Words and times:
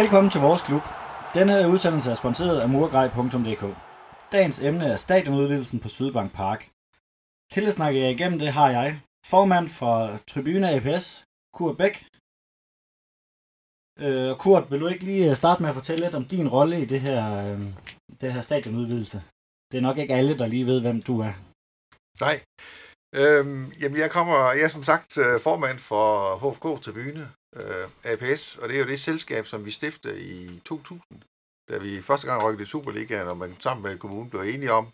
Velkommen 0.00 0.30
til 0.30 0.40
vores 0.40 0.62
klub. 0.68 0.84
Denne 1.38 1.54
udsendelse 1.72 2.10
er 2.10 2.14
sponsoreret 2.22 2.60
af 2.60 2.68
murgrej.dk. 2.68 3.64
Dagens 4.32 4.58
emne 4.68 4.84
er 4.92 4.96
stadionudvidelsen 4.96 5.80
på 5.80 5.88
Sydbank 5.88 6.30
Park. 6.40 6.60
Til 7.52 7.66
at 7.66 7.72
snakke 7.78 8.00
jer 8.00 8.08
igennem 8.08 8.38
det 8.38 8.50
har 8.58 8.70
jeg, 8.78 8.88
formand 9.32 9.68
for 9.68 9.96
Tribune 10.30 10.70
APS, 10.74 11.24
Kurt 11.56 11.76
Bæk. 11.80 11.94
Øh, 14.06 14.30
Kurt, 14.42 14.70
vil 14.70 14.80
du 14.80 14.86
ikke 14.86 15.04
lige 15.04 15.30
øh, 15.30 15.36
starte 15.36 15.62
med 15.62 15.68
at 15.70 15.78
fortælle 15.80 16.04
lidt 16.04 16.14
om 16.14 16.24
din 16.24 16.48
rolle 16.48 16.76
i 16.82 16.84
det 16.92 17.00
her, 17.00 17.20
øh, 17.46 17.60
det 18.20 18.32
her 18.34 18.40
stadionudvidelse? 18.40 19.18
Det 19.70 19.78
er 19.78 19.86
nok 19.88 19.98
ikke 19.98 20.14
alle, 20.14 20.38
der 20.38 20.46
lige 20.46 20.66
ved, 20.66 20.80
hvem 20.80 21.02
du 21.02 21.14
er. 21.28 21.32
Nej. 22.24 22.36
Øhm, 23.20 23.64
jamen, 23.80 23.98
jeg 23.98 24.10
kommer, 24.10 24.36
jeg 24.56 24.64
er 24.64 24.74
som 24.76 24.82
sagt 24.82 25.18
øh, 25.18 25.40
formand 25.40 25.78
for 25.78 26.06
HFK 26.42 26.66
Tribune 26.84 27.24
øh, 27.56 27.88
APS, 28.04 28.58
og 28.58 28.68
det 28.68 28.76
er 28.76 28.80
jo 28.80 28.86
det 28.86 29.00
selskab, 29.00 29.46
som 29.46 29.64
vi 29.64 29.70
stiftede 29.70 30.20
i 30.20 30.60
2000, 30.64 31.22
da 31.70 31.78
vi 31.78 32.02
første 32.02 32.26
gang 32.26 32.44
rykkede 32.44 32.62
i 32.62 32.66
Superligaen, 32.66 33.28
og 33.28 33.36
man 33.36 33.56
sammen 33.60 33.82
med 33.82 33.98
kommunen 33.98 34.30
blev 34.30 34.40
enige 34.40 34.72
om 34.72 34.88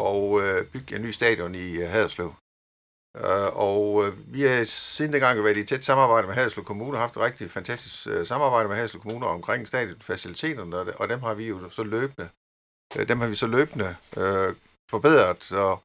at 0.00 0.42
øh, 0.42 0.66
bygge 0.66 0.96
en 0.96 1.02
ny 1.02 1.10
stadion 1.10 1.54
i 1.54 1.76
øh, 1.76 1.88
Haderslev. 1.88 2.34
Øh, 3.16 3.56
og 3.56 4.06
øh, 4.06 4.34
vi 4.34 4.42
har 4.42 4.64
siden 4.64 5.12
dengang 5.12 5.44
været 5.44 5.56
i 5.56 5.64
tæt 5.64 5.84
samarbejde 5.84 6.26
med 6.26 6.34
Haderslev 6.34 6.64
Kommune, 6.64 6.96
og 6.96 7.00
haft 7.00 7.16
et 7.16 7.22
rigtig 7.22 7.50
fantastisk 7.50 8.06
øh, 8.06 8.26
samarbejde 8.26 8.68
med 8.68 8.76
Haderslev 8.76 9.02
Kommune 9.02 9.26
omkring 9.26 9.68
stadionfaciliteterne, 9.68 10.76
og, 10.76 10.86
og 10.96 11.08
dem 11.08 11.22
har 11.22 11.34
vi 11.34 11.48
jo 11.48 11.70
så 11.70 11.82
løbende, 11.82 12.28
øh, 12.96 13.08
dem 13.08 13.20
har 13.20 13.26
vi 13.26 13.34
så 13.34 13.46
løbende 13.46 13.96
øh, 14.16 14.54
forbedret 14.90 15.52
og, 15.52 15.82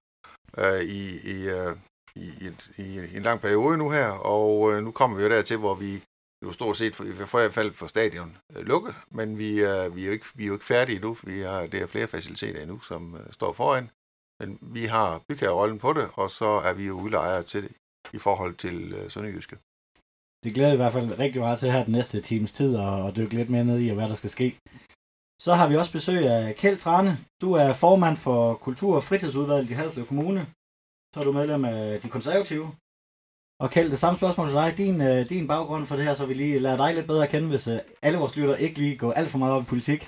øh, 0.58 0.82
i, 0.82 1.20
i, 1.20 1.48
øh, 1.48 1.76
i, 2.20 2.52
i, 2.78 2.84
i 2.84 3.18
en 3.18 3.24
lang 3.24 3.42
periode 3.42 3.78
nu 3.78 3.90
her, 3.90 4.10
og 4.12 4.74
øh, 4.74 4.84
nu 4.84 4.92
kommer 4.92 5.18
vi 5.18 5.24
jo 5.24 5.30
dertil, 5.30 5.58
hvor 5.58 5.76
vi 5.76 6.04
jo 6.46 6.52
stort 6.52 6.78
set, 6.78 6.96
for, 6.96 7.04
i 7.04 7.12
hvert 7.12 7.54
fald 7.54 7.74
for 7.74 7.88
stadion, 7.88 8.38
øh, 8.56 8.66
lukket, 8.66 8.96
men 9.12 9.38
vi, 9.38 9.50
øh, 9.50 9.96
vi, 9.96 10.02
er 10.02 10.06
jo 10.06 10.12
ikke, 10.12 10.26
vi 10.36 10.44
er 10.44 10.48
jo 10.48 10.54
ikke 10.54 10.66
færdige 10.66 10.96
endnu. 10.96 11.18
Vi 11.24 11.40
har, 11.40 11.68
det 11.68 11.82
er 11.82 11.88
flere 11.88 12.08
faciliteter 12.08 12.62
endnu, 12.62 12.80
som 12.80 13.16
øh, 13.16 13.34
står 13.34 13.54
foran, 13.54 13.90
men 14.40 14.60
vi 14.62 14.86
har 14.86 15.22
bygherrerollen 15.30 15.80
på 15.80 15.94
det, 15.94 16.10
og 16.14 16.32
så 16.32 16.46
er 16.46 16.74
vi 16.74 16.86
jo 16.86 17.02
udlejere 17.02 17.44
til 17.44 17.64
det 17.64 17.72
i 18.14 18.18
forhold 18.18 18.56
til 18.56 18.94
øh, 18.94 19.12
Sønderjyske. 19.12 19.58
Det 20.44 20.54
glæder 20.54 20.70
jeg 20.70 20.74
i 20.74 20.82
hvert 20.84 20.94
fald 20.94 21.20
rigtig 21.20 21.42
meget 21.42 21.60
til 21.60 21.72
her 21.72 21.84
den 21.84 21.92
næste 21.92 22.22
times 22.22 22.52
tid, 22.52 22.76
og, 22.76 23.04
og 23.04 23.16
dykke 23.16 23.36
lidt 23.36 23.50
mere 23.50 23.64
ned 23.64 23.80
i, 23.80 23.90
hvad 23.90 24.10
der 24.10 24.16
skal 24.16 24.30
ske. 24.30 24.60
Så 25.42 25.54
har 25.54 25.68
vi 25.68 25.76
også 25.76 25.92
besøg 25.92 26.28
af 26.28 26.56
Kjeld 26.56 26.78
Trane. 26.78 27.18
Du 27.42 27.54
er 27.54 27.74
formand 27.74 28.18
for 28.18 28.54
Kultur- 28.54 28.96
og 28.96 29.04
Fritidsudvalget 29.04 29.70
i 29.70 29.74
Haderslev 29.74 30.06
Kommune. 30.06 30.48
Så 31.14 31.20
er 31.20 31.24
du 31.24 31.32
medlem 31.32 31.66
af 31.66 32.00
De 32.02 32.10
Konservative. 32.10 32.72
Og 33.60 33.72
Kjeld, 33.72 33.92
det 33.92 34.00
samme 34.00 34.18
spørgsmål 34.18 34.48
til 34.48 34.56
dig. 34.56 34.74
Din, 34.78 35.02
øh, 35.02 35.30
din 35.30 35.48
baggrund 35.48 35.86
for 35.86 35.96
det 35.96 36.06
her, 36.06 36.14
så 36.14 36.26
vi 36.26 36.34
lige 36.34 36.60
lærer 36.60 36.78
dig 36.78 36.94
lidt 36.96 37.08
bedre 37.08 37.24
at 37.24 37.30
kende, 37.30 37.48
hvis 37.48 37.68
øh, 37.68 37.80
alle 38.02 38.20
vores 38.20 38.38
lytter 38.38 38.56
ikke 38.56 38.80
lige 38.80 38.98
går 38.98 39.14
alt 39.14 39.30
for 39.30 39.38
meget 39.38 39.54
op 39.54 39.62
i 39.62 39.66
politik. 39.66 40.08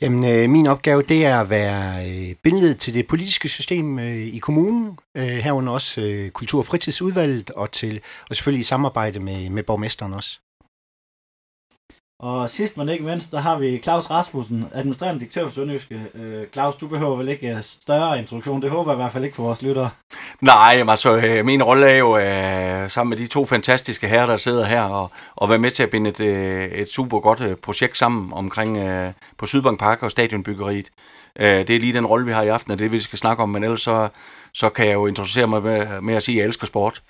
Jamen, 0.00 0.24
øh, 0.24 0.50
min 0.50 0.66
opgave, 0.66 1.02
det 1.02 1.26
er 1.26 1.40
at 1.40 1.50
være 1.50 2.10
øh, 2.10 2.76
til 2.76 2.94
det 2.94 3.06
politiske 3.06 3.48
system 3.48 3.98
øh, 3.98 4.16
i 4.16 4.38
kommunen, 4.38 4.98
øh, 5.16 5.24
herunder 5.24 5.72
også 5.72 6.00
øh, 6.00 6.30
kultur- 6.30 6.58
og 6.58 6.66
fritidsudvalget, 6.66 7.50
og, 7.50 7.72
til, 7.72 8.00
og 8.30 8.36
selvfølgelig 8.36 8.60
i 8.60 8.64
samarbejde 8.64 9.20
med, 9.20 9.50
med 9.50 9.62
borgmesteren 9.62 10.14
også. 10.14 10.40
Og 12.22 12.50
sidst 12.50 12.76
men 12.76 12.88
ikke 12.88 13.04
mindst, 13.04 13.32
der 13.32 13.40
har 13.40 13.58
vi 13.58 13.78
Claus 13.78 14.10
Rasmussen, 14.10 14.64
administrerende 14.74 15.20
direktør 15.20 15.44
for 15.44 15.50
Sønderjyske. 15.50 16.00
Øh, 16.14 16.42
Claus, 16.52 16.76
du 16.76 16.88
behøver 16.88 17.16
vel 17.16 17.28
ikke 17.28 17.48
øh, 17.48 17.62
større 17.62 18.18
introduktion, 18.18 18.62
det 18.62 18.70
håber 18.70 18.92
jeg 18.92 18.96
i 18.96 19.02
hvert 19.02 19.12
fald 19.12 19.24
ikke 19.24 19.36
for 19.36 19.42
vores 19.42 19.62
lyttere. 19.62 19.90
Nej, 20.40 20.74
jamen, 20.76 20.90
altså 20.90 21.16
øh, 21.16 21.44
min 21.44 21.62
rolle 21.62 21.86
er 21.86 21.96
jo 21.96 22.18
øh, 22.18 22.90
sammen 22.90 23.10
med 23.10 23.18
de 23.18 23.26
to 23.26 23.46
fantastiske 23.46 24.08
herrer, 24.08 24.26
der 24.26 24.36
sidder 24.36 24.64
her, 24.64 24.82
og, 24.82 25.10
og 25.36 25.48
være 25.48 25.58
med 25.58 25.70
til 25.70 25.82
at 25.82 25.90
binde 25.90 26.10
et, 26.10 26.20
øh, 26.20 26.64
et 26.64 26.88
super 26.88 27.20
godt 27.20 27.40
øh, 27.40 27.56
projekt 27.56 27.98
sammen 27.98 28.32
omkring 28.32 28.76
øh, 28.76 29.12
på 29.38 29.46
Sydbank 29.46 29.78
Park 29.78 30.02
og 30.02 30.10
stadionbyggeriet. 30.10 30.86
Øh, 31.38 31.48
det 31.48 31.70
er 31.70 31.80
lige 31.80 31.92
den 31.92 32.06
rolle, 32.06 32.26
vi 32.26 32.32
har 32.32 32.42
i 32.42 32.48
aften, 32.48 32.72
og 32.72 32.78
det 32.78 32.84
er 32.84 32.88
det, 32.88 32.92
vi 32.92 33.00
skal 33.00 33.18
snakke 33.18 33.42
om, 33.42 33.48
men 33.48 33.64
ellers 33.64 33.82
så, 33.82 34.08
så 34.52 34.68
kan 34.68 34.86
jeg 34.86 34.94
jo 34.94 35.06
introducere 35.06 35.46
mig 35.46 35.62
med, 35.62 36.00
med 36.00 36.14
at 36.14 36.22
sige, 36.22 36.36
at 36.36 36.38
jeg 36.40 36.46
elsker 36.46 36.66
sport. 36.66 37.02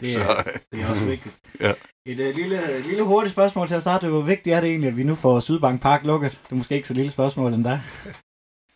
Det 0.00 0.16
er, 0.16 0.42
det 0.72 0.80
er 0.80 0.90
også 0.90 1.04
vigtigt. 1.04 1.34
Ja. 1.60 1.72
Et 2.06 2.20
uh, 2.20 2.36
lille, 2.36 2.78
et 2.78 2.86
lille 2.86 3.02
hurtigt 3.02 3.32
spørgsmål 3.32 3.68
til 3.68 3.74
at 3.74 3.82
starte. 3.82 4.08
Hvor 4.08 4.22
vigtigt 4.22 4.56
er 4.56 4.60
det 4.60 4.70
egentlig, 4.70 4.88
at 4.88 4.96
vi 4.96 5.02
nu 5.02 5.14
får 5.14 5.40
Sydbank 5.40 5.82
Park 5.82 6.04
lukket? 6.04 6.40
Det 6.44 6.52
er 6.52 6.56
måske 6.56 6.74
ikke 6.74 6.88
så 6.88 6.94
lille 6.94 7.10
spørgsmål 7.10 7.54
endda. 7.54 7.80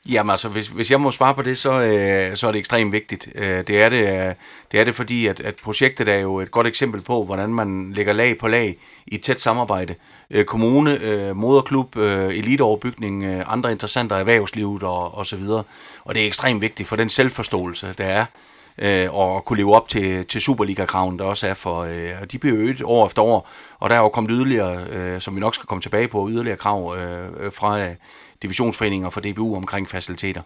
Jamen 0.09 0.31
altså, 0.31 0.49
hvis, 0.49 0.69
hvis 0.69 0.91
jeg 0.91 1.01
må 1.01 1.11
svare 1.11 1.35
på 1.35 1.43
det, 1.43 1.59
så, 1.59 1.81
øh, 1.81 2.37
så 2.37 2.47
er 2.47 2.53
det 2.53 2.59
ekstremt 2.59 2.93
vigtigt. 2.93 3.29
Øh, 3.35 3.67
det, 3.67 3.83
er 3.83 3.89
det, 3.89 4.29
øh, 4.29 4.35
det 4.73 4.81
er 4.81 4.85
det, 4.85 4.95
fordi 4.95 5.27
at, 5.27 5.41
at 5.41 5.55
projektet 5.57 6.09
er 6.09 6.19
jo 6.19 6.41
et 6.41 6.51
godt 6.51 6.67
eksempel 6.67 7.03
på, 7.03 7.25
hvordan 7.25 7.55
man 7.55 7.93
lægger 7.93 8.13
lag 8.13 8.39
på 8.39 8.49
lag 8.49 8.79
i 9.07 9.17
tæt 9.17 9.41
samarbejde. 9.41 9.95
Øh, 10.31 10.45
kommune, 10.45 11.01
øh, 11.01 11.37
moderklub, 11.37 11.97
øh, 11.97 12.39
eliteoverbygning, 12.39 13.25
øh, 13.25 13.53
andre 13.53 13.73
interessenter, 13.73 14.17
erhvervslivet 14.17 14.83
og, 14.83 15.15
og 15.15 15.27
så 15.27 15.37
videre. 15.37 15.63
Og 16.05 16.15
det 16.15 16.23
er 16.23 16.27
ekstremt 16.27 16.61
vigtigt 16.61 16.89
for 16.89 16.97
den 16.97 17.09
selvforståelse, 17.09 17.95
der 17.99 18.05
er 18.05 18.25
øh, 18.79 19.15
og 19.15 19.45
kunne 19.45 19.57
leve 19.57 19.75
op 19.75 19.89
til, 19.89 20.27
til 20.27 20.41
Superliga-kraven, 20.41 21.19
der 21.19 21.25
også 21.25 21.47
er 21.47 21.55
for, 21.55 21.81
øh, 21.81 22.11
og 22.21 22.33
de 22.33 22.39
bliver 22.39 22.57
øget 22.57 22.83
år 22.85 23.07
efter 23.07 23.23
år, 23.23 23.49
og 23.79 23.91
der 23.91 23.97
er 23.97 24.01
jo 24.01 24.09
kommet 24.09 24.31
yderligere, 24.35 24.87
øh, 24.87 25.21
som 25.21 25.35
vi 25.35 25.41
nok 25.41 25.55
skal 25.55 25.67
komme 25.67 25.83
tilbage 25.83 26.09
på, 26.09 26.29
yderligere 26.31 26.57
krav 26.57 26.97
øh, 26.97 27.53
fra 27.53 27.81
øh, 27.81 27.95
divisionsforeninger 28.43 29.11
for 29.11 29.21
DBU 29.21 29.57
omkring 29.57 29.89
faciliteter. 29.89 30.43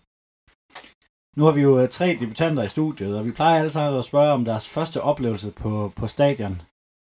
Nu 1.37 1.45
har 1.45 1.53
vi 1.53 1.61
jo 1.61 1.81
øh, 1.81 1.89
tre 1.89 2.17
debutanter 2.21 2.63
i 2.63 2.69
studiet, 2.69 3.19
og 3.19 3.25
vi 3.25 3.33
plejer 3.33 3.59
alle 3.59 3.71
sammen 3.71 3.99
at 3.99 4.05
spørge 4.05 4.33
om 4.33 4.45
deres 4.45 4.69
første 4.69 5.01
oplevelse 5.03 5.51
på, 5.51 5.93
på 5.97 6.07
stadion. 6.07 6.63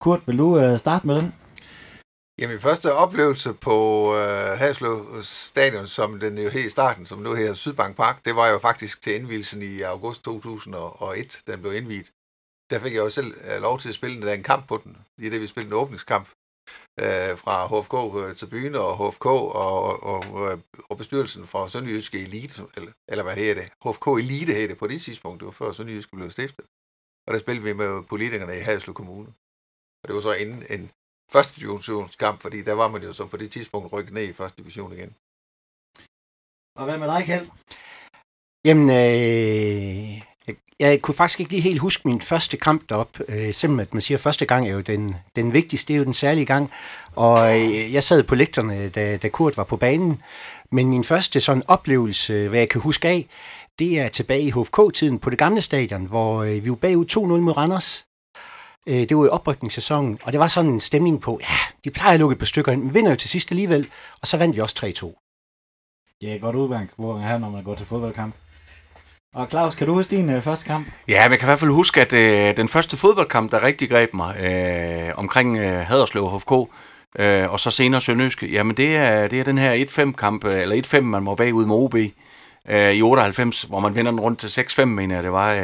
Kurt, 0.01 0.19
vil 0.27 0.37
du 0.37 0.59
øh, 0.59 0.77
starte 0.79 1.07
med 1.07 1.15
den? 1.15 1.33
Jamen, 2.39 2.59
første 2.59 2.93
oplevelse 2.93 3.53
på 3.53 3.77
øh, 4.15 4.59
Haslev 4.59 5.23
Stadion, 5.23 5.87
som 5.87 6.19
den 6.19 6.37
jo 6.37 6.49
helt 6.49 6.65
i 6.65 6.69
starten, 6.69 7.05
som 7.05 7.19
nu 7.19 7.33
her 7.33 7.53
Sydbank 7.53 7.95
Park, 7.95 8.25
det 8.25 8.35
var 8.35 8.47
jo 8.49 8.57
faktisk 8.59 9.01
til 9.01 9.15
indvielsen 9.15 9.61
i 9.61 9.81
august 9.81 10.23
2001, 10.23 11.43
den 11.47 11.61
blev 11.61 11.73
indviet. 11.73 12.11
Der 12.69 12.79
fik 12.79 12.93
jeg 12.93 12.99
jo 12.99 13.09
selv 13.09 13.33
øh, 13.43 13.61
lov 13.61 13.79
til 13.79 13.89
at 13.89 13.95
spille 13.95 14.21
der 14.21 14.33
en 14.33 14.43
kamp 14.43 14.67
på 14.67 14.77
den. 14.83 14.97
I 15.17 15.29
det, 15.29 15.41
vi 15.41 15.47
spillede 15.47 15.75
en 15.75 15.81
åbningskamp 15.81 16.27
øh, 16.99 17.37
fra 17.43 17.55
HFK 17.71 17.95
øh, 18.21 18.35
til 18.35 18.49
byen 18.53 18.75
og 18.75 19.11
HFK 19.11 19.25
og, 19.25 19.53
og, 19.53 20.03
og, 20.03 20.51
øh, 20.51 20.57
og 20.89 20.97
bestyrelsen 20.97 21.47
fra 21.47 21.69
Sønderjyske 21.69 22.19
Elite, 22.19 22.63
eller, 22.77 22.91
eller 23.07 23.23
hvad 23.23 23.35
hedder 23.35 23.53
det? 23.53 23.71
HFK 23.85 24.07
Elite 24.07 24.53
hed 24.53 24.67
det 24.69 24.77
på 24.77 24.87
det 24.87 25.01
tidspunkt, 25.01 25.39
det 25.39 25.45
var 25.45 25.51
før 25.51 25.71
Sønderjyske 25.71 26.15
blev 26.15 26.31
stiftet. 26.31 26.65
Og 27.27 27.33
der 27.33 27.39
spillede 27.39 27.65
vi 27.65 27.73
med 27.73 28.03
politikerne 28.03 28.57
i 28.57 28.59
Haslev 28.59 28.93
Kommune. 28.93 29.27
Og 30.03 30.07
det 30.07 30.15
var 30.15 30.21
så 30.21 30.33
inden 30.33 30.65
en 30.69 30.91
første 31.31 31.61
divisionskamp, 31.61 32.41
fordi 32.41 32.61
der 32.61 32.73
var 32.73 32.87
man 32.87 33.03
jo 33.03 33.13
så 33.13 33.25
på 33.25 33.37
det 33.37 33.51
tidspunkt 33.51 33.93
rykket 33.93 34.13
ned 34.13 34.29
i 34.29 34.33
første 34.33 34.61
division 34.61 34.93
igen. 34.93 35.15
Og 36.75 36.85
hvad 36.85 36.97
med 36.97 37.07
dig, 37.07 37.25
Kjeld? 37.25 37.47
Jamen, 38.65 38.89
øh, 38.89 40.21
jeg, 40.47 40.55
jeg 40.79 41.01
kunne 41.01 41.15
faktisk 41.15 41.39
ikke 41.39 41.51
lige 41.51 41.61
helt 41.61 41.79
huske 41.79 42.07
min 42.07 42.21
første 42.21 42.57
kamp 42.57 42.89
derop. 42.89 43.17
Øh, 43.27 43.53
simpelthen, 43.53 43.79
at 43.79 43.93
man 43.93 44.01
siger, 44.01 44.17
at 44.17 44.21
første 44.21 44.45
gang 44.45 44.67
er 44.67 44.73
jo 44.73 44.81
den, 44.81 45.15
den 45.35 45.53
vigtigste, 45.53 45.87
det 45.87 45.93
er 45.93 45.97
jo 45.97 46.05
den 46.05 46.13
særlige 46.13 46.45
gang. 46.45 46.71
Og 47.15 47.59
øh, 47.59 47.93
jeg 47.93 48.03
sad 48.03 48.23
på 48.23 48.35
lægterne, 48.35 48.89
da, 48.89 49.17
da 49.17 49.29
Kurt 49.29 49.57
var 49.57 49.63
på 49.63 49.77
banen. 49.77 50.21
Men 50.71 50.89
min 50.89 51.03
første 51.03 51.41
sådan 51.41 51.63
oplevelse, 51.67 52.47
hvad 52.47 52.59
jeg 52.59 52.69
kan 52.69 52.81
huske 52.81 53.07
af, 53.07 53.27
det 53.79 53.99
er 53.99 54.07
tilbage 54.07 54.41
i 54.41 54.51
HFK-tiden 54.51 55.19
på 55.19 55.29
det 55.29 55.39
gamle 55.39 55.61
stadion, 55.61 56.05
hvor 56.05 56.43
øh, 56.43 56.65
vi 56.65 56.69
var 56.69 56.75
bagud 56.75 57.05
2-0 57.11 57.17
mod 57.19 57.57
Randers. 57.57 58.05
Øh, 58.87 59.09
det 59.09 59.17
var 59.17 59.25
i 59.25 59.29
oprykningssæsonen, 59.29 60.19
og 60.23 60.31
det 60.31 60.39
var 60.39 60.47
sådan 60.47 60.71
en 60.71 60.79
stemning 60.79 61.21
på, 61.21 61.39
ja, 61.41 61.55
de 61.83 61.91
plejer 61.91 62.13
at 62.13 62.19
lukke 62.19 62.33
et 62.33 62.39
par 62.39 62.45
stykker, 62.45 62.77
men 62.77 62.93
vinder 62.93 63.09
jo 63.09 63.15
til 63.15 63.29
sidst 63.29 63.51
alligevel, 63.51 63.87
og 64.21 64.27
så 64.27 64.37
vandt 64.37 64.55
vi 64.55 64.61
også 64.61 64.75
3-2. 65.05 66.17
Ja, 66.21 66.37
godt 66.37 66.55
udbank, 66.55 66.89
hvor 66.95 67.19
her, 67.19 67.37
når 67.37 67.49
man 67.49 67.63
går 67.63 67.75
til 67.75 67.85
fodboldkamp. 67.85 68.35
Og 69.35 69.47
Claus, 69.49 69.75
kan 69.75 69.87
du 69.87 69.93
huske 69.93 70.15
din 70.15 70.29
øh, 70.29 70.41
første 70.41 70.65
kamp? 70.65 70.87
Ja, 71.07 71.23
men 71.23 71.31
jeg 71.31 71.39
kan 71.39 71.45
i 71.45 71.49
hvert 71.49 71.59
fald 71.59 71.71
huske, 71.71 72.01
at 72.01 72.13
øh, 72.13 72.57
den 72.57 72.67
første 72.67 72.97
fodboldkamp, 72.97 73.51
der 73.51 73.63
rigtig 73.63 73.89
greb 73.89 74.13
mig 74.13 74.37
øh, 74.39 75.11
omkring 75.15 75.57
øh, 75.57 75.87
Haderslev 75.87 76.29
HFK, 76.29 76.51
øh, 77.19 77.51
og 77.51 77.59
så 77.59 77.71
senere 77.71 78.01
Sønderjyske, 78.01 78.47
jamen 78.47 78.77
det 78.77 78.95
er, 78.95 79.27
det 79.27 79.39
er 79.39 79.43
den 79.43 79.57
her 79.57 79.85
1-5-kamp, 79.85 80.45
øh, 80.45 80.61
eller 80.61 80.81
1-5, 80.85 80.99
man 80.99 81.23
må 81.23 81.35
bagud 81.35 81.65
med 81.65 81.75
OB 81.75 81.95
øh, 82.69 82.93
i 82.93 83.01
98, 83.01 83.61
hvor 83.61 83.79
man 83.79 83.95
vinder 83.95 84.11
den 84.11 84.19
rundt 84.19 84.39
til 84.39 84.61
6-5, 84.61 84.85
mener 84.85 85.15
jeg 85.15 85.23
det 85.23 85.31
var. 85.31 85.53
Øh, 85.53 85.61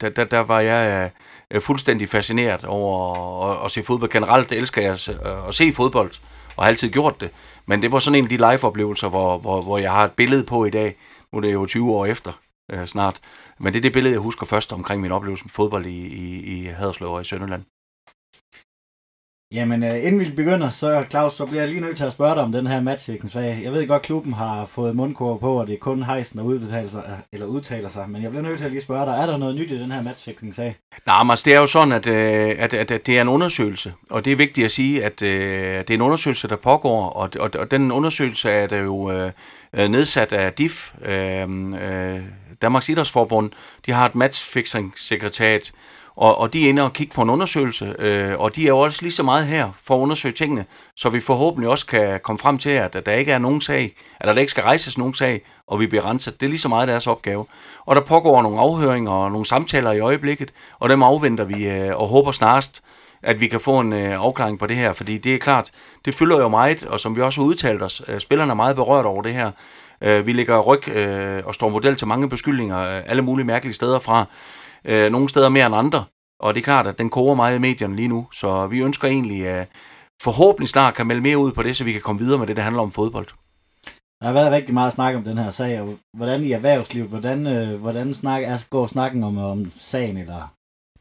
der, 0.00 0.08
der, 0.08 0.24
der 0.24 0.40
var 0.40 0.60
jeg 0.60 1.04
øh, 1.04 1.10
Øh, 1.52 1.60
fuldstændig 1.60 2.08
fascineret 2.08 2.64
over 2.64 3.14
at, 3.50 3.64
at 3.64 3.70
se 3.70 3.82
fodbold. 3.82 4.10
Generelt 4.10 4.52
elsker 4.52 4.82
jeg 4.82 4.92
at, 4.92 5.08
øh, 5.08 5.48
at 5.48 5.54
se 5.54 5.72
fodbold, 5.72 6.10
og 6.56 6.64
har 6.64 6.68
altid 6.68 6.90
gjort 6.90 7.20
det. 7.20 7.30
Men 7.66 7.82
det 7.82 7.92
var 7.92 7.98
sådan 7.98 8.18
en 8.18 8.24
af 8.24 8.28
de 8.28 8.36
live-oplevelser, 8.36 9.08
hvor, 9.08 9.38
hvor, 9.38 9.62
hvor 9.62 9.78
jeg 9.78 9.92
har 9.92 10.04
et 10.04 10.12
billede 10.12 10.44
på 10.44 10.64
i 10.64 10.70
dag. 10.70 10.96
Nu 11.32 11.36
er 11.36 11.40
det 11.40 11.52
jo 11.52 11.66
20 11.66 11.92
år 11.92 12.06
efter 12.06 12.32
øh, 12.72 12.86
snart. 12.86 13.20
Men 13.60 13.72
det 13.72 13.78
er 13.78 13.82
det 13.82 13.92
billede, 13.92 14.12
jeg 14.14 14.20
husker 14.20 14.46
først 14.46 14.72
omkring 14.72 15.00
min 15.00 15.12
oplevelse 15.12 15.44
med 15.44 15.50
fodbold 15.50 15.86
i, 15.86 16.06
i, 16.06 16.40
i 16.40 16.66
Haderslev 16.66 17.10
og 17.12 17.20
i 17.20 17.24
Sønderland. 17.24 17.64
Jamen, 19.52 19.82
øh, 19.82 20.04
inden 20.04 20.20
vi 20.20 20.30
begynder, 20.36 20.70
så 20.70 21.04
Claus, 21.10 21.32
så 21.32 21.46
bliver 21.46 21.62
jeg 21.62 21.70
lige 21.70 21.80
nødt 21.80 21.96
til 21.96 22.04
at 22.04 22.12
spørge 22.12 22.34
dig 22.34 22.42
om 22.42 22.52
den 22.52 22.66
her 22.66 22.80
matchfixing-sag. 22.80 23.60
Jeg 23.62 23.72
ved 23.72 23.88
godt, 23.88 24.02
klubben 24.02 24.32
har 24.32 24.64
fået 24.64 24.96
mundkår 24.96 25.38
på, 25.38 25.60
og 25.60 25.66
det 25.66 25.72
er 25.72 25.78
kun 25.78 26.02
hejsen, 26.02 26.38
der 26.38 26.44
udbetaler 26.44 26.88
sig, 26.88 27.02
eller 27.32 27.46
udtaler 27.46 27.88
sig. 27.88 28.10
Men 28.10 28.22
jeg 28.22 28.30
bliver 28.30 28.42
nødt 28.42 28.58
til 28.58 28.64
at 28.64 28.70
lige 28.70 28.80
spørge 28.80 29.06
dig, 29.06 29.12
er 29.12 29.26
der 29.26 29.36
noget 29.36 29.56
nyt 29.56 29.70
i 29.70 29.78
den 29.78 29.92
her 29.92 30.02
matchfixing-sag? 30.02 30.76
Nej, 31.06 31.22
men 31.22 31.30
altså, 31.30 31.44
det 31.44 31.54
er 31.54 31.60
jo 31.60 31.66
sådan, 31.66 31.92
at, 31.92 32.06
øh, 32.06 32.54
at, 32.58 32.74
at, 32.74 32.90
at 32.90 33.06
det 33.06 33.16
er 33.16 33.22
en 33.22 33.28
undersøgelse, 33.28 33.92
og 34.10 34.24
det 34.24 34.32
er 34.32 34.36
vigtigt 34.36 34.64
at 34.64 34.72
sige, 34.72 35.04
at 35.04 35.22
øh, 35.22 35.78
at 35.78 35.88
det 35.88 35.94
er 35.94 35.98
en 35.98 36.02
undersøgelse, 36.02 36.48
der 36.48 36.56
pågår, 36.56 37.08
og, 37.08 37.30
og, 37.40 37.50
og 37.58 37.70
den 37.70 37.92
undersøgelse 37.92 38.50
er 38.50 38.66
der 38.66 38.78
jo 38.78 39.10
øh, 39.10 39.32
nedsat 39.90 40.32
af 40.32 40.52
DIF, 40.52 40.92
øh, 41.04 41.42
øh, 41.42 42.20
Danmarks 42.62 42.88
Idrætsforbund. 42.88 43.50
De 43.86 43.92
har 43.92 44.06
et 44.06 44.14
matchfixingssekretariat, 44.14 45.72
og, 46.16 46.38
og 46.38 46.52
de 46.52 46.64
er 46.64 46.68
inde 46.68 46.82
og 46.82 46.92
kigge 46.92 47.14
på 47.14 47.22
en 47.22 47.30
undersøgelse, 47.30 47.94
øh, 47.98 48.38
og 48.38 48.56
de 48.56 48.64
er 48.64 48.68
jo 48.68 48.78
også 48.78 49.02
lige 49.02 49.12
så 49.12 49.22
meget 49.22 49.46
her 49.46 49.70
for 49.82 49.96
at 49.96 50.00
undersøge 50.00 50.32
tingene, 50.32 50.64
så 50.96 51.08
vi 51.08 51.20
forhåbentlig 51.20 51.68
også 51.70 51.86
kan 51.86 52.20
komme 52.22 52.38
frem 52.38 52.58
til, 52.58 52.70
at, 52.70 53.06
der 53.06 53.12
ikke 53.12 53.32
er 53.32 53.38
nogen 53.38 53.60
sag, 53.60 53.94
eller 54.20 54.32
der 54.32 54.40
ikke 54.40 54.50
skal 54.50 54.62
rejses 54.64 54.98
nogen 54.98 55.14
sag, 55.14 55.42
og 55.66 55.80
vi 55.80 55.86
bliver 55.86 56.06
renset. 56.06 56.40
Det 56.40 56.46
er 56.46 56.50
lige 56.50 56.60
så 56.60 56.68
meget 56.68 56.88
deres 56.88 57.06
opgave. 57.06 57.46
Og 57.84 57.96
der 57.96 58.02
pågår 58.02 58.42
nogle 58.42 58.60
afhøringer 58.60 59.12
og 59.12 59.32
nogle 59.32 59.46
samtaler 59.46 59.92
i 59.92 60.00
øjeblikket, 60.00 60.52
og 60.78 60.88
dem 60.88 61.02
afventer 61.02 61.44
vi 61.44 61.68
øh, 61.68 61.96
og 61.96 62.08
håber 62.08 62.32
snarest, 62.32 62.82
at 63.22 63.40
vi 63.40 63.48
kan 63.48 63.60
få 63.60 63.80
en 63.80 63.92
øh, 63.92 64.20
afklaring 64.20 64.58
på 64.58 64.66
det 64.66 64.76
her, 64.76 64.92
fordi 64.92 65.18
det 65.18 65.34
er 65.34 65.38
klart, 65.38 65.70
det 66.04 66.14
fylder 66.14 66.38
jo 66.40 66.48
meget, 66.48 66.84
og 66.84 67.00
som 67.00 67.16
vi 67.16 67.20
også 67.20 67.40
har 67.40 67.46
udtalt 67.46 67.82
os, 67.82 68.02
øh, 68.08 68.20
spillerne 68.20 68.50
er 68.50 68.54
meget 68.54 68.76
berørt 68.76 69.06
over 69.06 69.22
det 69.22 69.34
her. 69.34 69.50
Øh, 70.00 70.26
vi 70.26 70.32
ligger 70.32 70.60
ryg 70.60 70.88
øh, 70.88 71.42
og 71.44 71.54
står 71.54 71.68
model 71.68 71.96
til 71.96 72.06
mange 72.06 72.28
beskyldninger, 72.28 72.78
øh, 72.78 73.02
alle 73.06 73.22
mulige 73.22 73.46
mærkelige 73.46 73.74
steder 73.74 73.98
fra, 73.98 74.26
øh, 74.84 75.12
nogle 75.12 75.28
steder 75.28 75.48
mere 75.48 75.66
end 75.66 75.76
andre. 75.76 76.04
Og 76.40 76.54
det 76.54 76.60
er 76.60 76.64
klart, 76.64 76.86
at 76.86 76.98
den 76.98 77.10
koger 77.10 77.34
meget 77.34 77.56
i 77.56 77.60
medierne 77.60 77.96
lige 77.96 78.08
nu, 78.08 78.28
så 78.32 78.66
vi 78.66 78.80
ønsker 78.80 79.08
egentlig, 79.08 79.46
at 79.46 79.68
forhåbentlig 80.22 80.68
snart 80.68 80.94
kan 80.94 81.06
melde 81.06 81.22
mere 81.22 81.38
ud 81.38 81.52
på 81.52 81.62
det, 81.62 81.76
så 81.76 81.84
vi 81.84 81.92
kan 81.92 82.00
komme 82.00 82.20
videre 82.20 82.38
med 82.38 82.46
det, 82.46 82.56
der 82.56 82.62
handler 82.62 82.82
om 82.82 82.92
fodbold. 82.92 83.26
Der 84.20 84.26
har 84.26 84.32
været 84.32 84.52
rigtig 84.52 84.74
meget 84.74 84.92
snak 84.92 85.14
om 85.14 85.24
den 85.24 85.38
her 85.38 85.50
sag, 85.50 85.80
og 85.80 85.98
hvordan 86.16 86.42
i 86.42 86.52
erhvervslivet, 86.52 87.08
hvordan, 87.08 87.46
øh, 87.46 87.80
hvordan 87.80 88.14
snak, 88.14 88.42
altså 88.42 88.66
går 88.70 88.86
snakken 88.86 89.24
om, 89.24 89.38
om 89.38 89.72
sagen, 89.76 90.16
eller 90.16 90.54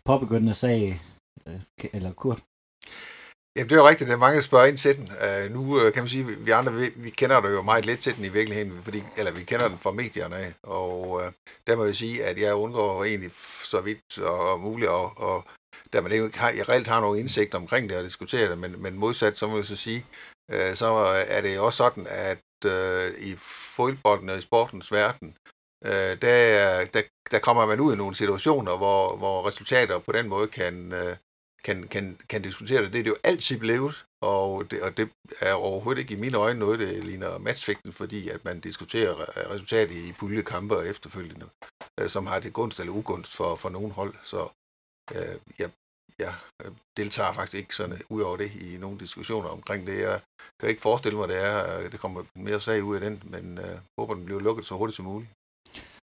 påbegyndende 0.06 0.54
sag, 0.54 1.02
øh, 1.48 1.60
eller 1.94 2.12
kurt? 2.14 2.42
Jamen, 3.56 3.70
det 3.70 3.76
er 3.76 3.80
jo 3.80 3.88
rigtigt, 3.88 4.10
at 4.10 4.20
mange, 4.20 4.42
spørger 4.42 4.66
ind 4.66 4.78
til 4.78 4.98
den. 4.98 5.04
Uh, 5.04 5.52
nu 5.52 5.62
uh, 5.76 5.94
kan 5.94 6.04
man 6.04 6.08
sige, 6.08 6.32
at 6.32 6.46
vi 6.46 6.52
andre, 6.52 6.74
vi, 6.74 6.90
vi 6.96 7.10
kender 7.10 7.42
det 7.42 7.52
jo 7.52 7.62
meget 7.62 7.86
lidt 7.86 8.00
til 8.00 8.16
den 8.16 8.26
i 8.26 8.30
virkeligheden, 8.30 8.84
fordi, 8.84 9.04
eller 9.18 9.32
vi 9.32 9.44
kender 9.44 9.68
den 9.68 9.78
fra 9.78 9.92
medierne 9.92 10.36
af, 10.36 10.54
og 10.64 11.10
uh, 11.10 11.22
der 11.68 11.76
må 11.76 11.86
jeg 11.86 11.96
sige, 11.96 12.26
at 12.26 12.38
jeg 12.38 12.54
undgår 12.54 13.04
egentlig 13.04 13.32
så 13.64 13.82
vidt 13.82 14.20
og, 14.20 14.52
og 14.52 14.60
muligt, 14.60 14.90
og, 14.90 15.18
og 15.18 15.44
der 15.94 16.02
man 16.02 16.12
ikke 16.12 16.40
har, 16.40 16.50
jeg 16.50 16.70
reelt 16.70 16.88
har 16.88 17.02
nogen 17.02 17.20
indsigt 17.20 17.56
omkring 17.56 17.90
det 17.90 17.98
og 17.98 18.04
diskutere 18.04 18.50
det, 18.50 18.58
men, 18.58 18.82
men 18.82 18.98
modsat, 18.98 19.38
så 19.38 19.48
må 19.48 19.56
jeg 19.56 19.66
så 19.66 19.76
sige, 19.76 20.06
uh, 20.54 20.74
så 20.74 20.86
er 21.28 21.42
det 21.42 21.60
også 21.60 21.78
sådan, 21.78 22.08
at 22.10 22.44
uh, 22.66 23.20
i 23.20 23.36
fodbolden 23.76 24.30
og 24.30 24.38
i 24.38 24.42
sportens 24.42 24.92
verden, 24.92 25.36
uh, 25.86 25.92
der, 26.22 26.86
der, 26.86 27.02
der 27.32 27.40
kommer 27.40 27.66
man 27.66 27.80
ud 27.80 27.94
i 27.94 27.98
nogle 27.98 28.16
situationer, 28.16 28.78
hvor, 28.78 29.16
hvor 29.16 29.48
resultater 29.48 30.00
på 30.00 30.12
den 30.12 30.28
måde 30.28 30.48
kan, 30.48 30.94
uh, 30.94 31.16
kan, 31.64 31.88
kan, 31.88 32.18
kan 32.30 32.42
diskutere 32.42 32.84
det. 32.84 32.94
Det 32.94 33.00
er 33.00 33.04
det 33.04 33.10
jo 33.10 33.18
altid 33.24 33.58
blevet, 33.58 34.06
og 34.22 34.72
det, 34.72 34.82
og 34.82 34.98
det 34.98 35.10
er 35.40 35.54
overhovedet 35.54 36.02
ikke 36.02 36.14
i 36.14 36.20
mine 36.20 36.38
øjne 36.38 36.60
noget, 36.60 36.80
det 36.80 37.06
ligner 37.06 37.38
matchfægten, 37.38 37.94
fordi 37.94 38.30
at 38.30 38.46
man 38.46 38.60
diskuterer 38.60 39.14
resultatet 39.54 39.96
i 39.96 40.12
puljekampe 40.12 40.78
og 40.78 40.88
efterfølgende, 40.88 41.50
øh, 42.00 42.10
som 42.10 42.28
har 42.28 42.40
det 42.40 42.54
gunst 42.54 42.80
eller 42.80 42.94
ugunst 42.94 43.36
for, 43.36 43.56
for 43.56 43.70
nogen 43.70 43.92
hold. 43.92 44.14
Så 44.24 44.48
øh, 45.16 45.36
jeg, 45.60 45.70
jeg 46.20 46.34
øh, 46.66 46.72
deltager 46.98 47.34
faktisk 47.34 47.58
ikke 47.58 47.76
sådan 47.76 48.02
ud 48.10 48.22
over 48.22 48.38
det 48.38 48.52
i 48.56 48.78
nogle 48.78 49.00
diskussioner 49.00 49.50
omkring 49.50 49.88
det. 49.88 50.00
Jeg 50.00 50.20
kan 50.60 50.70
ikke 50.70 50.82
forestille 50.82 51.18
mig, 51.18 51.28
det 51.28 51.44
er, 51.44 51.80
øh, 51.80 51.92
det 51.92 52.00
kommer 52.00 52.24
mere 52.36 52.60
sag 52.60 52.84
ud 52.84 52.96
af 52.96 53.02
den, 53.02 53.24
men 53.26 53.58
øh, 53.58 53.78
håber, 54.00 54.14
den 54.14 54.26
bliver 54.26 54.40
lukket 54.40 54.66
så 54.66 54.76
hurtigt 54.76 54.96
som 54.96 55.06
muligt. 55.06 55.32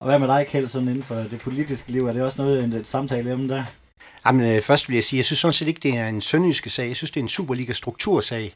Og 0.01 0.07
hvad 0.07 0.19
med 0.19 0.29
dig, 0.29 0.47
Kjeld, 0.47 0.69
sådan 0.69 0.89
inden 0.89 1.03
for 1.03 1.15
det 1.15 1.41
politiske 1.41 1.93
liv? 1.93 2.07
Er 2.07 2.13
det 2.13 2.23
også 2.23 2.43
noget, 2.43 2.65
en 2.65 2.85
samtale 2.85 3.35
om 3.35 3.49
der? 3.49 3.65
Jamen, 4.27 4.57
øh, 4.57 4.63
først 4.63 4.89
vil 4.89 4.95
jeg 4.95 5.05
sige, 5.05 5.19
jeg 5.19 5.25
synes 5.25 5.39
sådan 5.39 5.53
set 5.53 5.69
ikke, 5.69 5.81
det 5.81 5.97
er 5.97 6.09
en 6.09 6.21
sønderjyske 6.21 6.71
sag. 6.71 6.89
Jeg 6.89 6.97
synes, 6.97 7.11
det 7.11 7.21
er 7.21 7.25
en 7.25 7.29
Superliga-struktursag. 7.29 8.53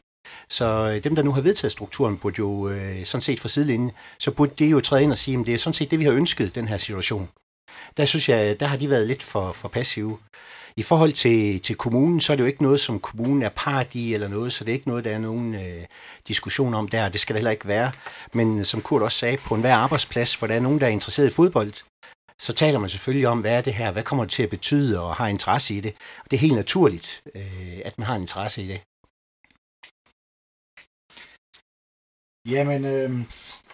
Så 0.49 0.65
øh, 0.95 1.03
dem, 1.03 1.15
der 1.15 1.23
nu 1.23 1.31
har 1.31 1.41
vedtaget 1.41 1.71
strukturen, 1.71 2.17
burde 2.17 2.35
jo 2.39 2.69
øh, 2.69 3.05
sådan 3.05 3.21
set 3.21 3.39
fra 3.39 3.49
sidelinjen, 3.49 3.91
så 4.19 4.31
burde 4.31 4.53
det 4.59 4.71
jo 4.71 4.79
træde 4.79 5.03
ind 5.03 5.11
og 5.11 5.17
sige, 5.17 5.39
at 5.39 5.45
det 5.45 5.53
er 5.53 5.57
sådan 5.57 5.73
set 5.73 5.91
det, 5.91 5.99
vi 5.99 6.03
har 6.03 6.11
ønsket, 6.11 6.55
den 6.55 6.67
her 6.67 6.77
situation. 6.77 7.29
Der 7.97 8.05
synes 8.05 8.29
jeg, 8.29 8.59
der 8.59 8.65
har 8.65 8.77
de 8.77 8.89
været 8.89 9.07
lidt 9.07 9.23
for, 9.23 9.51
for 9.51 9.67
passive. 9.67 10.17
I 10.75 10.83
forhold 10.83 11.13
til, 11.13 11.59
til 11.59 11.75
kommunen, 11.75 12.21
så 12.21 12.33
er 12.33 12.37
det 12.37 12.43
jo 12.43 12.47
ikke 12.47 12.63
noget, 12.63 12.79
som 12.79 12.99
kommunen 12.99 13.41
er 13.41 13.49
part 13.49 13.95
i 13.95 14.13
eller 14.13 14.27
noget, 14.27 14.53
så 14.53 14.63
det 14.63 14.71
er 14.71 14.73
ikke 14.73 14.87
noget, 14.87 15.03
der 15.03 15.11
er 15.11 15.19
nogen 15.19 15.55
øh, 15.55 15.85
diskussion 16.27 16.73
om 16.73 16.87
der, 16.87 17.09
det 17.09 17.21
skal 17.21 17.33
der 17.33 17.37
heller 17.39 17.51
ikke 17.51 17.67
være. 17.67 17.91
Men 18.33 18.59
øh, 18.59 18.65
som 18.65 18.81
Kurt 18.81 19.01
også 19.01 19.17
sagde, 19.17 19.37
på 19.37 19.55
enhver 19.55 19.75
arbejdsplads, 19.75 20.35
hvor 20.35 20.47
der 20.47 20.55
er 20.55 20.59
nogen, 20.59 20.79
der 20.79 20.85
er 20.85 20.91
interesseret 20.91 21.27
i 21.27 21.33
fodbold, 21.33 21.73
så 22.45 22.53
taler 22.53 22.79
man 22.79 22.89
selvfølgelig 22.89 23.27
om, 23.27 23.41
hvad 23.41 23.57
er 23.57 23.61
det 23.61 23.73
her, 23.73 23.91
hvad 23.91 24.03
kommer 24.03 24.23
det 24.23 24.33
til 24.33 24.43
at 24.43 24.49
betyde, 24.49 25.01
og 25.01 25.15
har 25.15 25.27
interesse 25.27 25.75
i 25.75 25.79
det. 25.79 25.93
Og 26.23 26.31
det 26.31 26.37
er 26.37 26.41
helt 26.41 26.55
naturligt, 26.55 27.23
øh, 27.35 27.79
at 27.85 27.97
man 27.97 28.07
har 28.07 28.15
en 28.15 28.21
interesse 28.21 28.63
i 28.63 28.67
det. 28.67 28.81
Jamen, 32.53 32.85
øh, 32.85 33.09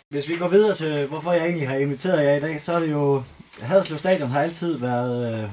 hvis 0.10 0.30
vi 0.30 0.36
går 0.38 0.48
videre 0.48 0.76
til, 0.76 1.08
hvorfor 1.08 1.32
jeg 1.32 1.46
egentlig 1.46 1.68
har 1.68 1.76
inviteret 1.76 2.26
jer 2.26 2.36
i 2.36 2.40
dag, 2.40 2.62
så 2.62 2.74
er 2.74 2.80
det 2.80 2.92
jo, 2.92 3.24
Haderslev 3.62 3.98
Stadion 3.98 4.30
har 4.30 4.42
altid 4.42 4.78
været, 4.78 5.18
øh, 5.34 5.50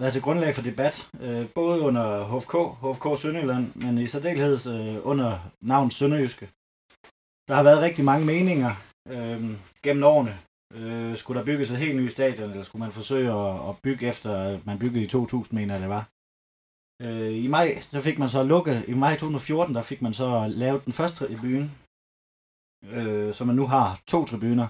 været 0.00 0.12
til 0.12 0.22
grundlag 0.22 0.54
for 0.54 0.62
debat, 0.62 1.08
øh, 1.20 1.48
både 1.54 1.80
under 1.80 2.06
HFK, 2.30 2.54
HFK 2.82 3.22
Sønderjylland, 3.22 3.74
men 3.74 3.98
i 3.98 4.06
særdeleshed 4.06 4.96
øh, 4.96 5.06
under 5.06 5.50
navn 5.60 5.90
Sønderjyske. 5.90 6.48
Der 7.48 7.54
har 7.54 7.62
været 7.62 7.80
rigtig 7.80 8.04
mange 8.04 8.26
meninger 8.26 8.74
øh, 9.08 9.56
gennem 9.82 10.04
årene 10.04 10.38
Øh, 10.74 11.16
skulle 11.16 11.38
der 11.38 11.46
bygges 11.46 11.70
et 11.70 11.78
helt 11.78 11.96
nyt 11.96 12.12
stadion, 12.12 12.50
eller 12.50 12.62
skulle 12.62 12.84
man 12.84 12.92
forsøge 12.92 13.32
at, 13.32 13.68
at 13.68 13.74
bygge 13.82 14.06
efter, 14.06 14.60
man 14.64 14.78
byggede 14.78 15.04
i 15.04 15.08
2000, 15.08 15.58
mener 15.58 15.78
det 15.78 15.88
var. 15.88 16.08
Øh, 17.02 17.44
I 17.44 17.46
maj, 17.46 17.80
så 17.80 18.00
fik 18.00 18.18
man 18.18 18.28
så 18.28 18.42
lukket, 18.42 18.84
i 18.88 18.94
maj 18.94 19.16
2014, 19.16 19.74
der 19.74 19.82
fik 19.82 20.02
man 20.02 20.14
så 20.14 20.46
lavet 20.48 20.84
den 20.84 20.92
første 20.92 21.26
tribune, 21.26 21.70
øh, 22.84 23.34
så 23.34 23.44
man 23.44 23.56
nu 23.56 23.66
har 23.66 24.00
to 24.06 24.24
tribuner. 24.24 24.68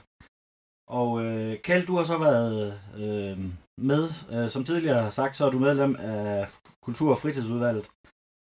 Og 0.87 1.25
øh, 1.25 1.59
Kjeld, 1.59 1.87
du 1.87 1.97
har 1.97 2.05
så 2.05 2.19
været 2.19 2.81
øh, 2.95 3.39
med, 3.79 4.05
øh, 4.33 4.50
som 4.50 4.65
tidligere 4.65 5.11
sagt, 5.11 5.37
så 5.37 5.47
er 5.47 5.50
du 5.50 5.59
medlem 5.59 5.97
af 5.99 6.49
Kultur- 6.83 7.11
og 7.11 7.19
Fritidsudvalget. 7.19 7.91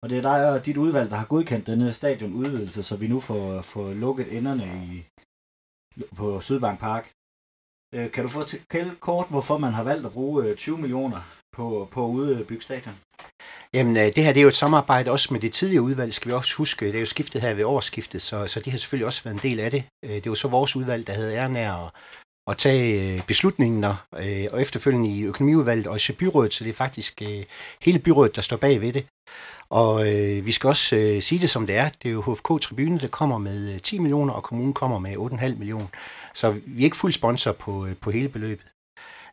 Og 0.01 0.09
det 0.09 0.17
er 0.17 0.21
dig 0.21 0.49
og 0.51 0.65
dit 0.65 0.77
udvalg, 0.77 1.09
der 1.09 1.15
har 1.15 1.25
godkendt 1.25 1.67
denne 1.67 1.93
stadionudvidelse, 1.93 2.83
så 2.83 2.95
vi 2.95 3.07
nu 3.07 3.19
får, 3.19 3.61
får 3.61 3.93
lukket 3.93 4.37
enderne 4.37 4.65
i, 4.93 5.05
på 6.15 6.41
Sydbank 6.41 6.79
Park. 6.79 7.14
Øh, 7.93 8.11
kan 8.11 8.23
du 8.23 8.29
fortælle 8.29 8.95
kort, 8.99 9.27
hvorfor 9.29 9.57
man 9.57 9.73
har 9.73 9.83
valgt 9.83 10.05
at 10.05 10.11
bruge 10.11 10.45
øh, 10.45 10.55
20 10.55 10.77
millioner 10.77 11.21
på, 11.55 11.87
på 11.91 12.05
at 12.05 12.09
udbygge 12.09 12.63
stadion? 12.63 12.95
Jamen, 13.73 13.97
øh, 13.97 14.03
det 14.03 14.23
her 14.23 14.33
det 14.33 14.39
er 14.39 14.43
jo 14.43 14.47
et 14.47 14.55
samarbejde 14.55 15.11
også 15.11 15.33
med 15.33 15.41
det 15.41 15.53
tidligere 15.53 15.83
udvalg, 15.83 16.13
skal 16.13 16.29
vi 16.29 16.33
også 16.33 16.55
huske. 16.55 16.85
Det 16.85 16.95
er 16.95 16.99
jo 16.99 17.05
skiftet 17.05 17.41
her 17.41 17.53
ved 17.53 17.63
årsskiftet, 17.63 18.21
så, 18.21 18.47
så 18.47 18.59
de 18.59 18.71
har 18.71 18.77
selvfølgelig 18.77 19.05
også 19.05 19.23
været 19.23 19.33
en 19.33 19.49
del 19.49 19.59
af 19.59 19.71
det. 19.71 19.83
Øh, 20.05 20.15
det 20.15 20.29
var 20.29 20.35
så 20.35 20.47
vores 20.47 20.75
udvalg, 20.75 21.07
der 21.07 21.13
havde 21.13 21.33
æren 21.33 21.55
af 21.55 21.85
at, 21.85 21.91
at 22.47 22.57
tage 22.57 23.23
beslutningen, 23.27 23.83
og 23.83 24.61
efterfølgende 24.61 25.09
i 25.09 25.23
økonomiudvalget 25.23 25.87
og 25.87 26.09
i 26.09 26.13
byrådet, 26.13 26.53
så 26.53 26.63
det 26.63 26.69
er 26.69 26.73
faktisk 26.73 27.21
hele 27.81 27.99
byrådet, 27.99 28.35
der 28.35 28.41
står 28.41 28.57
bag 28.57 28.81
ved 28.81 28.93
det. 28.93 29.05
Og 29.69 30.13
øh, 30.13 30.45
vi 30.45 30.51
skal 30.51 30.67
også 30.67 30.95
øh, 30.95 31.21
sige 31.21 31.41
det 31.41 31.49
som 31.49 31.67
det 31.67 31.75
er. 31.75 31.89
Det 32.03 32.09
er 32.09 32.13
jo 32.13 32.21
HFK 32.21 32.61
Tribune, 32.61 32.99
der 32.99 33.07
kommer 33.07 33.37
med 33.37 33.79
10 33.79 33.99
millioner, 33.99 34.33
og 34.33 34.43
kommunen 34.43 34.73
kommer 34.73 34.99
med 34.99 35.15
8,5 35.15 35.55
millioner. 35.57 35.87
Så 36.35 36.51
vi 36.65 36.81
er 36.81 36.85
ikke 36.85 36.97
fuld 36.97 37.13
sponsor 37.13 37.51
på, 37.51 37.85
øh, 37.85 37.95
på 37.97 38.11
hele 38.11 38.29
beløbet. 38.29 38.71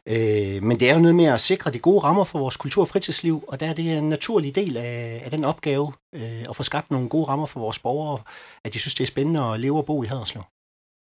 Øh, 0.08 0.62
men 0.62 0.80
det 0.80 0.90
er 0.90 0.94
jo 0.94 1.00
noget 1.00 1.14
med 1.14 1.24
at 1.24 1.40
sikre 1.40 1.70
de 1.70 1.78
gode 1.78 2.00
rammer 2.00 2.24
for 2.24 2.38
vores 2.38 2.56
kultur- 2.56 2.82
og 2.82 2.88
fritidsliv, 2.88 3.44
og 3.48 3.60
der 3.60 3.66
er 3.66 3.72
det 3.72 3.98
en 3.98 4.08
naturlig 4.08 4.54
del 4.54 4.76
af, 4.76 5.22
af 5.24 5.30
den 5.30 5.44
opgave 5.44 5.92
øh, 6.14 6.44
at 6.48 6.56
få 6.56 6.62
skabt 6.62 6.90
nogle 6.90 7.08
gode 7.08 7.28
rammer 7.28 7.46
for 7.46 7.60
vores 7.60 7.78
borgere, 7.78 8.22
at 8.64 8.74
de 8.74 8.78
synes, 8.78 8.94
det 8.94 9.04
er 9.04 9.06
spændende 9.06 9.44
at 9.44 9.60
leve 9.60 9.78
og 9.78 9.86
bo 9.86 10.02
i 10.02 10.06
Haderslev. 10.06 10.42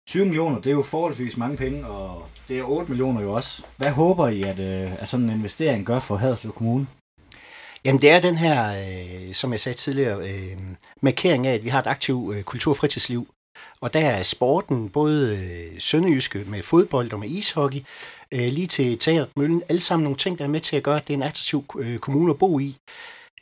20 0.08 0.24
millioner, 0.24 0.56
det 0.56 0.66
er 0.66 0.74
jo 0.74 0.82
forholdsvis 0.82 1.36
mange 1.36 1.56
penge, 1.56 1.86
og 1.86 2.22
det 2.48 2.58
er 2.58 2.64
8 2.64 2.90
millioner 2.90 3.20
jo 3.20 3.32
også. 3.32 3.62
Hvad 3.76 3.90
håber 3.90 4.28
I, 4.28 4.42
at, 4.42 4.60
at 4.60 5.08
sådan 5.08 5.26
en 5.26 5.36
investering 5.36 5.86
gør 5.86 5.98
for 5.98 6.16
Haderslev 6.16 6.52
Kommune? 6.52 6.86
Jamen 7.84 8.02
det 8.02 8.10
er 8.10 8.20
den 8.20 8.36
her, 8.36 8.74
øh, 8.80 9.34
som 9.34 9.52
jeg 9.52 9.60
sagde 9.60 9.78
tidligere, 9.78 10.30
øh, 10.30 10.58
markering 11.00 11.46
af, 11.46 11.54
at 11.54 11.64
vi 11.64 11.68
har 11.68 11.78
et 11.78 11.86
aktivt 11.86 12.36
øh, 12.36 12.42
kultur- 12.42 12.72
og 12.72 12.76
fritidsliv, 12.76 13.26
og 13.80 13.94
der 13.94 14.00
er 14.00 14.22
sporten, 14.22 14.88
både 14.88 15.36
øh, 15.36 15.80
sønderjyske 15.80 16.44
med 16.46 16.62
fodbold 16.62 17.12
og 17.12 17.20
med 17.20 17.28
ishockey, 17.28 17.80
øh, 18.32 18.48
lige 18.52 18.66
til 18.66 18.98
Teateret 18.98 19.28
Møllen, 19.36 19.62
alle 19.68 19.80
sammen 19.80 20.04
nogle 20.04 20.18
ting, 20.18 20.38
der 20.38 20.44
er 20.44 20.48
med 20.48 20.60
til 20.60 20.76
at 20.76 20.82
gøre, 20.82 20.96
at 20.96 21.08
det 21.08 21.14
er 21.14 21.18
en 21.18 21.22
attraktiv 21.22 21.64
øh, 21.78 21.98
kommune 21.98 22.30
at 22.30 22.38
bo 22.38 22.58
i. 22.58 22.76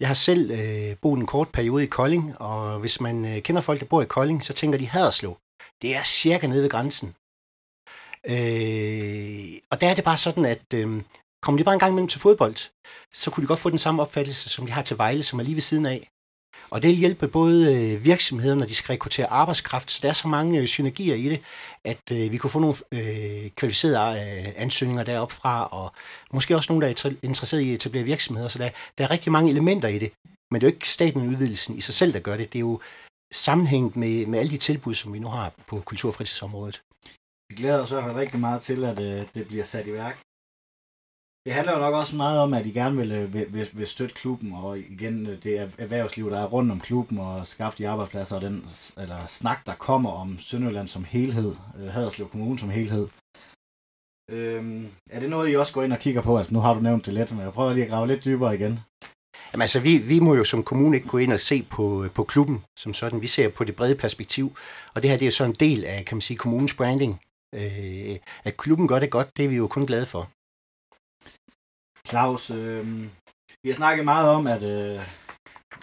Jeg 0.00 0.08
har 0.08 0.14
selv 0.14 0.50
øh, 0.50 0.96
boet 1.02 1.18
en 1.18 1.26
kort 1.26 1.48
periode 1.48 1.84
i 1.84 1.86
Kolding, 1.86 2.40
og 2.40 2.78
hvis 2.78 3.00
man 3.00 3.24
øh, 3.24 3.42
kender 3.42 3.60
folk, 3.60 3.80
der 3.80 3.86
bor 3.86 4.02
i 4.02 4.06
Kolding, 4.06 4.44
så 4.44 4.52
tænker 4.52 4.78
de 4.78 4.86
Haderslev. 4.86 5.36
Det 5.82 5.96
er 5.96 6.02
cirka 6.02 6.46
nede 6.46 6.62
ved 6.62 6.70
grænsen. 6.70 7.14
Øh, 8.26 9.60
og 9.70 9.80
der 9.80 9.88
er 9.90 9.94
det 9.94 10.04
bare 10.04 10.16
sådan, 10.16 10.44
at 10.44 10.74
øh, 10.74 11.02
kommer 11.42 11.58
de 11.58 11.64
bare 11.64 11.74
en 11.74 11.80
gang 11.80 11.92
imellem 11.92 12.08
til 12.08 12.20
fodbold, 12.20 12.56
så 13.12 13.30
kunne 13.30 13.42
de 13.42 13.48
godt 13.48 13.58
få 13.58 13.70
den 13.70 13.78
samme 13.78 14.02
opfattelse, 14.02 14.48
som 14.48 14.66
de 14.66 14.72
har 14.72 14.82
til 14.82 14.98
Vejle, 14.98 15.22
som 15.22 15.38
er 15.38 15.44
lige 15.44 15.54
ved 15.54 15.62
siden 15.62 15.86
af. 15.86 16.10
Og 16.70 16.82
det 16.82 16.96
hjælper 16.96 17.26
både 17.26 17.64
øh, 17.64 17.70
virksomhederne, 17.70 18.04
virksomheder, 18.04 18.54
når 18.54 18.66
de 18.66 18.74
skal 18.74 18.92
rekruttere 18.92 19.26
arbejdskraft, 19.26 19.90
så 19.90 19.98
der 20.02 20.08
er 20.08 20.12
så 20.12 20.28
mange 20.28 20.60
øh, 20.60 20.66
synergier 20.66 21.14
i 21.14 21.28
det, 21.28 21.40
at 21.84 22.00
øh, 22.12 22.32
vi 22.32 22.36
kunne 22.36 22.50
få 22.50 22.58
nogle 22.58 22.76
kvalificerede 23.56 24.18
ansøgninger 24.56 25.04
deroppe 25.04 25.34
fra, 25.34 25.66
og 25.66 25.92
måske 26.32 26.56
også 26.56 26.72
nogle, 26.72 26.86
der 26.86 26.92
er 26.92 27.12
interesseret 27.22 27.60
i 27.60 27.68
at 27.68 27.74
etablere 27.74 28.04
virksomheder, 28.04 28.48
så 28.48 28.58
der, 28.58 28.70
der 28.98 29.04
er 29.04 29.10
rigtig 29.10 29.32
mange 29.32 29.50
elementer 29.50 29.88
i 29.88 29.98
det. 29.98 30.12
Men 30.50 30.60
det 30.60 30.66
er 30.66 30.70
jo 30.70 30.74
ikke 30.74 30.88
staten 30.88 31.28
udvidelsen 31.28 31.76
i 31.76 31.80
sig 31.80 31.94
selv, 31.94 32.12
der 32.12 32.20
gør 32.20 32.36
det. 32.36 32.52
Det 32.52 32.58
er 32.58 32.60
jo 32.60 32.80
sammenhængt 33.32 33.96
med, 33.96 34.26
med 34.26 34.38
alle 34.38 34.52
de 34.52 34.56
tilbud, 34.58 34.94
som 34.94 35.12
vi 35.12 35.18
nu 35.18 35.28
har 35.28 35.52
på 35.66 35.80
kultur- 35.80 36.08
og 36.08 36.14
fritidsområdet. 36.14 36.82
Vi 37.48 37.54
glæder 37.56 37.82
os 37.82 37.90
i 37.90 37.94
hvert 37.94 38.04
fald 38.04 38.16
rigtig 38.16 38.40
meget 38.40 38.62
til, 38.62 38.84
at 38.84 38.96
det 39.34 39.46
bliver 39.46 39.64
sat 39.64 39.86
i 39.86 39.92
værk. 39.92 40.18
Det 41.44 41.52
handler 41.52 41.72
jo 41.72 41.78
nok 41.78 41.94
også 41.94 42.16
meget 42.16 42.40
om, 42.40 42.54
at 42.54 42.66
I 42.66 42.70
gerne 42.70 42.96
vil, 42.96 43.12
øh, 43.12 43.34
vil, 43.34 43.68
vil, 43.72 43.86
støtte 43.86 44.14
klubben, 44.14 44.52
og 44.52 44.78
igen, 44.78 45.26
øh, 45.26 45.42
det 45.42 45.58
er 45.58 45.68
erhvervsliv, 45.78 46.30
der 46.30 46.40
er 46.40 46.46
rundt 46.46 46.72
om 46.72 46.80
klubben, 46.80 47.18
og 47.18 47.46
skaffe 47.46 47.78
de 47.78 47.88
arbejdspladser, 47.88 48.36
og 48.36 48.42
den 48.42 48.64
eller 48.96 49.26
snak, 49.26 49.66
der 49.66 49.74
kommer 49.74 50.10
om 50.10 50.38
Sønderjylland 50.38 50.88
som 50.88 51.04
helhed, 51.04 51.54
øh, 51.78 51.88
Haderslev 51.88 52.28
Kommune 52.28 52.58
som 52.58 52.70
helhed. 52.70 53.08
Øhm, 54.30 54.88
er 55.10 55.20
det 55.20 55.30
noget, 55.30 55.52
I 55.52 55.56
også 55.56 55.72
går 55.72 55.82
ind 55.82 55.92
og 55.92 55.98
kigger 55.98 56.22
på? 56.22 56.38
Altså, 56.38 56.54
nu 56.54 56.60
har 56.60 56.74
du 56.74 56.80
nævnt 56.80 57.06
det 57.06 57.14
lidt, 57.14 57.32
men 57.32 57.40
jeg 57.40 57.52
prøver 57.52 57.72
lige 57.72 57.84
at 57.84 57.90
grave 57.90 58.06
lidt 58.06 58.24
dybere 58.24 58.54
igen. 58.54 58.80
Jamen 59.52 59.62
altså, 59.62 59.80
vi, 59.80 59.98
vi 59.98 60.20
må 60.20 60.34
jo 60.34 60.44
som 60.44 60.62
kommune 60.62 60.96
ikke 60.96 61.08
gå 61.08 61.18
ind 61.18 61.32
og 61.32 61.40
se 61.40 61.62
på, 61.70 62.06
på 62.14 62.24
klubben 62.24 62.64
som 62.78 62.94
sådan. 62.94 63.22
Vi 63.22 63.26
ser 63.26 63.48
på 63.48 63.64
det 63.64 63.76
brede 63.76 63.94
perspektiv, 63.94 64.56
og 64.94 65.02
det 65.02 65.10
her 65.10 65.18
det 65.18 65.26
er 65.26 65.30
så 65.30 65.44
en 65.44 65.56
del 65.60 65.84
af, 65.84 66.04
kan 66.04 66.16
man 66.16 66.22
sige, 66.22 66.36
kommunens 66.36 66.74
branding. 66.74 67.20
Øh, 67.54 68.16
at 68.44 68.56
klubben 68.56 68.88
gør 68.88 68.98
det 68.98 69.10
godt, 69.10 69.36
det 69.36 69.44
er 69.44 69.48
vi 69.48 69.56
jo 69.56 69.66
kun 69.66 69.86
glade 69.86 70.06
for. 70.06 70.30
Claus, 72.08 72.50
øh, 72.50 73.02
vi 73.62 73.68
har 73.68 73.74
snakket 73.74 74.04
meget 74.04 74.28
om, 74.28 74.46
at 74.46 74.62
øh, 74.62 75.00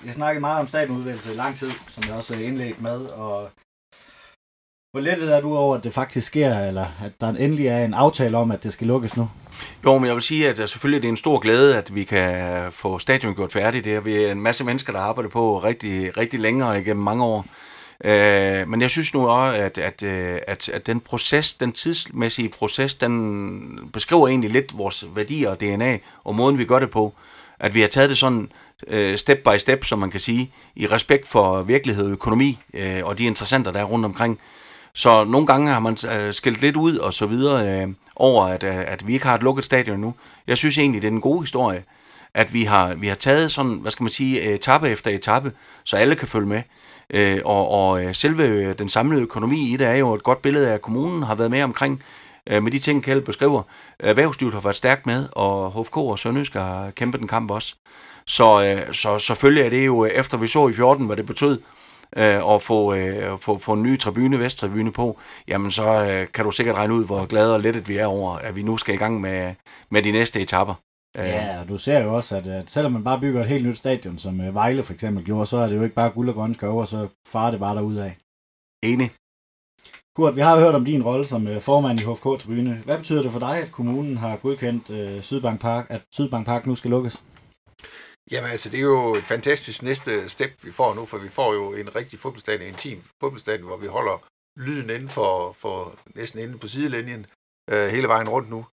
vi 0.02 0.08
har 0.08 0.14
snakket 0.14 0.42
meget 0.42 0.60
om 0.60 0.68
statenudvælgelse 0.68 1.34
i 1.34 1.36
lang 1.36 1.56
tid, 1.56 1.70
som 1.88 2.04
jeg 2.08 2.14
også 2.14 2.34
indledt 2.34 2.82
med, 2.82 3.06
og 3.06 3.50
hvor 4.92 5.02
let 5.02 5.34
er 5.34 5.42
du 5.42 5.56
over, 5.56 5.76
at 5.76 5.84
det 5.84 5.94
faktisk 5.94 6.28
sker, 6.28 6.60
eller 6.60 6.86
at 7.04 7.22
der 7.22 7.28
endelig 7.28 7.68
er 7.68 7.86
en 7.86 7.94
aftale 7.94 8.38
om, 8.38 8.52
at 8.52 8.64
det 8.64 8.74
skal 8.74 8.88
lukkes 8.88 9.18
nu? 9.18 9.30
Jo, 9.84 9.98
men 9.98 10.08
jeg 10.08 10.16
vil 10.16 10.24
sige, 10.24 10.50
at 10.50 10.60
øh, 10.60 10.68
selvfølgelig 10.68 11.02
det 11.02 11.08
er 11.08 11.12
en 11.12 11.18
stor 11.18 11.40
glæde, 11.40 11.78
at 11.78 11.96
vi 11.96 12.04
kan 12.04 12.72
få 12.72 13.00
stadion 13.00 13.36
gjort 13.36 13.52
færdigt. 13.52 13.86
Det 13.86 13.96
er 13.96 14.00
vi 14.00 14.24
er 14.24 14.32
en 14.32 14.42
masse 14.42 14.64
mennesker, 14.64 14.94
der 14.94 15.00
arbejder 15.00 15.30
på 15.30 15.60
rigtig, 15.60 16.18
rigtig 16.18 16.40
længere 16.40 16.82
igennem 16.82 17.04
mange 17.04 17.24
år. 17.24 17.46
Øh, 18.04 18.68
men 18.68 18.82
jeg 18.82 18.90
synes 18.90 19.14
nu 19.14 19.28
også, 19.28 19.58
at, 19.58 19.78
at, 19.78 20.04
øh, 20.04 20.40
at, 20.48 20.70
at 20.70 20.88
den 20.88 21.00
proces, 21.00 21.54
den 21.54 21.72
tidsmæssige 21.72 22.50
proces, 22.50 22.96
den 22.96 23.90
beskriver 23.94 24.28
egentlig 24.28 24.50
lidt 24.52 24.78
vores 24.78 25.06
værdier 25.16 25.50
og 25.50 25.60
DNA, 25.60 25.98
og 26.24 26.36
måden 26.36 26.58
vi 26.58 26.66
gør 26.66 26.80
det 26.80 26.92
på. 26.92 27.14
At 27.60 27.76
vi 27.76 27.82
har 27.82 27.88
taget 27.88 28.10
det 28.10 28.18
sådan 28.18 28.52
øh, 28.88 29.18
step 29.18 29.38
by 29.38 29.58
step, 29.58 29.86
som 29.86 30.00
man 30.00 30.12
kan 30.12 30.20
sige, 30.20 30.52
i 30.76 30.88
respekt 30.88 31.28
for 31.28 31.62
virkelighed 31.62 32.06
og 32.06 32.12
økonomi, 32.12 32.60
øh, 32.74 33.00
og 33.04 33.18
de 33.18 33.24
interessenter, 33.24 33.72
der 33.72 33.80
er 33.80 33.84
rundt 33.84 34.06
omkring. 34.06 34.40
Så 34.94 35.24
nogle 35.24 35.48
gange 35.48 35.72
har 35.72 35.80
man 35.80 35.98
øh, 36.12 36.34
skilt 36.34 36.62
lidt 36.62 36.76
ud 36.76 36.98
og 36.98 37.14
så 37.14 37.26
videre 37.26 37.82
øh, 37.82 37.88
over, 38.16 38.46
at, 38.46 38.64
øh, 38.64 38.76
at 38.88 39.08
vi 39.08 39.14
ikke 39.14 39.26
har 39.26 39.36
et 39.36 39.44
lukket 39.44 39.66
stadion 39.66 40.00
nu. 40.00 40.14
Jeg 40.48 40.58
synes 40.58 40.78
egentlig, 40.78 41.02
det 41.02 41.08
er 41.08 41.12
en 41.12 41.22
god 41.22 41.42
historie, 41.42 41.84
at 42.34 42.54
vi 42.54 42.64
har, 42.64 42.94
vi 42.94 43.08
har 43.08 43.16
taget 43.16 43.52
sådan, 43.52 43.72
hvad 43.72 43.92
skal 43.92 44.04
man 44.04 44.10
sige, 44.10 44.42
etape 44.42 44.90
efter 44.90 45.12
etape, 45.12 45.52
så 45.84 45.96
alle 45.96 46.16
kan 46.16 46.28
følge 46.28 46.48
med. 46.48 46.62
Øh, 47.14 47.42
og, 47.46 47.70
og 47.70 48.04
øh, 48.04 48.16
selve 48.16 48.44
øh, 48.44 48.78
den 48.80 48.90
samlede 48.90 49.22
økonomi 49.22 49.74
i 49.74 49.78
det 49.78 49.88
er 49.88 49.96
jo 49.96 50.14
et 50.14 50.24
godt 50.24 50.42
billede 50.42 50.70
af, 50.70 50.74
at 50.74 50.82
kommunen 50.82 51.24
har 51.24 51.36
været 51.36 51.52
med 51.52 51.64
omkring 51.64 52.04
øh, 52.50 52.64
med 52.64 52.72
de 52.72 52.80
ting, 52.80 53.04
Kjeld 53.04 53.22
beskriver. 53.22 53.64
Erhvervslivet 54.00 54.54
har 54.54 54.62
været 54.62 54.76
stærkt 54.76 55.06
med, 55.06 55.28
og 55.32 55.72
HFK 55.72 55.98
og 55.98 56.20
Sønderjysk 56.20 56.54
har 56.54 56.92
kæmpet 56.92 57.20
den 57.20 57.28
kamp 57.28 57.52
også. 57.52 57.76
Så, 58.26 58.64
øh, 58.64 58.94
så 58.94 59.20
selvfølgelig 59.20 59.64
er 59.64 59.70
det 59.70 59.86
jo, 59.86 60.06
øh, 60.06 60.12
efter 60.12 60.38
vi 60.38 60.48
så 60.48 60.68
i 60.68 60.74
14, 60.74 61.06
hvad 61.06 61.18
det 61.18 61.26
betød, 61.26 61.62
øh, 62.18 62.46
og 62.46 62.62
få, 62.62 62.94
øh, 62.94 63.40
få, 63.40 63.58
få 63.58 63.74
en 63.74 63.84
ny 63.84 64.00
tribune, 64.00 64.40
vesttribune 64.40 64.92
på, 64.92 65.20
jamen 65.48 65.72
så 65.72 66.10
øh, 66.12 66.28
kan 66.34 66.46
du 66.46 66.52
sikkert 66.52 66.76
regne 66.76 66.94
ud, 66.94 67.06
hvor 67.06 67.26
glade 67.26 67.54
og 67.54 67.62
lettet 67.62 67.90
vi 67.90 67.98
er 67.98 68.06
over, 68.06 68.36
at 68.36 68.56
vi 68.56 68.62
nu 68.62 68.78
skal 68.78 68.96
i 68.96 68.98
gang 68.98 69.22
med, 69.22 69.54
med 69.90 70.04
de 70.04 70.12
næste 70.12 70.42
etapper. 70.42 70.74
Ja, 71.16 71.62
og 71.62 71.70
du 71.70 71.78
ser 71.78 72.04
jo 72.04 72.16
også, 72.16 72.38
at, 72.38 72.48
at 72.48 72.70
selvom 72.70 72.92
man 72.92 73.04
bare 73.04 73.20
bygger 73.20 73.42
et 73.42 73.48
helt 73.48 73.66
nyt 73.68 73.78
stadion, 73.78 74.18
som 74.18 74.40
uh, 74.40 74.56
Vejle 74.56 74.84
for 74.84 74.94
eksempel 74.94 75.26
gjorde, 75.26 75.46
så 75.46 75.58
er 75.58 75.68
det 75.68 75.76
jo 75.76 75.84
ikke 75.84 75.96
bare 75.96 76.12
guld 76.12 76.30
og 76.30 76.36
grønne 76.36 76.56
skove, 76.56 76.82
og 76.82 76.88
så 76.88 77.08
farer 77.28 77.52
det 77.52 77.60
bare 77.60 78.06
af. 78.06 78.18
Enig. 78.84 79.12
Kurt, 80.16 80.36
vi 80.36 80.42
har 80.42 80.56
jo 80.56 80.64
hørt 80.64 80.76
om 80.76 80.86
din 80.86 81.04
rolle 81.04 81.26
som 81.26 81.48
formand 81.60 82.00
i 82.00 82.04
HFK 82.04 82.24
Tribune. 82.24 82.82
Hvad 82.86 82.98
betyder 82.98 83.22
det 83.22 83.32
for 83.32 83.40
dig, 83.40 83.58
at 83.58 83.72
kommunen 83.72 84.18
har 84.18 84.38
godkendt 84.38 84.90
uh, 84.90 85.22
Sydbank 85.24 85.62
Park, 85.62 85.86
at 85.90 86.02
Sydbank 86.14 86.46
Park 86.46 86.66
nu 86.66 86.76
skal 86.76 86.92
lukkes? 86.92 87.24
Jamen 88.32 88.52
altså, 88.52 88.70
det 88.70 88.78
er 88.78 88.84
jo 88.84 89.16
et 89.16 89.24
fantastisk 89.24 89.84
næste 89.84 90.30
step, 90.30 90.52
vi 90.64 90.72
får 90.72 90.96
nu, 90.96 91.06
for 91.06 91.18
vi 91.18 91.30
får 91.30 91.54
jo 91.54 91.74
en 91.74 91.96
rigtig 91.96 92.20
fodboldstadion, 92.20 92.70
en 92.70 92.76
team 92.76 93.04
fodboldstadion, 93.20 93.68
hvor 93.68 93.78
vi 93.78 93.88
holder 93.88 94.28
lyden 94.60 94.90
inden 94.90 95.10
for, 95.10 95.52
for 95.52 95.96
næsten 96.16 96.40
inde 96.40 96.58
på 96.58 96.68
sidelinjen 96.68 97.26
øh, 97.72 97.88
hele 97.90 98.08
vejen 98.08 98.30
rundt 98.30 98.50
nu. 98.50 98.66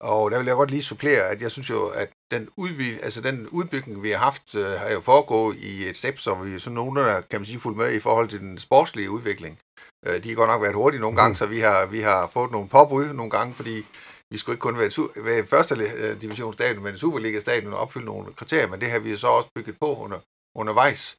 Og 0.00 0.30
der 0.30 0.38
vil 0.38 0.46
jeg 0.46 0.56
godt 0.56 0.70
lige 0.70 0.82
supplere, 0.82 1.28
at 1.28 1.42
jeg 1.42 1.50
synes 1.50 1.70
jo, 1.70 1.86
at 1.88 2.10
den, 2.30 2.48
udvid, 2.56 2.98
altså 3.02 3.20
den 3.20 3.48
udbygning, 3.48 4.02
vi 4.02 4.10
har 4.10 4.18
haft, 4.18 4.54
øh, 4.54 4.64
har 4.64 4.90
jo 4.90 5.00
foregået 5.00 5.56
i 5.56 5.88
et 5.88 5.96
step, 5.96 6.18
så 6.18 6.34
vi 6.34 6.58
sådan 6.58 6.96
der 6.96 7.20
kan 7.20 7.40
man 7.40 7.46
sige, 7.46 7.60
fuldt 7.60 7.78
med 7.78 7.92
i 7.92 8.00
forhold 8.00 8.28
til 8.28 8.40
den 8.40 8.58
sportslige 8.58 9.10
udvikling. 9.10 9.58
Øh, 10.06 10.22
de 10.24 10.28
har 10.28 10.36
godt 10.36 10.50
nok 10.50 10.62
været 10.62 10.74
hurtige 10.74 11.00
nogle 11.00 11.16
gange, 11.16 11.30
mm. 11.30 11.34
så 11.34 11.46
vi 11.46 11.58
har, 11.58 11.86
vi 11.86 12.00
har 12.00 12.26
fået 12.26 12.50
nogle 12.50 12.68
påbud 12.68 13.12
nogle 13.12 13.30
gange, 13.30 13.54
fordi 13.54 13.86
vi 14.30 14.38
skulle 14.38 14.54
ikke 14.54 14.62
kun 14.62 14.78
være, 14.78 15.24
være 15.24 15.46
første 15.46 15.74
øh, 15.74 16.20
divisionsstadion, 16.20 16.82
men 16.82 16.98
Superliga-stadion 16.98 17.72
og 17.72 17.78
opfylde 17.78 18.06
nogle 18.06 18.32
kriterier, 18.32 18.68
men 18.68 18.80
det 18.80 18.90
har 18.90 18.98
vi 18.98 19.16
så 19.16 19.26
også 19.26 19.48
bygget 19.54 19.78
på 19.78 19.96
under, 19.96 20.18
undervejs. 20.56 21.16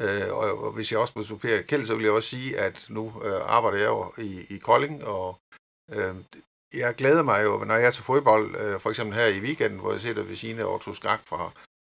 Øh, 0.00 0.28
og, 0.30 0.64
og 0.64 0.72
hvis 0.72 0.92
jeg 0.92 1.00
også 1.00 1.12
må 1.16 1.22
supplere 1.22 1.62
Kjeld, 1.62 1.86
så 1.86 1.94
vil 1.94 2.04
jeg 2.04 2.12
også 2.12 2.28
sige, 2.28 2.58
at 2.58 2.86
nu 2.88 3.12
øh, 3.24 3.40
arbejder 3.46 3.78
jeg 3.78 3.86
jo 3.86 4.12
i, 4.18 4.46
i 4.50 4.58
Kolding, 4.58 5.04
og 5.04 5.38
øh, 5.92 6.14
jeg 6.74 6.94
glæder 6.94 7.22
mig 7.22 7.44
jo, 7.44 7.64
når 7.64 7.74
jeg 7.74 7.86
er 7.86 7.90
til 7.90 8.04
fodbold, 8.04 8.56
øh, 8.56 8.80
for 8.80 8.90
eksempel 8.90 9.16
her 9.16 9.26
i 9.26 9.40
weekenden, 9.40 9.78
hvor 9.80 9.92
jeg 9.92 10.00
sidder 10.00 10.22
ved 10.22 10.36
sine 10.36 10.66
Otto 10.66 10.94
Skak 10.94 11.20
fra 11.26 11.50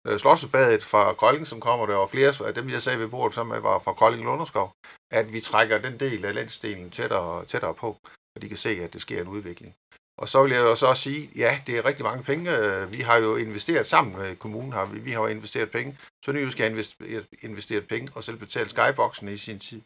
øh, 0.08 0.20
Slottsbadet 0.20 0.84
fra 0.84 1.14
Kolding, 1.14 1.48
som 1.48 1.60
kommer 1.60 1.86
der, 1.86 1.96
og 1.96 2.10
flere 2.10 2.48
af 2.48 2.54
dem, 2.54 2.70
jeg 2.70 2.82
sagde 2.82 3.00
ved 3.00 3.08
bordet, 3.08 3.36
som 3.36 3.50
var 3.50 3.80
fra 3.80 3.94
Kolding 3.94 4.24
Lunderskov, 4.24 4.72
at 5.12 5.34
vi 5.34 5.42
trækker 5.42 5.78
den 5.78 6.00
del 6.00 6.26
af 6.26 6.34
landsdelen 6.36 6.90
tættere, 6.90 7.46
tættere 7.46 7.74
på, 7.74 7.98
og 8.36 8.42
de 8.42 8.48
kan 8.48 8.58
se, 8.58 8.70
at 8.70 8.94
det 8.94 9.02
sker 9.02 9.22
en 9.22 9.28
udvikling. 9.28 9.76
Og 10.18 10.30
så 10.30 10.44
vil 10.44 10.52
jeg 10.52 10.62
jo 10.62 10.76
så 10.76 10.86
også 10.86 11.04
sige, 11.04 11.30
ja, 11.36 11.62
det 11.68 11.78
er 11.78 11.86
rigtig 11.86 12.04
mange 12.06 12.24
penge. 12.24 12.58
Øh, 12.58 12.94
vi 12.94 13.02
har 13.02 13.18
jo 13.18 13.36
investeret 13.36 13.88
sammen 13.88 14.18
med 14.18 14.36
kommunen, 14.36 14.74
har 14.74 14.86
vi, 14.86 15.00
vi 15.00 15.12
har 15.12 15.22
jo 15.22 15.28
investeret 15.28 15.72
penge. 15.72 15.98
Så 16.26 16.32
nu 16.32 16.50
skal 16.50 16.72
investeret, 16.72 17.26
investeret 17.42 17.88
penge 17.88 18.12
og 18.16 18.24
selv 18.24 18.38
betalt 18.38 18.70
skyboxen 18.70 19.28
i 19.28 19.38
sin 19.38 19.60
tid. 19.60 19.82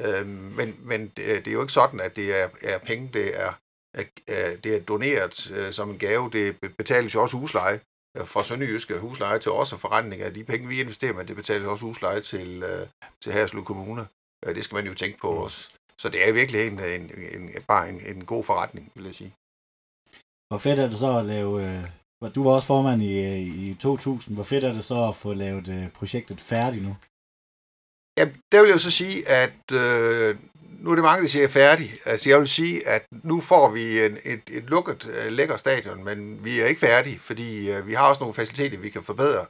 Øhm, 0.00 0.28
men, 0.28 0.76
men 0.78 1.12
øh, 1.18 1.36
det 1.44 1.46
er 1.46 1.52
jo 1.52 1.60
ikke 1.60 1.72
sådan, 1.72 2.00
at 2.00 2.16
det 2.16 2.42
er, 2.42 2.48
er 2.62 2.78
penge, 2.78 3.10
det 3.12 3.40
er 3.40 3.52
det 4.64 4.76
er 4.76 4.80
doneret 4.80 5.50
øh, 5.50 5.72
som 5.72 5.90
en 5.90 5.98
gave. 5.98 6.30
Det 6.30 6.60
betales 6.76 7.14
jo 7.14 7.22
også 7.22 7.36
husleje 7.36 7.80
øh, 8.16 8.26
fra 8.26 8.44
Sønderjyske 8.44 8.98
husleje 8.98 9.38
til 9.38 9.52
os 9.52 9.72
og 9.72 9.80
forretning 9.80 10.22
af 10.22 10.34
de 10.34 10.44
penge, 10.44 10.68
vi 10.68 10.80
investerer 10.80 11.12
med. 11.12 11.24
Det 11.24 11.36
betales 11.36 11.64
også 11.64 11.84
husleje 11.84 12.20
til, 12.20 12.62
øh, 12.62 12.88
til 13.22 13.32
Herslev 13.32 13.64
Kommune. 13.64 14.06
Det 14.46 14.64
skal 14.64 14.74
man 14.74 14.86
jo 14.86 14.94
tænke 14.94 15.18
på 15.18 15.30
mm. 15.30 15.38
også. 15.38 15.68
Så 15.98 16.08
det 16.08 16.28
er 16.28 16.32
virkelig 16.32 16.66
en, 16.66 16.80
en, 16.80 17.10
en, 17.34 17.50
bare 17.68 17.88
en, 17.88 18.00
en 18.06 18.24
god 18.24 18.44
forretning, 18.44 18.92
vil 18.94 19.04
jeg 19.04 19.14
sige. 19.14 19.32
Hvor 20.48 20.58
fedt 20.58 20.78
er 20.78 20.88
det 20.88 20.98
så 20.98 21.18
at 21.18 21.24
lave... 21.24 21.68
Øh, 21.68 21.84
du 22.34 22.44
var 22.44 22.50
også 22.50 22.66
formand 22.66 23.02
i, 23.02 23.70
i 23.70 23.74
2000. 23.74 24.34
Hvor 24.34 24.44
fedt 24.44 24.64
er 24.64 24.72
det 24.72 24.84
så 24.84 25.08
at 25.08 25.16
få 25.16 25.32
lavet 25.32 25.92
projektet 25.94 26.40
færdigt 26.40 26.84
nu? 26.84 26.96
Ja, 28.18 28.24
der 28.52 28.60
vil 28.60 28.68
jeg 28.68 28.74
jo 28.74 28.78
så 28.78 28.90
sige, 28.90 29.28
at 29.28 29.72
øh, 29.72 30.36
nu 30.78 30.90
er 30.90 30.94
det 30.94 31.04
mange, 31.04 31.22
der 31.22 31.28
siger 31.28 31.48
færdig. 31.48 31.94
Altså 32.04 32.28
jeg 32.28 32.38
vil 32.38 32.48
sige, 32.48 32.88
at 32.88 33.06
nu 33.10 33.40
får 33.40 33.70
vi 33.70 34.04
en, 34.04 34.18
et, 34.24 34.40
et 34.50 34.64
lukket, 34.64 35.06
øh, 35.06 35.32
lækker 35.32 35.56
stadion, 35.56 36.04
men 36.04 36.44
vi 36.44 36.60
er 36.60 36.66
ikke 36.66 36.80
færdige, 36.80 37.18
fordi 37.18 37.78
uh, 37.78 37.86
vi 37.86 37.94
har 37.94 38.08
også 38.08 38.20
nogle 38.20 38.34
faciliteter, 38.34 38.78
vi 38.78 38.90
kan 38.90 39.02
forbedre. 39.02 39.46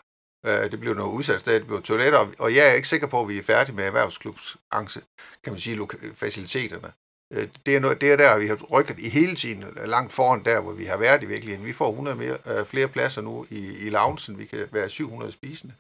Uh, 0.49 0.71
det 0.71 0.81
bliver 0.81 0.95
noget 0.95 1.13
udsat 1.13 1.41
sted, 1.41 1.55
det 1.55 1.67
bliver 1.67 1.81
toiletter, 1.81 2.27
og 2.39 2.55
jeg 2.55 2.71
er 2.71 2.73
ikke 2.73 2.89
sikker 2.89 3.07
på, 3.07 3.21
at 3.21 3.29
vi 3.29 3.39
er 3.39 3.43
færdige 3.43 3.77
med 3.77 3.85
erhvervsklubsangse, 3.85 5.01
kan 5.45 5.53
man 5.53 5.61
sige, 5.61 5.89
faciliteterne. 6.15 6.93
Uh, 7.37 7.43
det, 7.67 7.77
er 7.77 7.81
noget, 7.81 8.01
det 8.01 8.13
er 8.13 8.17
der, 8.17 8.39
vi 8.39 8.47
har 8.47 8.57
rykket 8.57 8.99
i 8.99 9.09
hele 9.09 9.37
tiden 9.37 9.65
langt 9.85 10.13
foran 10.13 10.45
der, 10.45 10.61
hvor 10.61 10.73
vi 10.73 10.85
har 10.85 10.97
været 10.97 11.23
i 11.23 11.27
virkeligheden. 11.27 11.67
Vi 11.67 11.73
får 11.73 11.91
100 11.91 12.17
mere, 12.17 12.39
uh, 12.61 12.67
flere 12.67 12.89
pladser 12.89 13.23
nu 13.23 13.47
i, 13.51 13.87
i 13.87 13.91
loungen, 13.91 14.39
vi 14.39 14.45
kan 14.45 14.69
være 14.73 14.89
700 14.89 15.33
spisende. 15.33 15.75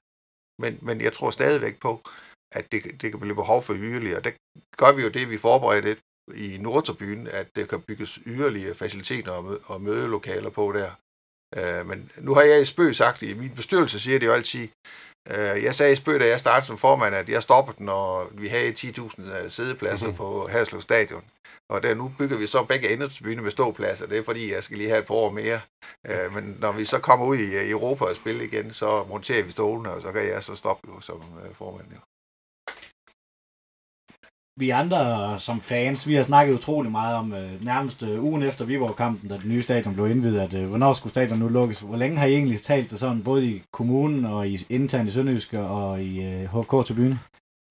Men, 0.59 0.79
men 0.83 1.00
jeg 1.00 1.12
tror 1.12 1.31
stadigvæk 1.31 1.81
på, 1.81 2.03
at 2.53 2.73
det, 2.73 3.03
det 3.03 3.11
kan 3.11 3.21
blive 3.21 3.35
behov 3.35 3.62
for 3.62 3.75
yderligere. 3.75 4.21
Der 4.21 4.31
gør 4.76 4.93
vi 4.93 5.03
jo 5.03 5.09
det, 5.09 5.31
vi 5.31 5.38
forbereder 5.38 5.95
i 6.35 6.59
Nordtabyen, 6.61 7.26
at 7.26 7.47
det 7.57 7.69
kan 7.69 7.81
bygges 7.81 8.19
yderligere 8.26 8.75
faciliteter 8.75 9.61
og, 9.65 9.81
mødelokaler 9.81 10.50
på 10.50 10.73
der. 10.73 10.91
Øh, 11.57 11.87
men 11.87 12.11
nu 12.19 12.35
har 12.35 12.43
jeg 12.43 12.61
i 12.61 12.65
spøg 12.65 12.95
sagt, 12.95 13.23
i 13.23 13.35
min 13.35 13.55
bestyrelse 13.55 14.00
siger 14.00 14.19
det 14.19 14.26
jo 14.26 14.33
altid, 14.33 14.69
øh, 15.29 15.65
jeg 15.65 15.75
sagde 15.75 15.93
i 15.93 15.97
spøg, 15.97 16.21
da 16.21 16.29
jeg 16.29 16.41
startede 16.41 16.67
som 16.67 16.79
formand, 16.79 17.15
at 17.15 17.29
jeg 17.29 17.43
stoppede, 17.43 17.85
når 17.85 18.31
vi 18.33 18.49
havde 18.49 18.73
10.000 18.73 19.49
sædepladser 19.49 20.07
mm-hmm. 20.07 20.17
på 20.17 20.49
Haslev 20.49 20.81
Stadion. 20.81 21.25
Og 21.71 21.83
der, 21.83 21.95
nu 21.95 22.12
bygger 22.19 22.38
vi 22.38 22.47
så 22.47 22.65
begge 22.65 23.09
byen 23.23 23.43
med 23.43 23.50
ståpladser. 23.50 24.07
Det 24.07 24.19
er 24.19 24.25
fordi, 24.25 24.53
jeg 24.53 24.65
skal 24.65 24.79
lige 24.79 24.88
have 24.88 25.00
et 25.00 25.07
par 25.07 25.15
år 25.15 25.31
mere. 25.31 25.61
Øh, 26.07 26.35
men 26.35 26.57
når 26.61 26.73
vi 26.73 26.85
så 26.85 26.99
kommer 26.99 27.26
ud 27.26 27.37
i 27.37 27.71
Europa 27.71 28.05
og 28.05 28.17
spiller 28.17 28.45
igen, 28.45 28.73
så 28.73 29.05
monterer 29.05 29.43
vi 29.43 29.50
stolene, 29.50 29.91
og 29.91 30.03
så 30.03 30.12
kan 30.12 30.29
jeg 30.29 30.43
så 30.43 30.55
stoppe 30.55 30.88
jo 30.88 31.00
som 31.00 31.23
formand. 31.53 31.87
Jo 31.95 31.99
vi 34.59 34.71
andre 34.71 35.39
som 35.39 35.61
fans, 35.61 36.09
vi 36.09 36.15
har 36.15 36.23
snakket 36.23 36.55
utrolig 36.55 36.93
meget 36.93 37.17
om 37.17 37.33
øh, 37.33 37.65
nærmest 37.65 38.03
øh, 38.03 38.25
ugen 38.25 38.43
efter 38.43 38.65
Viborg-kampen, 38.65 39.29
da 39.29 39.37
det 39.37 39.45
nye 39.45 39.63
stadion 39.63 39.95
blev 39.95 40.07
indvidet, 40.07 40.41
at 40.41 40.55
øh, 40.55 40.69
hvornår 40.69 40.93
skulle 40.93 41.11
stadion 41.11 41.39
nu 41.39 41.49
lukkes? 41.49 41.79
Hvor 41.79 41.97
længe 41.97 42.19
har 42.19 42.27
I 42.27 42.35
egentlig 42.35 42.63
talt 42.63 42.91
det 42.91 42.99
sådan, 42.99 43.23
både 43.23 43.47
i 43.47 43.63
kommunen 43.73 44.25
og 44.25 44.49
i 44.49 44.67
internt 44.69 45.09
i 45.09 45.13
Sønderjysk 45.13 45.53
og 45.53 46.03
i 46.03 46.25
øh, 46.25 46.61
HFK 46.61 46.87
til 46.87 46.95
byen? 46.95 47.19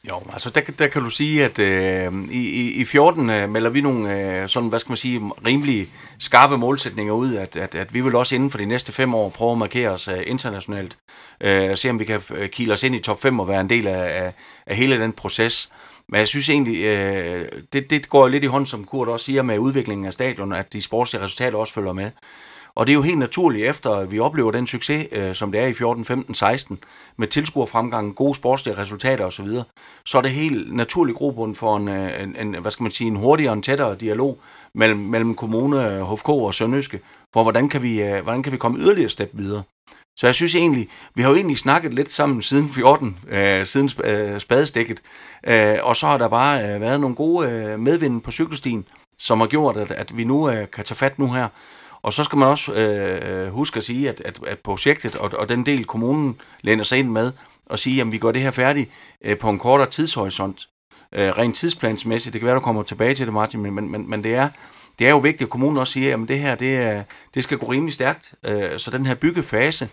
Jo, 0.10 0.22
altså 0.34 0.50
der, 0.50 0.62
der 0.80 0.88
kan 0.88 1.04
du 1.04 1.10
sige, 1.10 1.46
at 1.46 1.60
øh, 1.60 2.14
i, 2.32 2.72
i 2.72 2.86
14 2.86 3.30
øh, 3.30 3.50
melder 3.50 3.70
vi 3.70 3.82
nogle 3.82 4.20
øh, 4.20 4.50
sådan, 4.50 4.70
hvad 4.70 4.80
skal 4.80 4.92
man 4.92 4.98
sige, 4.98 5.32
rimelig 5.46 5.88
skarpe 6.20 6.58
målsætninger 6.58 7.14
ud, 7.14 7.36
at, 7.36 7.56
at, 7.56 7.76
at 7.76 7.94
vi 7.94 8.02
vil 8.02 8.16
også 8.16 8.36
inden 8.36 8.52
for 8.52 8.58
de 8.58 8.66
næste 8.66 8.92
fem 8.92 9.14
år 9.14 9.30
prøve 9.30 9.52
at 9.52 9.58
markere 9.58 9.90
os 9.90 10.08
øh, 10.08 10.24
internationalt, 10.26 10.98
øh, 11.42 11.78
se 11.78 11.90
om 11.90 12.00
vi 12.00 12.06
kan 12.06 12.22
øh, 12.30 12.50
kile 12.50 12.74
os 12.74 12.84
ind 12.84 12.96
i 12.96 13.00
top 13.00 13.22
5 13.22 13.40
og 13.40 13.48
være 13.48 13.62
en 13.62 13.70
del 13.70 13.88
af, 13.88 14.24
af, 14.26 14.34
af 14.68 14.76
hele 14.76 15.00
den 15.00 15.14
proces. 15.14 15.70
Men 16.10 16.20
jeg 16.20 16.28
synes 16.28 16.50
egentlig, 16.50 16.84
øh, 16.84 17.46
det, 17.74 17.90
det 17.90 18.10
går 18.10 18.28
lidt 18.28 18.44
i 18.44 18.48
hånd, 18.48 18.68
som 18.68 18.84
Kurt 18.84 19.08
også 19.08 19.26
siger, 19.26 19.42
med 19.42 19.60
udviklingen 19.60 20.06
af 20.06 20.14
stadion, 20.14 20.54
at 20.54 20.74
de 20.74 20.82
sportslige 20.82 21.24
resultater 21.24 21.58
også 21.58 21.74
følger 21.74 21.94
med. 21.94 22.12
Og 22.76 22.88
det 22.88 22.92
er 22.92 22.96
jo 22.96 23.02
helt 23.02 23.18
naturligt, 23.18 23.70
efter 23.70 24.06
vi 24.06 24.20
oplever 24.20 24.52
den 24.52 24.68
succes, 24.68 25.08
øh, 25.12 25.36
som 25.36 25.52
det 25.52 25.62
er 25.62 25.66
i 25.66 25.74
14, 25.74 26.06
15, 26.06 26.36
16, 26.36 26.80
med 27.18 27.28
tilskuerfremgang, 27.28 28.16
gode 28.16 28.36
sportslige 28.36 28.78
resultater 28.78 29.26
osv., 29.26 29.48
så 30.06 30.18
er 30.18 30.22
det 30.22 30.32
helt 30.32 30.76
naturligt 30.76 31.18
grobund 31.18 31.56
for 31.56 31.78
en, 31.78 31.88
øh, 31.88 32.24
en, 32.24 32.36
en, 32.40 32.56
hvad 32.62 32.72
skal 32.72 32.84
man 32.84 32.92
sige, 32.92 33.08
en 33.08 33.16
hurtigere 33.16 33.52
og 33.52 33.56
en 33.56 33.62
tættere 33.62 33.96
dialog 33.96 34.40
mellem, 34.74 35.00
mellem 35.00 35.36
kommune, 35.36 36.06
HFK 36.06 36.30
og 36.30 36.54
Sønderjyske, 36.54 37.00
for 37.34 37.44
hvordan 37.44 37.70
kan 37.70 37.84
vi, 37.84 38.02
øh, 38.04 38.24
hvordan 38.24 38.44
kan 38.44 38.52
vi 38.52 38.58
komme 38.58 38.80
yderligere 38.80 39.10
step 39.10 39.30
videre. 39.34 39.64
Så 40.18 40.28
jeg 40.28 40.36
synes 40.36 40.56
egentlig, 40.56 40.90
vi 41.16 41.22
har 41.22 41.30
jo 41.30 41.36
egentlig 41.36 41.58
snakket 41.58 41.94
lidt 41.94 42.12
sammen 42.12 42.42
siden 42.42 42.70
14, 42.70 43.20
øh, 43.28 43.66
siden 43.66 43.90
øh, 44.04 44.40
spadestikket, 44.40 45.02
øh, 45.48 45.78
og 45.82 45.96
så 45.96 46.08
har 46.08 46.18
der 46.18 46.28
bare 46.28 46.64
øh, 46.64 46.82
været 46.82 47.00
nogle 47.00 47.16
gode 47.16 47.50
øh, 47.50 47.80
medvind 47.80 48.22
på 48.22 48.32
cykelstien, 48.32 48.86
som 49.20 49.40
har 49.40 49.48
gjort, 49.48 49.78
at, 49.78 49.92
at 49.92 50.18
vi 50.18 50.24
nu 50.24 50.50
øh, 50.50 50.68
kan 50.72 50.86
tage 50.86 50.96
fat 50.96 51.20
nu 51.20 51.34
her. 51.34 51.48
Og 52.02 52.14
så 52.14 52.24
skal 52.24 52.38
man 52.38 52.48
også 52.48 52.74
øh, 52.74 53.46
øh 53.46 53.52
huske 53.52 53.78
at 53.78 53.84
sige, 53.84 54.10
at, 54.10 54.22
at, 54.26 54.40
at 54.48 54.60
projektet 54.60 55.16
og, 55.16 55.32
og 55.38 55.50
den 55.50 55.66
del, 55.66 55.86
kommunen 55.86 56.42
læner 56.62 56.84
sig 56.84 57.00
ind 57.00 57.10
med, 57.10 57.32
og 57.66 57.80
sige, 57.80 58.02
at 58.02 58.12
vi 58.12 58.18
gør 58.18 58.32
det 58.32 58.42
her 58.42 58.52
færdigt 58.52 58.90
øh, 59.22 59.38
på 59.38 59.50
en 59.50 59.60
kortere 59.60 59.90
tidshorisont, 59.90 60.68
øh, 61.12 61.30
rent 61.38 61.56
tidsplansmæssigt. 61.56 62.34
Det 62.34 62.42
kan 62.42 62.46
være, 62.46 62.56
du 62.56 62.62
kommer 62.62 62.84
tilbage 62.84 63.16
til 63.16 63.26
det, 63.26 63.34
Martin, 63.34 63.62
men, 63.62 63.92
men, 63.92 64.10
men 64.10 64.24
det 64.24 64.36
er 64.36 64.50
det 65.00 65.08
er 65.08 65.12
jo 65.12 65.18
vigtigt, 65.18 65.48
at 65.48 65.50
kommunen 65.50 65.78
også 65.78 65.94
siger, 65.94 66.18
at 66.18 66.28
det 66.28 66.40
her 66.40 66.56
det, 66.56 67.06
det 67.34 67.44
skal 67.44 67.58
gå 67.58 67.66
rimelig 67.66 67.94
stærkt. 67.94 68.34
Øh, 68.46 68.80
så 68.80 68.92
den 68.92 69.06
her 69.06 69.16
byggefase 69.16 69.90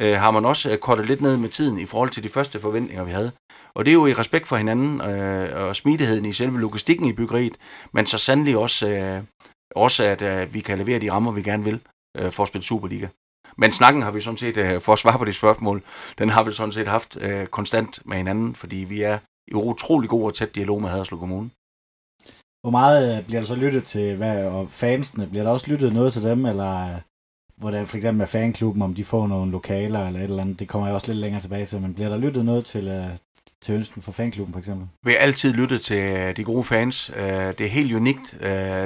øh, 0.00 0.14
har 0.14 0.30
man 0.30 0.44
også 0.44 0.70
øh, 0.70 0.78
kortet 0.78 1.06
lidt 1.06 1.20
ned 1.20 1.36
med 1.36 1.48
tiden 1.48 1.78
i 1.78 1.86
forhold 1.86 2.10
til 2.10 2.22
de 2.22 2.28
første 2.28 2.60
forventninger, 2.60 3.04
vi 3.04 3.10
havde. 3.10 3.32
Og 3.74 3.84
det 3.84 3.90
er 3.90 3.94
jo 3.94 4.06
i 4.06 4.14
respekt 4.14 4.48
for 4.48 4.56
hinanden 4.56 5.00
og 5.52 5.76
smidigheden 5.76 6.24
i 6.24 6.32
selve 6.32 6.60
logistikken 6.60 7.06
i 7.06 7.12
byggeriet, 7.12 7.56
men 7.92 8.06
så 8.06 8.18
sandelig 8.18 8.56
også, 8.56 9.20
også 9.76 10.04
at 10.04 10.54
vi 10.54 10.60
kan 10.60 10.78
levere 10.78 10.98
de 10.98 11.12
rammer, 11.12 11.32
vi 11.32 11.42
gerne 11.42 11.64
vil 11.64 11.80
for 12.30 12.42
at 12.42 12.48
spille 12.48 12.64
Superliga. 12.64 13.06
Men 13.56 13.72
snakken 13.72 14.02
har 14.02 14.10
vi 14.10 14.20
sådan 14.20 14.36
set, 14.36 14.82
for 14.82 14.92
at 14.92 14.98
svare 14.98 15.18
på 15.18 15.24
det 15.24 15.34
spørgsmål, 15.34 15.82
den 16.18 16.28
har 16.28 16.42
vi 16.42 16.52
sådan 16.52 16.72
set 16.72 16.88
haft 16.88 17.18
konstant 17.50 18.00
med 18.04 18.16
hinanden, 18.16 18.54
fordi 18.54 18.76
vi 18.76 19.02
er 19.02 19.18
i 19.48 19.54
utrolig 19.54 20.10
god 20.10 20.24
og 20.24 20.34
tæt 20.34 20.54
dialog 20.54 20.82
med 20.82 20.90
Haderslev 20.90 21.18
Kommune. 21.18 21.50
Hvor 22.62 22.70
meget 22.70 23.18
øh, 23.18 23.24
bliver 23.24 23.40
der 23.40 23.46
så 23.46 23.54
lyttet 23.54 23.84
til, 23.84 24.16
hvad, 24.16 24.44
og 24.44 24.70
fansene, 24.70 25.26
bliver 25.26 25.44
der 25.44 25.50
også 25.50 25.70
lyttet 25.70 25.92
noget 25.92 26.12
til 26.12 26.22
dem, 26.22 26.46
eller 26.46 26.94
øh, 26.94 27.00
hvordan 27.56 27.86
for 27.86 27.96
eksempel 27.96 28.18
med 28.18 28.26
fanklubben, 28.26 28.82
om 28.82 28.94
de 28.94 29.04
får 29.04 29.26
nogle 29.26 29.52
lokaler 29.52 30.06
eller 30.06 30.20
et 30.20 30.24
eller 30.24 30.42
andet, 30.42 30.60
det 30.60 30.68
kommer 30.68 30.86
jeg 30.88 30.94
også 30.94 31.12
lidt 31.12 31.20
længere 31.20 31.42
tilbage 31.42 31.66
til, 31.66 31.80
men 31.80 31.94
bliver 31.94 32.08
der 32.08 32.16
lyttet 32.16 32.44
noget 32.44 32.64
til, 32.64 32.88
øh, 32.88 33.06
til 33.62 33.74
ønsken 33.74 34.02
for 34.02 34.12
fanklubben 34.12 34.52
for 34.52 34.58
eksempel? 34.58 34.88
Vi 35.04 35.12
har 35.12 35.18
altid 35.18 35.52
lyttet 35.52 35.82
til 35.82 36.36
de 36.36 36.44
gode 36.44 36.64
fans. 36.64 37.12
Det 37.58 37.60
er 37.60 37.68
helt 37.68 37.94
unikt, 37.94 38.36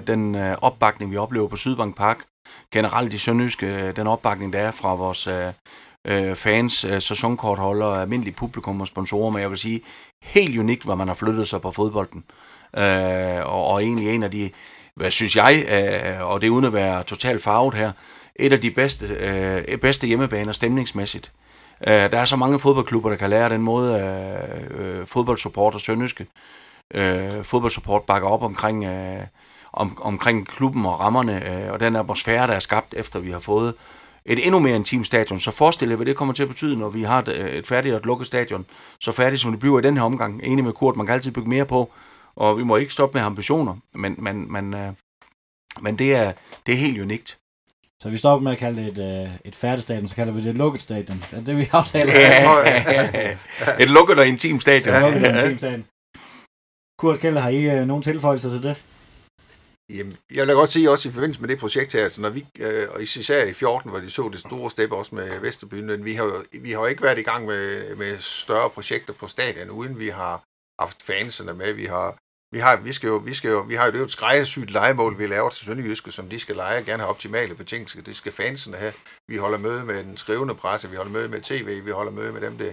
den 0.06 0.34
opbakning, 0.34 1.10
vi 1.10 1.16
oplever 1.16 1.48
på 1.48 1.56
Sydbank 1.56 1.96
Park. 1.96 2.24
Generelt 2.72 3.12
i 3.12 3.18
Sønderjyske, 3.18 3.92
den 3.92 4.06
opbakning, 4.06 4.52
der 4.52 4.58
er 4.58 4.70
fra 4.70 4.94
vores 4.94 5.28
fans, 6.38 6.72
sæsonkortholdere, 6.98 8.00
almindelige 8.00 8.34
publikum 8.34 8.80
og 8.80 8.86
sponsorer, 8.86 9.30
men 9.30 9.42
jeg 9.42 9.50
vil 9.50 9.58
sige, 9.58 9.80
helt 10.22 10.58
unikt, 10.58 10.84
hvor 10.84 10.94
man 10.94 11.08
har 11.08 11.14
flyttet 11.14 11.48
sig 11.48 11.60
på 11.60 11.70
fodbolden 11.70 12.24
øh, 12.76 13.46
og, 13.46 13.66
og 13.66 13.82
egentlig 13.82 14.14
en 14.14 14.22
af 14.22 14.30
de, 14.30 14.50
hvad 14.94 15.10
synes 15.10 15.36
jeg, 15.36 15.64
øh, 15.70 16.30
og 16.30 16.40
det 16.40 16.48
uden 16.48 16.64
at 16.64 16.72
være 16.72 17.02
totalt 17.02 17.42
farvet 17.42 17.74
her, 17.74 17.92
et 18.36 18.52
af 18.52 18.60
de 18.60 18.70
bedste, 18.70 19.06
øh, 19.06 19.78
bedste 19.78 20.06
hjemmebaner 20.06 20.52
stemningsmæssigt. 20.52 21.32
Øh, 21.86 21.94
der 21.94 22.18
er 22.18 22.24
så 22.24 22.36
mange 22.36 22.58
fodboldklubber, 22.58 23.10
der 23.10 23.16
kan 23.16 23.30
lære 23.30 23.48
den 23.48 23.62
måde, 23.62 24.00
øh, 24.00 24.98
øh, 24.98 25.06
fodboldsupport 25.06 25.74
og 25.74 25.80
sønderjyske 25.80 26.26
øh, 26.94 27.42
fodboldsupport 27.42 28.02
bakker 28.02 28.28
op 28.28 28.42
omkring, 28.42 28.84
øh, 28.84 29.22
om, 29.72 29.98
omkring 30.02 30.46
klubben 30.46 30.86
og 30.86 31.00
rammerne, 31.00 31.48
øh, 31.48 31.72
og 31.72 31.80
den 31.80 31.96
atmosfære, 31.96 32.46
der 32.46 32.52
er 32.52 32.58
skabt, 32.58 32.94
efter 32.94 33.18
vi 33.18 33.30
har 33.30 33.38
fået 33.38 33.74
et 34.24 34.46
endnu 34.46 34.58
mere 34.58 34.76
intimt 34.76 35.06
stadion. 35.06 35.40
Så 35.40 35.50
forestil 35.50 35.88
jer, 35.88 35.96
hvad 35.96 36.06
det 36.06 36.16
kommer 36.16 36.34
til 36.34 36.42
at 36.42 36.48
betyde, 36.48 36.76
når 36.78 36.88
vi 36.88 37.02
har 37.02 37.18
et, 37.18 37.58
et 37.58 37.66
færdigt 37.66 37.94
og 37.94 37.98
et 37.98 38.06
lukket 38.06 38.26
stadion, 38.26 38.66
så 38.98 39.12
færdigt 39.12 39.42
som 39.42 39.50
det 39.50 39.60
bliver 39.60 39.78
i 39.78 39.82
den 39.82 39.96
her 39.96 40.04
omgang. 40.04 40.40
Enig 40.44 40.64
med 40.64 40.72
Kurt, 40.72 40.96
man 40.96 41.06
kan 41.06 41.14
altid 41.14 41.30
bygge 41.30 41.48
mere 41.48 41.64
på, 41.64 41.92
og 42.36 42.58
vi 42.58 42.64
må 42.64 42.76
ikke 42.76 42.92
stoppe 42.92 43.18
med 43.18 43.26
ambitioner, 43.26 43.76
men, 43.94 44.14
men, 44.18 44.52
men, 44.52 44.74
øh, 44.74 44.92
men 45.80 45.98
det, 45.98 46.14
er, 46.14 46.32
det 46.66 46.74
er 46.74 46.78
helt 46.78 47.00
unikt. 47.00 47.38
Så 48.02 48.08
vi 48.08 48.18
stopper 48.18 48.44
med 48.44 48.52
at 48.52 48.58
kalde 48.58 48.82
det 48.82 48.98
et, 48.98 49.24
øh, 49.24 49.30
et 49.44 49.54
færdigt 49.54 49.82
stadion, 49.82 50.08
så 50.08 50.14
kalder 50.14 50.32
vi 50.32 50.42
det 50.42 50.50
et 50.50 50.56
lukket 50.56 50.82
stadion. 50.82 51.24
Er 51.32 51.40
det, 51.40 51.56
vi 51.56 51.68
aftaler? 51.72 52.12
Ja, 52.22 53.38
et 53.80 53.90
lukket 53.90 54.18
og 54.18 54.26
intimt 54.26 54.62
stadion. 54.62 54.94
Ja, 54.94 55.00
lukket 55.00 55.26
og 55.26 55.34
intimt 55.34 55.60
stadion. 55.60 55.84
Kurt 56.98 57.20
Kjell, 57.20 57.38
har 57.38 57.48
I 57.48 57.78
øh, 57.78 57.86
nogen 57.86 58.02
tilføjelser 58.02 58.48
til 58.50 58.62
det? 58.62 58.76
Jamen, 59.90 60.16
jeg 60.34 60.46
vil 60.46 60.54
godt 60.54 60.70
sige 60.70 60.90
også 60.90 61.08
i 61.08 61.12
forbindelse 61.12 61.40
med 61.40 61.48
det 61.48 61.58
projekt 61.58 61.92
her, 61.92 62.04
altså 62.04 62.20
når 62.20 62.30
vi, 62.30 62.46
øh, 62.60 62.88
og 62.90 63.02
især 63.02 63.44
i 63.44 63.52
14, 63.52 63.90
hvor 63.90 64.00
de 64.00 64.10
så 64.10 64.28
det 64.32 64.40
store 64.40 64.70
step 64.70 64.92
også 64.92 65.14
med 65.14 65.40
Vesterbyen, 65.40 65.86
men 65.86 66.04
vi 66.04 66.14
har 66.14 66.24
jo 66.24 66.44
vi 66.60 66.72
har 66.72 66.80
jo 66.80 66.86
ikke 66.86 67.02
været 67.02 67.18
i 67.18 67.22
gang 67.22 67.46
med, 67.46 67.96
med 67.96 68.18
større 68.18 68.70
projekter 68.70 69.12
på 69.12 69.26
stadion, 69.26 69.70
uden 69.70 69.98
vi 69.98 70.08
har 70.08 70.42
haft 70.80 71.02
fansene 71.02 71.54
med. 71.54 71.72
Vi 71.72 71.84
har 71.84 72.18
vi 72.56 72.60
har, 72.60 72.76
vi 72.76 72.92
skal 72.92 73.08
jo, 73.08 73.16
vi 73.16 73.34
skal 73.34 73.50
jo, 73.50 73.60
vi 73.60 73.74
har 73.74 73.86
jo 73.86 73.92
det 73.92 74.00
et 74.00 74.10
skræddersygt 74.10 74.70
legemål, 74.70 75.18
vi 75.18 75.26
laver 75.26 75.50
til 75.50 75.66
Sønderjyske, 75.66 76.12
som 76.12 76.28
de 76.28 76.38
skal 76.40 76.56
lege, 76.56 76.84
gerne 76.84 77.02
have 77.02 77.10
optimale 77.10 77.54
betingelser. 77.54 78.02
Det 78.02 78.16
skal 78.16 78.32
fansene 78.32 78.76
have. 78.76 78.92
Vi 79.28 79.36
holder 79.36 79.58
møde 79.58 79.84
med 79.84 80.04
den 80.04 80.16
skrivende 80.16 80.54
presse, 80.54 80.90
vi 80.90 80.96
holder 80.96 81.12
møde 81.12 81.28
med 81.28 81.40
tv, 81.40 81.84
vi 81.84 81.90
holder 81.90 82.12
møde 82.12 82.32
med 82.32 82.40
dem, 82.40 82.58
der 82.58 82.72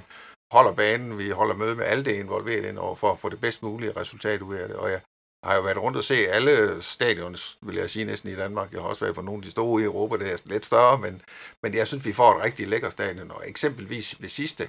holder 0.52 0.74
banen, 0.74 1.18
vi 1.18 1.30
holder 1.30 1.56
møde 1.56 1.76
med 1.76 1.86
alle 1.86 2.06
det 2.06 2.16
involverede 2.16 2.70
ind 2.70 2.78
over 2.78 2.96
for 2.96 3.12
at 3.12 3.20
få 3.20 3.30
det 3.30 3.42
bedst 3.42 3.64
mulige 3.64 3.92
resultat 3.98 4.42
ud 4.42 4.56
af 4.56 4.68
det. 4.68 4.78
Og 4.78 4.92
jeg 4.92 5.02
har 5.44 5.56
jo 5.56 5.62
været 5.62 5.78
rundt 5.78 5.98
og 5.98 6.04
se 6.04 6.28
alle 6.28 6.82
stadioner, 6.82 7.56
vil 7.62 7.76
jeg 7.76 7.90
sige 7.90 8.06
næsten 8.06 8.30
i 8.30 8.36
Danmark. 8.36 8.74
Jeg 8.74 8.82
har 8.82 8.88
også 8.88 9.06
været 9.06 9.16
på 9.16 9.22
nogle 9.22 9.40
af 9.40 9.44
de 9.44 9.52
store 9.52 9.82
i 9.82 9.86
Europa, 9.86 10.18
det 10.18 10.32
er 10.34 10.38
lidt 10.46 10.66
større, 10.66 10.98
men, 10.98 11.22
men 11.64 11.74
jeg 11.74 11.88
synes, 11.88 12.06
vi 12.06 12.14
får 12.14 12.36
et 12.36 12.44
rigtig 12.44 12.68
lækker 12.68 12.90
stadion. 12.90 13.32
Og 13.32 13.50
eksempelvis 13.50 14.22
ved 14.22 14.30
sidste 14.30 14.68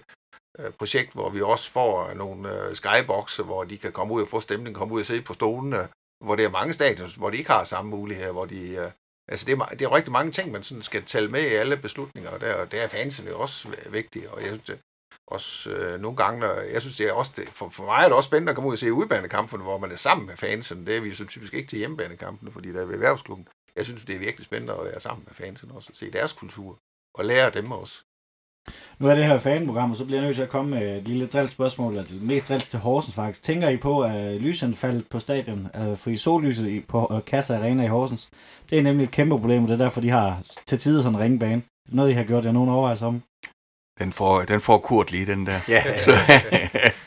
Øh, 0.59 0.73
projekt, 0.73 1.13
hvor 1.13 1.31
vi 1.31 1.43
også 1.43 1.71
får 1.71 2.09
øh, 2.09 2.17
nogle 2.17 2.69
øh, 2.69 2.75
skyboxe, 2.75 3.43
hvor 3.43 3.65
de 3.65 3.79
kan 3.79 3.93
komme 3.93 4.15
ud 4.15 4.23
og 4.23 4.29
få 4.29 4.41
stemning, 4.41 4.77
komme 4.77 4.95
ud 4.95 5.01
og 5.01 5.07
se 5.07 5.23
på 5.23 5.35
stolene, 5.35 5.89
hvor 6.25 6.37
det 6.37 6.45
er 6.45 6.51
mange 6.51 6.73
stadions, 6.73 7.15
hvor 7.15 7.31
de 7.31 7.37
ikke 7.37 7.51
har 7.51 7.65
samme 7.65 7.91
muligheder, 7.91 8.33
hvor 8.33 8.45
de... 8.45 8.93
Altså, 9.29 9.47
det 9.47 9.53
er, 9.53 9.65
det 9.65 9.83
er 9.83 9.95
rigtig 9.95 10.13
mange 10.13 10.33
ting, 10.33 10.53
man 10.53 10.63
sådan 10.63 10.83
skal 10.83 11.05
tælle 11.05 11.31
med 11.31 11.43
i 11.43 11.55
alle 11.55 11.77
beslutninger, 11.77 12.31
og 12.31 12.41
der, 12.41 12.65
der 12.65 12.83
er 12.83 12.89
fansene 12.89 13.35
også 13.35 13.69
vigtige, 13.91 14.31
og 14.31 14.41
jeg 14.41 14.49
synes, 14.49 14.63
det, 14.63 14.79
også 15.27 15.71
øh, 15.71 16.01
nogle 16.01 16.17
gange, 16.17 16.41
når, 16.41 16.53
jeg 16.53 16.81
synes, 16.81 16.97
det 16.97 17.09
er 17.09 17.13
også, 17.13 17.33
det, 17.37 17.49
for, 17.49 17.69
for 17.69 17.85
mig 17.85 18.01
er 18.01 18.05
det 18.05 18.13
også 18.13 18.27
spændende 18.27 18.51
at 18.51 18.57
komme 18.57 18.69
ud 18.69 18.75
og 18.75 18.79
se 18.79 18.93
udbanekampene, 18.93 19.63
hvor 19.63 19.79
man 19.79 19.93
er 19.93 19.97
sammen 19.97 20.27
med 20.27 20.37
fansene. 20.37 20.87
Det 20.87 20.97
er 20.97 21.01
vi 21.01 21.15
så 21.15 21.25
typisk 21.25 21.55
ikke 21.55 21.69
til 21.69 21.79
hjemmebanekampene, 21.79 22.53
fordi 22.53 22.73
der 22.73 22.81
er 22.81 22.85
ved 22.85 22.95
erhvervsklubben. 22.95 23.49
Jeg 23.77 23.85
synes, 23.85 24.05
det 24.05 24.15
er 24.15 24.19
virkelig 24.19 24.45
spændende 24.45 24.75
at 24.75 24.85
være 24.85 25.01
sammen 25.01 25.25
med 25.27 25.35
fansene 25.35 25.75
også, 25.75 25.89
og 25.93 25.97
se 25.97 26.11
deres 26.11 26.33
kultur, 26.33 26.79
og 27.15 27.25
lære 27.25 27.51
dem 27.51 27.73
også. 27.73 28.03
Nu 28.99 29.09
er 29.09 29.15
det 29.15 29.25
her 29.25 29.39
fanprogram, 29.39 29.91
og 29.91 29.97
så 29.97 30.05
bliver 30.05 30.19
jeg 30.19 30.27
nødt 30.27 30.37
til 30.37 30.43
at 30.43 30.49
komme 30.49 30.71
med 30.71 30.97
et 30.97 31.09
lille 31.09 31.27
drildt 31.27 31.51
spørgsmål, 31.51 31.93
eller 31.93 32.05
det 32.05 32.23
mest 32.23 32.49
drildt 32.49 32.69
til 32.69 32.79
Horsens 32.79 33.15
faktisk. 33.15 33.43
Tænker 33.43 33.69
I 33.69 33.77
på, 33.77 34.01
at 34.01 34.41
lysanfaldet 34.41 35.07
på 35.11 35.19
stadion, 35.19 35.69
uh, 35.79 35.97
for 35.97 36.11
i 36.11 36.17
sollyset 36.17 36.85
på 36.89 37.07
uh, 37.07 37.21
Kassa 37.27 37.57
Arena 37.57 37.85
i 37.85 37.89
Horsens, 37.89 38.29
det 38.71 38.79
er 38.79 38.83
nemlig 38.83 39.05
et 39.05 39.11
kæmpe 39.11 39.39
problem, 39.39 39.63
og 39.63 39.69
det 39.69 39.81
er 39.81 39.85
derfor, 39.85 40.01
de 40.01 40.11
har 40.11 40.39
til 40.67 40.79
tider 40.79 41.03
sådan 41.03 41.19
en 41.19 41.23
ringbane. 41.23 41.63
Noget, 41.89 42.11
I 42.11 42.15
har 42.15 42.25
gjort 42.25 42.45
jer 42.45 42.53
nogen 42.53 42.71
overvejelser 42.71 43.07
om? 43.07 43.23
Den 43.99 44.13
får, 44.13 44.43
den 44.43 44.61
får 44.61 44.79
Kurt 44.79 45.13
lige, 45.13 45.27
den 45.27 45.47
der. 45.47 45.59
Ja. 45.69 45.99
så, 45.99 46.11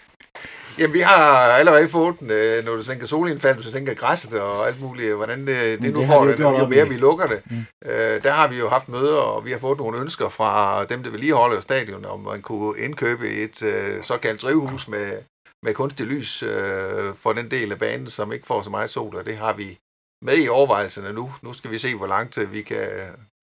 Jamen, 0.79 0.93
vi 0.93 0.99
har 0.99 1.23
allerede 1.59 1.89
fået 1.89 2.19
den, 2.19 2.31
øh, 2.31 2.65
når 2.65 2.75
du 2.75 2.83
tænker 2.83 3.05
solindfald, 3.07 3.63
du 3.63 3.71
tænker 3.71 3.93
græsset 3.93 4.41
og 4.41 4.67
alt 4.67 4.81
muligt, 4.81 5.15
hvordan 5.15 5.39
det, 5.39 5.47
det 5.47 5.81
Men 5.81 5.91
nu 5.91 5.99
det 5.99 6.07
får 6.07 6.25
det, 6.25 6.39
jo 6.39 6.67
mere 6.67 6.89
vi 6.89 6.97
lukker 6.97 7.27
det. 7.27 7.41
Mm. 7.51 7.65
Øh, 7.85 8.23
der 8.23 8.31
har 8.31 8.47
vi 8.47 8.57
jo 8.59 8.69
haft 8.69 8.89
møder, 8.89 9.17
og 9.17 9.45
vi 9.45 9.51
har 9.51 9.59
fået 9.59 9.77
nogle 9.77 9.99
ønsker 9.99 10.29
fra 10.29 10.85
dem, 10.85 11.03
der 11.03 11.09
vedligeholder 11.09 11.59
stadion, 11.59 12.05
om 12.05 12.19
man 12.19 12.41
kunne 12.41 12.79
indkøbe 12.79 13.29
et 13.29 13.63
øh, 13.63 14.03
såkaldt 14.03 14.41
drivhus 14.41 14.87
med, 14.87 15.21
med 15.63 15.73
kunstig 15.73 16.05
lys 16.05 16.43
øh, 16.43 17.15
for 17.15 17.33
den 17.33 17.51
del 17.51 17.71
af 17.71 17.79
banen, 17.79 18.09
som 18.09 18.33
ikke 18.33 18.47
får 18.47 18.61
så 18.61 18.69
meget 18.69 18.89
sol, 18.89 19.15
og 19.15 19.25
det 19.25 19.37
har 19.37 19.53
vi 19.53 19.79
med 20.25 20.37
i 20.43 20.47
overvejelserne 20.47 21.13
nu. 21.13 21.33
Nu 21.41 21.53
skal 21.53 21.71
vi 21.71 21.77
se, 21.77 21.95
hvor 21.95 22.07
langt 22.07 22.37
øh, 22.37 22.53
vi 22.53 22.61
kan, 22.61 22.87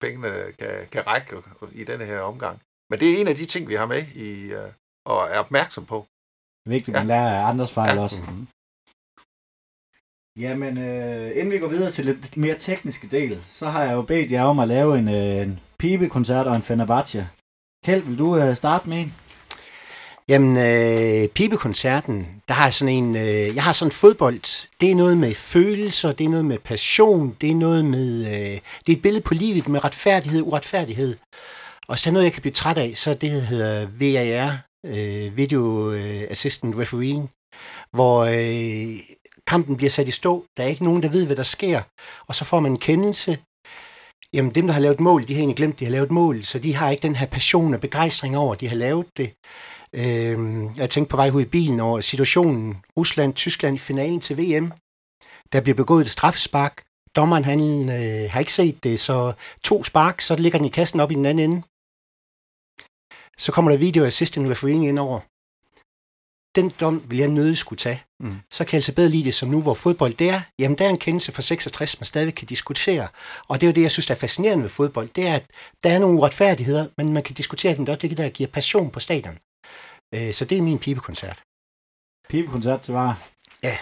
pengene 0.01 0.29
kan, 0.59 0.87
kan 0.91 1.07
række 1.07 1.35
i 1.71 1.83
denne 1.83 2.05
her 2.05 2.19
omgang. 2.19 2.61
Men 2.89 2.99
det 2.99 3.11
er 3.11 3.17
en 3.21 3.27
af 3.27 3.35
de 3.35 3.45
ting, 3.45 3.69
vi 3.69 3.75
har 3.75 3.85
med 3.85 4.03
i, 4.15 4.53
øh, 4.53 4.69
og 5.05 5.27
er 5.31 5.39
opmærksom 5.39 5.85
på. 5.85 6.07
Det 6.65 6.71
er 6.71 6.75
vigtigt, 6.75 6.97
at 6.97 7.01
man 7.01 7.07
lærer 7.07 7.39
af 7.39 7.49
andres 7.49 7.71
fejl 7.71 7.95
Ja. 7.95 8.01
også. 8.01 8.21
Mhm. 8.21 8.47
Jamen, 10.39 10.77
øh, 10.77 11.31
inden 11.35 11.51
vi 11.51 11.57
går 11.59 11.67
videre 11.67 11.91
til 11.91 12.05
lidt 12.05 12.37
mere 12.37 12.55
tekniske 12.57 13.07
del, 13.07 13.39
så 13.45 13.65
har 13.65 13.83
jeg 13.83 13.93
jo 13.93 14.01
bedt 14.01 14.31
jer 14.31 14.43
om 14.43 14.59
at 14.59 14.67
lave 14.67 14.97
en, 14.99 15.07
øh, 15.09 15.41
en 15.41 15.59
pibekoncert 15.79 16.47
og 16.47 16.55
en 16.55 16.61
Fenerbahce. 16.61 17.27
Kjeld, 17.85 18.03
vil 18.03 18.19
du 18.19 18.37
øh, 18.37 18.55
starte 18.55 18.89
med 18.89 18.97
en? 18.97 19.13
Jamen, 20.27 20.57
øh, 20.57 21.27
pibekoncerten, 21.29 22.27
der 22.47 22.53
har 22.53 22.63
jeg 22.63 22.73
sådan 22.73 22.93
en, 22.93 23.15
øh, 23.15 23.55
jeg 23.55 23.63
har 23.63 23.71
sådan 23.71 23.91
fodbold, 23.91 24.67
det 24.81 24.91
er 24.91 24.95
noget 24.95 25.17
med 25.17 25.33
følelser, 25.35 26.11
det 26.11 26.25
er 26.25 26.29
noget 26.29 26.45
med 26.45 26.59
passion, 26.59 27.37
det 27.41 27.51
er 27.51 27.55
noget 27.55 27.85
med, 27.85 28.25
øh, 28.25 28.59
det 28.85 28.93
er 28.93 28.97
et 28.97 29.01
billede 29.01 29.23
på 29.23 29.33
livet 29.33 29.67
med 29.67 29.83
retfærdighed 29.83 30.41
og 30.41 30.47
uretfærdighed. 30.47 31.15
Og 31.87 31.99
så 31.99 32.03
er 32.09 32.11
der 32.11 32.13
noget, 32.13 32.23
jeg 32.25 32.33
kan 32.33 32.41
blive 32.41 32.53
træt 32.53 32.77
af, 32.77 32.91
så 32.95 33.09
er 33.09 33.13
det, 33.13 33.31
der 33.31 33.39
hedder 33.39 33.87
VAR, 33.99 34.57
øh, 34.85 35.37
Video 35.37 35.91
øh, 35.91 36.23
Assistant 36.29 36.77
Refereeing, 36.77 37.29
hvor 37.91 38.19
øh, 38.23 38.99
kampen 39.47 39.77
bliver 39.77 39.89
sat 39.89 40.07
i 40.07 40.11
stå, 40.11 40.45
der 40.57 40.63
er 40.63 40.67
ikke 40.67 40.83
nogen, 40.83 41.03
der 41.03 41.09
ved, 41.09 41.25
hvad 41.25 41.35
der 41.35 41.43
sker, 41.43 41.81
og 42.27 42.35
så 42.35 42.45
får 42.45 42.59
man 42.59 42.71
en 42.71 42.79
kendelse. 42.79 43.37
Jamen, 44.33 44.55
dem, 44.55 44.67
der 44.67 44.73
har 44.73 44.81
lavet 44.81 44.99
mål, 44.99 45.27
de 45.27 45.33
har 45.33 45.39
egentlig 45.39 45.57
glemt, 45.57 45.79
de 45.79 45.85
har 45.85 45.91
lavet 45.91 46.11
mål, 46.11 46.43
så 46.43 46.59
de 46.59 46.75
har 46.75 46.89
ikke 46.89 47.01
den 47.01 47.15
her 47.15 47.27
passion 47.27 47.73
og 47.73 47.79
begejstring 47.79 48.37
over, 48.37 48.53
at 48.53 48.61
de 48.61 48.67
har 48.67 48.75
lavet 48.75 49.07
det. 49.17 49.33
Øh, 49.93 50.37
jeg 50.77 50.89
tænkte 50.89 51.11
på 51.11 51.17
vej 51.17 51.29
ud 51.29 51.41
i 51.41 51.45
bilen 51.45 51.79
over 51.79 51.99
situationen 51.99 52.77
Rusland-Tyskland 52.97 53.75
i 53.75 53.79
finalen 53.79 54.19
til 54.19 54.37
VM. 54.37 54.71
Der 55.53 55.61
bliver 55.61 55.75
begået 55.75 56.01
et 56.01 56.11
straffespark. 56.11 56.83
Dommeren 57.15 57.43
han, 57.43 57.89
øh, 57.89 58.31
har 58.31 58.39
ikke 58.39 58.53
set 58.53 58.83
det, 58.83 58.99
så 58.99 59.33
to 59.63 59.83
spark, 59.83 60.21
så 60.21 60.35
ligger 60.35 60.59
den 60.59 60.65
i 60.65 60.69
kassen 60.69 60.99
op 60.99 61.11
i 61.11 61.15
den 61.15 61.25
anden 61.25 61.51
ende. 61.51 61.61
Så 63.37 63.51
kommer 63.51 63.71
der 63.71 63.77
video 63.77 64.05
assistant 64.05 64.49
refereeing 64.49 64.87
ind 64.87 64.99
over. 64.99 65.19
Den 66.55 66.69
dom 66.79 67.03
vil 67.09 67.17
jeg 67.19 67.27
nødig 67.27 67.57
skulle 67.57 67.79
tage. 67.79 68.03
Mm. 68.19 68.35
Så 68.51 68.65
kan 68.65 68.73
jeg 68.73 68.77
altså 68.77 68.95
bedre 68.95 69.09
lide 69.09 69.23
det 69.23 69.33
som 69.33 69.49
nu, 69.49 69.61
hvor 69.61 69.73
fodbold 69.73 70.13
det 70.13 70.29
er. 70.29 70.41
Jamen, 70.59 70.77
der 70.77 70.85
er 70.85 70.89
en 70.89 70.97
kendelse 70.97 71.31
fra 71.31 71.41
66, 71.41 71.99
man 71.99 72.05
stadig 72.05 72.35
kan 72.35 72.47
diskutere. 72.47 73.07
Og 73.47 73.61
det 73.61 73.67
er 73.67 73.71
jo 73.71 73.75
det, 73.75 73.81
jeg 73.81 73.91
synes, 73.91 74.05
der 74.07 74.13
er 74.15 74.19
fascinerende 74.19 74.63
ved 74.63 74.69
fodbold. 74.69 75.09
Det 75.09 75.27
er, 75.27 75.35
at 75.35 75.45
der 75.83 75.89
er 75.91 75.99
nogle 75.99 76.19
uretfærdigheder, 76.19 76.87
men 76.97 77.13
man 77.13 77.23
kan 77.23 77.35
diskutere 77.35 77.75
dem. 77.75 77.85
Det 77.85 77.93
er 77.93 77.97
det, 77.97 78.17
der 78.17 78.29
giver 78.29 78.49
passion 78.49 78.91
på 78.91 78.99
stadion. 78.99 79.37
Øh, 80.13 80.33
Så 80.33 80.45
det 80.45 80.57
er 80.57 80.61
min 80.61 80.79
pibekoncert. 80.79 81.43
Pibekoncert 82.29 82.81
til 82.81 82.93
var. 82.93 83.27
Ja. 83.63 83.77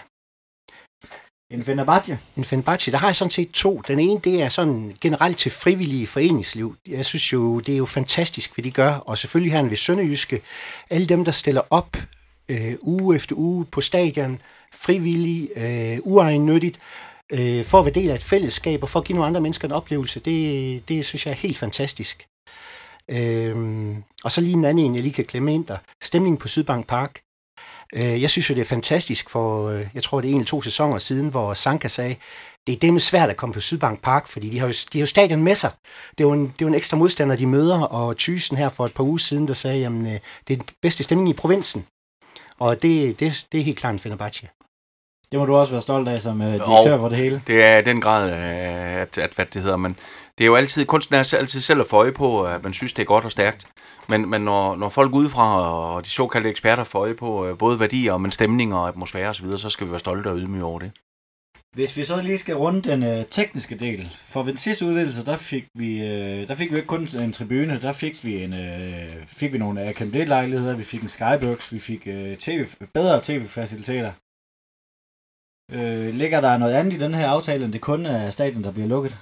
En 1.53 1.63
Fenerbahce. 1.63 2.19
En 2.37 2.43
Fenerbahce, 2.43 2.91
der 2.91 2.97
har 2.97 3.07
jeg 3.07 3.15
sådan 3.15 3.31
set 3.31 3.51
to. 3.51 3.81
Den 3.87 3.99
ene, 3.99 4.19
det 4.23 4.41
er 4.41 4.49
sådan 4.49 4.95
generelt 5.01 5.37
til 5.37 5.51
frivillige 5.51 6.07
foreningsliv. 6.07 6.75
Jeg 6.87 7.05
synes 7.05 7.33
jo, 7.33 7.59
det 7.59 7.73
er 7.73 7.77
jo 7.77 7.85
fantastisk, 7.85 8.55
hvad 8.55 8.63
de 8.63 8.71
gør. 8.71 8.91
Og 8.91 9.17
selvfølgelig 9.17 9.53
her 9.53 9.63
ved 9.63 9.77
Sønderjyske. 9.77 10.41
Alle 10.89 11.07
dem, 11.07 11.25
der 11.25 11.31
stiller 11.31 11.61
op 11.69 11.97
øh, 12.49 12.75
uge 12.81 13.15
efter 13.15 13.35
uge 13.35 13.65
på 13.65 13.81
stadion, 13.81 14.41
frivillige, 14.73 15.49
øh, 15.55 15.99
uegennyttigt, 16.03 16.79
øh, 17.31 17.65
for 17.65 17.79
at 17.79 17.85
være 17.85 17.93
del 17.93 18.09
af 18.09 18.15
et 18.15 18.23
fællesskab 18.23 18.83
og 18.83 18.89
for 18.89 18.99
at 18.99 19.05
give 19.05 19.15
nogle 19.15 19.27
andre 19.27 19.41
mennesker 19.41 19.67
en 19.67 19.71
oplevelse, 19.71 20.19
det, 20.19 20.89
det 20.89 21.05
synes 21.05 21.25
jeg 21.25 21.31
er 21.31 21.35
helt 21.35 21.57
fantastisk. 21.57 22.27
Øhm, 23.09 24.03
og 24.23 24.31
så 24.31 24.41
lige 24.41 24.53
en 24.53 24.65
anden 24.65 24.85
en, 24.85 24.95
jeg 24.95 25.03
lige 25.03 25.13
kan 25.13 25.25
klemme 25.25 25.53
ind 25.53 25.65
der. 25.65 25.77
Stemningen 26.01 26.37
på 26.37 26.47
Sydbank 26.47 26.87
Park. 26.87 27.22
Øh, 27.95 28.21
jeg 28.21 28.29
synes 28.29 28.49
jo, 28.49 28.56
det 28.56 28.62
er 28.62 28.65
fantastisk, 28.65 29.29
for 29.29 29.69
øh, 29.69 29.88
jeg 29.93 30.03
tror, 30.03 30.21
det 30.21 30.27
er 30.27 30.32
en 30.32 30.38
eller 30.38 30.45
to 30.45 30.62
sæsoner 30.62 30.97
siden, 30.97 31.27
hvor 31.29 31.53
Sanka 31.53 31.88
sagde, 31.88 32.15
det 32.67 32.75
er 32.75 32.79
dem 32.79 32.99
svært 32.99 33.29
at 33.29 33.38
komme 33.38 33.53
på 33.53 33.60
Sydbank 33.60 34.01
Park, 34.01 34.27
fordi 34.27 34.49
de 34.49 34.60
har 34.60 34.67
jo, 34.67 34.73
de 34.93 34.97
har 34.97 34.99
jo 34.99 35.06
stadion 35.06 35.43
med 35.43 35.56
sig. 35.56 35.71
Det 36.17 36.23
er 36.23 36.27
jo 36.27 36.34
en, 36.34 36.43
det 36.43 36.62
er 36.62 36.65
jo 36.65 36.67
en 36.67 36.75
ekstra 36.75 36.97
modstander, 36.97 37.36
de 37.36 37.47
møder, 37.47 37.79
og 37.79 38.17
Thyssen 38.17 38.58
her 38.58 38.69
for 38.69 38.86
et 38.86 38.93
par 38.93 39.03
uger 39.03 39.17
siden, 39.17 39.47
der 39.47 39.53
sagde, 39.53 39.79
jamen, 39.79 40.06
øh, 40.06 40.19
det 40.47 40.53
er 40.53 40.58
den 40.58 40.67
bedste 40.82 41.03
stemning 41.03 41.29
i 41.29 41.34
provinsen. 41.34 41.86
Og 42.60 42.82
det, 42.82 43.19
det, 43.19 43.47
det 43.51 43.60
er 43.60 43.63
helt 43.63 43.77
klart 43.77 43.93
en 43.93 43.99
Fenerbahce. 43.99 44.47
Det 45.33 45.39
må 45.39 45.45
du 45.45 45.55
også 45.55 45.73
være 45.73 45.81
stolt 45.81 46.07
af 46.07 46.21
som 46.21 46.41
øh, 46.41 46.47
direktør 46.47 46.97
for 46.97 47.09
det 47.09 47.17
hele. 47.17 47.41
Det 47.47 47.63
er 47.63 47.77
i 47.77 47.81
den 47.81 48.01
grad, 48.01 48.31
øh, 48.31 49.01
at, 49.01 49.17
at 49.17 49.33
hvad 49.35 49.45
det 49.45 49.61
hedder, 49.61 49.77
men 49.77 49.95
det 50.37 50.43
er 50.43 50.45
jo 50.45 50.55
altid, 50.55 50.85
kunsten 50.85 51.15
er 51.15 51.33
altid 51.39 51.61
selv 51.61 51.81
at 51.81 51.87
få 51.87 51.97
øje 51.97 52.11
på, 52.11 52.43
at 52.43 52.63
man 52.63 52.73
synes, 52.73 52.93
det 52.93 53.01
er 53.01 53.05
godt 53.05 53.25
og 53.25 53.31
stærkt. 53.31 53.67
Men, 54.09 54.29
men 54.29 54.41
når, 54.41 54.75
når 54.75 54.89
folk 54.89 55.13
udefra 55.13 55.71
og 55.71 56.05
de 56.05 56.09
såkaldte 56.09 56.49
eksperter 56.49 56.83
får 56.83 56.99
øje 56.99 57.13
på 57.13 57.47
øh, 57.47 57.57
både 57.57 57.79
værdier, 57.79 58.17
men 58.17 58.31
stemning 58.31 58.73
og 58.73 58.87
atmosfære 58.87 59.29
osv., 59.29 59.57
så 59.57 59.69
skal 59.69 59.87
vi 59.87 59.91
være 59.91 59.99
stolte 59.99 60.27
og 60.27 60.37
ydmyge 60.37 60.63
over 60.63 60.79
det. 60.79 60.91
Hvis 61.75 61.97
vi 61.97 62.03
så 62.03 62.21
lige 62.21 62.37
skal 62.37 62.55
runde 62.55 62.89
den 62.89 63.03
øh, 63.03 63.25
tekniske 63.31 63.75
del. 63.75 64.09
For 64.25 64.43
ved 64.43 64.51
den 64.51 64.57
sidste 64.57 64.85
udvidelse, 64.85 65.25
der 65.25 65.37
fik 65.37 65.65
vi, 65.75 66.01
øh, 66.01 66.47
der 66.47 66.55
fik 66.55 66.71
vi 66.71 66.75
ikke 66.75 66.87
kun 66.87 67.07
en 67.21 67.33
tribune, 67.33 67.79
der 67.81 67.93
fik 67.93 68.25
vi, 68.25 68.43
en, 68.43 68.53
øh, 68.53 69.25
fik 69.27 69.53
vi 69.53 69.57
nogle 69.57 69.81
AKMD-lejligheder, 69.81 70.75
vi 70.75 70.83
fik 70.83 71.01
en 71.01 71.07
skybox, 71.07 71.71
vi 71.71 71.79
fik 71.79 72.07
øh, 72.07 72.37
TV, 72.37 72.67
bedre 72.93 73.19
tv-faciliteter. 73.23 74.11
Øh, 75.71 76.13
ligger 76.13 76.41
der 76.41 76.58
noget 76.58 76.73
andet 76.73 76.93
i 76.93 76.97
den 76.97 77.13
her 77.13 77.30
aftale, 77.30 77.65
end 77.65 77.73
det 77.73 77.82
kun 77.82 78.06
er 78.06 78.32
staten, 78.32 78.63
der 78.63 78.71
bliver 78.71 78.88
lukket? 78.88 79.17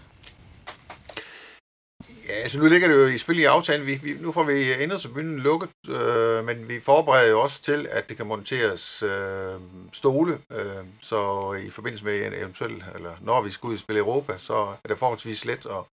Ja, 2.28 2.34
altså 2.34 2.60
nu 2.60 2.66
ligger 2.66 2.88
det 2.88 2.96
jo 2.96 3.10
selvfølgelig 3.10 3.44
i 3.44 3.46
aftalen. 3.46 3.88
Vi, 3.88 3.96
vi, 3.96 4.14
nu 4.20 4.32
får 4.32 4.44
vi 4.44 4.74
indertribunen 4.84 5.40
lukket, 5.40 5.70
øh, 5.90 6.46
men 6.46 6.68
vi 6.68 6.80
forbereder 6.80 7.30
jo 7.30 7.42
også 7.42 7.62
til, 7.62 7.88
at 7.92 8.10
det 8.10 8.18
kan 8.18 8.28
monteres 8.28 9.04
øh, 9.04 9.60
stole. 9.94 10.42
Øh, 10.52 10.86
så 11.02 11.54
i 11.54 11.70
forbindelse 11.70 12.06
med 12.06 12.26
en 12.26 12.34
eventuel, 12.34 12.84
eller 12.96 13.14
når 13.22 13.42
vi 13.42 13.52
skal 13.52 13.68
ud 13.68 13.74
og 13.74 13.80
spille 13.80 14.00
Europa, 14.00 14.38
så 14.38 14.56
er 14.84 14.88
det 14.88 14.98
forholdsvis 14.98 15.46
let 15.46 15.66
at 15.66 15.84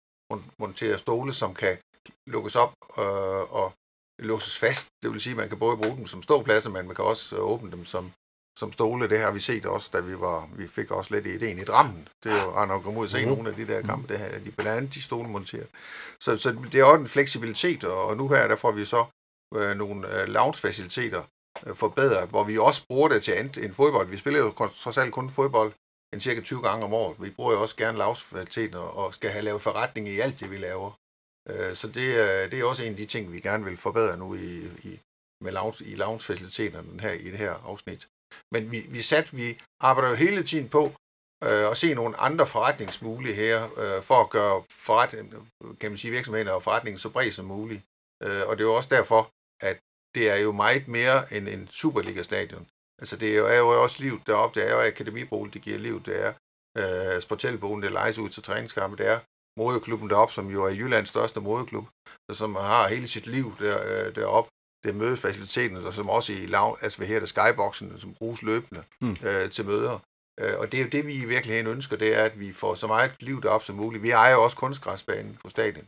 montere 0.59 0.99
stole, 0.99 1.33
som 1.33 1.55
kan 1.55 1.77
lukkes 2.27 2.57
op 2.57 2.73
øh, 2.99 3.53
og 3.53 3.73
låses 4.19 4.59
fast. 4.59 4.89
Det 5.03 5.13
vil 5.13 5.21
sige, 5.21 5.33
at 5.33 5.37
man 5.37 5.49
kan 5.49 5.59
både 5.59 5.77
bruge 5.77 5.97
dem 5.97 6.07
som 6.07 6.23
ståpladser, 6.23 6.71
men 6.71 6.87
man 6.87 6.97
kan 6.97 7.05
også 7.05 7.37
åbne 7.37 7.71
dem 7.71 7.85
som, 7.85 8.13
som 8.59 8.73
stole. 8.73 9.09
Det 9.11 9.19
har 9.19 9.31
vi 9.33 9.41
set 9.41 9.67
også, 9.67 9.91
da 9.93 10.01
vi 10.01 10.21
var, 10.21 10.49
vi 10.57 10.69
fik 10.69 10.91
også 10.91 11.15
lidt 11.15 11.27
ideen 11.27 11.59
i 11.59 11.65
Drammen. 11.65 12.09
Det 12.25 12.33
er 12.33 12.43
jo 12.45 12.51
rart 12.51 12.71
at 12.71 12.83
komme 12.83 12.99
ud 13.01 13.05
og 13.05 13.11
se 13.11 13.19
Mhm. 13.19 13.29
nogle 13.29 13.51
af 13.51 13.57
de 13.57 13.67
der 13.67 13.83
kampe, 13.83 14.13
det 14.13 14.19
her, 14.19 14.39
de 14.39 14.51
blandt 14.51 14.73
andet 14.79 14.95
de 14.95 15.03
stole 15.03 15.29
monteret. 15.29 15.67
Så, 16.21 16.37
så 16.37 16.57
det 16.73 16.81
er 16.81 16.85
også 16.85 17.01
en 17.01 17.07
fleksibilitet, 17.09 17.85
og 17.85 18.17
nu 18.17 18.29
her, 18.29 18.49
der 18.49 18.57
får 18.57 18.73
vi 18.73 18.85
så 18.85 19.05
øh, 19.55 19.77
nogle 19.77 20.21
øh, 20.23 20.29
lounge-faciliteter 20.29 21.23
øh, 21.67 21.75
forbedret, 21.77 22.29
hvor 22.29 22.45
vi 22.45 22.59
også 22.59 22.87
bruger 22.87 23.09
det 23.09 23.23
til 23.23 23.33
andet 23.33 23.65
end 23.65 23.75
fodbold. 23.75 24.09
Vi 24.09 24.17
spiller 24.19 24.41
jo 24.41 24.53
trods 24.83 24.99
alt 24.99 25.13
kun 25.13 25.31
fodbold 25.31 25.73
en 26.15 26.21
cirka 26.21 26.41
20 26.41 26.63
gange 26.63 26.85
om 26.85 26.93
året. 26.95 27.17
Vi 27.23 27.31
bruger 27.31 27.53
jo 27.53 27.61
også 27.63 27.77
gerne 27.77 27.99
lounge-faciliteter 27.99 28.79
og 28.79 29.15
skal 29.15 29.31
have 29.31 29.45
lavet 29.45 29.63
forretning 29.63 30.09
i 30.09 30.19
alt 30.21 30.41
det, 30.41 30.51
vi 30.51 30.57
laver. 30.57 30.91
Øh, 31.49 31.75
så 31.75 31.89
det, 31.89 32.21
er- 32.25 32.49
det 32.49 32.61
er 32.61 32.65
også 32.65 32.83
en 32.85 32.91
af 32.91 32.97
de 32.97 33.07
ting, 33.07 33.33
vi 33.33 33.41
gerne 33.41 33.65
vil 33.65 33.77
forbedre 33.77 34.17
nu 34.17 34.35
i, 34.35 34.57
i, 34.83 35.01
med 35.45 35.53
lounge, 35.53 35.85
i 35.85 35.95
lounge-faciliteterne 35.95 37.01
her, 37.01 37.13
i 37.13 37.31
det 37.31 37.39
her 37.39 37.53
afsnit. 37.67 38.09
Men 38.53 38.71
vi, 38.73 38.81
vi, 38.89 39.03
sat, 39.03 39.37
vi 39.37 39.61
arbejder 39.81 40.11
jo 40.11 40.17
hele 40.17 40.43
tiden 40.43 40.69
på 40.69 40.83
øh, 41.45 41.71
at 41.71 41.77
se 41.77 41.95
nogle 41.95 42.17
andre 42.17 42.47
forretningsmuligheder 42.47 43.63
øh, 43.65 44.03
for 44.03 44.15
at 44.15 44.31
gøre 44.31 44.63
forretning, 44.71 45.51
kan 45.81 45.91
man 45.91 45.99
sige, 45.99 46.11
virksomheden 46.11 46.49
og 46.49 46.63
forretningen 46.63 46.99
så 46.99 47.09
bred 47.09 47.31
som 47.31 47.45
muligt. 47.45 47.83
Øh, 48.23 48.43
og 48.47 48.57
det 48.57 48.65
er 48.65 48.69
jo 48.69 48.75
også 48.75 48.89
derfor, 48.93 49.31
at 49.63 49.79
det 50.15 50.31
er 50.31 50.37
jo 50.37 50.53
meget 50.53 50.89
mere 50.89 51.33
end 51.35 51.49
en 51.49 51.69
Superliga-stadion. 51.71 52.67
Altså 53.01 53.17
det 53.17 53.29
er 53.33 53.39
jo, 53.39 53.47
er 53.47 53.57
jo 53.57 53.83
også 53.83 54.03
liv 54.03 54.21
deroppe, 54.27 54.61
det 54.61 54.69
er 54.69 54.75
jo 54.75 54.81
akademibolig, 54.81 55.55
det 55.55 55.63
giver 55.63 55.79
liv, 55.79 56.03
det 56.03 56.17
er 56.27 56.33
øh, 56.79 57.23
sportelbogen, 57.23 57.83
det 57.83 57.93
lejes 57.93 58.19
ud 58.19 58.29
til 58.29 58.43
træningskampe, 58.43 58.97
det 58.97 59.07
er 59.07 59.21
moderklubben 59.61 60.11
deroppe, 60.11 60.35
som 60.35 60.51
jo 60.51 60.65
er 60.65 60.71
Jyllands 60.71 61.09
største 61.09 61.41
moderklub, 61.41 61.87
som 62.33 62.55
har 62.55 62.89
hele 62.89 63.09
sit 63.09 63.27
liv 63.27 63.53
der, 63.59 64.07
øh, 64.07 64.15
deroppe. 64.15 64.51
Det 64.83 64.91
er 64.91 64.95
mødefaciliteten, 64.95 65.77
og 65.77 65.95
som 65.95 66.09
også 66.11 66.33
i 66.33 66.47
lav, 66.47 66.79
altså 66.83 67.05
her 67.05 67.21
det 67.21 67.29
skyboxen, 67.29 67.99
som 67.99 68.15
bruges 68.15 68.43
løbende 68.43 68.83
Mm. 69.01 69.17
øh, 69.25 69.51
til 69.51 69.65
møder. 69.65 69.99
Øh, 70.41 70.59
og 70.59 70.73
det 70.73 70.81
er 70.81 70.85
jo 70.85 70.91
det, 70.91 71.07
vi 71.07 71.15
i 71.15 71.25
virkeligheden 71.25 71.67
ønsker, 71.67 71.97
det 71.97 72.19
er, 72.19 72.23
at 72.25 72.41
vi 72.41 72.53
får 72.53 72.75
så 72.75 72.87
meget 72.87 73.11
liv 73.21 73.43
deroppe 73.43 73.67
som 73.67 73.77
muligt. 73.77 74.03
Vi 74.03 74.11
ejer 74.11 74.33
jo 74.33 74.43
også 74.43 74.57
kunstgræsbanen 74.57 75.39
på 75.43 75.51
stadion. 75.51 75.85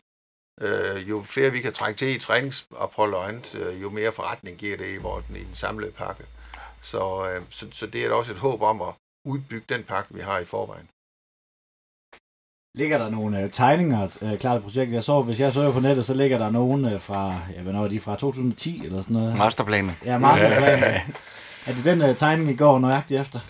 Øh, 0.61 1.09
jo 1.09 1.23
flere 1.23 1.51
vi 1.51 1.61
kan 1.61 1.73
trække 1.73 1.99
til 1.99 2.09
i 2.17 2.19
træningsophold 2.19 3.15
og 3.15 3.29
andet, 3.29 3.55
øh, 3.55 3.83
jo 3.83 3.91
mere 3.91 4.13
forretning 4.13 4.59
giver 4.59 4.77
det 4.77 4.95
i, 4.95 4.97
hvor 4.97 5.21
den, 5.21 5.37
i 5.37 5.45
den 5.45 5.55
samlede 5.55 5.93
pakke. 5.93 6.25
Så, 6.81 7.31
øh, 7.31 7.43
så, 7.51 7.67
så 7.73 7.87
det 7.87 8.05
er 8.05 8.09
da 8.09 8.15
også 8.15 8.33
et 8.33 8.39
håb 8.39 8.63
om 8.63 8.83
at 8.83 8.95
udbygge 9.25 9.67
den 9.69 9.85
pakke, 9.85 10.15
vi 10.15 10.21
har 10.21 10.39
i 10.39 10.45
forvejen. 10.45 10.89
Ligger 12.75 12.99
der 12.99 13.11
nogle 13.11 13.43
øh, 13.43 13.51
tegninger 13.51 14.19
øh, 14.23 14.39
klart 14.39 14.57
til 14.57 14.63
projektet? 14.63 14.95
Jeg 14.95 15.03
så, 15.03 15.23
hvis 15.23 15.41
jeg 15.41 15.53
søger 15.53 15.73
på 15.73 15.81
nettet, 15.81 16.05
så 16.05 16.15
ligger 16.15 16.39
der 16.39 16.51
nogen 16.51 16.85
øh, 16.85 17.01
fra, 17.01 17.39
ja, 17.57 17.63
hvornår 17.63 17.85
er 17.85 17.89
de 17.89 18.01
fra 18.01 18.17
2010 18.17 18.87
eller 18.87 19.01
sådan 19.01 19.17
noget. 19.17 19.37
Masterplanen. 19.37 19.97
Ja, 20.05 20.19
masterplanen. 20.19 20.85
Er 21.67 21.75
det 21.75 21.85
den 21.85 22.03
uh, 22.03 22.17
tegning, 22.17 22.51
I 22.51 22.57
går 22.57 22.79
nøjagtigt 22.79 23.21
efter? 23.21 23.41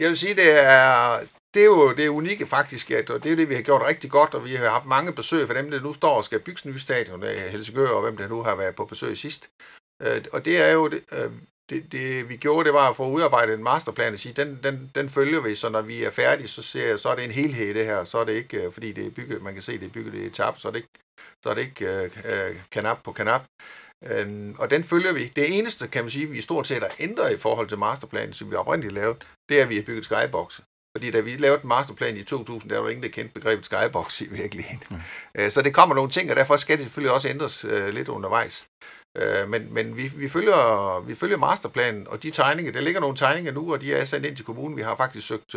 Jeg 0.00 0.08
vil 0.08 0.16
sige, 0.16 0.34
det 0.34 0.66
er, 0.66 1.18
det 1.54 1.62
er 1.62 1.66
jo 1.66 1.92
det 1.92 2.08
unikke 2.08 2.46
faktisk, 2.46 2.90
at 2.90 3.10
og 3.10 3.24
det 3.24 3.32
er 3.32 3.36
det, 3.36 3.48
vi 3.48 3.54
har 3.54 3.62
gjort 3.62 3.82
rigtig 3.88 4.10
godt, 4.10 4.34
og 4.34 4.44
vi 4.44 4.54
har 4.54 4.70
haft 4.70 4.86
mange 4.86 5.12
besøg 5.12 5.46
for 5.46 5.54
dem, 5.54 5.70
der 5.70 5.80
nu 5.80 5.92
står 5.92 6.16
og 6.16 6.24
skal 6.24 6.40
bygge 6.40 6.70
nye 6.70 6.78
stadion, 6.78 7.22
Helsingør, 7.50 7.88
og 7.88 8.02
hvem 8.02 8.16
der 8.16 8.28
nu 8.28 8.42
har 8.42 8.56
været 8.56 8.74
på 8.74 8.84
besøg 8.84 9.16
sidst. 9.16 9.50
Øh, 10.02 10.24
og 10.32 10.44
det 10.44 10.68
er 10.68 10.72
jo, 10.72 10.88
det, 10.88 11.00
øh, 11.12 11.30
det, 11.70 11.92
det, 11.92 12.28
vi 12.28 12.36
gjorde, 12.36 12.64
det 12.64 12.74
var 12.74 12.90
at 12.90 12.96
få 12.96 13.10
udarbejdet 13.10 13.54
en 13.54 13.62
masterplan 13.62 14.12
og 14.12 14.18
sige, 14.18 14.32
den, 14.32 14.60
den, 14.62 14.90
den 14.94 15.08
følger 15.08 15.40
vi, 15.40 15.54
så 15.54 15.68
når 15.68 15.82
vi 15.82 16.04
er 16.04 16.10
færdige, 16.10 16.48
så, 16.48 16.62
ser, 16.62 16.96
så 16.96 17.08
er 17.08 17.14
det 17.14 17.24
en 17.24 17.30
helhed 17.30 17.74
det 17.74 17.84
her, 17.84 18.04
så 18.04 18.18
er 18.18 18.24
det 18.24 18.32
ikke, 18.32 18.64
øh, 18.64 18.72
fordi 18.72 18.92
det 18.92 19.06
er 19.06 19.10
bygget, 19.10 19.42
man 19.42 19.54
kan 19.54 19.62
se, 19.62 19.78
det 19.78 19.86
er 19.86 19.92
bygget 19.92 20.14
i 20.14 20.26
etap, 20.26 20.58
så 20.58 20.68
er 20.68 20.72
det 20.72 20.78
ikke, 20.78 20.98
så 21.42 21.50
er 21.50 21.54
det 21.54 21.62
ikke 21.62 21.86
øh, 21.86 22.10
øh, 22.24 22.56
kanap 22.70 23.02
på 23.04 23.12
kanap. 23.12 23.42
Øhm, 24.04 24.54
og 24.58 24.70
den 24.70 24.84
følger 24.84 25.12
vi. 25.12 25.32
Det 25.36 25.58
eneste, 25.58 25.88
kan 25.88 26.04
man 26.04 26.10
sige, 26.10 26.26
vi 26.26 26.40
stort 26.40 26.66
set 26.66 26.82
har 26.82 26.94
ændret 26.98 27.34
i 27.34 27.38
forhold 27.38 27.68
til 27.68 27.78
masterplanen, 27.78 28.32
som 28.32 28.50
vi 28.50 28.56
oprindeligt 28.56 28.94
lavede, 28.94 29.18
det 29.48 29.58
er, 29.58 29.62
at 29.62 29.68
vi 29.68 29.74
har 29.74 29.82
bygget 29.82 30.04
skybox. 30.04 30.60
Fordi 30.96 31.10
da 31.10 31.20
vi 31.20 31.36
lavede 31.36 31.60
en 31.62 31.68
masterplan 31.68 32.16
i 32.16 32.24
2000, 32.24 32.70
der 32.70 32.76
var 32.76 32.82
der 32.82 32.90
ingen, 32.90 33.02
der 33.02 33.08
kendte 33.08 33.34
begrebet 33.34 33.64
skybox 33.64 34.20
i 34.20 34.28
virkeligheden. 34.30 34.82
Mm. 34.90 35.50
Så 35.50 35.62
det 35.62 35.74
kommer 35.74 35.94
nogle 35.94 36.10
ting, 36.10 36.30
og 36.30 36.36
derfor 36.36 36.56
skal 36.56 36.76
det 36.76 36.84
selvfølgelig 36.84 37.14
også 37.14 37.28
ændres 37.28 37.64
øh, 37.64 37.88
lidt 37.88 38.08
undervejs. 38.08 38.66
Øh, 39.18 39.48
men 39.48 39.74
men 39.74 39.96
vi, 39.96 40.12
vi, 40.16 40.28
følger, 40.28 41.00
vi 41.00 41.14
følger 41.14 41.36
masterplanen, 41.36 42.08
og 42.08 42.22
de 42.22 42.30
tegninger, 42.30 42.72
der 42.72 42.80
ligger 42.80 43.00
nogle 43.00 43.16
tegninger 43.16 43.52
nu, 43.52 43.72
og 43.72 43.80
de 43.80 43.94
er 43.94 44.04
sendt 44.04 44.26
ind 44.26 44.36
til 44.36 44.44
kommunen. 44.44 44.76
Vi 44.76 44.82
har 44.82 44.96
faktisk 44.96 45.26
søgt 45.26 45.56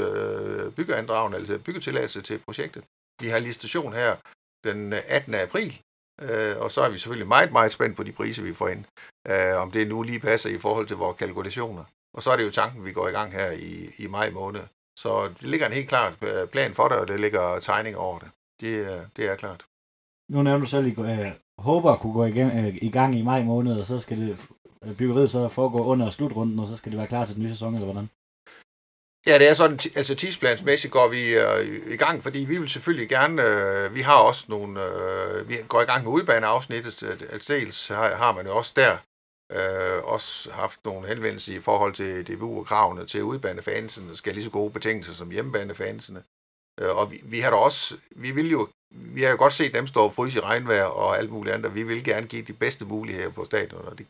byggeandragen, 0.75 1.33
altså 1.33 1.57
byggetilladelse 1.57 2.21
til 2.21 2.39
projektet. 2.39 2.83
Vi 3.21 3.27
har 3.29 3.39
listation 3.39 3.93
her 3.93 4.15
den 4.63 4.93
18. 4.93 5.35
april, 5.35 5.81
uh, 6.21 6.61
og 6.63 6.71
så 6.71 6.81
er 6.81 6.89
vi 6.89 6.97
selvfølgelig 6.97 7.27
meget, 7.27 7.51
meget 7.51 7.71
spændt 7.71 7.97
på 7.97 8.03
de 8.03 8.11
priser, 8.11 8.43
vi 8.43 8.53
får 8.53 8.67
ind. 8.67 8.85
Uh, 9.29 9.61
om 9.61 9.71
det 9.71 9.87
nu 9.87 10.03
lige 10.03 10.19
passer 10.19 10.49
i 10.49 10.59
forhold 10.59 10.87
til 10.87 10.97
vores 10.97 11.17
kalkulationer. 11.17 11.83
Og 12.13 12.23
så 12.23 12.31
er 12.31 12.35
det 12.35 12.45
jo 12.45 12.51
tanken, 12.51 12.85
vi 12.85 12.91
går 12.91 13.07
i 13.07 13.11
gang 13.11 13.31
her 13.31 13.51
i, 13.51 13.89
i 13.97 14.07
maj 14.07 14.29
måned. 14.29 14.61
Så 14.99 15.27
det 15.27 15.47
ligger 15.47 15.67
en 15.67 15.73
helt 15.73 15.89
klart 15.89 16.17
øh, 16.21 16.47
plan 16.47 16.73
for 16.73 16.87
det, 16.87 16.97
og 16.97 17.07
det 17.07 17.19
ligger 17.19 17.59
tegning 17.59 17.97
over 17.97 18.19
det. 18.19 18.29
Det, 18.61 19.01
det 19.17 19.25
er 19.29 19.35
klart. 19.35 19.65
Nu 20.29 20.43
nævner 20.43 20.59
du 20.59 20.65
selv, 20.65 20.85
at 20.85 21.07
I 21.17 21.21
øh, 21.21 21.31
håber 21.57 21.91
at 21.91 21.99
kunne 21.99 22.13
gå 22.13 22.25
igen, 22.25 22.65
øh, 22.65 22.77
i 22.81 22.89
gang 22.89 23.15
i 23.15 23.21
maj 23.21 23.43
måned, 23.43 23.79
og 23.79 23.85
så 23.85 23.99
skal 23.99 24.17
det 24.21 24.49
byggeriet 24.97 25.29
så 25.29 25.47
foregå 25.47 25.83
under 25.83 26.09
slutrunden, 26.09 26.59
og 26.59 26.67
så 26.67 26.75
skal 26.75 26.91
det 26.91 26.97
være 26.97 27.07
klar 27.07 27.25
til 27.25 27.35
den 27.35 27.43
nye 27.43 27.49
sæson, 27.49 27.73
eller 27.73 27.85
hvordan? 27.85 28.09
Ja, 29.27 29.37
det 29.39 29.49
er 29.49 29.53
sådan, 29.53 29.79
altså 29.95 30.15
tidsplansmæssigt 30.15 30.93
går 30.93 31.07
vi 31.07 31.33
øh, 31.33 31.93
i 31.93 31.97
gang, 31.97 32.23
fordi 32.23 32.39
vi 32.39 32.57
vil 32.57 32.69
selvfølgelig 32.69 33.09
gerne, 33.09 33.41
øh, 33.41 33.95
vi 33.95 34.01
har 34.01 34.17
også 34.17 34.45
nogle, 34.47 34.83
øh, 34.85 35.49
vi 35.49 35.55
går 35.67 35.81
i 35.81 35.85
gang 35.85 36.03
med 36.03 36.11
udbaneafsnittet, 36.11 37.03
altså 37.31 37.53
dels 37.53 37.87
har, 37.87 38.15
har 38.15 38.31
man 38.33 38.45
jo 38.45 38.57
også 38.57 38.73
der 38.75 38.97
Øh, 39.51 40.03
også 40.03 40.51
haft 40.51 40.85
nogle 40.85 41.07
henvendelser 41.07 41.57
i 41.57 41.59
forhold 41.59 41.93
til 41.93 42.27
DBU 42.27 42.59
og 42.59 42.65
kravene 42.65 43.05
til 43.05 43.23
udbanefansene, 43.23 44.09
der 44.09 44.15
skal 44.15 44.31
have 44.31 44.35
lige 44.35 44.45
så 44.45 44.51
gode 44.51 44.71
betingelser 44.71 45.13
som 45.13 45.31
hjemmebanefansene. 45.31 46.23
Øh, 46.79 46.95
og 46.95 47.11
vi, 47.11 47.21
vi 47.23 47.39
har 47.39 47.49
da 47.49 47.55
også, 47.55 47.97
vi 48.11 48.31
vil 48.31 48.51
jo, 48.51 48.69
vi 48.91 49.23
har 49.23 49.31
jo 49.31 49.37
godt 49.37 49.53
set 49.53 49.73
dem 49.73 49.87
stå 49.87 50.03
og 50.03 50.13
fryse 50.13 50.37
i 50.39 50.41
regnvejr 50.41 50.83
og 50.83 51.17
alt 51.17 51.31
muligt 51.31 51.53
andet, 51.53 51.69
og 51.69 51.75
vi 51.75 51.83
vil 51.83 52.03
gerne 52.03 52.27
give 52.27 52.41
de 52.41 52.53
bedste 52.53 52.85
muligheder 52.85 53.29
på 53.29 53.45
stadion, 53.45 53.85
og, 53.85 53.99
de, 53.99 54.05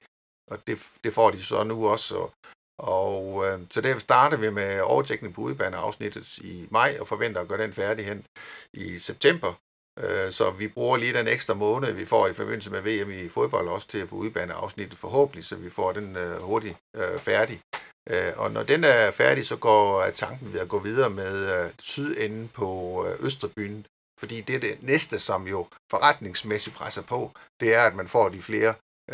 og 0.52 0.67
det, 0.67 0.88
det 1.04 1.13
får 1.13 1.32
de 1.32 1.43
så 1.43 1.63
nu 1.63 1.88
også. 1.88 2.17
Og, 2.17 2.32
og 2.80 3.46
øh, 3.46 3.60
så 3.69 3.82
derfor 3.82 4.00
starter 4.00 4.38
vi 4.38 4.50
med 4.50 4.82
overtækning 4.82 5.34
på 5.34 5.41
udbaneafsnittet 5.41 6.38
i 6.38 6.67
maj, 6.72 6.98
og 7.00 7.08
forventer 7.08 7.41
at 7.41 7.48
gøre 7.48 7.63
den 7.63 7.74
færdig 7.74 8.06
hen 8.06 8.26
i 8.74 8.98
september. 8.98 9.54
Øh, 9.99 10.32
så 10.32 10.51
vi 10.51 10.67
bruger 10.67 10.97
lige 10.97 11.13
den 11.13 11.27
ekstra 11.27 11.53
måned, 11.53 11.91
vi 11.91 12.06
får 12.06 12.27
i 12.27 12.34
forbindelse 12.34 12.71
med 12.71 12.82
VM 12.82 13.12
i 13.12 13.29
fodbold 13.29 13.67
også 13.67 13.88
til 13.88 13.97
at 13.97 14.10
få 14.10 14.15
udbanet 14.15 14.53
afsnittet 14.53 14.97
forhåbentlig, 14.99 15.45
så 15.45 15.56
vi 15.56 15.69
får 15.69 15.91
den 15.91 16.15
øh, 16.15 16.41
hurtigt 16.41 16.77
øh, 16.95 17.19
færdig. 17.19 17.62
Og 18.36 18.51
når 18.51 18.63
den 18.63 18.84
er 18.84 19.12
færdig, 19.12 19.45
så 19.45 19.56
går 19.56 20.10
tanken 20.15 20.53
ved 20.53 20.60
at 20.60 20.67
gå 20.67 20.79
videre 20.79 21.10
med 21.10 21.69
sydenden 21.79 22.47
på 22.53 23.08
Østerbyen, 23.19 23.86
fordi 24.19 24.41
det 24.41 24.56
er 24.56 24.60
det 24.60 24.84
næste, 24.84 25.19
som 25.19 25.47
jo 25.47 25.67
forretningsmæssigt 25.91 26.75
presser 26.75 27.01
på, 27.01 27.32
det 27.60 27.73
er, 27.73 27.82
at 27.82 27.95
man 27.95 28.08
får 28.08 28.29
de 28.29 28.41
flere 28.41 28.73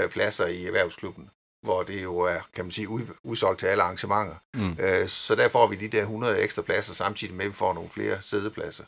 pladser 0.09 0.47
i 0.47 0.65
erhvervsklubben, 0.65 1.29
hvor 1.65 1.83
det 1.83 2.03
jo 2.03 2.19
er, 2.19 2.39
kan 2.53 2.65
man 2.65 2.71
sige, 2.71 2.89
udsolgt 3.23 3.59
til 3.59 3.67
alle 3.67 3.83
arrangementer. 3.83 4.35
Mm. 4.53 5.07
Så 5.07 5.35
der 5.35 5.49
får 5.49 5.67
vi 5.67 5.75
de 5.75 5.87
der 5.87 6.01
100 6.01 6.39
ekstra 6.39 6.61
pladser, 6.61 6.93
samtidig 6.93 7.33
med, 7.33 7.45
at 7.45 7.49
vi 7.49 7.55
får 7.55 7.73
nogle 7.73 7.89
flere 7.89 8.21
sædepladser. 8.21 8.85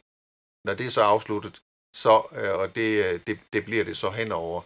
Når 0.67 0.73
det 0.73 0.85
er 0.85 0.89
så 0.89 1.01
afsluttet, 1.01 1.61
så, 1.95 2.23
øh, 2.31 2.59
og 2.59 2.75
det, 2.75 3.05
øh, 3.05 3.19
det, 3.27 3.39
det 3.53 3.65
bliver 3.65 3.83
det 3.83 3.97
så 3.97 4.09
henover 4.09 4.61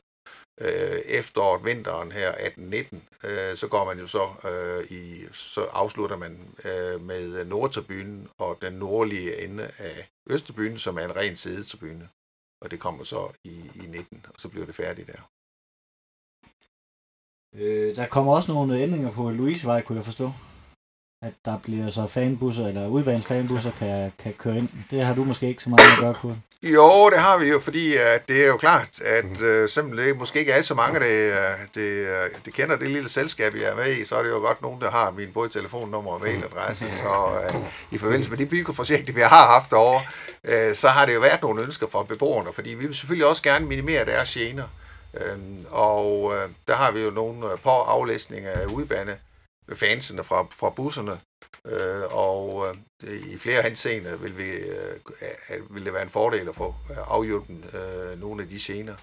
øh, 0.62 1.00
efteråret, 1.06 1.66
vinteren 1.66 2.12
her 2.12 2.32
18-19, 2.32 3.28
øh, 3.28 3.56
så 3.56 3.68
går 3.68 3.86
man 3.86 4.00
jo 4.00 4.08
så 4.08 4.30
øh, 4.50 4.92
i, 4.92 5.26
så 5.32 5.62
afslutter 5.62 6.18
man 6.18 6.56
øh, 6.66 7.02
med 7.02 7.46
Nordtribunen 7.46 8.30
og 8.38 8.58
den 8.62 8.74
nordlige 8.74 9.44
ende 9.44 9.72
af 9.78 10.10
Østerbyen, 10.30 10.78
som 10.78 10.98
er 10.98 11.06
en 11.06 11.16
ren 11.16 11.36
sidetribune. 11.36 12.10
Og 12.62 12.72
det 12.72 12.80
kommer 12.80 13.04
så 13.04 13.32
i, 13.44 13.72
i 13.76 13.88
19, 13.88 14.26
og 14.34 14.42
så 14.42 14.50
bliver 14.50 14.66
det 14.66 14.76
færdigt 14.76 15.08
der. 15.08 15.30
Øh, 17.56 17.96
der 17.96 18.08
kommer 18.08 18.36
også 18.36 18.52
nogle 18.52 18.80
ændringer 18.80 19.12
på 19.12 19.30
Louisevej, 19.30 19.82
kunne 19.82 19.98
jeg 19.98 20.06
forstå 20.06 20.32
at 21.26 21.34
der 21.46 21.58
bliver 21.64 21.90
så 21.90 22.08
fanbusser, 22.08 22.68
eller 22.68 22.88
udbanens 22.88 23.26
fanbusser 23.26 23.72
kan, 23.80 24.12
kan 24.24 24.34
køre 24.34 24.58
ind. 24.58 24.70
Det 24.92 25.02
har 25.02 25.14
du 25.14 25.24
måske 25.24 25.48
ikke 25.48 25.64
så 25.64 25.70
meget 25.70 25.92
at 25.98 26.00
gøre 26.00 26.14
på. 26.14 26.36
Jo, 26.64 27.10
det 27.10 27.20
har 27.20 27.38
vi 27.38 27.50
jo, 27.50 27.60
fordi 27.60 27.96
at 27.96 28.28
det 28.28 28.44
er 28.44 28.48
jo 28.48 28.58
klart, 28.58 29.02
at 29.02 29.26
mm. 29.26 29.46
øh, 29.46 29.70
simpelthen 29.70 30.18
måske 30.18 30.40
ikke 30.40 30.52
er 30.52 30.62
så 30.62 30.74
mange, 30.74 31.00
der 31.00 31.56
det, 31.76 31.82
øh, 31.82 32.30
det 32.46 32.54
kender 32.54 32.76
det 32.76 32.90
lille 32.90 33.10
selskab, 33.10 33.54
jeg 33.56 33.72
er 33.72 33.76
med 33.76 33.98
i, 33.98 34.06
så 34.06 34.16
er 34.16 34.24
det 34.24 34.30
jo 34.30 34.38
godt 34.38 34.62
nogen, 34.62 34.82
der 34.82 34.92
har 34.92 35.12
min 35.12 35.32
både 35.34 35.50
telefonnummer 35.50 36.12
og 36.12 36.22
mailadresse. 36.22 36.92
Så 36.92 37.28
øh, 37.48 37.56
i 37.92 37.98
forbindelse 37.98 38.30
med 38.30 38.38
de 38.38 38.46
byggeprojekter, 38.46 39.14
vi 39.14 39.22
har 39.22 39.48
haft 39.48 39.74
over, 39.74 40.02
øh, 40.44 40.76
så 40.76 40.88
har 40.88 41.06
det 41.06 41.14
jo 41.14 41.20
været 41.20 41.42
nogle 41.42 41.64
ønsker 41.64 41.88
fra 41.92 42.04
beboerne, 42.04 42.54
fordi 42.54 42.70
vi 42.70 42.86
vil 42.86 42.96
selvfølgelig 42.96 43.28
også 43.28 43.44
gerne 43.44 43.66
minimere 43.66 44.06
deres 44.06 44.34
gener. 44.34 44.68
Øh, 45.14 45.38
og 45.72 46.34
øh, 46.36 46.50
der 46.68 46.76
har 46.76 46.92
vi 46.92 47.04
jo 47.04 47.12
nogle 47.12 47.52
øh, 47.52 47.60
på 47.64 47.70
aflæsninger 47.70 48.52
af 48.52 48.66
udbane 48.66 49.18
fansene 49.74 50.24
fra, 50.24 50.48
fra 50.52 50.70
busserne, 50.70 51.22
øh, 51.66 52.04
og 52.14 52.68
øh, 53.04 53.28
i 53.28 53.38
flere 53.38 53.62
henseender 53.62 54.16
vil, 54.16 54.38
vi, 54.38 54.50
øh, 54.50 55.76
vil 55.76 55.86
det 55.86 55.94
være 55.94 56.04
en 56.04 56.10
fordel 56.10 56.50
at 56.50 56.56
få 56.56 56.76
øh, 56.90 56.98
afhjulpet 57.08 57.76
øh, 57.76 58.20
nogle 58.20 58.44
af 58.44 58.50
de 58.50 58.60
scener. 58.60 58.96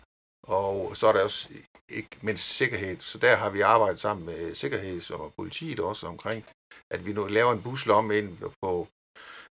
Og 0.47 0.97
så 0.97 1.07
er 1.07 1.13
der 1.13 1.23
også 1.23 1.49
ikke 1.89 2.17
mindst 2.21 2.57
sikkerhed, 2.57 2.97
så 3.01 3.19
der 3.19 3.37
har 3.37 3.51
vi 3.51 3.61
arbejdet 3.61 4.01
sammen 4.01 4.27
med 4.27 4.55
sikkerheds- 4.55 5.11
og 5.11 5.33
politiet 5.37 5.81
også 5.81 6.07
omkring, 6.07 6.45
at 6.91 7.07
vi 7.07 7.13
nu 7.13 7.27
laver 7.27 7.53
en 7.53 7.63
buslomme 7.63 8.19
ind 8.19 8.39
på 8.63 8.89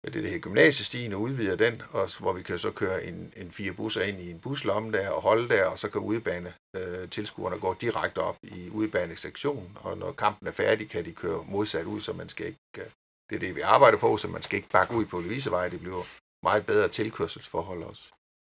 det, 0.04 0.22
det 0.22 0.30
her 0.30 0.38
gymnasiestien 0.38 1.12
og 1.12 1.20
udvider 1.20 1.56
den, 1.56 1.82
og 1.90 2.10
hvor 2.20 2.32
vi 2.32 2.42
kan 2.42 2.58
så 2.58 2.70
køre 2.70 3.04
en, 3.04 3.32
en 3.36 3.50
fire 3.50 3.72
busser 3.72 4.02
ind 4.02 4.20
i 4.20 4.30
en 4.30 4.38
buslomme 4.38 4.92
der 4.92 5.10
og 5.10 5.22
holde 5.22 5.48
der, 5.48 5.66
og 5.66 5.78
så 5.78 5.90
kan 5.90 6.00
udbane 6.00 6.54
øh, 6.76 7.10
tilskuerne 7.10 7.58
gå 7.58 7.76
direkte 7.80 8.18
op 8.18 8.36
i 8.42 8.70
udbanesektionen, 8.70 9.78
og 9.80 9.98
når 9.98 10.12
kampen 10.12 10.48
er 10.48 10.52
færdig, 10.52 10.90
kan 10.90 11.04
de 11.04 11.12
køre 11.12 11.44
modsat 11.48 11.86
ud, 11.86 12.00
så 12.00 12.12
man 12.12 12.28
skal 12.28 12.46
ikke, 12.46 12.58
øh, 12.78 12.84
det 13.30 13.36
er 13.36 13.40
det, 13.40 13.56
vi 13.56 13.60
arbejder 13.60 13.98
på, 13.98 14.16
så 14.16 14.28
man 14.28 14.42
skal 14.42 14.56
ikke 14.56 14.68
bakke 14.68 14.94
ud 14.94 15.04
på 15.04 15.20
Louisevej, 15.20 15.68
det 15.68 15.80
bliver 15.80 16.04
meget 16.42 16.66
bedre 16.66 16.88
tilkørselsforhold 16.88 17.82
også. 17.82 18.12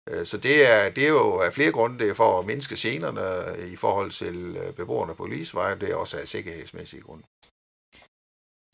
Øh, 0.10 0.25
så 0.25 0.38
det 0.38 0.71
er, 0.71 0.89
det 0.89 1.04
er 1.04 1.10
jo 1.10 1.39
af 1.39 1.54
flere 1.54 1.71
grunde, 1.71 1.99
det 1.99 2.10
er 2.10 2.13
for 2.13 2.39
at 2.39 2.45
mindske 2.45 2.75
generne 2.78 3.67
i 3.67 3.75
forhold 3.75 4.12
til 4.12 4.58
øh, 4.58 4.73
beboerne 4.73 5.15
på 5.15 5.25
Louisevej, 5.25 5.75
det 5.75 5.91
er 5.91 5.95
også 5.95 6.17
af 6.17 6.28
sikkerhedsmæssige 6.28 7.02
grunde. 7.02 7.23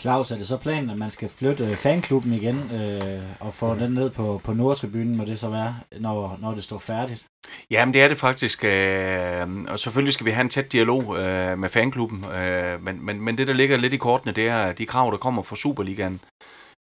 Claus, 0.05 0.31
er 0.31 0.37
det 0.37 0.47
så 0.47 0.57
planen, 0.57 0.89
at 0.89 0.97
man 0.97 1.11
skal 1.11 1.29
flytte 1.29 1.65
øh, 1.65 1.75
fanklubben 1.75 2.33
igen 2.33 2.55
øh, 2.55 3.23
og 3.39 3.53
få 3.53 3.75
den 3.75 3.91
ned 3.91 4.09
på, 4.09 4.41
på 4.43 4.53
Nordtribunen, 4.53 5.17
må 5.17 5.25
det 5.25 5.39
så 5.39 5.49
være, 5.49 5.75
når, 5.99 6.37
når 6.41 6.51
det 6.51 6.63
står 6.63 6.77
færdigt? 6.77 7.27
Jamen, 7.71 7.93
det 7.93 8.01
er 8.01 8.07
det 8.07 8.17
faktisk. 8.17 8.63
Øh, 8.63 9.47
og 9.67 9.79
selvfølgelig 9.79 10.13
skal 10.13 10.25
vi 10.25 10.31
have 10.31 10.41
en 10.41 10.49
tæt 10.49 10.71
dialog 10.71 11.17
øh, 11.17 11.57
med 11.57 11.69
fanklubben. 11.69 12.25
Øh, 12.25 12.83
men, 12.83 13.05
men, 13.05 13.21
men 13.21 13.37
det, 13.37 13.47
der 13.47 13.53
ligger 13.53 13.77
lidt 13.77 13.93
i 13.93 13.97
kortene, 13.97 14.33
det 14.33 14.47
er 14.47 14.71
de 14.71 14.85
krav, 14.85 15.11
der 15.11 15.17
kommer 15.17 15.43
fra 15.43 15.55
Superligaen. 15.55 16.19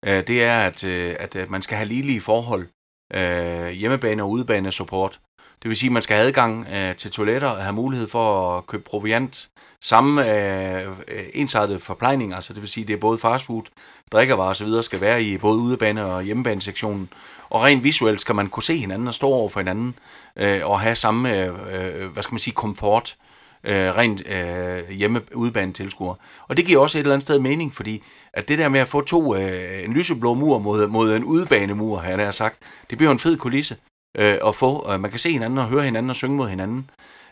Øh, 0.05 0.27
det 0.27 0.43
er, 0.43 0.59
at, 0.59 0.83
øh, 0.83 1.15
at 1.19 1.49
man 1.49 1.61
skal 1.61 1.77
have 1.77 1.87
ligelige 1.87 2.21
forhold. 2.21 2.67
Øh, 3.13 3.69
hjemmebane 3.69 4.23
og 4.23 4.29
udebane 4.29 4.71
support. 4.71 5.19
Det 5.63 5.69
vil 5.69 5.77
sige, 5.77 5.87
at 5.87 5.93
man 5.93 6.01
skal 6.01 6.15
have 6.15 6.27
adgang 6.27 6.67
øh, 6.73 6.95
til 6.95 7.11
toiletter 7.11 7.47
og 7.47 7.63
have 7.63 7.73
mulighed 7.73 8.07
for 8.07 8.57
at 8.57 8.67
købe 8.67 8.83
proviant. 8.83 9.49
Samme 9.81 10.31
øh, 10.31 10.87
øh 11.07 11.23
ensartet 11.33 11.81
forplejning, 11.81 12.33
altså 12.33 12.53
det 12.53 12.61
vil 12.61 12.69
sige, 12.69 12.83
at 12.83 12.87
det 12.87 12.93
er 12.93 12.97
både 12.97 13.17
fastfood, 13.17 13.63
drikkevarer 14.11 14.49
osv. 14.49 14.81
skal 14.81 15.01
være 15.01 15.23
i 15.23 15.37
både 15.37 15.57
udebane- 15.57 16.05
og 16.05 16.23
hjemmebanesektionen. 16.23 17.09
Og 17.49 17.63
rent 17.63 17.83
visuelt 17.83 18.21
skal 18.21 18.35
man 18.35 18.49
kunne 18.49 18.63
se 18.63 18.77
hinanden 18.77 19.07
og 19.07 19.13
stå 19.13 19.27
over 19.27 19.49
for 19.49 19.59
hinanden 19.59 19.95
øh, 20.35 20.61
og 20.63 20.79
have 20.79 20.95
samme, 20.95 21.45
øh, 21.45 21.53
øh 21.71 22.11
hvad 22.13 22.23
skal 22.23 22.33
man 22.33 22.39
sige, 22.39 22.53
komfort 22.53 23.15
øh, 23.63 23.95
rent 23.95 24.27
øh, 24.27 24.89
hjemme 24.89 25.21
udebane 25.33 25.73
tilskuer. 25.73 26.15
Og 26.47 26.57
det 26.57 26.65
giver 26.65 26.81
også 26.81 26.97
et 26.97 26.99
eller 26.99 27.13
andet 27.13 27.27
sted 27.27 27.39
mening, 27.39 27.73
fordi 27.73 28.03
at 28.33 28.47
det 28.47 28.57
der 28.57 28.69
med 28.69 28.79
at 28.79 28.87
få 28.87 29.01
to, 29.01 29.35
øh, 29.35 29.83
en 29.83 29.93
lyseblå 29.93 30.33
mur 30.33 30.59
mod, 30.59 30.87
mod 30.87 31.15
en 31.15 31.23
udebanemur, 31.23 31.99
har 31.99 32.17
jeg 32.17 32.33
sagt, 32.33 32.59
det 32.89 32.97
bliver 32.97 33.11
en 33.11 33.19
fed 33.19 33.37
kulisse 33.37 33.77
øh, 34.17 34.37
at 34.45 34.55
få. 34.55 34.91
Øh, 34.93 34.99
man 34.99 35.11
kan 35.11 35.19
se 35.19 35.31
hinanden 35.31 35.59
og 35.59 35.67
høre 35.67 35.83
hinanden 35.83 36.09
og 36.09 36.15
synge 36.15 36.37
mod 36.37 36.49
hinanden. 36.49 36.89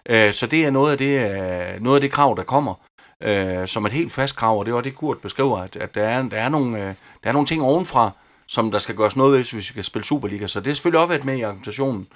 Øh, 0.10 0.34
så 0.34 0.48
det 0.48 0.66
er 0.66 0.72
noget 0.72 0.92
af 0.92 0.98
det, 0.98 1.32
øh, 1.32 1.84
noget 1.84 1.98
af 1.98 2.02
det 2.02 2.12
krav, 2.12 2.36
der 2.38 2.44
kommer. 2.44 2.74
øh, 3.24 3.68
som 3.68 3.86
et 3.86 3.92
helt 3.92 4.12
fast 4.12 4.36
krav, 4.36 4.60
og 4.60 4.66
det 4.66 4.74
var 4.74 4.82
det, 4.82 4.96
Kurt 4.96 5.18
beskriver, 5.18 5.58
at, 5.60 5.76
at 5.76 5.96
der, 5.96 6.04
er, 6.04 6.22
der, 6.30 6.38
er 6.38 6.50
nogle, 6.50 6.78
øh, 6.80 6.96
der 7.24 7.30
er 7.30 7.32
nogle 7.32 7.48
ting 7.48 7.62
ovenfra, 7.62 8.12
som 8.48 8.72
der 8.72 8.80
skal 8.80 8.96
gøres 8.96 9.16
noget 9.16 9.32
ved, 9.32 9.40
hvis 9.40 9.56
vi 9.56 9.62
skal 9.62 9.84
spille 9.84 10.06
Superliga. 10.06 10.48
Så 10.48 10.60
det 10.60 10.70
er 10.72 10.74
selvfølgelig 10.74 11.00
også 11.00 11.08
været 11.08 11.26
med 11.26 11.38
i 11.38 11.42
argumentationen, 11.42 12.08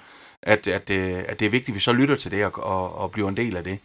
at, 0.42 0.66
at, 0.66 0.90
øh, 0.90 1.24
at 1.28 1.40
det 1.40 1.46
er 1.46 1.50
vigtigt, 1.50 1.68
at 1.68 1.74
vi 1.74 1.80
så 1.80 1.92
lytter 1.92 2.16
til 2.16 2.30
det 2.30 2.44
og, 2.44 2.64
og, 2.64 2.98
og 2.98 3.10
bliver 3.10 3.28
en 3.28 3.36
del 3.36 3.56
af 3.56 3.64
det. 3.64 3.78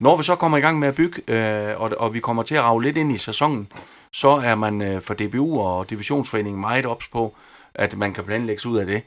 Når 0.00 0.16
vi 0.16 0.22
så 0.22 0.36
kommer 0.36 0.58
i 0.58 0.60
gang 0.60 0.78
med 0.78 0.88
at 0.88 0.94
bygge, 0.94 1.22
øh, 1.28 1.80
og, 1.80 1.92
og 1.98 2.14
vi 2.14 2.20
kommer 2.20 2.42
til 2.42 2.54
at 2.54 2.62
rave 2.62 2.82
lidt 2.82 2.96
ind 2.96 3.12
i 3.12 3.18
sæsonen, 3.18 3.68
så 4.12 4.28
er 4.28 4.54
man 4.54 4.82
øh, 4.82 5.02
for 5.02 5.14
DBU 5.14 5.60
og 5.60 5.90
Divisionsforeningen 5.90 6.60
meget 6.60 6.86
ops 6.86 7.08
på, 7.08 7.34
at 7.74 7.98
man 7.98 8.14
kan 8.14 8.24
planlægge 8.24 8.68
ud 8.68 8.78
af 8.78 8.86
det. 8.86 9.02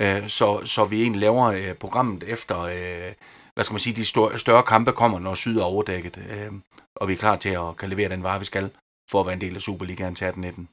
Øh, 0.00 0.28
så, 0.28 0.64
så 0.64 0.84
vi 0.84 1.02
egentlig 1.02 1.20
laver 1.20 1.44
øh, 1.44 1.74
programmet 1.74 2.22
efter, 2.22 2.60
øh, 2.60 3.12
hvad 3.54 3.64
skal 3.64 3.74
man 3.74 3.80
sige, 3.80 3.96
de 3.96 4.04
større, 4.04 4.38
større 4.38 4.62
kampe 4.62 4.92
kommer, 4.92 5.18
når 5.18 5.34
syd 5.34 5.58
er 5.58 5.62
overdækket. 5.62 6.18
Øh, 6.30 6.52
og 6.96 7.08
vi 7.08 7.12
er 7.12 7.16
klar 7.16 7.36
til 7.36 7.48
at 7.48 7.76
kan 7.76 7.88
levere 7.88 8.08
den 8.08 8.22
vare, 8.22 8.38
vi 8.38 8.44
skal, 8.44 8.70
for 9.10 9.20
at 9.20 9.26
være 9.26 9.34
en 9.34 9.40
del 9.40 9.54
af 9.54 9.60
Superligaen 9.60 10.14
til 10.14 10.24
18 10.24 10.70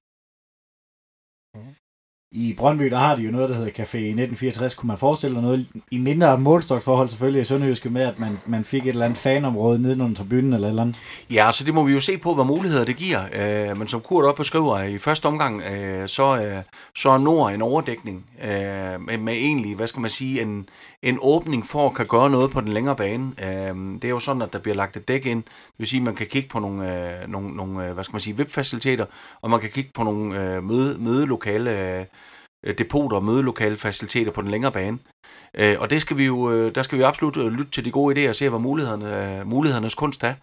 i 2.32 2.54
Brøndby, 2.58 2.86
der 2.86 2.98
har 2.98 3.16
de 3.16 3.22
jo 3.22 3.32
noget, 3.32 3.50
der 3.50 3.56
hedder 3.56 3.72
Café 3.72 3.98
1964. 3.98 4.76
Kunne 4.76 4.88
man 4.88 4.98
forestille 4.98 5.36
sig 5.36 5.44
noget 5.44 5.68
i 5.92 5.98
mindre 5.98 6.38
målstoksforhold 6.38 7.08
selvfølgelig 7.08 7.42
i 7.42 7.46
Sønderjyske 7.46 7.90
med, 7.90 8.02
at 8.02 8.20
man, 8.20 8.40
man 8.46 8.66
fik 8.66 8.82
et 8.82 8.90
eller 8.90 9.06
andet 9.06 9.20
fanområde 9.20 9.82
nede 9.82 10.04
under 10.04 10.16
tribunen 10.16 10.54
eller 10.54 10.68
et 10.68 10.72
eller 10.72 10.82
andet? 10.82 10.96
Ja, 11.32 11.52
så 11.52 11.64
det 11.64 11.74
må 11.74 11.84
vi 11.84 11.94
jo 11.94 12.00
se 12.00 12.18
på, 12.18 12.36
hvad 12.36 12.46
muligheder 12.46 12.86
det 12.86 12.96
giver. 12.96 13.22
Øh, 13.34 13.78
men 13.78 13.88
som 13.88 14.02
Kurt 14.02 14.26
op 14.26 14.36
beskriver, 14.36 14.84
i 14.84 14.98
første 14.98 15.26
omgang, 15.26 15.62
øh, 15.62 16.08
så, 16.08 16.38
øh, 16.38 16.64
så 16.96 17.10
er 17.10 17.18
Nord 17.18 17.54
en 17.54 17.62
overdækning 17.62 18.26
øh, 18.44 18.50
med, 19.02 19.18
med 19.18 19.34
egentlig, 19.34 19.76
hvad 19.76 19.88
skal 19.88 20.02
man 20.02 20.12
sige, 20.12 20.42
en, 20.42 20.70
en 21.04 21.18
åbning 21.22 21.66
for 21.66 21.90
at 21.90 21.96
kan 21.96 22.06
gøre 22.06 22.30
noget 22.30 22.52
på 22.52 22.62
den 22.62 22.68
længere 22.68 22.96
bane. 22.96 23.32
Øh, 23.44 23.76
det 24.02 24.04
er 24.04 24.10
jo 24.10 24.20
sådan, 24.20 24.42
at 24.42 24.54
der 24.54 24.60
bliver 24.60 24.76
lagt 24.76 24.98
et 24.98 25.08
dæk 25.08 25.26
ind. 25.26 25.44
Det 25.44 25.74
vil 25.78 25.88
sige, 25.88 26.00
at 26.00 26.06
man 26.06 26.16
kan 26.16 26.28
kigge 26.28 26.50
på 26.50 26.60
nogle, 26.60 27.12
øh, 27.22 27.28
nogle, 27.28 27.56
nogle 27.56 27.88
øh, 27.88 27.94
hvad 27.94 28.04
skal 28.04 28.14
man 28.14 28.22
sige, 28.22 28.38
VIP-faciliteter, 28.38 29.06
og 29.42 29.50
man 29.50 29.60
kan 29.60 29.70
kigge 29.70 29.92
på 29.94 30.04
nogle 30.04 30.56
øh, 30.56 30.64
møde, 30.64 30.98
mødelokale 30.98 32.00
øh, 32.64 32.78
depoter 32.78 33.18
og 33.18 33.24
mødelokale 33.24 33.78
faciliteter 33.78 34.32
på 34.32 34.42
den 34.42 34.52
længere 34.52 34.72
bane. 34.72 35.00
Øh, 35.54 35.76
og 35.80 35.90
det 35.90 36.02
skal 36.02 36.18
vi 36.18 36.26
jo, 36.26 36.52
øh, 36.52 36.76
der 36.76 36.84
skal 36.84 36.98
vi 36.98 37.04
absolut 37.04 37.38
øh, 37.38 37.48
lytte 37.48 37.72
til 37.72 37.86
de 37.86 37.92
gode 37.92 38.26
idéer 38.26 38.30
og 38.30 38.36
se, 38.36 38.50
hvad 38.50 38.60
mulighederne, 38.60 39.46
mulighedernes 39.46 39.96
kunst 39.96 40.24
er. 40.24 40.34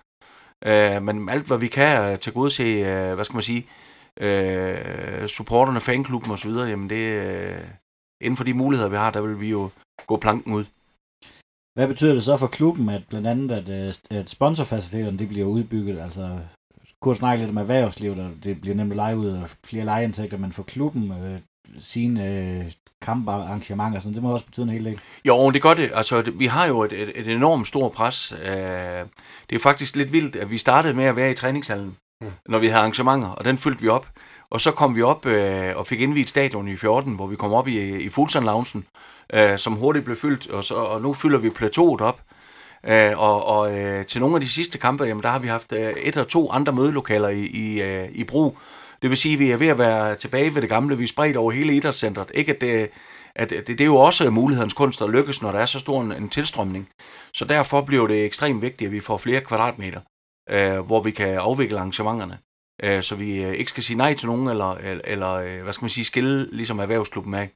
Men 1.01 1.29
alt, 1.29 1.47
hvad 1.47 1.59
vi 1.59 1.69
kan 1.69 2.19
til 2.19 2.33
gode 2.33 2.51
se, 2.51 2.85
hvad 3.15 3.25
skal 3.25 3.37
man 3.37 3.43
sige, 3.43 3.67
supporterne, 5.29 5.81
fanklubben 5.81 6.33
osv., 6.33 6.51
jamen 6.51 6.91
det, 6.91 7.23
inden 8.21 8.37
for 8.37 8.45
de 8.45 8.55
muligheder, 8.55 8.91
vi 8.91 8.97
har, 8.97 9.11
der 9.11 9.21
vil 9.21 9.41
vi 9.41 9.51
jo 9.51 9.71
gå 10.07 10.17
planken 10.17 10.53
ud. 10.55 10.65
Hvad 11.75 11.89
betyder 11.89 12.15
det 12.15 12.23
så 12.23 12.37
for 12.37 12.47
klubben, 12.47 12.89
at 12.89 13.03
blandt 13.09 13.27
andet, 13.27 13.71
at, 13.71 14.01
at 14.11 14.31
sponsorfaciliteterne 14.31 15.19
de 15.19 15.27
bliver 15.27 15.47
udbygget? 15.47 16.01
Altså, 16.01 16.39
kunne 17.03 17.17
snakke 17.17 17.43
lidt 17.43 17.51
om 17.51 17.57
erhvervslivet, 17.57 18.19
og 18.19 18.31
det 18.45 18.61
bliver 18.61 18.77
nemt 18.77 18.93
at 18.93 18.97
lege 18.97 19.19
ud 19.19 19.27
af 19.27 19.55
flere 19.65 19.85
lejeindtægter, 19.85 20.39
men 20.39 20.53
for 20.53 20.63
klubben, 20.63 21.13
sine 21.79 22.29
øh, 22.29 22.73
kamparrangementer, 23.03 24.01
så 24.01 24.09
det 24.09 24.23
må 24.23 24.33
også 24.33 24.47
betyde 24.47 24.65
en 24.65 24.73
hel 24.73 24.85
del. 24.85 25.01
Jo, 25.25 25.51
det 25.51 25.63
gør 25.63 25.75
det. 25.75 25.91
Altså, 25.95 26.23
det, 26.23 26.39
vi 26.39 26.47
har 26.47 26.67
jo 26.67 26.83
et, 26.83 26.93
et, 26.93 27.13
et 27.15 27.29
enormt 27.29 27.67
stort 27.67 27.93
pres. 27.93 28.33
Øh, 28.33 29.07
det 29.51 29.57
er 29.57 29.59
faktisk 29.63 29.97
lidt 29.97 30.13
vildt, 30.13 30.37
at 30.37 30.51
vi 30.51 30.59
startede 30.59 30.95
med 30.95 31.05
at 31.05 31.17
være 31.17 31.31
i 31.31 31.35
træningshallen, 31.35 31.97
mm. 32.21 32.31
når 32.49 32.59
vi 32.59 32.67
havde 32.67 32.81
arrangementer, 32.81 33.29
og 33.29 33.45
den 33.45 33.59
fyldte 33.59 33.83
vi 33.83 33.89
op. 33.89 34.07
Og 34.51 34.61
så 34.61 34.71
kom 34.71 34.97
vi 34.97 35.03
op 35.03 35.27
øh, 35.27 35.77
og 35.77 35.87
fik 35.87 36.01
indvidet 36.01 36.31
stadion 36.31 36.69
i 36.69 36.77
14, 36.77 37.15
hvor 37.15 37.27
vi 37.27 37.37
kom 37.37 37.53
op 37.53 37.69
i, 37.69 37.97
i 37.97 38.09
Fuglsand 38.09 38.45
Loungen, 38.45 38.87
øh, 39.33 39.59
som 39.59 39.73
hurtigt 39.73 40.05
blev 40.05 40.17
fyldt, 40.17 40.51
og, 40.51 40.65
så, 40.65 40.75
og 40.75 41.03
nu 41.03 41.13
fylder 41.13 41.39
vi 41.39 41.51
plateauet 41.51 42.01
op. 42.01 42.21
Øh, 42.87 43.19
og 43.19 43.45
og 43.45 43.79
øh, 43.79 44.07
til 44.07 44.21
nogle 44.21 44.37
af 44.37 44.41
de 44.41 44.49
sidste 44.49 44.79
kampe, 44.79 45.05
jamen, 45.05 45.23
der 45.23 45.29
har 45.29 45.39
vi 45.39 45.49
haft 45.49 45.73
øh, 45.73 45.79
et 45.79 45.97
eller 45.97 46.25
to 46.25 46.51
andre 46.51 46.73
mødelokaler 46.73 47.29
i, 47.29 47.45
i, 47.45 47.83
øh, 47.83 48.09
i 48.13 48.25
brug, 48.25 48.59
det 49.03 49.11
vil 49.11 49.19
sige, 49.19 49.33
at 49.33 49.39
vi 49.39 49.51
er 49.51 49.57
ved 49.57 49.69
at 49.69 49.79
være 49.79 50.17
tilbage 50.17 50.55
ved 50.55 50.63
det 50.63 50.71
gamle. 50.71 50.99
Vi 50.99 51.05
er 51.05 51.09
spredt 51.09 51.37
over 51.37 51.53
hele 51.53 51.77
idrætscentret. 51.77 52.31
Ikke 52.35 52.55
at 52.55 52.61
det, 52.61 52.91
at 53.35 53.51
det, 53.51 53.69
det 53.69 53.81
er 53.81 53.85
jo 53.85 53.97
også 53.97 54.31
mulighedens 54.31 54.75
kunst 54.75 55.03
at 55.03 55.11
lykkes, 55.11 55.43
når 55.43 55.53
der 55.53 55.59
er 55.59 55.67
så 55.67 55.79
stor 55.79 56.03
en, 56.03 56.13
en 56.13 56.29
tilstrømning. 56.29 56.89
Så 57.35 57.45
derfor 57.45 57.81
bliver 57.81 58.07
det 58.07 58.25
ekstremt 58.25 58.63
vigtigt, 58.63 58.89
at 58.89 58.93
vi 58.93 59.01
får 59.01 59.17
flere 59.17 59.41
kvadratmeter, 59.41 60.01
øh, 60.51 60.79
hvor 60.79 61.03
vi 61.03 61.11
kan 61.11 61.29
afvikle 61.29 61.79
arrangementerne. 61.79 62.39
Øh, 62.83 63.03
så 63.03 63.15
vi 63.15 63.43
øh, 63.43 63.55
ikke 63.55 63.71
skal 63.71 63.83
sige 63.83 63.97
nej 63.97 64.15
til 64.15 64.29
nogen, 64.29 64.49
eller, 64.49 64.75
eller 65.05 65.33
øh, 65.33 65.63
hvad 65.63 65.73
skal 65.73 65.85
man 65.85 65.91
sige, 65.91 66.05
skille 66.05 66.49
ligesom 66.57 66.79
erhvervsklubben 66.79 67.35
af. 67.35 67.51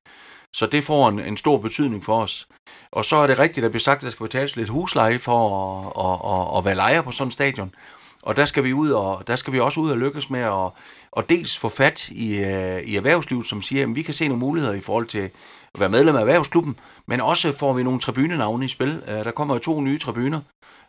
Så 0.56 0.66
det 0.66 0.84
får 0.84 1.08
en, 1.08 1.18
en 1.18 1.36
stor 1.36 1.58
betydning 1.58 2.04
for 2.04 2.22
os. 2.22 2.48
Og 2.92 3.04
så 3.04 3.16
er 3.16 3.26
det 3.26 3.38
rigtigt, 3.38 3.66
at 3.66 3.74
vi 3.74 3.78
sagt, 3.78 3.98
at 3.98 4.04
der 4.04 4.10
skal 4.10 4.26
betales 4.26 4.56
lidt 4.56 4.68
husleje 4.68 5.18
for 5.18 5.40
at, 5.60 5.92
at, 6.04 6.32
at, 6.32 6.58
at 6.58 6.64
være 6.64 6.74
lejer 6.74 7.02
på 7.02 7.10
sådan 7.10 7.28
en 7.28 7.32
stadion. 7.32 7.74
Og 8.22 8.36
der 8.36 8.44
skal 8.44 8.64
vi 8.64 8.72
ud 8.72 8.90
og 8.90 9.26
der 9.26 9.36
skal 9.36 9.52
vi 9.52 9.60
også 9.60 9.80
ud 9.80 9.90
og 9.90 9.98
lykkes 9.98 10.30
med 10.30 10.40
at, 10.40 10.70
at 11.16 11.28
dels 11.28 11.58
få 11.58 11.68
fat 11.68 12.08
i, 12.08 12.38
øh, 12.38 12.80
i 12.82 12.96
erhvervslivet, 12.96 13.46
som 13.46 13.62
siger, 13.62 13.82
at 13.82 13.94
vi 13.94 14.02
kan 14.02 14.14
se 14.14 14.28
nogle 14.28 14.40
muligheder 14.40 14.74
i 14.74 14.80
forhold 14.80 15.06
til 15.06 15.30
at 15.74 15.80
være 15.80 15.88
medlem 15.88 16.16
af 16.16 16.20
erhvervsklubben, 16.20 16.76
men 17.06 17.20
også 17.20 17.52
får 17.52 17.72
vi 17.72 17.82
nogle 17.82 18.00
tribunenavne 18.00 18.64
i 18.64 18.68
spil. 18.68 19.02
Øh, 19.08 19.24
der 19.24 19.30
kommer 19.30 19.54
jo 19.54 19.58
to 19.60 19.80
nye 19.80 19.98
tribuner, 19.98 20.40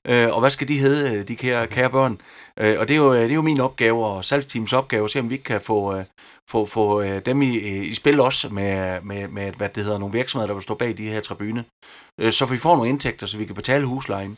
øh, 0.07 0.33
og 0.33 0.39
hvad 0.39 0.49
skal 0.49 0.67
de 0.67 0.79
hedde, 0.79 1.15
øh, 1.15 1.27
de 1.27 1.35
kære, 1.35 1.67
kære 1.67 1.89
børn? 1.89 2.21
Øh, 2.59 2.79
og 2.79 2.87
det 2.87 2.93
er, 2.93 2.97
jo, 2.97 3.13
øh, 3.13 3.21
det 3.21 3.31
er 3.31 3.35
jo 3.35 3.41
min 3.41 3.59
opgave 3.59 4.05
og 4.05 4.25
salgsteams 4.25 4.73
opgave 4.73 5.03
at 5.03 5.11
se, 5.11 5.19
om 5.19 5.29
vi 5.29 5.35
ikke 5.35 5.43
kan 5.43 5.61
få, 5.61 5.95
øh, 5.95 6.05
få, 6.49 6.65
få 6.65 7.03
dem 7.03 7.41
i, 7.41 7.57
i 7.79 7.93
spil 7.93 8.19
også 8.19 8.49
med, 8.49 9.01
med, 9.01 9.27
med, 9.27 9.51
hvad 9.51 9.69
det 9.69 9.83
hedder, 9.83 9.97
nogle 9.97 10.13
virksomheder, 10.13 10.47
der 10.47 10.53
vil 10.53 10.63
stå 10.63 10.75
bag 10.75 10.97
de 10.97 11.09
her 11.09 11.21
tribuner. 11.21 11.63
så 12.31 12.45
vi 12.45 12.57
får 12.57 12.75
nogle 12.75 12.89
indtægter, 12.89 13.27
så 13.27 13.37
vi 13.37 13.45
kan 13.45 13.55
betale 13.55 13.85
huslejen. 13.85 14.37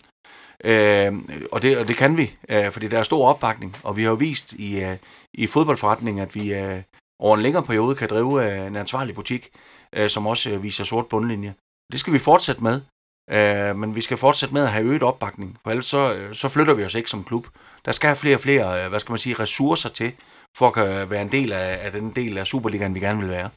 Øh, 0.63 1.13
og, 1.51 1.61
det, 1.61 1.77
og 1.77 1.87
det 1.87 1.95
kan 1.95 2.17
vi, 2.17 2.35
øh, 2.49 2.71
fordi 2.71 2.87
der 2.87 2.99
er 2.99 3.03
stor 3.03 3.27
opbakning, 3.27 3.77
og 3.83 3.97
vi 3.97 4.03
har 4.03 4.09
jo 4.09 4.15
vist 4.15 4.53
i, 4.53 4.83
øh, 4.83 4.97
i 5.33 5.47
fodboldforretningen, 5.47 6.23
at 6.23 6.35
vi 6.35 6.53
øh, 6.53 6.81
over 7.19 7.35
en 7.35 7.43
længere 7.43 7.63
periode 7.63 7.95
kan 7.95 8.09
drive 8.09 8.45
øh, 8.45 8.67
en 8.67 8.75
ansvarlig 8.75 9.15
butik, 9.15 9.49
øh, 9.95 10.09
som 10.09 10.27
også 10.27 10.49
øh, 10.49 10.63
viser 10.63 10.83
sort 10.83 11.07
bundlinje. 11.07 11.53
Det 11.91 11.99
skal 11.99 12.13
vi 12.13 12.19
fortsætte 12.19 12.63
med, 12.63 12.81
øh, 13.29 13.75
men 13.75 13.95
vi 13.95 14.01
skal 14.01 14.17
fortsætte 14.17 14.53
med 14.53 14.63
at 14.63 14.71
have 14.71 14.85
øget 14.85 15.03
opbakning, 15.03 15.57
for 15.63 15.69
ellers 15.69 15.85
så, 15.85 16.13
øh, 16.13 16.35
så 16.35 16.49
flytter 16.49 16.73
vi 16.73 16.85
os 16.85 16.95
ikke 16.95 17.09
som 17.09 17.23
klub. 17.23 17.47
Der 17.85 17.91
skal 17.91 18.07
have 18.07 18.15
flere 18.15 18.35
og 18.35 18.41
flere, 18.41 18.83
øh, 18.83 18.89
hvad 18.89 18.99
skal 18.99 19.11
man 19.11 19.19
sige, 19.19 19.35
ressourcer 19.39 19.89
til, 19.89 20.11
for 20.57 20.67
at 20.67 20.73
kan 20.73 21.09
være 21.09 21.21
en 21.21 21.31
del 21.31 21.51
af, 21.51 21.85
af 21.85 21.91
den 21.91 22.11
del 22.11 22.37
af 22.37 22.47
Superligaen, 22.47 22.95
vi 22.95 22.99
gerne 22.99 23.19
vil 23.19 23.29
være. 23.29 23.49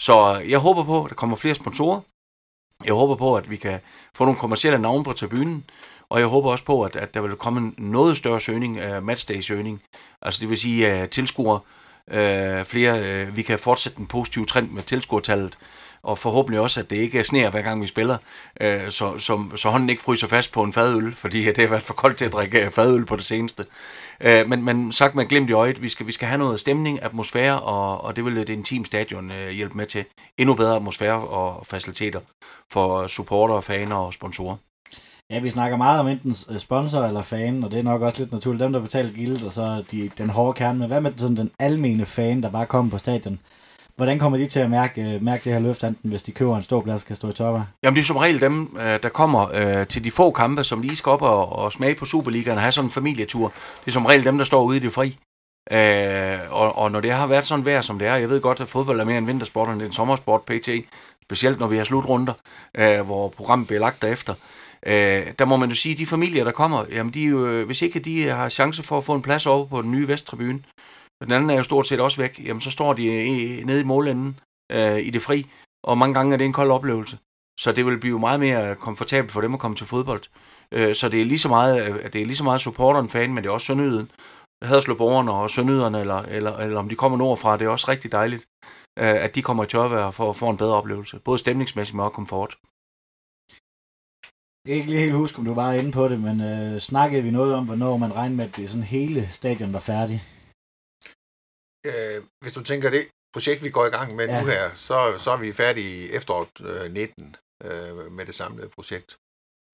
Så 0.00 0.40
øh, 0.40 0.50
jeg 0.50 0.58
håber 0.58 0.84
på, 0.84 1.04
at 1.04 1.10
der 1.10 1.14
kommer 1.14 1.36
flere 1.36 1.54
sponsorer. 1.54 2.00
Jeg 2.84 2.94
håber 2.94 3.14
på, 3.14 3.36
at 3.36 3.50
vi 3.50 3.56
kan 3.56 3.80
få 4.14 4.24
nogle 4.24 4.38
kommercielle 4.38 4.78
navne 4.78 5.04
på 5.04 5.12
tribunen, 5.12 5.64
og 6.08 6.20
jeg 6.20 6.26
håber 6.26 6.50
også 6.50 6.64
på, 6.64 6.82
at, 6.82 6.96
at 6.96 7.14
der 7.14 7.20
vil 7.20 7.36
komme 7.36 7.60
en 7.60 7.74
noget 7.78 8.16
større 8.16 8.40
søgning, 8.40 8.80
uh, 8.84 9.02
matchday-søgning. 9.02 9.82
Altså 10.22 10.40
det 10.40 10.50
vil 10.50 10.58
sige 10.58 11.02
uh, 11.02 11.08
tilskuere, 11.08 11.60
uh, 12.06 12.64
flere, 12.66 13.22
uh, 13.26 13.36
vi 13.36 13.42
kan 13.42 13.58
fortsætte 13.58 13.98
den 13.98 14.06
positive 14.06 14.46
trend 14.46 14.70
med 14.70 14.82
tilskuertallet, 14.82 15.58
og 16.02 16.18
forhåbentlig 16.18 16.60
også, 16.60 16.80
at 16.80 16.90
det 16.90 16.96
ikke 16.96 17.24
sneer 17.24 17.50
hver 17.50 17.62
gang 17.62 17.82
vi 17.82 17.86
spiller, 17.86 18.16
uh, 18.64 18.88
så, 18.90 19.18
så, 19.18 19.44
så 19.56 19.68
hånden 19.68 19.90
ikke 19.90 20.02
fryser 20.02 20.26
fast 20.26 20.52
på 20.52 20.62
en 20.62 20.72
fadøl, 20.72 21.14
fordi 21.14 21.44
det 21.44 21.58
har 21.58 21.68
været 21.68 21.82
for 21.82 21.94
koldt 21.94 22.18
til 22.18 22.24
at 22.24 22.32
drikke 22.32 22.64
øh, 22.64 22.70
fadøl 22.70 23.04
på 23.04 23.16
det 23.16 23.24
seneste. 23.24 23.66
Uh, 24.24 24.48
men, 24.48 24.64
men 24.64 24.92
sagt 24.92 25.14
med 25.14 25.26
glemt 25.26 25.50
i 25.50 25.52
øjet, 25.52 25.82
vi 25.82 25.88
skal, 25.88 26.06
vi 26.06 26.12
skal 26.12 26.28
have 26.28 26.38
noget 26.38 26.60
stemning, 26.60 27.02
atmosfære, 27.02 27.60
og, 27.60 28.04
og 28.04 28.16
det 28.16 28.24
vil 28.24 28.38
et 28.38 28.48
intimt 28.48 28.86
stadion 28.86 29.32
hjælpe 29.50 29.76
med 29.76 29.86
til. 29.86 30.04
Endnu 30.38 30.54
bedre 30.54 30.76
atmosfære 30.76 31.28
og 31.28 31.66
faciliteter 31.66 32.20
for 32.70 33.06
supporter, 33.06 33.60
faner 33.60 33.96
og 33.96 34.12
sponsorer. 34.12 34.56
Ja, 35.32 35.38
vi 35.38 35.50
snakker 35.50 35.76
meget 35.76 36.00
om 36.00 36.08
enten 36.08 36.34
sponsor 36.58 37.04
eller 37.04 37.22
fan, 37.22 37.64
og 37.64 37.70
det 37.70 37.78
er 37.78 37.82
nok 37.82 38.02
også 38.02 38.22
lidt 38.22 38.32
naturligt. 38.32 38.60
Dem, 38.60 38.72
der 38.72 38.80
betaler 38.80 39.10
gildet, 39.10 39.42
og 39.42 39.52
så 39.52 39.84
de, 39.90 40.10
den 40.18 40.30
hårde 40.30 40.52
kerne. 40.52 40.78
Men 40.78 40.88
hvad 40.88 41.00
med 41.00 41.12
sådan 41.16 41.36
den 41.36 41.50
almene 41.58 42.06
fan, 42.06 42.42
der 42.42 42.50
bare 42.50 42.66
kommer 42.66 42.90
på 42.90 42.98
stadion? 42.98 43.38
Hvordan 43.96 44.18
kommer 44.18 44.38
de 44.38 44.46
til 44.46 44.60
at 44.60 44.70
mærke, 44.70 45.02
øh, 45.02 45.22
mærke 45.22 45.44
det 45.44 45.52
her 45.52 45.60
løft, 45.60 45.84
enten 45.84 46.10
hvis 46.10 46.22
de 46.22 46.32
køber 46.32 46.56
en 46.56 46.62
stor 46.62 46.80
plads, 46.80 47.02
kan 47.02 47.16
stå 47.16 47.28
i 47.28 47.32
topper? 47.32 47.62
Jamen 47.82 47.96
det 47.96 48.02
er 48.02 48.06
som 48.06 48.16
regel 48.16 48.40
dem, 48.40 48.76
øh, 48.80 49.02
der 49.02 49.08
kommer 49.08 49.48
øh, 49.54 49.86
til 49.86 50.04
de 50.04 50.10
få 50.10 50.30
kampe, 50.30 50.64
som 50.64 50.80
lige 50.80 50.96
skal 50.96 51.10
op 51.10 51.22
og, 51.22 51.52
og 51.52 51.72
smage 51.72 51.94
på 51.94 52.04
Superligaen 52.06 52.56
og 52.56 52.62
have 52.62 52.72
sådan 52.72 52.86
en 52.86 52.92
familietur. 52.92 53.52
Det 53.80 53.86
er 53.86 53.92
som 53.92 54.06
regel 54.06 54.24
dem, 54.24 54.38
der 54.38 54.44
står 54.44 54.62
ude 54.62 54.76
i 54.76 54.80
det 54.80 54.92
fri. 54.92 55.18
Øh, 55.72 56.38
og, 56.50 56.78
og 56.78 56.92
når 56.92 57.00
det 57.00 57.12
har 57.12 57.26
været 57.26 57.46
sådan 57.46 57.64
vejr, 57.64 57.80
som 57.80 57.98
det 57.98 58.08
er, 58.08 58.16
jeg 58.16 58.28
ved 58.28 58.40
godt, 58.40 58.60
at 58.60 58.68
fodbold 58.68 59.00
er 59.00 59.04
mere 59.04 59.18
en 59.18 59.26
vintersport 59.26 59.68
end 59.68 59.82
en 59.82 59.92
sommersport, 59.92 60.42
pt. 60.42 60.68
Specielt 61.22 61.60
når 61.60 61.66
vi 61.66 61.76
har 61.76 61.84
slutrunder, 61.84 62.32
øh, 62.74 63.00
hvor 63.00 63.28
programmet 63.28 63.66
bliver 63.66 63.80
lagt 63.80 64.02
derefter. 64.02 64.34
Øh, 64.86 65.26
der 65.38 65.44
må 65.44 65.56
man 65.56 65.68
jo 65.68 65.74
sige, 65.74 65.92
at 65.92 65.98
de 65.98 66.06
familier, 66.06 66.44
der 66.44 66.50
kommer, 66.50 66.84
jamen 66.90 67.14
de 67.14 67.24
øh, 67.24 67.66
hvis 67.66 67.82
ikke 67.82 68.00
de 68.00 68.28
har 68.28 68.48
chance 68.48 68.82
for 68.82 68.98
at 68.98 69.04
få 69.04 69.14
en 69.14 69.22
plads 69.22 69.46
over 69.46 69.66
på 69.66 69.82
den 69.82 69.90
nye 69.90 70.08
Vesttribune, 70.08 70.60
og 71.22 71.26
den 71.28 71.34
anden 71.34 71.50
er 71.50 71.54
jo 71.54 71.62
stort 71.62 71.86
set 71.86 72.00
også 72.00 72.20
væk, 72.20 72.40
jamen 72.44 72.60
så 72.60 72.70
står 72.70 72.92
de 72.92 73.06
øh, 73.06 73.66
nede 73.66 73.80
i 73.80 73.84
målenden 73.84 74.40
øh, 74.72 74.98
i 74.98 75.10
det 75.10 75.22
fri, 75.22 75.46
og 75.84 75.98
mange 75.98 76.14
gange 76.14 76.32
er 76.32 76.38
det 76.38 76.44
en 76.44 76.52
kold 76.52 76.70
oplevelse. 76.70 77.18
Så 77.60 77.72
det 77.72 77.86
vil 77.86 78.00
blive 78.00 78.18
meget 78.18 78.40
mere 78.40 78.74
komfortabelt 78.74 79.32
for 79.32 79.40
dem 79.40 79.54
at 79.54 79.60
komme 79.60 79.76
til 79.76 79.86
fodbold. 79.86 80.22
Øh, 80.72 80.94
så 80.94 81.08
det 81.08 81.20
er 81.20 81.24
lige 81.24 81.38
så 81.38 81.48
meget, 81.48 81.90
øh, 81.90 82.12
det 82.12 82.20
er 82.20 82.26
lige 82.26 82.36
så 82.36 82.44
meget 82.44 82.60
supporteren 82.60 83.08
fan, 83.08 83.34
men 83.34 83.44
det 83.44 83.48
er 83.48 83.52
også 83.52 83.66
Sønderjyden. 83.66 84.10
Haderslev-borgerne 84.64 85.32
og 85.32 85.50
Sønderjyderne, 85.50 86.00
eller, 86.00 86.18
eller, 86.22 86.56
eller 86.56 86.78
om 86.78 86.88
de 86.88 86.94
kommer 86.94 87.18
nordfra, 87.18 87.56
det 87.56 87.64
er 87.64 87.68
også 87.68 87.88
rigtig 87.88 88.12
dejligt, 88.12 88.44
øh, 88.98 89.24
at 89.24 89.34
de 89.34 89.42
kommer 89.42 89.64
i 89.64 89.66
tørvejr 89.66 90.10
for 90.10 90.30
at 90.30 90.36
få 90.36 90.50
en 90.50 90.56
bedre 90.56 90.74
oplevelse. 90.74 91.18
Både 91.18 91.38
stemningsmæssigt, 91.38 91.96
men 91.96 92.04
også 92.04 92.14
komfort. 92.14 92.56
Jeg 94.64 94.68
kan 94.68 94.76
ikke 94.76 94.90
lige 94.90 95.00
helt 95.00 95.14
huske, 95.14 95.38
om 95.38 95.44
du 95.44 95.54
var 95.54 95.72
inde 95.72 95.92
på 95.92 96.08
det, 96.08 96.20
men 96.20 96.40
øh, 96.40 96.80
snakkede 96.80 97.22
vi 97.22 97.30
noget 97.30 97.54
om, 97.54 97.64
hvornår 97.64 97.96
man 97.96 98.14
regnede 98.14 98.36
med, 98.36 98.44
at 98.44 98.56
det 98.56 98.70
sådan 98.70 98.84
hele 98.84 99.28
stadion 99.28 99.72
var 99.72 99.80
færdig? 99.80 100.22
Øh, 101.86 102.22
hvis 102.40 102.52
du 102.52 102.62
tænker 102.62 102.90
det 102.90 103.08
projekt, 103.32 103.62
vi 103.62 103.70
går 103.70 103.86
i 103.86 103.90
gang 103.90 104.16
med 104.16 104.28
ja. 104.28 104.40
nu 104.40 104.46
her, 104.46 104.74
så, 104.74 105.18
så 105.18 105.30
er 105.30 105.36
vi 105.36 105.52
færdige 105.52 106.06
i 106.06 106.10
efteråret 106.10 106.60
øh, 106.60 106.92
19 106.92 107.36
øh, 107.64 108.12
med 108.12 108.26
det 108.26 108.34
samlede 108.34 108.68
projekt, 108.68 109.16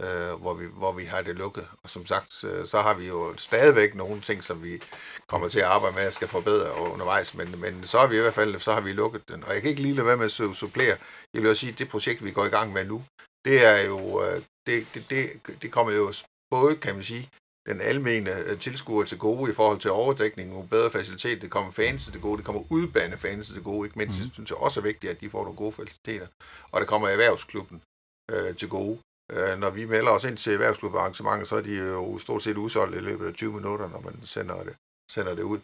øh, 0.03 0.33
hvor, 0.33 0.55
vi, 0.55 0.67
hvor 0.67 0.93
vi 0.93 1.05
har 1.05 1.23
det 1.23 1.37
lukket. 1.37 1.67
Og 1.83 1.91
som 1.91 2.07
sagt, 2.07 2.45
øh, 2.45 2.67
så 2.67 2.83
har 2.83 2.95
vi 2.95 3.07
jo 3.07 3.37
stadigvæk 3.37 3.95
nogle 3.95 4.21
ting, 4.21 4.45
som 4.45 4.63
vi 4.63 4.83
kommer 5.29 5.49
til 5.49 5.59
at 5.59 5.65
arbejde 5.65 5.97
med 5.97 6.07
og 6.07 6.13
skal 6.13 6.29
forbedre 6.29 6.93
undervejs, 6.93 7.35
men, 7.35 7.61
men 7.61 7.85
så 7.85 7.99
har 7.99 8.07
vi 8.07 8.17
i 8.17 8.21
hvert 8.21 8.35
fald 8.35 8.59
så 8.61 8.73
har 8.73 8.81
vi 8.81 8.93
lukket 8.93 9.29
den. 9.29 9.45
Og 9.45 9.53
jeg 9.55 9.63
kan 9.63 9.71
ikke 9.71 9.83
lige 9.83 9.95
lade 9.95 10.07
være 10.07 10.17
med 10.17 10.25
at 10.25 10.57
supplere. 10.57 10.97
Jeg 11.35 11.43
vil 11.43 11.51
også 11.51 11.61
sige, 11.61 11.73
at 11.73 11.79
det 11.79 11.89
projekt, 11.89 12.25
vi 12.25 12.33
går 12.33 12.45
i 12.45 12.55
gang 12.57 12.73
med 12.73 12.85
nu, 12.85 13.05
det 13.45 13.67
er 13.67 13.87
jo, 13.87 14.25
øh, 14.25 14.43
det, 14.67 14.91
det, 14.95 15.11
det, 15.11 15.63
det 15.63 15.73
kommer 15.73 15.93
jo 15.93 16.13
både, 16.51 16.77
kan 16.77 16.95
man 16.95 17.03
sige, 17.03 17.31
den 17.69 17.81
almene 17.81 18.31
øh, 18.31 18.59
tilskuer 18.59 19.05
til 19.05 19.19
gode 19.19 19.51
i 19.51 19.55
forhold 19.55 19.81
til 19.81 19.91
overdækning 19.91 20.57
og 20.57 20.71
bedre 20.71 20.91
facilitet. 20.91 21.43
Det 21.43 21.51
kommer 21.51 21.71
fans 21.71 22.07
til 22.07 22.21
gode, 22.21 22.37
det 22.37 22.45
kommer 22.45 22.63
udbane 22.71 23.19
fans 23.19 23.49
til 23.49 23.63
gode. 23.63 23.87
Ikke 23.87 23.99
mindst 23.99 24.21
mm. 24.25 24.33
synes 24.33 24.51
jeg 24.51 24.59
også 24.59 24.81
er 24.81 24.85
vigtigt, 24.85 25.11
at 25.11 25.21
de 25.21 25.31
får 25.31 25.43
nogle 25.43 25.57
gode 25.57 25.73
faciliteter. 25.73 26.27
Og 26.73 26.81
det 26.81 26.89
kommer 26.89 27.09
erhvervsklubben 27.09 27.83
øh, 28.31 28.57
til 28.57 28.69
gode. 28.69 28.99
Øh, 29.33 29.59
når 29.59 29.71
vi 29.71 29.85
melder 29.85 30.11
os 30.11 30.25
ind 30.25 30.37
til 30.37 30.53
erhvervsklubbarrangementer, 30.53 31.47
så 31.47 31.57
er 31.57 31.61
de 31.61 31.75
jo 31.75 32.19
stort 32.19 32.43
set 32.43 32.57
udsolgt 32.57 32.97
i 32.97 33.01
løbet 33.01 33.27
af 33.27 33.35
20 33.35 33.53
minutter, 33.53 33.89
når 33.89 34.01
man 34.01 34.21
sender 34.23 34.63
det, 34.63 34.75
sender 35.11 35.35
det 35.35 35.43
ud. 35.43 35.59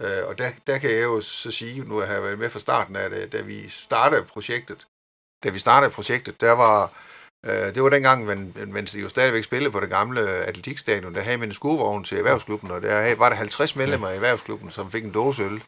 Øh, 0.00 0.26
og 0.28 0.38
der, 0.38 0.50
der 0.66 0.78
kan 0.78 0.90
jeg 0.90 1.02
jo 1.02 1.20
så 1.20 1.50
sige, 1.50 1.84
nu 1.84 1.98
har 1.98 2.14
jeg 2.14 2.22
været 2.22 2.38
med 2.38 2.50
fra 2.50 2.58
starten 2.58 2.96
af 2.96 3.10
det, 3.10 3.32
da 3.32 3.42
vi 3.42 3.68
startede 3.68 4.24
projektet, 4.24 4.86
da 5.44 5.50
vi 5.50 5.58
startede 5.58 5.92
projektet, 5.92 6.40
der 6.40 6.52
var 6.52 6.82
Øh, 6.84 7.09
det 7.44 7.82
var 7.82 7.88
dengang, 7.88 8.24
men, 8.24 8.54
mens 8.66 8.92
de 8.92 9.00
jo 9.00 9.08
stadigvæk 9.08 9.44
spillede 9.44 9.70
på 9.70 9.80
det 9.80 9.90
gamle 9.90 10.20
atletikstadion, 10.20 11.14
der 11.14 11.20
havde 11.20 11.38
man 11.38 11.48
en 11.48 11.54
skuvogn 11.54 12.04
til 12.04 12.18
erhvervsklubben, 12.18 12.70
og 12.70 12.82
der 12.82 13.14
var 13.16 13.28
der 13.28 13.36
50 13.36 13.76
medlemmer 13.76 14.10
i 14.10 14.14
erhvervsklubben, 14.14 14.70
som 14.70 14.90
fik 14.90 15.04
en 15.04 15.12
dåseøl. 15.12 15.62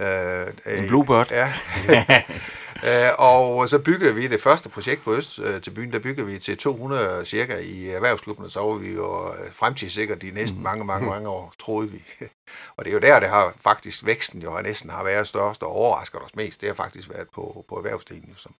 Øh, 0.00 0.46
en 0.66 0.88
Bluebird. 0.88 1.30
Ja. 1.30 1.52
øh, 2.88 3.10
og 3.18 3.68
så 3.68 3.78
byggede 3.78 4.14
vi 4.14 4.26
det 4.26 4.42
første 4.42 4.68
projekt 4.68 5.04
på 5.04 5.14
Øst 5.14 5.38
øh, 5.38 5.62
til 5.62 5.70
byen, 5.70 5.92
der 5.92 5.98
byggede 5.98 6.26
vi 6.26 6.38
til 6.38 6.58
200 6.58 7.24
cirka 7.24 7.56
i 7.56 7.88
erhvervsklubben, 7.88 8.44
og 8.44 8.50
så 8.50 8.60
var 8.60 8.74
vi 8.74 8.92
jo 8.92 9.34
øh, 9.34 9.52
fremtidssikret 9.52 10.22
de 10.22 10.30
næste 10.30 10.56
mm. 10.56 10.62
mange, 10.62 10.84
mange, 10.84 11.08
mange 11.08 11.28
år, 11.28 11.54
troede 11.58 11.90
vi. 11.90 12.04
og 12.76 12.84
det 12.84 12.90
er 12.90 12.94
jo 12.94 13.00
der, 13.00 13.20
det 13.20 13.28
har 13.28 13.54
faktisk 13.60 14.06
væksten 14.06 14.42
jo 14.42 14.60
næsten 14.60 14.90
har 14.90 15.04
været 15.04 15.28
størst 15.28 15.62
og 15.62 15.68
overrasket 15.68 16.22
os 16.22 16.36
mest. 16.36 16.60
Det 16.60 16.68
har 16.68 16.74
faktisk 16.74 17.10
været 17.10 17.28
på, 17.34 17.64
på 17.68 17.76
erhvervsdelen. 17.76 18.34
Som, 18.36 18.54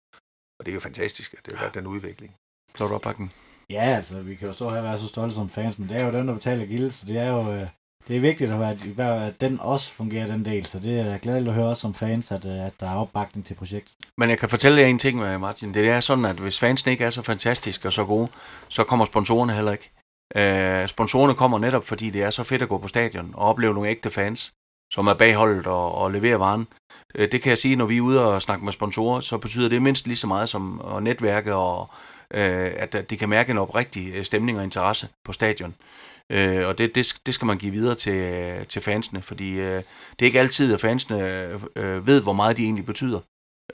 og 0.59 0.67
det 0.67 0.73
er 0.73 0.75
jo 0.75 0.81
fantastisk, 0.81 1.35
at 1.39 1.47
det 1.47 1.55
har 1.55 1.65
været 1.65 1.75
den 1.75 1.87
udvikling. 1.87 2.35
Du 2.79 2.95
opbakken? 2.95 3.33
Ja, 3.71 3.83
altså, 3.97 4.21
vi 4.21 4.35
kan 4.35 4.47
jo 4.47 4.53
stå 4.53 4.71
her 4.71 4.79
og 4.79 4.85
være 4.85 4.99
så 4.99 5.07
stolte 5.07 5.35
som 5.35 5.49
fans, 5.49 5.79
men 5.79 5.89
det 5.89 5.97
er 5.97 6.07
jo 6.07 6.13
dem, 6.13 6.27
der 6.27 6.35
betaler 6.35 6.67
gild, 6.67 6.91
så 6.91 7.07
det 7.07 7.19
er 7.19 7.29
jo... 7.29 7.53
Øh, 7.53 7.67
det 8.09 8.17
er 8.17 8.21
vigtigt, 8.21 8.51
at, 8.51 8.61
være, 8.97 9.27
at 9.27 9.41
den 9.41 9.61
også 9.61 9.93
fungerer, 9.93 10.27
den 10.27 10.45
del, 10.45 10.67
så 10.67 10.79
det 10.79 11.01
er 11.01 11.19
glædeligt 11.19 11.49
at 11.49 11.55
høre 11.55 11.69
også 11.69 11.81
som 11.81 11.95
fans, 11.95 12.33
at, 12.33 12.45
øh, 12.45 12.67
at 12.67 12.73
der 12.81 12.91
er 12.91 12.97
opbakning 12.97 13.47
til 13.47 13.55
projektet. 13.55 13.95
Men 14.19 14.31
jeg 14.31 14.39
kan 14.39 14.49
fortælle 14.49 14.81
jer 14.81 14.87
en 14.87 14.99
ting, 14.99 15.19
med 15.19 15.39
Martin. 15.39 15.75
Det 15.75 15.89
er 15.89 16.01
sådan, 16.01 16.25
at 16.25 16.37
hvis 16.37 16.59
fansene 16.59 16.93
ikke 16.93 17.05
er 17.05 17.11
så 17.11 17.23
fantastiske 17.23 17.89
og 17.89 17.93
så 17.93 18.05
gode, 18.05 18.29
så 18.69 18.85
kommer 18.85 19.05
sponsorerne 19.05 19.53
heller 19.53 19.73
ikke. 19.73 19.91
Øh, 20.37 20.89
sponsorerne 20.89 21.35
kommer 21.35 21.59
netop, 21.59 21.85
fordi 21.85 22.11
det 22.11 22.23
er 22.23 22.31
så 22.31 22.45
fedt 22.45 22.63
at 22.63 22.69
gå 22.69 22.79
på 22.79 22.89
stadion 22.89 23.31
og 23.35 23.49
opleve 23.49 23.75
nogle 23.75 23.91
ægte 23.91 24.11
fans, 24.11 24.53
som 24.93 25.07
er 25.07 25.15
bagholdet 25.15 25.67
og, 25.67 25.95
og 25.95 26.11
leverer 26.11 26.37
varen. 26.37 26.67
Øh, 27.15 27.33
det 27.33 27.43
kan 27.43 27.51
jeg 27.51 27.59
sige, 27.59 27.77
når 27.77 27.87
vi 27.87 27.97
er 27.97 28.01
ude 28.01 28.25
og 28.27 28.43
snakke 28.43 28.65
med 28.65 28.73
sponsorer, 28.73 29.21
så 29.21 29.39
betyder 29.39 29.69
det 29.69 29.83
mindst 29.83 30.07
lige 30.07 30.17
så 30.17 30.27
meget 30.27 30.49
som 30.49 30.81
at 30.97 31.03
netværke 31.03 31.55
og, 31.55 31.91
øh, 32.35 32.73
at, 32.77 33.11
de 33.11 33.17
kan 33.17 33.29
mærke 33.29 33.51
en 33.51 33.59
oprigtig 33.59 34.13
øh, 34.15 34.25
stemning 34.25 34.59
og 34.59 34.65
interesse 34.65 35.09
på 35.25 35.33
stadion. 35.33 35.75
Øh, 36.31 36.69
og 36.69 36.79
det, 36.79 36.95
det, 36.95 37.15
det 37.27 37.35
skal 37.35 37.47
man 37.47 37.59
give 37.59 37.73
videre 37.73 37.95
til, 37.95 38.15
øh, 38.15 38.67
til 38.67 38.83
fansene, 38.83 39.23
fordi 39.23 39.51
øh, 39.61 39.83
det 40.11 40.23
er 40.23 40.25
ikke 40.25 40.41
altid, 40.41 40.75
at 40.75 40.81
fansene 40.81 41.19
øh, 41.77 42.07
ved, 42.07 42.23
hvor 42.23 42.33
meget 42.33 42.57
de 42.57 42.65
egentlig 42.65 42.87
betyder 42.87 43.21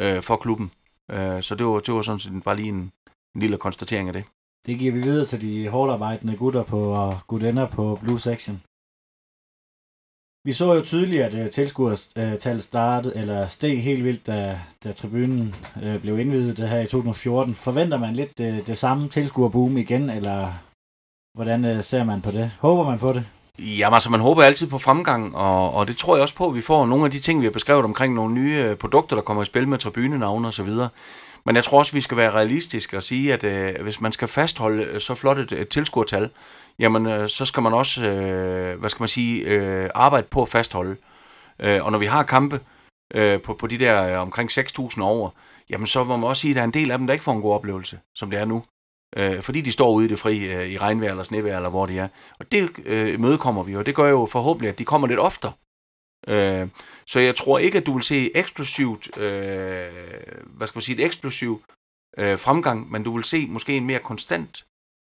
øh, 0.00 0.22
for 0.22 0.36
klubben. 0.36 0.70
Øh, 1.10 1.42
så 1.42 1.54
det 1.54 1.66
var, 1.66 1.80
det 1.80 1.94
var 1.94 2.02
sådan 2.02 2.20
set 2.20 2.42
bare 2.44 2.56
lige 2.56 2.68
en, 2.68 2.92
en 3.34 3.40
lille 3.40 3.58
konstatering 3.58 4.08
af 4.08 4.12
det. 4.12 4.24
Det 4.66 4.78
giver 4.78 4.92
vi 4.92 5.02
videre 5.02 5.26
til 5.26 5.40
de 5.40 5.68
hårdarbejdende 5.68 6.36
gutter 6.36 6.62
på, 6.62 6.92
og 6.92 7.18
gutinder 7.26 7.66
på 7.68 7.98
Blue 8.02 8.20
Section. 8.20 8.62
Vi 10.44 10.52
så 10.52 10.74
jo 10.74 10.82
tydeligt, 10.84 11.22
at 11.22 11.34
uh, 11.34 11.50
tilskuertallet 11.50 12.62
startede, 12.62 13.16
eller 13.16 13.46
steg 13.46 13.82
helt 13.82 14.04
vildt, 14.04 14.26
da, 14.26 14.58
da 14.84 14.92
tribunen 14.92 15.54
uh, 15.82 16.00
blev 16.00 16.18
indvidet 16.18 16.56
det 16.56 16.68
her 16.68 16.80
i 16.80 16.86
2014. 16.86 17.54
Forventer 17.54 17.98
man 17.98 18.14
lidt 18.14 18.40
uh, 18.40 18.66
det 18.66 18.78
samme 18.78 19.08
tilskuerboom 19.08 19.76
igen, 19.76 20.10
eller 20.10 20.52
hvordan 21.34 21.76
uh, 21.76 21.84
ser 21.84 22.04
man 22.04 22.20
på 22.22 22.30
det? 22.30 22.50
Håber 22.58 22.84
man 22.84 22.98
på 22.98 23.12
det? 23.12 23.24
Jamen 23.58 23.94
altså, 23.94 24.10
man 24.10 24.20
håber 24.20 24.42
altid 24.42 24.66
på 24.66 24.78
fremgang, 24.78 25.36
og, 25.36 25.74
og 25.74 25.88
det 25.88 25.96
tror 25.96 26.16
jeg 26.16 26.22
også 26.22 26.34
på, 26.34 26.48
at 26.48 26.54
vi 26.54 26.60
får 26.60 26.86
nogle 26.86 27.04
af 27.04 27.10
de 27.10 27.20
ting, 27.20 27.40
vi 27.40 27.46
har 27.46 27.50
beskrevet 27.50 27.84
omkring 27.84 28.14
nogle 28.14 28.34
nye 28.34 28.76
produkter, 28.76 29.16
der 29.16 29.22
kommer 29.22 29.42
i 29.42 29.46
spil 29.46 29.68
med 29.68 29.78
tribunenavne 29.78 30.48
og 30.48 30.54
så 30.54 30.62
videre. 30.62 30.88
Men 31.44 31.56
jeg 31.56 31.64
tror 31.64 31.78
også, 31.78 31.92
vi 31.92 32.00
skal 32.00 32.16
være 32.16 32.30
realistiske 32.30 32.96
og 32.96 33.02
sige, 33.02 33.32
at 33.32 33.44
uh, 33.44 33.82
hvis 33.82 34.00
man 34.00 34.12
skal 34.12 34.28
fastholde 34.28 35.00
så 35.00 35.14
flot 35.14 35.38
et, 35.38 35.52
et 35.52 35.68
tilskuertal, 35.68 36.30
jamen 36.78 37.06
øh, 37.06 37.28
så 37.28 37.44
skal 37.44 37.62
man 37.62 37.72
også, 37.72 38.10
øh, 38.10 38.78
hvad 38.80 38.90
skal 38.90 39.02
man 39.02 39.08
sige, 39.08 39.44
øh, 39.44 39.90
arbejde 39.94 40.26
på 40.30 40.42
at 40.42 40.48
fastholde. 40.48 40.96
Øh, 41.58 41.84
og 41.84 41.92
når 41.92 41.98
vi 41.98 42.06
har 42.06 42.22
kampe 42.22 42.60
øh, 43.14 43.42
på, 43.42 43.54
på 43.54 43.66
de 43.66 43.78
der 43.78 44.14
øh, 44.14 44.22
omkring 44.22 44.50
6.000 44.50 45.00
over, 45.00 45.30
jamen 45.70 45.86
så 45.86 46.04
må 46.04 46.16
man 46.16 46.28
også 46.28 46.40
sige, 46.40 46.50
at 46.50 46.54
der 46.54 46.60
er 46.60 46.66
en 46.66 46.74
del 46.74 46.90
af 46.90 46.98
dem, 46.98 47.06
der 47.06 47.14
ikke 47.14 47.24
får 47.24 47.32
en 47.32 47.42
god 47.42 47.54
oplevelse, 47.54 48.00
som 48.14 48.30
det 48.30 48.38
er 48.38 48.44
nu. 48.44 48.64
Øh, 49.16 49.42
fordi 49.42 49.60
de 49.60 49.72
står 49.72 49.92
ude 49.92 50.06
i 50.06 50.08
det 50.08 50.18
fri, 50.18 50.54
øh, 50.54 50.68
i 50.68 50.78
regnvejr 50.78 51.10
eller 51.10 51.22
snevejr, 51.22 51.56
eller 51.56 51.70
hvor 51.70 51.86
det 51.86 51.98
er. 51.98 52.08
Og 52.38 52.52
det 52.52 52.70
øh, 52.84 53.20
mødekommer 53.20 53.62
vi, 53.62 53.76
og 53.76 53.86
det 53.86 53.94
gør 53.94 54.08
jo 54.10 54.26
forhåbentlig, 54.26 54.68
at 54.68 54.78
de 54.78 54.84
kommer 54.84 55.08
lidt 55.08 55.20
oftere. 55.20 55.52
Øh, 56.28 56.68
så 57.06 57.20
jeg 57.20 57.36
tror 57.36 57.58
ikke, 57.58 57.78
at 57.78 57.86
du 57.86 57.92
vil 57.92 58.02
se 58.02 58.36
eksplosivt, 58.36 59.18
øh, 59.18 59.92
hvad 60.46 60.66
skal 60.66 60.76
man 60.76 60.82
sige, 60.82 60.98
et 60.98 61.04
eksplosivt 61.04 61.62
øh, 62.18 62.38
fremgang, 62.38 62.90
men 62.90 63.02
du 63.02 63.14
vil 63.14 63.24
se 63.24 63.46
måske 63.46 63.76
en 63.76 63.86
mere 63.86 63.98
konstant 63.98 64.64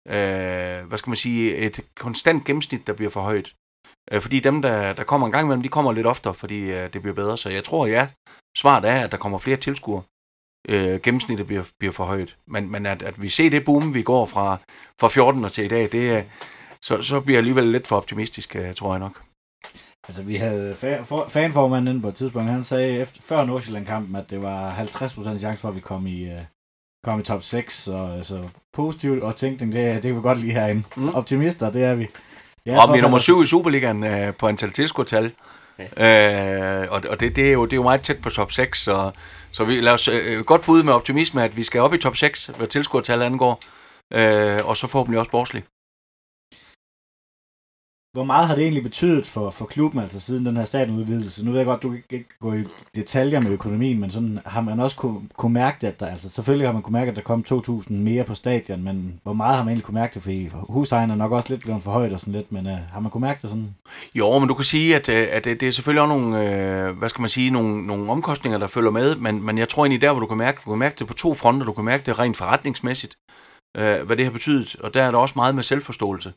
øh, 0.07 0.87
hvad 0.87 0.97
skal 0.97 1.09
man 1.09 1.17
sige, 1.17 1.55
et 1.55 1.79
konstant 1.95 2.43
gennemsnit, 2.45 2.87
der 2.87 2.93
bliver 2.93 3.09
for 3.11 3.21
højt. 3.21 3.53
Øh, 4.11 4.21
fordi 4.21 4.39
dem, 4.39 4.61
der, 4.61 4.93
der 4.93 5.03
kommer 5.03 5.27
en 5.27 5.31
gang 5.31 5.45
imellem, 5.45 5.63
de 5.63 5.69
kommer 5.69 5.91
lidt 5.91 6.07
oftere, 6.07 6.33
fordi 6.33 6.59
øh, 6.59 6.93
det 6.93 7.01
bliver 7.01 7.15
bedre. 7.15 7.37
Så 7.37 7.49
jeg 7.49 7.63
tror, 7.63 7.85
ja, 7.85 8.07
svaret 8.57 8.85
er, 8.85 9.03
at 9.03 9.11
der 9.11 9.17
kommer 9.17 9.37
flere 9.37 9.57
tilskuere. 9.57 10.03
Øh, 10.69 11.01
gennemsnittet 11.01 11.47
bliver, 11.47 11.63
bliver 11.79 11.91
for 11.91 12.05
højt. 12.05 12.37
Men, 12.47 12.71
men 12.71 12.85
at, 12.85 13.01
at 13.01 13.21
vi 13.21 13.29
ser 13.29 13.49
det 13.49 13.65
boom, 13.65 13.93
vi 13.93 14.01
går 14.01 14.25
fra, 14.25 14.57
fra 15.01 15.07
14 15.07 15.49
til 15.49 15.65
i 15.65 15.67
dag, 15.67 15.91
det, 15.91 16.17
øh, 16.17 16.23
så, 16.81 17.01
så 17.01 17.21
bliver 17.21 17.35
jeg 17.35 17.39
alligevel 17.39 17.67
lidt 17.67 17.87
for 17.87 17.97
optimistisk, 17.97 18.55
øh, 18.55 18.75
tror 18.75 18.93
jeg 18.93 18.99
nok. 18.99 19.23
Altså, 20.07 20.23
vi 20.23 20.35
havde 20.35 20.73
fa- 20.73 21.27
fanformanden 21.27 22.01
på 22.01 22.07
et 22.07 22.15
tidspunkt, 22.15 22.49
han 22.51 22.63
sagde 22.63 22.99
efter, 22.99 23.21
før 23.21 23.45
Nordsjælland-kampen, 23.45 24.15
at 24.15 24.29
det 24.29 24.41
var 24.41 24.75
50% 24.75 25.39
chance 25.39 25.57
for, 25.61 25.69
at 25.69 25.75
vi 25.75 25.79
kom 25.79 26.07
i, 26.07 26.29
øh, 26.29 26.41
komme 27.03 27.21
i 27.21 27.25
top 27.25 27.43
6, 27.43 27.83
så, 27.83 28.19
så 28.23 28.43
positivt 28.73 29.23
og 29.23 29.35
tænkning, 29.35 29.73
det, 29.73 29.93
det 29.93 30.01
kan 30.01 30.15
vi 30.15 30.21
godt 30.21 30.39
lide 30.39 30.51
herinde. 30.51 30.83
Mm. 30.95 31.09
Optimister, 31.09 31.71
det 31.71 31.83
er 31.83 31.95
vi. 31.95 32.07
Ja, 32.65 32.83
og 32.83 32.93
vi 32.93 32.97
er 32.97 33.01
nummer 33.01 33.19
7 33.19 33.41
i 33.43 33.45
Superligaen 33.45 34.03
øh, 34.03 34.33
på 34.33 34.47
antal 34.47 34.71
tilskuertal. 34.71 35.31
Ja. 35.99 36.83
Øh, 36.83 36.91
og 36.91 37.01
og 37.09 37.19
det, 37.19 37.35
det, 37.35 37.47
er 37.47 37.53
jo, 37.53 37.65
det 37.65 37.73
er 37.73 37.77
jo 37.77 37.83
meget 37.83 38.01
tæt 38.01 38.21
på 38.21 38.29
top 38.29 38.51
6, 38.51 38.83
så, 38.83 39.11
så 39.51 39.63
vi 39.63 39.81
lader 39.81 39.93
os 39.93 40.07
øh, 40.07 40.43
godt 40.45 40.61
bud 40.61 40.83
med 40.83 40.93
optimisme, 40.93 41.43
at 41.43 41.57
vi 41.57 41.63
skal 41.63 41.81
op 41.81 41.93
i 41.93 41.97
top 41.97 42.15
6, 42.15 42.45
hvad 42.45 42.67
tilskuertal 42.67 43.21
angår, 43.21 43.61
øh, 44.13 44.59
og 44.63 44.77
så 44.77 44.87
forhåbentlig 44.87 45.19
også 45.19 45.31
Borslig. 45.31 45.63
Hvor 48.18 48.24
meget 48.24 48.47
har 48.47 48.55
det 48.55 48.61
egentlig 48.61 48.84
betydet 48.84 49.28
for, 49.28 49.49
for 49.49 49.65
klubben, 49.65 49.99
altså 50.01 50.20
siden 50.20 50.45
den 50.45 50.57
her 50.57 50.65
stadionudvidelse? 50.65 51.45
Nu 51.45 51.51
ved 51.51 51.59
jeg 51.59 51.65
godt, 51.65 51.84
du 51.84 51.89
kan 51.89 52.01
ikke 52.09 52.30
gå 52.41 52.53
i 52.53 52.63
detaljer 52.95 53.39
med 53.39 53.51
økonomien, 53.51 53.99
men 53.99 54.11
sådan 54.11 54.39
har 54.45 54.61
man 54.61 54.80
også 54.80 54.95
kunne, 54.95 55.22
kunne 55.38 55.53
mærke 55.53 55.78
det, 55.82 55.88
at 55.88 55.99
der, 55.99 56.07
altså 56.07 56.30
selvfølgelig 56.30 56.68
har 56.68 56.74
man 56.74 56.82
kunne 56.82 56.93
mærke, 56.93 57.11
at 57.11 57.15
der 57.15 57.22
kom 57.22 57.45
2.000 57.51 57.93
mere 57.93 58.24
på 58.24 58.36
stadion, 58.36 58.84
men 58.84 59.20
hvor 59.24 59.34
meget 59.34 59.55
har 59.55 59.63
man 59.63 59.70
egentlig 59.70 59.86
kunne 59.86 59.99
mærke 59.99 60.13
det, 60.13 60.22
fordi 60.22 60.49
husejerne 60.53 61.13
er 61.13 61.18
nok 61.18 61.32
også 61.32 61.49
lidt 61.49 61.61
blevet 61.61 61.84
for 61.84 61.91
højt 61.91 62.13
og 62.13 62.20
sådan 62.20 62.34
lidt, 62.34 62.51
men 62.51 62.68
øh, 62.68 62.78
har 62.93 62.99
man 62.99 63.11
kunne 63.11 63.22
mærke 63.22 63.41
det 63.41 63.49
sådan? 63.49 63.76
Jo, 64.15 64.39
men 64.39 64.47
du 64.47 64.53
kan 64.53 64.65
sige, 64.65 64.95
at, 64.95 65.09
øh, 65.09 65.28
at 65.32 65.43
det, 65.45 65.59
det 65.59 65.68
er 65.68 65.72
selvfølgelig 65.72 66.01
også 66.01 66.15
nogle, 66.15 66.43
øh, 66.43 66.97
hvad 66.97 67.09
skal 67.09 67.22
man 67.22 67.30
sige, 67.30 67.51
nogle, 67.51 67.88
nogle 67.88 68.11
omkostninger, 68.11 68.59
der 68.59 68.68
følger 68.68 68.91
med, 68.91 69.15
men, 69.15 69.45
men 69.45 69.57
jeg 69.57 69.70
tror 69.70 69.84
egentlig 69.84 70.01
der, 70.01 70.11
hvor 70.11 70.20
du 70.20 70.28
kan 70.28 70.38
mærke, 70.38 70.61
du 70.65 70.70
kan 70.70 70.80
mærke 70.80 70.95
det 70.99 71.07
på 71.07 71.13
to 71.13 71.34
fronter, 71.34 71.65
du 71.65 71.74
kan 71.74 71.86
mærke 71.86 72.03
det 72.05 72.20
rent 72.20 72.38
forretningsmæssigt, 72.38 73.18
øh, 73.78 74.01
hvad 74.01 74.18
det 74.18 74.26
har 74.26 74.32
betydet, 74.32 74.76
og 74.80 74.93
der 74.93 75.03
er 75.03 75.11
der 75.11 75.18
også 75.18 75.34
meget 75.36 75.55
med 75.55 75.63
selvforståelse 75.63 76.34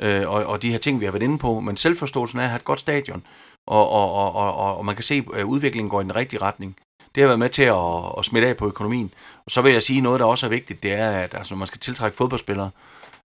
øh, 0.00 0.30
og, 0.30 0.44
og 0.44 0.62
de 0.62 0.70
her 0.70 0.78
ting, 0.78 1.00
vi 1.00 1.04
har 1.04 1.12
været 1.12 1.22
inde 1.22 1.38
på. 1.38 1.60
Men 1.60 1.76
selvforståelsen 1.76 2.38
er 2.38 2.42
at 2.42 2.48
have 2.48 2.56
et 2.56 2.64
godt 2.64 2.80
stadion, 2.80 3.26
og, 3.66 3.90
og, 3.90 4.12
og, 4.12 4.56
og, 4.56 4.76
og 4.76 4.84
man 4.84 4.94
kan 4.94 5.04
se, 5.04 5.24
at 5.34 5.42
udviklingen 5.44 5.90
går 5.90 6.00
i 6.00 6.04
den 6.04 6.16
rigtige 6.16 6.42
retning. 6.42 6.76
Det 7.14 7.20
har 7.20 7.28
været 7.28 7.38
med 7.38 7.48
til 7.48 7.62
at, 7.62 8.18
at 8.18 8.24
smitte 8.24 8.48
af 8.48 8.56
på 8.56 8.66
økonomien. 8.66 9.14
Og 9.44 9.50
så 9.50 9.62
vil 9.62 9.72
jeg 9.72 9.82
sige 9.82 10.00
noget, 10.00 10.20
der 10.20 10.26
også 10.26 10.46
er 10.46 10.50
vigtigt, 10.50 10.82
det 10.82 10.92
er, 10.92 11.10
at 11.10 11.34
altså, 11.34 11.54
når 11.54 11.58
man 11.58 11.66
skal 11.68 11.80
tiltrække 11.80 12.16
fodboldspillere, 12.16 12.70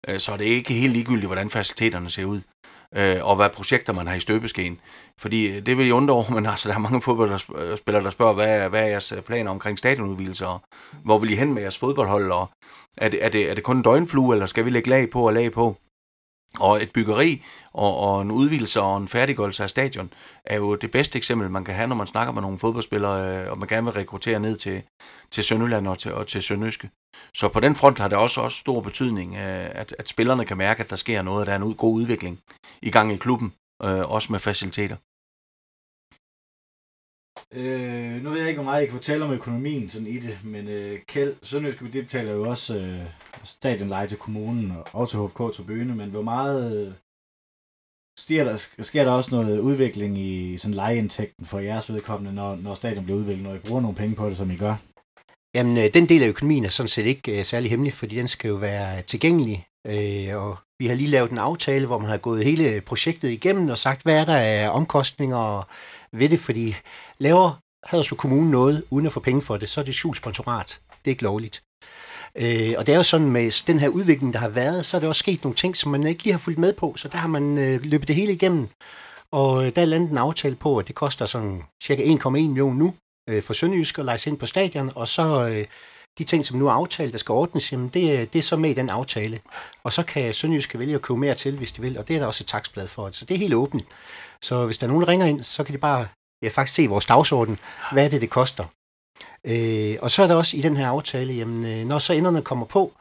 øh, 0.07 0.19
så 0.19 0.31
er 0.31 0.37
det 0.37 0.45
ikke 0.45 0.73
helt 0.73 0.93
ligegyldigt, 0.93 1.25
hvordan 1.25 1.49
faciliteterne 1.49 2.09
ser 2.09 2.25
ud. 2.25 2.41
øh, 2.95 3.25
og 3.25 3.35
hvad 3.35 3.49
projekter 3.49 3.93
man 3.93 4.07
har 4.07 4.15
i 4.15 4.19
støbeskeen. 4.19 4.79
Fordi 5.19 5.47
øh, 5.47 5.65
det 5.65 5.77
vil 5.77 5.85
jeg 5.85 5.95
undre 5.95 6.13
over, 6.13 6.29
men 6.35 6.45
altså, 6.45 6.69
der 6.69 6.75
er 6.75 6.79
mange 6.79 7.01
fodboldspillere, 7.01 8.03
der 8.03 8.09
spørger, 8.09 8.33
hvad 8.33 8.47
er, 8.47 8.67
hvad 8.67 8.81
er 8.81 8.87
jeres 8.87 9.11
øh, 9.11 9.21
planer 9.21 9.51
omkring 9.51 9.79
stadionudvidelser, 9.79 10.45
og 10.45 10.61
hvor 11.03 11.19
vil 11.19 11.31
I 11.31 11.35
hen 11.35 11.53
med 11.53 11.61
jeres 11.61 11.77
fodboldhold, 11.77 12.31
og 12.31 12.49
er 12.97 13.09
det, 13.09 13.25
er 13.25 13.29
det, 13.29 13.49
er 13.49 13.53
det 13.53 13.63
kun 13.63 13.77
en 13.77 13.83
døgnflue, 13.83 14.33
eller 14.35 14.45
skal 14.45 14.65
vi 14.65 14.69
lægge 14.69 14.89
lag 14.89 15.09
på 15.09 15.27
og 15.27 15.33
lag 15.33 15.51
på? 15.51 15.77
Og 16.59 16.83
et 16.83 16.91
byggeri 16.91 17.43
og, 17.73 17.97
og 17.97 18.21
en 18.21 18.31
udvidelse 18.31 18.81
og 18.81 18.97
en 18.97 19.07
færdiggørelse 19.07 19.63
af 19.63 19.69
stadion 19.69 20.13
er 20.45 20.55
jo 20.55 20.75
det 20.75 20.91
bedste 20.91 21.17
eksempel, 21.17 21.49
man 21.49 21.65
kan 21.65 21.75
have, 21.75 21.87
når 21.87 21.95
man 21.95 22.07
snakker 22.07 22.33
med 22.33 22.41
nogle 22.41 22.59
fodboldspillere, 22.59 23.43
øh, 23.43 23.51
og 23.51 23.57
man 23.57 23.67
gerne 23.67 23.85
vil 23.85 23.93
rekruttere 23.93 24.39
ned 24.39 24.57
til, 24.57 24.83
til 25.31 25.43
Sønderland 25.43 25.87
og 25.87 25.99
til, 25.99 26.13
og 26.13 26.27
til 26.27 26.43
Sønderjyske. 26.43 26.89
Så 27.33 27.47
på 27.47 27.59
den 27.59 27.75
front 27.75 27.99
har 27.99 28.07
det 28.07 28.17
også, 28.17 28.41
også 28.41 28.57
stor 28.57 28.81
betydning, 28.81 29.35
øh, 29.35 29.69
at, 29.71 29.95
at 29.99 30.09
spillerne 30.09 30.45
kan 30.45 30.57
mærke, 30.57 30.83
at 30.83 30.89
der 30.89 30.95
sker 30.95 31.21
noget, 31.21 31.41
at 31.41 31.47
der 31.47 31.53
er 31.53 31.59
en 31.59 31.73
god 31.73 31.93
udvikling 31.93 32.39
i 32.81 32.91
gang 32.91 33.11
i 33.11 33.17
klubben, 33.17 33.53
øh, 33.83 34.11
også 34.11 34.31
med 34.31 34.39
faciliteter. 34.39 34.95
Øh, 37.53 38.23
nu 38.23 38.29
ved 38.29 38.39
jeg 38.39 38.49
ikke, 38.49 38.61
hvor 38.61 38.71
meget 38.71 38.83
I 38.83 38.85
kan 38.85 38.93
fortælle 38.93 39.25
om 39.25 39.33
økonomien 39.33 39.89
sådan 39.89 40.07
i 40.07 40.17
det, 40.17 40.39
men 40.43 40.67
øh, 40.67 40.99
Kjeld, 41.07 41.35
Sønderjyske 41.43 41.91
de 41.93 42.01
betaler 42.01 42.31
jo 42.31 42.49
også 42.49 42.75
øh, 42.75 42.99
stadionleje 43.43 44.07
til 44.07 44.17
kommunen 44.17 44.73
og 44.93 45.09
til 45.09 45.19
HFK 45.19 45.37
Tribune, 45.37 45.95
men 45.95 46.09
hvor 46.09 46.21
meget 46.21 46.87
øh, 46.87 46.93
sker, 48.19 48.43
der, 48.43 48.83
sker 48.83 49.03
der 49.03 49.11
også 49.11 49.29
noget 49.31 49.59
udvikling 49.59 50.17
i 50.17 50.57
sådan 50.57 50.73
lejeindtægten 50.73 51.45
for 51.45 51.59
jeres 51.59 51.93
vedkommende, 51.93 52.35
når, 52.35 52.55
når 52.55 52.73
stadion 52.73 53.03
bliver 53.03 53.19
udviklet, 53.19 53.43
når 53.43 53.53
I 53.53 53.59
bruger 53.59 53.81
nogle 53.81 53.97
penge 53.97 54.15
på 54.15 54.29
det, 54.29 54.37
som 54.37 54.51
I 54.51 54.55
gør? 54.55 54.75
Jamen, 55.55 55.77
øh, 55.77 55.93
den 55.93 56.09
del 56.09 56.23
af 56.23 56.27
økonomien 56.27 56.65
er 56.65 56.69
sådan 56.69 56.87
set 56.87 57.05
ikke 57.05 57.39
øh, 57.39 57.45
særlig 57.45 57.69
hemmelig, 57.69 57.93
fordi 57.93 58.15
den 58.15 58.27
skal 58.27 58.47
jo 58.47 58.55
være 58.55 59.01
tilgængelig, 59.01 59.67
øh, 59.87 60.35
og 60.35 60.57
vi 60.79 60.87
har 60.87 60.95
lige 60.95 61.09
lavet 61.09 61.31
en 61.31 61.37
aftale, 61.37 61.85
hvor 61.85 61.97
man 61.97 62.09
har 62.09 62.17
gået 62.17 62.45
hele 62.45 62.81
projektet 62.81 63.29
igennem 63.29 63.69
og 63.69 63.77
sagt, 63.77 64.03
hvad 64.03 64.15
er 64.15 64.25
der 64.25 64.37
af 64.37 64.69
omkostninger 64.69 65.67
ved 66.11 66.29
det, 66.29 66.39
fordi 66.39 66.75
laver 67.17 67.59
Haderslev 67.83 68.17
Kommune 68.17 68.51
noget 68.51 68.83
uden 68.89 69.05
at 69.05 69.13
få 69.13 69.19
penge 69.19 69.41
for 69.41 69.57
det, 69.57 69.69
så 69.69 69.81
er 69.81 69.85
det 69.85 69.95
skjult 69.95 70.17
sponsorat. 70.17 70.79
Det 70.89 71.05
er 71.05 71.09
ikke 71.09 71.23
lovligt. 71.23 71.63
Øh, 72.37 72.73
og 72.77 72.85
det 72.85 72.93
er 72.93 72.97
jo 72.97 73.03
sådan 73.03 73.31
med 73.31 73.65
den 73.67 73.79
her 73.79 73.87
udvikling, 73.87 74.33
der 74.33 74.39
har 74.39 74.49
været, 74.49 74.85
så 74.85 74.97
er 74.97 75.01
der 75.01 75.07
også 75.07 75.19
sket 75.19 75.43
nogle 75.43 75.55
ting, 75.55 75.77
som 75.77 75.91
man 75.91 76.07
ikke 76.07 76.23
lige 76.23 76.33
har 76.33 76.39
fulgt 76.39 76.59
med 76.59 76.73
på, 76.73 76.93
så 76.97 77.07
der 77.07 77.17
har 77.17 77.27
man 77.27 77.57
øh, 77.57 77.83
løbet 77.83 78.07
det 78.07 78.15
hele 78.15 78.33
igennem. 78.33 78.69
Og 79.31 79.65
øh, 79.65 79.75
der 79.75 79.81
er 79.81 79.85
landet 79.85 80.11
en 80.11 80.17
aftale 80.17 80.55
på, 80.55 80.77
at 80.77 80.87
det 80.87 80.95
koster 80.95 81.25
sådan 81.25 81.61
cirka 81.83 82.03
1,1 82.03 82.29
million 82.29 82.75
nu 82.75 82.93
øh, 83.29 83.43
for 83.43 83.53
Sønderjysk 83.53 83.99
at 83.99 84.05
lege 84.05 84.29
ind 84.29 84.37
på 84.37 84.45
stadion, 84.45 84.91
og 84.95 85.07
så 85.07 85.47
øh, 85.47 85.65
de 86.17 86.23
ting, 86.23 86.45
som 86.45 86.59
nu 86.59 86.67
er 86.67 86.71
aftalt, 86.71 87.11
der 87.11 87.19
skal 87.19 87.33
ordnes, 87.33 87.71
jamen 87.71 87.89
det, 87.89 88.11
øh, 88.11 88.27
det 88.33 88.35
er 88.35 88.43
så 88.43 88.57
med 88.57 88.69
i 88.69 88.73
den 88.73 88.89
aftale. 88.89 89.39
Og 89.83 89.93
så 89.93 90.03
kan 90.03 90.33
Sønderjysk 90.33 90.75
vælge 90.79 90.95
at 90.95 91.01
købe 91.01 91.19
mere 91.19 91.35
til, 91.35 91.57
hvis 91.57 91.71
de 91.71 91.81
vil, 91.81 91.97
og 91.97 92.07
det 92.07 92.15
er 92.15 92.19
der 92.19 92.27
også 92.27 92.43
et 92.43 92.47
taksblad 92.47 92.87
for. 92.87 93.09
Så 93.11 93.25
det 93.25 93.35
er 93.35 93.39
helt 93.39 93.53
åbent. 93.53 93.85
Så 94.41 94.65
hvis 94.65 94.77
der 94.77 94.87
er 94.87 94.87
nogen, 94.87 95.01
der 95.01 95.07
ringer 95.07 95.25
ind, 95.25 95.43
så 95.43 95.63
kan 95.63 95.73
de 95.73 95.79
bare 95.79 96.07
ja, 96.45 96.49
faktisk 96.49 96.75
se 96.75 96.87
vores 96.87 97.05
dagsorden. 97.05 97.59
Hvad 97.91 98.05
er 98.05 98.09
det, 98.09 98.21
det 98.21 98.29
koster? 98.29 98.65
Øh, 99.45 99.97
og 100.01 100.11
så 100.11 100.23
er 100.23 100.27
der 100.27 100.35
også 100.35 100.57
i 100.57 100.61
den 100.61 100.77
her 100.77 100.87
aftale, 100.87 101.33
jamen, 101.33 101.65
øh, 101.65 101.85
når 101.85 101.99
så 101.99 102.13
enderne 102.13 102.41
kommer 102.41 102.65
på, 102.65 102.93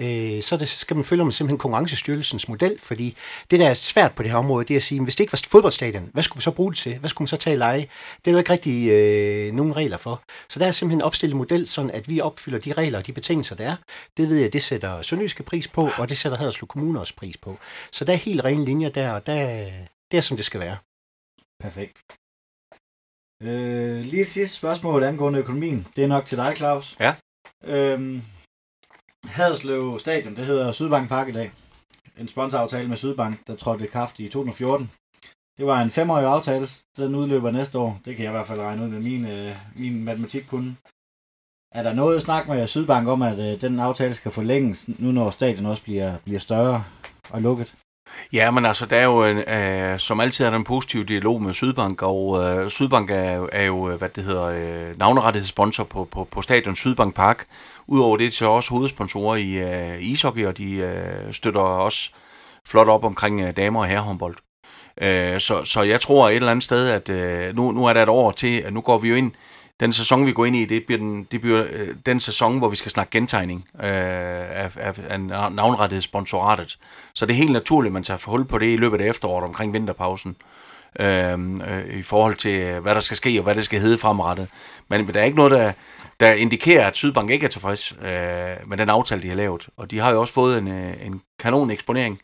øh, 0.00 0.42
så, 0.42 0.56
det, 0.56 0.68
så 0.68 0.76
skal 0.76 0.96
man 0.96 1.04
følge 1.04 1.24
med 1.24 1.32
simpelthen 1.32 1.58
Konkurrencestyrelsens 1.58 2.48
model, 2.48 2.78
fordi 2.80 3.16
det, 3.50 3.60
der 3.60 3.68
er 3.68 3.74
svært 3.74 4.12
på 4.12 4.22
det 4.22 4.30
her 4.30 4.38
område, 4.38 4.64
det 4.64 4.74
er 4.74 4.78
at 4.78 4.82
sige, 4.82 5.02
hvis 5.02 5.16
det 5.16 5.24
ikke 5.24 5.32
var 5.32 5.40
fodboldstadion, 5.48 6.10
hvad 6.12 6.22
skulle 6.22 6.38
vi 6.38 6.42
så 6.42 6.50
bruge 6.50 6.72
det 6.72 6.78
til? 6.78 6.98
Hvad 6.98 7.10
skulle 7.10 7.22
man 7.22 7.28
så 7.28 7.36
tage 7.36 7.54
i 7.54 7.58
leje? 7.58 7.86
Det 8.24 8.26
er 8.26 8.32
jo 8.32 8.38
ikke 8.38 8.52
rigtig 8.52 8.90
øh, 8.90 9.52
nogen 9.52 9.76
regler 9.76 9.96
for. 9.96 10.22
Så 10.48 10.58
der 10.58 10.66
er 10.66 10.72
simpelthen 10.72 11.02
opstillet 11.02 11.34
en 11.34 11.38
model, 11.38 11.66
sådan 11.66 11.90
at 11.90 12.08
vi 12.08 12.20
opfylder 12.20 12.58
de 12.58 12.72
regler 12.72 12.98
og 12.98 13.06
de 13.06 13.12
betingelser, 13.12 13.56
der 13.56 13.70
er. 13.70 13.76
Det 14.16 14.28
ved 14.28 14.36
jeg, 14.36 14.52
det 14.52 14.62
sætter 14.62 15.02
Sønderjyske 15.02 15.42
pris 15.42 15.68
på, 15.68 15.90
og 15.98 16.08
det 16.08 16.16
sætter 16.16 16.38
Haderslev 16.38 16.66
Kommune 16.66 17.00
også 17.00 17.16
pris 17.16 17.36
på. 17.36 17.58
Så 17.92 18.04
der 18.04 18.12
er 18.12 18.16
helt 18.16 18.44
rene 18.44 18.64
linjer 18.64 18.88
der, 18.88 19.10
og 19.10 19.26
der, 19.26 19.70
det 20.10 20.16
er, 20.16 20.20
som 20.20 20.36
det 20.36 20.44
skal 20.44 20.60
være. 20.60 20.76
Perfekt. 21.60 22.02
Øh, 23.42 24.00
lige 24.00 24.22
et 24.22 24.28
sidste 24.28 24.56
spørgsmål 24.56 25.02
angående 25.02 25.38
økonomien. 25.38 25.86
Det 25.96 26.04
er 26.04 26.08
nok 26.08 26.26
til 26.26 26.38
dig, 26.38 26.56
Claus. 26.56 26.96
Ja. 27.00 27.14
Øhm, 27.64 28.22
Haderslev 29.24 29.98
Stadion, 29.98 30.36
det 30.36 30.46
hedder 30.46 30.72
Sydbank 30.72 31.08
Park 31.08 31.28
i 31.28 31.32
dag. 31.32 31.52
En 32.18 32.28
sponsoraftale 32.28 32.88
med 32.88 32.96
Sydbank, 32.96 33.46
der 33.46 33.56
trådte 33.56 33.84
i 33.84 33.88
kraft 33.88 34.20
i 34.20 34.28
2014. 34.28 34.90
Det 35.58 35.66
var 35.66 35.82
en 35.82 35.90
femårig 35.90 36.26
aftale, 36.26 36.66
så 36.66 36.82
den 37.04 37.14
udløber 37.14 37.50
næste 37.50 37.78
år. 37.78 38.00
Det 38.04 38.16
kan 38.16 38.24
jeg 38.24 38.30
i 38.30 38.36
hvert 38.36 38.46
fald 38.46 38.60
regne 38.60 38.82
ud 38.82 38.88
med 38.88 39.00
min, 39.00 39.26
øh, 39.26 39.56
min 39.76 40.04
matematikkunde. 40.04 40.74
Er 41.74 41.82
der 41.82 41.92
noget 41.92 42.22
snak 42.22 42.48
med 42.48 42.66
Sydbank 42.66 43.08
om, 43.08 43.22
at 43.22 43.38
øh, 43.38 43.60
den 43.60 43.80
aftale 43.80 44.14
skal 44.14 44.30
forlænges, 44.30 44.88
nu 44.88 45.12
når 45.12 45.30
stadion 45.30 45.66
også 45.66 45.82
bliver, 45.82 46.16
bliver 46.24 46.40
større 46.40 46.84
og 47.30 47.42
lukket? 47.42 47.74
Ja, 48.32 48.50
men 48.50 48.66
altså, 48.66 48.86
der 48.86 48.96
er 48.96 49.04
jo, 49.04 49.24
en, 49.24 49.38
øh, 49.38 49.98
som 49.98 50.20
altid 50.20 50.44
er 50.44 50.50
der 50.50 50.56
en 50.56 50.64
positiv 50.64 51.04
dialog 51.04 51.42
med 51.42 51.54
Sydbank, 51.54 52.02
og 52.02 52.44
øh, 52.44 52.70
Sydbank 52.70 53.10
er, 53.10 53.46
er 53.52 53.64
jo, 53.64 53.90
øh, 53.90 53.98
hvad 53.98 54.08
det 54.08 54.24
hedder, 54.24 54.44
øh, 54.44 54.98
navnerettighedssponsor 54.98 55.84
på, 55.84 56.08
på, 56.10 56.28
på 56.30 56.42
stadion 56.42 56.76
Sydbank 56.76 57.14
Park. 57.14 57.46
Udover 57.86 58.16
det, 58.16 58.32
så 58.32 58.44
er 58.44 58.48
også 58.48 58.70
hovedsponsorer 58.70 59.36
i 59.36 59.52
øh, 59.52 60.02
ishockey, 60.02 60.46
og 60.46 60.58
de 60.58 60.72
øh, 60.74 61.32
støtter 61.32 61.60
også 61.60 62.10
flot 62.66 62.88
op 62.88 63.04
omkring 63.04 63.40
øh, 63.40 63.56
damer- 63.56 63.80
og 63.80 63.86
herrehåndbold. 63.86 64.36
Øh, 65.00 65.40
så, 65.40 65.64
så 65.64 65.82
jeg 65.82 66.00
tror 66.00 66.28
et 66.28 66.36
eller 66.36 66.50
andet 66.50 66.64
sted, 66.64 66.88
at 66.88 67.08
øh, 67.08 67.56
nu, 67.56 67.72
nu 67.72 67.84
er 67.84 67.92
der 67.92 68.02
et 68.02 68.08
år 68.08 68.30
til, 68.30 68.58
at 68.58 68.72
nu 68.72 68.80
går 68.80 68.98
vi 68.98 69.08
jo 69.08 69.14
ind 69.14 69.32
den 69.80 69.92
sæson, 69.92 70.26
vi 70.26 70.32
går 70.32 70.44
ind 70.44 70.56
i, 70.56 70.64
det 70.64 70.86
bliver 70.86 70.98
den, 70.98 71.28
det 71.32 71.40
bliver, 71.40 71.66
øh, 71.70 71.88
den 72.06 72.20
sæson, 72.20 72.58
hvor 72.58 72.68
vi 72.68 72.76
skal 72.76 72.90
snakke 72.90 73.10
gentegning 73.10 73.68
øh, 73.74 73.82
af, 73.82 74.76
af, 74.76 75.00
af 75.08 75.20
navnrettighedssponsoratet. 75.20 76.78
Så 77.14 77.26
det 77.26 77.32
er 77.32 77.36
helt 77.36 77.52
naturligt, 77.52 77.90
at 77.90 77.92
man 77.92 78.02
tager 78.02 78.30
hul 78.30 78.44
på 78.44 78.58
det 78.58 78.72
i 78.72 78.76
løbet 78.76 79.00
af 79.00 79.08
efteråret 79.08 79.44
omkring 79.44 79.72
vinterpausen. 79.72 80.36
Øh, 81.00 81.32
øh, 81.40 81.98
i 81.98 82.02
forhold 82.02 82.34
til, 82.34 82.60
øh, 82.60 82.82
hvad 82.82 82.94
der 82.94 83.00
skal 83.00 83.16
ske, 83.16 83.38
og 83.38 83.42
hvad 83.42 83.54
det 83.54 83.64
skal 83.64 83.80
hedde 83.80 83.98
fremrettet. 83.98 84.48
Men, 84.88 85.04
men 85.06 85.14
der 85.14 85.20
er 85.20 85.24
ikke 85.24 85.36
noget, 85.36 85.52
der, 85.52 85.72
der 86.20 86.32
indikerer, 86.32 86.86
at 86.86 86.96
Sydbank 86.96 87.30
ikke 87.30 87.46
er 87.46 87.50
tilfreds 87.50 87.92
øh, 87.92 88.68
med 88.68 88.76
den 88.76 88.90
aftale, 88.90 89.22
de 89.22 89.28
har 89.28 89.36
lavet. 89.36 89.68
Og 89.76 89.90
de 89.90 89.98
har 89.98 90.10
jo 90.10 90.20
også 90.20 90.32
fået 90.32 90.58
en, 90.58 90.68
øh, 90.68 91.06
en 91.06 91.20
kanon 91.38 91.70
eksponering 91.70 92.20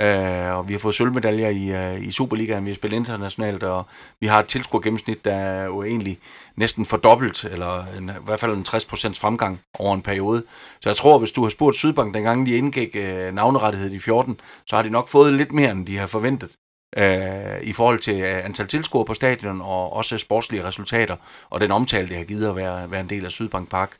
Øh, 0.00 0.56
og 0.56 0.68
vi 0.68 0.72
har 0.72 0.78
fået 0.78 0.94
sølvmedaljer 0.94 1.48
i, 1.48 1.94
øh, 1.94 2.04
i 2.08 2.12
Superligaen, 2.12 2.64
vi 2.64 2.70
har 2.70 2.74
spillet 2.74 2.96
internationalt, 2.96 3.62
og 3.62 3.86
vi 4.20 4.26
har 4.26 4.40
et 4.40 4.48
tilskuergennemsnit, 4.48 5.24
der 5.24 5.34
er 5.34 5.64
jo 5.64 5.82
egentlig 5.82 6.18
næsten 6.56 6.84
fordobbelt, 6.84 7.44
eller 7.44 7.84
en, 7.98 8.08
i 8.08 8.24
hvert 8.24 8.40
fald 8.40 8.52
en 8.52 8.64
60% 8.68 9.20
fremgang 9.20 9.60
over 9.78 9.94
en 9.94 10.02
periode. 10.02 10.44
Så 10.80 10.88
jeg 10.88 10.96
tror, 10.96 11.18
hvis 11.18 11.32
du 11.32 11.42
har 11.42 11.50
spurgt 11.50 11.76
Sydbank, 11.76 12.14
dengang 12.14 12.46
de 12.46 12.56
indgik 12.56 12.96
øh, 12.96 13.34
navnerettighed 13.34 13.90
i 13.90 13.98
14, 13.98 14.40
så 14.66 14.76
har 14.76 14.82
de 14.82 14.90
nok 14.90 15.08
fået 15.08 15.32
lidt 15.32 15.52
mere, 15.52 15.70
end 15.70 15.86
de 15.86 15.98
har 15.98 16.06
forventet 16.06 16.50
uh, 16.98 17.62
i 17.62 17.72
forhold 17.72 17.98
til 17.98 18.22
uh, 18.22 18.44
antal 18.44 18.66
tilskuere 18.66 19.04
på 19.04 19.14
stadion, 19.14 19.60
og 19.60 19.92
også 19.92 20.18
sportslige 20.18 20.64
resultater, 20.64 21.16
og 21.50 21.60
den 21.60 21.70
omtale, 21.70 22.08
det 22.08 22.16
har 22.16 22.24
givet 22.24 22.48
at 22.48 22.56
være, 22.56 22.90
være 22.90 23.00
en 23.00 23.08
del 23.08 23.24
af 23.24 23.30
Sydbank 23.30 23.70
Park. 23.70 23.96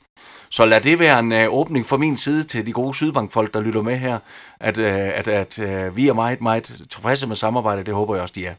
Så 0.51 0.65
lad 0.65 0.81
det 0.81 0.99
være 0.99 1.19
en 1.19 1.33
uh, 1.33 1.59
åbning 1.59 1.87
fra 1.87 1.97
min 1.97 2.17
side 2.17 2.45
til 2.45 2.67
de 2.67 2.73
gode 2.73 2.95
Sydbank-folk, 2.95 3.55
der 3.55 3.61
lytter 3.61 3.83
med 3.83 3.97
her, 3.97 4.19
at, 4.61 4.79
uh, 4.79 4.85
at, 4.85 5.29
at 5.29 5.59
uh, 5.59 5.97
vi 5.97 6.09
er 6.09 6.13
meget, 6.13 6.41
meget 6.41 6.87
tilfredse 6.91 7.27
med 7.27 7.37
samarbejdet. 7.37 7.87
Det 7.87 7.95
håber 7.95 8.15
jeg 8.15 8.23
også, 8.23 8.35
de 8.37 8.47
er. 8.47 8.55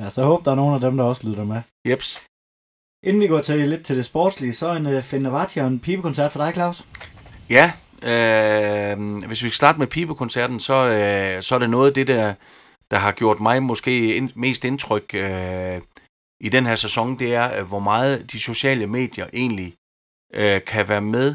Ja, 0.00 0.10
så 0.10 0.24
håber, 0.24 0.44
der 0.44 0.50
er 0.50 0.56
nogen 0.56 0.74
af 0.74 0.80
dem, 0.80 0.96
der 0.96 1.04
også 1.04 1.28
lytter 1.28 1.44
med. 1.44 1.60
Jeps. 1.88 2.22
Inden 3.04 3.22
vi 3.22 3.26
går 3.26 3.40
til 3.40 3.68
lidt 3.68 3.84
til 3.84 3.96
det 3.96 4.04
sportslige, 4.04 4.52
så 4.52 4.72
en 4.72 4.86
uh, 4.86 5.02
Fenerbahce 5.02 5.60
og 5.60 5.66
en 5.66 5.80
pibekoncert 5.80 6.32
for 6.32 6.44
dig, 6.44 6.54
Claus. 6.54 6.86
Ja, 7.50 7.72
øh, 8.02 9.16
hvis 9.26 9.42
vi 9.42 9.48
skal 9.48 9.52
starte 9.52 9.78
med 9.78 9.86
pibekoncerten, 9.86 10.60
så, 10.60 10.74
øh, 10.74 11.42
så 11.42 11.54
er 11.54 11.58
det 11.58 11.70
noget 11.70 11.88
af 11.88 11.94
det, 11.94 12.06
der, 12.06 12.34
der 12.92 12.98
har 12.98 13.12
gjort 13.12 13.40
mig 13.40 13.62
måske 13.62 14.16
ind, 14.16 14.30
mest 14.34 14.64
indtryk 14.64 15.14
øh, 15.14 15.80
i 16.40 16.48
den 16.48 16.66
her 16.66 16.76
sæson, 16.76 17.18
det 17.18 17.34
er, 17.34 17.60
øh, 17.60 17.66
hvor 17.68 17.78
meget 17.80 18.32
de 18.32 18.38
sociale 18.38 18.86
medier 18.86 19.26
egentlig 19.32 19.74
øh, 20.34 20.64
kan 20.64 20.88
være 20.88 21.00
med. 21.00 21.34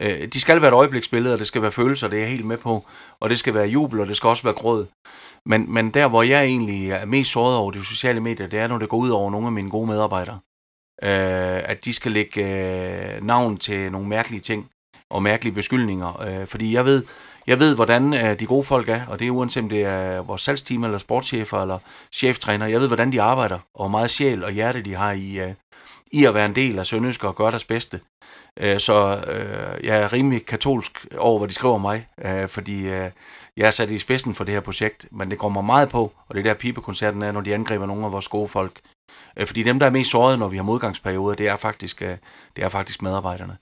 Øh, 0.00 0.28
de 0.28 0.40
skal 0.40 0.60
være 0.60 0.68
et 0.68 0.74
øjebliksbillede, 0.74 1.34
og 1.34 1.38
det 1.38 1.46
skal 1.46 1.62
være 1.62 1.72
følelser, 1.72 2.08
det 2.08 2.16
er 2.16 2.20
jeg 2.20 2.30
helt 2.30 2.46
med 2.46 2.56
på. 2.56 2.84
Og 3.20 3.30
det 3.30 3.38
skal 3.38 3.54
være 3.54 3.66
jubel, 3.66 4.00
og 4.00 4.06
det 4.06 4.16
skal 4.16 4.28
også 4.28 4.42
være 4.42 4.54
gråd. 4.54 4.86
Men, 5.46 5.72
men 5.74 5.90
der, 5.90 6.08
hvor 6.08 6.22
jeg 6.22 6.44
egentlig 6.44 6.90
er 6.90 7.06
mest 7.06 7.30
såret 7.30 7.56
over 7.56 7.70
de 7.70 7.84
sociale 7.84 8.20
medier, 8.20 8.46
det 8.46 8.58
er, 8.58 8.66
når 8.66 8.78
det 8.78 8.88
går 8.88 8.96
ud 8.96 9.10
over 9.10 9.30
nogle 9.30 9.46
af 9.46 9.52
mine 9.52 9.70
gode 9.70 9.86
medarbejdere. 9.86 10.38
Øh, 11.02 11.70
at 11.70 11.84
de 11.84 11.92
skal 11.92 12.12
lægge 12.12 12.42
øh, 12.42 13.22
navn 13.22 13.56
til 13.56 13.92
nogle 13.92 14.08
mærkelige 14.08 14.40
ting 14.40 14.70
og 15.10 15.22
mærkelige 15.22 15.54
beskyldninger. 15.54 16.22
Øh, 16.22 16.46
fordi 16.46 16.72
jeg 16.74 16.84
ved, 16.84 17.04
jeg 17.46 17.58
ved, 17.58 17.74
hvordan 17.74 18.14
øh, 18.14 18.40
de 18.40 18.46
gode 18.46 18.64
folk 18.64 18.88
er, 18.88 19.06
og 19.06 19.18
det 19.18 19.26
er 19.26 19.30
uanset 19.30 19.62
om 19.62 19.68
det 19.68 19.82
er 19.82 20.22
vores 20.22 20.42
salgsteam, 20.42 20.84
eller 20.84 20.98
sportschefer, 20.98 21.62
eller 21.62 21.78
cheftræner. 22.12 22.66
Jeg 22.66 22.80
ved, 22.80 22.86
hvordan 22.86 23.12
de 23.12 23.22
arbejder, 23.22 23.58
og 23.74 23.80
hvor 23.80 23.88
meget 23.88 24.10
sjæl 24.10 24.44
og 24.44 24.52
hjerte 24.52 24.82
de 24.82 24.94
har 24.94 25.12
i, 25.12 25.40
øh, 25.40 25.52
i 26.12 26.24
at 26.24 26.34
være 26.34 26.46
en 26.46 26.54
del 26.54 26.78
af 26.78 26.86
Sønderjysk 26.86 27.24
og 27.24 27.36
gøre 27.36 27.50
deres 27.50 27.64
bedste. 27.64 28.00
Øh, 28.56 28.78
så 28.78 29.24
øh, 29.26 29.86
jeg 29.86 30.02
er 30.02 30.12
rimelig 30.12 30.46
katolsk 30.46 31.06
over, 31.18 31.38
hvad 31.38 31.48
de 31.48 31.54
skriver 31.54 31.78
mig, 31.78 32.08
øh, 32.24 32.48
fordi 32.48 32.88
øh, 32.88 33.10
jeg 33.56 33.66
er 33.66 33.70
sat 33.70 33.90
i 33.90 33.98
spidsen 33.98 34.34
for 34.34 34.44
det 34.44 34.54
her 34.54 34.60
projekt, 34.60 35.06
men 35.12 35.30
det 35.30 35.38
går 35.38 35.48
mig 35.48 35.64
meget 35.64 35.88
på, 35.88 36.12
og 36.28 36.34
det 36.34 36.40
er 36.40 36.44
der 36.44 36.54
pibekoncerten 36.54 37.22
er, 37.22 37.32
når 37.32 37.40
de 37.40 37.54
angriber 37.54 37.86
nogle 37.86 38.06
af 38.06 38.12
vores 38.12 38.28
gode 38.28 38.48
folk. 38.48 38.80
Øh, 39.36 39.46
fordi 39.46 39.62
dem, 39.62 39.78
der 39.78 39.86
er 39.86 39.90
mest 39.90 40.10
såret, 40.10 40.38
når 40.38 40.48
vi 40.48 40.56
har 40.56 40.64
modgangsperioder, 40.64 41.34
det 41.34 41.48
er 41.48 41.56
faktisk, 41.56 42.02
øh, 42.02 42.16
det 42.56 42.64
er 42.64 42.68
faktisk 42.68 43.02
medarbejderne. 43.02 43.56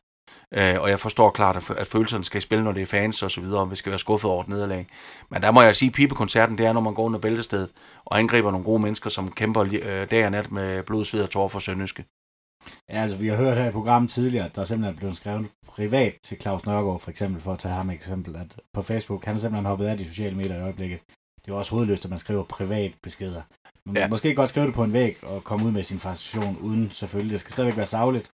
Øh, 0.55 0.80
og 0.80 0.90
jeg 0.90 1.00
forstår 1.00 1.30
klart, 1.30 1.57
at, 1.57 1.70
at 1.70 1.86
følelserne 1.86 2.24
skal 2.24 2.42
spille, 2.42 2.64
når 2.64 2.72
det 2.72 2.82
er 2.82 2.86
fans 2.86 3.22
og 3.22 3.30
så 3.30 3.40
videre, 3.40 3.61
og 3.61 3.70
vi 3.70 3.76
skal 3.76 3.90
være 3.90 3.98
skuffet 3.98 4.30
over 4.30 4.42
et 4.42 4.48
nederlag. 4.48 4.86
Men 5.30 5.42
der 5.42 5.50
må 5.50 5.62
jeg 5.62 5.76
sige, 5.76 5.88
at 5.88 5.94
pibekoncerten, 5.94 6.59
det 6.59 6.66
er, 6.66 6.72
når 6.72 6.80
man 6.80 6.94
går 6.94 7.05
under 7.05 7.18
bæltestedet 7.18 7.70
og 8.05 8.18
angriber 8.18 8.50
nogle 8.50 8.64
gode 8.64 8.82
mennesker, 8.82 9.11
som 9.11 9.32
kæmper 9.32 9.62
øh, 9.62 10.11
dag 10.11 10.24
og 10.24 10.30
nat 10.30 10.53
med 10.53 10.82
blod, 10.82 11.05
sved 11.05 11.22
og 11.22 11.30
tår 11.30 11.48
for 11.48 11.59
Sønderjyske. 11.59 12.05
Ja, 12.90 13.03
altså 13.03 13.16
vi 13.16 13.28
har 13.28 13.36
hørt 13.36 13.57
her 13.57 13.68
i 13.68 13.72
programmet 13.72 14.11
tidligere, 14.11 14.46
at 14.46 14.55
der 14.55 14.61
er 14.61 14.64
simpelthen 14.64 14.96
blevet 14.96 15.16
skrevet 15.16 15.48
privat 15.66 16.14
til 16.22 16.40
Claus 16.40 16.66
Nørgaard, 16.66 17.00
for 17.00 17.11
eksempel, 17.11 17.40
for 17.40 17.53
at 17.53 17.59
tage 17.59 17.74
ham 17.74 17.90
eksempel, 17.90 18.36
at 18.36 18.57
på 18.74 18.82
Facebook, 18.82 19.24
han 19.24 19.34
er 19.34 19.38
simpelthen 19.38 19.66
hoppet 19.66 19.86
af 19.86 19.98
de 19.98 20.05
sociale 20.05 20.36
medier 20.36 20.57
i 20.57 20.62
øjeblikket. 20.62 21.00
Det 21.09 21.48
er 21.48 21.53
jo 21.53 21.59
også 21.59 21.70
hovedløst, 21.70 22.05
at 22.05 22.11
man 22.11 22.18
skriver 22.18 22.44
privat 22.44 22.92
beskeder. 23.03 23.42
Man 23.86 23.96
ja. 23.96 24.09
måske 24.09 24.34
godt 24.34 24.48
skrive 24.48 24.66
det 24.66 24.74
på 24.74 24.84
en 24.84 24.92
væg 24.92 25.16
og 25.24 25.44
komme 25.44 25.66
ud 25.66 25.72
med 25.72 25.82
sin 25.82 25.98
frustration, 25.98 26.59
uden 26.61 26.90
selvfølgelig, 26.90 27.32
det 27.32 27.40
skal 27.40 27.53
stadigvæk 27.53 27.76
være 27.76 27.86
savligt, 27.86 28.30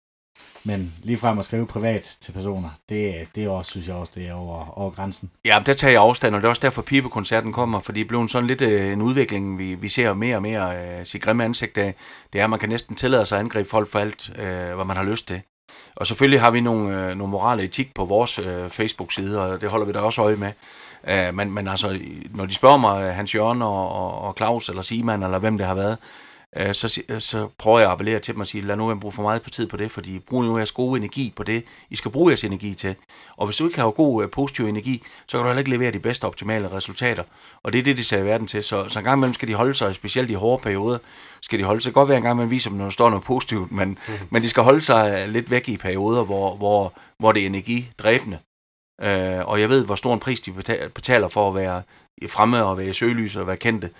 men 0.65 0.95
lige 1.03 1.17
frem 1.17 1.39
at 1.39 1.45
skrive 1.45 1.67
privat 1.67 2.17
til 2.21 2.33
personer, 2.33 2.69
det, 2.89 3.29
det 3.35 3.45
er 3.45 3.49
også, 3.49 3.71
synes 3.71 3.89
jeg 3.89 3.97
også, 3.97 4.13
det 4.15 4.29
er 4.29 4.33
over, 4.33 4.79
over 4.79 4.91
grænsen. 4.91 5.31
Ja, 5.45 5.63
der 5.67 5.73
tager 5.73 5.93
jeg 5.93 6.01
afstand, 6.01 6.35
og 6.35 6.41
det 6.41 6.47
er 6.47 6.49
også 6.49 6.63
derfor, 6.63 6.83
pibekoncerten 6.83 7.53
kommer, 7.53 7.81
fordi 7.81 8.01
det 8.01 8.09
blev 8.09 8.29
sådan 8.29 8.47
lidt 8.47 8.61
øh, 8.61 8.93
en 8.93 9.03
udvikling, 9.03 9.59
vi, 9.59 9.75
vi 9.75 9.89
ser 9.89 10.13
mere 10.13 10.37
og 10.37 10.43
mere 10.43 10.77
øh, 10.77 11.07
sit 11.07 11.23
grimme 11.23 11.45
ansigt 11.45 11.79
af. 11.79 11.95
Det 12.33 12.41
er, 12.41 12.45
at 12.45 12.51
man 12.51 12.59
kan 12.59 12.69
næsten 12.69 12.97
tillade 12.97 13.27
sig 13.27 13.39
at 13.39 13.45
angribe 13.45 13.69
folk 13.69 13.91
for 13.91 13.99
alt, 13.99 14.31
øh, 14.39 14.75
hvad 14.75 14.85
man 14.85 14.97
har 14.97 15.05
lyst 15.05 15.27
til. 15.27 15.41
Og 15.97 16.07
selvfølgelig 16.07 16.41
har 16.41 16.51
vi 16.51 16.61
nogle, 16.61 17.11
øh, 17.11 17.17
nogle 17.17 17.31
morale 17.31 17.63
etik 17.63 17.95
på 17.95 18.05
vores 18.05 18.39
øh, 18.39 18.71
Facebook-side, 18.71 19.43
og 19.43 19.61
det 19.61 19.71
holder 19.71 19.87
vi 19.87 19.93
da 19.93 19.99
også 19.99 20.23
øje 20.23 20.37
med. 20.37 20.53
Øh, 21.09 21.35
men, 21.35 21.55
men 21.55 21.69
altså, 21.69 21.99
når 22.31 22.47
de 22.47 22.55
spørger 22.55 22.77
mig, 22.77 23.05
øh, 23.05 23.15
Hans 23.15 23.35
Jørgen 23.35 23.63
og, 23.63 23.93
og, 23.93 24.21
og 24.21 24.35
Claus 24.37 24.69
eller 24.69 24.83
Simon, 24.83 25.23
eller 25.23 25.39
hvem 25.39 25.59
det 25.59 25.67
har 25.67 25.75
været, 25.75 25.99
øh, 26.57 26.75
så, 26.75 27.03
så 27.19 27.49
prøver 27.59 27.79
jeg 27.79 27.89
at 27.89 27.93
appellere 27.93 28.21
til 28.21 28.35
dem 28.35 28.41
og 28.41 28.47
sige, 28.47 28.67
lad 28.67 28.77
nu 28.77 28.87
være 28.87 29.01
bruge 29.01 29.13
for 29.13 29.23
meget 29.23 29.43
på 29.43 29.51
tid 29.51 29.67
på 29.67 29.77
det, 29.77 29.91
fordi 29.91 30.19
brug 30.19 30.43
nu 30.43 30.57
jeres 30.57 30.73
gode 30.73 30.99
energi 30.99 31.33
på 31.37 31.43
det, 31.43 31.65
I 31.91 31.97
skal 31.97 32.11
bruge 32.11 32.31
jeres 32.31 32.45
energi 32.45 32.75
til. 32.75 32.95
Og 33.37 33.47
hvis 33.47 33.57
du 33.57 33.67
ikke 33.67 33.81
har 33.81 33.91
god 33.91 34.23
øh, 34.23 34.31
positiv 34.31 34.67
energi, 34.67 35.03
så 35.27 35.37
kan 35.37 35.41
du 35.41 35.47
heller 35.47 35.59
ikke 35.59 35.71
levere 35.71 35.93
de 35.93 35.99
bedste 35.99 36.25
optimale 36.25 36.73
resultater. 36.73 37.23
Og 37.63 37.73
det 37.73 37.79
er 37.79 37.83
det, 37.83 37.97
de 37.97 38.05
ser 38.05 38.19
i 38.19 38.25
verden 38.25 38.47
til. 38.47 38.65
Så, 38.65 38.89
så 38.89 38.99
en 38.99 39.05
gang 39.05 39.19
imellem 39.19 39.35
skal 39.35 39.49
de 39.49 39.55
holde 39.55 39.75
sig, 39.75 39.95
specielt 39.95 40.31
i 40.31 40.35
hårde 40.35 40.63
perioder, 40.63 40.99
skal 41.41 41.59
de 41.59 41.65
holde 41.65 41.81
sig. 41.81 41.93
Godt 41.93 42.09
være 42.09 42.17
en 42.17 42.23
gang 42.23 42.35
imellem 42.35 42.51
viser 42.51 42.71
dem, 42.71 42.79
når 42.79 42.85
der 42.85 42.93
står 42.93 43.11
noget 43.11 43.25
positivt, 43.25 43.73
men, 43.73 43.89
mm. 43.89 44.15
men 44.31 44.43
de 44.43 44.49
skal 44.49 44.63
holde 44.63 44.81
sig 44.81 45.29
lidt 45.29 45.51
væk 45.51 45.69
i 45.69 45.77
perioder, 45.77 46.25
hvor, 46.25 46.57
hvor, 46.57 46.93
hvor 47.19 47.33
det 47.33 47.43
er 47.43 47.47
energidræbende. 47.47 48.39
Øh, 49.03 49.49
og 49.49 49.61
jeg 49.61 49.69
ved, 49.69 49.85
hvor 49.85 49.95
stor 49.95 50.15
en 50.15 50.21
pris 50.21 50.41
de 50.41 50.53
betaler 50.95 51.29
for 51.29 51.49
at 51.49 51.55
være 51.55 51.83
fremme 52.29 52.65
og 52.65 52.79
være 52.79 52.87
i 52.87 52.93
søgelyset 52.93 53.41
og 53.41 53.47
være 53.47 53.57
kendte. 53.57 53.91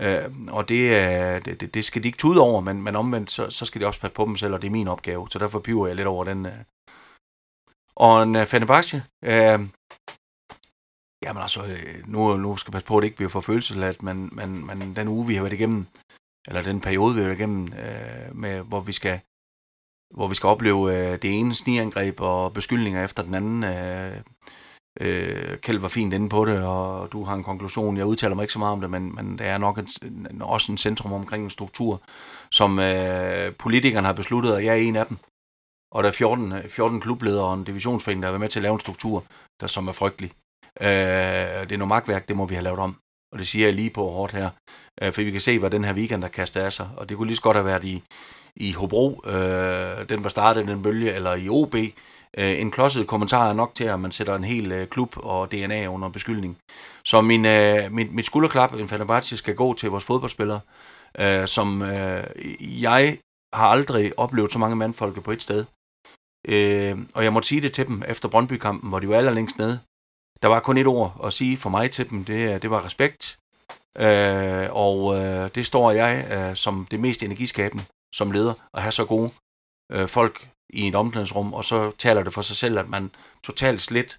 Øh, 0.00 0.30
og 0.48 0.70
øh, 0.70 1.44
det, 1.44 1.60
det, 1.60 1.74
det 1.74 1.84
skal 1.84 2.02
de 2.02 2.08
ikke 2.08 2.18
tude 2.18 2.40
over, 2.40 2.60
men, 2.60 2.82
men 2.82 2.96
omvendt, 2.96 3.30
så, 3.30 3.50
så 3.50 3.66
skal 3.66 3.80
de 3.80 3.86
også 3.86 4.00
passe 4.00 4.14
på 4.14 4.24
dem 4.24 4.36
selv, 4.36 4.54
og 4.54 4.62
det 4.62 4.66
er 4.66 4.72
min 4.72 4.88
opgave. 4.88 5.28
Så 5.30 5.38
derfor 5.38 5.60
piver 5.60 5.86
jeg 5.86 5.96
lidt 5.96 6.08
over 6.08 6.24
den. 6.24 6.46
Øh. 6.46 6.58
Og 7.96 8.22
en 8.22 8.36
øh, 8.36 8.46
Fenerbahce, 8.46 9.02
øh, 9.24 9.60
jamen 11.22 11.42
altså, 11.42 11.64
øh, 11.64 12.08
nu, 12.08 12.36
nu 12.36 12.56
skal 12.56 12.70
jeg 12.70 12.72
passe 12.72 12.86
på, 12.86 12.96
at 12.96 13.02
det 13.02 13.06
ikke 13.06 13.16
bliver 13.16 13.30
for 13.30 13.40
følelsesladt, 13.40 14.02
men, 14.02 14.30
men, 14.32 14.66
men 14.66 14.96
den 14.96 15.08
uge, 15.08 15.26
vi 15.26 15.34
har 15.34 15.42
været 15.42 15.52
igennem, 15.52 15.86
eller 16.46 16.62
den 16.62 16.80
periode, 16.80 17.14
vi 17.14 17.20
har 17.20 17.28
været 17.28 17.38
igennem, 17.38 17.72
øh, 17.72 18.36
med, 18.36 18.60
hvor 18.60 18.80
vi 18.80 18.92
skal 18.92 19.20
hvor 20.14 20.28
vi 20.28 20.34
skal 20.34 20.46
opleve 20.46 20.96
øh, 20.96 21.22
det 21.22 21.38
ene 21.38 21.54
sniangreb 21.54 22.20
og 22.20 22.52
beskyldninger 22.52 23.04
efter 23.04 23.22
den 23.22 23.34
anden. 23.34 23.64
Øh, 23.64 24.22
øh, 25.00 25.58
Kjeld 25.58 25.78
var 25.78 25.88
fint 25.88 26.14
inde 26.14 26.28
på 26.28 26.44
det, 26.44 26.62
og 26.62 27.12
du 27.12 27.24
har 27.24 27.34
en 27.34 27.44
konklusion. 27.44 27.96
Jeg 27.96 28.06
udtaler 28.06 28.34
mig 28.34 28.42
ikke 28.42 28.52
så 28.52 28.58
meget 28.58 28.72
om 28.72 28.80
det, 28.80 28.90
men, 28.90 29.14
men 29.14 29.38
det 29.38 29.46
er 29.46 29.58
nok 29.58 29.78
en, 29.78 29.88
en, 30.30 30.42
også 30.42 30.72
en 30.72 30.78
centrum 30.78 31.12
omkring 31.12 31.44
en 31.44 31.50
struktur, 31.50 32.02
som 32.50 32.78
øh, 32.78 33.54
politikerne 33.54 34.06
har 34.06 34.14
besluttet, 34.14 34.54
og 34.54 34.64
jeg 34.64 34.72
er 34.72 34.82
en 34.88 34.96
af 34.96 35.06
dem. 35.06 35.16
Og 35.92 36.02
der 36.02 36.08
er 36.08 36.12
14, 36.12 36.54
14 36.68 36.96
øh, 36.96 37.02
klubledere 37.02 37.44
og 37.44 37.54
en 37.54 37.64
divisionsforening, 37.64 38.22
der 38.22 38.28
har 38.28 38.32
været 38.32 38.40
med 38.40 38.48
til 38.48 38.58
at 38.58 38.62
lave 38.62 38.74
en 38.74 38.80
struktur, 38.80 39.24
der 39.60 39.66
som 39.66 39.88
er 39.88 39.92
frygtelig. 39.92 40.32
Øh, 40.80 40.88
det 41.68 41.72
er 41.72 41.76
noget 41.76 41.88
magtværk, 41.88 42.28
det 42.28 42.36
må 42.36 42.46
vi 42.46 42.54
have 42.54 42.64
lavet 42.64 42.78
om. 42.78 42.96
Og 43.32 43.38
det 43.38 43.48
siger 43.48 43.66
jeg 43.66 43.74
lige 43.74 43.90
på 43.90 44.10
hårdt 44.10 44.32
her. 44.32 44.50
Øh, 45.02 45.12
for 45.12 45.22
vi 45.22 45.30
kan 45.30 45.40
se, 45.40 45.58
hvad 45.58 45.70
den 45.70 45.84
her 45.84 45.94
weekend, 45.94 46.22
der 46.22 46.28
kaster 46.28 46.64
af 46.64 46.72
sig. 46.72 46.88
Og 46.96 47.08
det 47.08 47.16
kunne 47.16 47.26
lige 47.26 47.36
så 47.36 47.42
godt 47.42 47.56
have 47.56 47.66
været 47.66 47.84
i, 47.84 48.02
i 48.56 48.72
Hobro, 48.72 49.22
øh, 49.26 50.08
den 50.08 50.24
var 50.24 50.28
startet 50.28 50.66
den 50.66 50.82
bølge, 50.82 51.12
eller 51.12 51.34
i 51.34 51.48
OB. 51.48 51.74
Øh, 52.38 52.60
en 52.60 52.70
klodset 52.70 53.06
kommentar 53.06 53.48
er 53.48 53.52
nok 53.52 53.74
til, 53.74 53.84
at 53.84 54.00
man 54.00 54.12
sætter 54.12 54.34
en 54.34 54.44
hel 54.44 54.72
øh, 54.72 54.88
klub 54.88 55.16
og 55.16 55.52
DNA 55.52 55.86
under 55.86 56.08
beskyldning. 56.08 56.58
Så 57.04 57.20
min, 57.20 57.46
øh, 57.46 57.92
mit, 57.92 58.14
mit 58.14 58.26
skulderklap, 58.26 58.74
en 58.74 58.88
Fenerbahce, 58.88 59.36
skal 59.36 59.54
gå 59.54 59.74
til 59.74 59.90
vores 59.90 60.04
fodboldspillere, 60.04 60.60
øh, 61.18 61.48
som 61.48 61.82
øh, 61.82 62.24
jeg 62.82 63.18
har 63.54 63.66
aldrig 63.66 64.18
oplevet 64.18 64.52
så 64.52 64.58
mange 64.58 64.76
mandfolk 64.76 65.22
på 65.22 65.32
et 65.32 65.42
sted. 65.42 65.64
Øh, 66.48 66.98
og 67.14 67.24
jeg 67.24 67.32
måtte 67.32 67.48
sige 67.48 67.60
det 67.60 67.72
til 67.72 67.86
dem 67.86 68.02
efter 68.08 68.28
Brøndby-kampen, 68.28 68.88
hvor 68.88 68.98
de 68.98 69.08
var 69.08 69.16
allerlængst 69.16 69.58
nede. 69.58 69.80
Der 70.42 70.48
var 70.48 70.60
kun 70.60 70.78
et 70.78 70.86
ord 70.86 71.20
at 71.24 71.32
sige 71.32 71.56
for 71.56 71.70
mig 71.70 71.90
til 71.90 72.10
dem, 72.10 72.24
det, 72.24 72.54
øh, 72.54 72.62
det 72.62 72.70
var 72.70 72.84
respekt. 72.84 73.38
Øh, 73.98 74.68
og 74.70 75.16
øh, 75.16 75.50
det 75.54 75.66
står 75.66 75.90
jeg 75.90 76.26
øh, 76.32 76.56
som 76.56 76.86
det 76.90 77.00
mest 77.00 77.22
energiskabende 77.22 77.84
som 78.14 78.30
leder, 78.30 78.54
at 78.74 78.82
have 78.82 78.92
så 78.92 79.04
gode 79.04 79.30
øh, 79.92 80.08
folk 80.08 80.48
i 80.70 80.88
et 80.88 80.94
omklædningsrum, 80.94 81.54
og 81.54 81.64
så 81.64 81.92
taler 81.98 82.22
det 82.22 82.32
for 82.32 82.42
sig 82.42 82.56
selv, 82.56 82.78
at 82.78 82.88
man 82.88 83.10
totalt 83.42 83.80
slet 83.80 84.18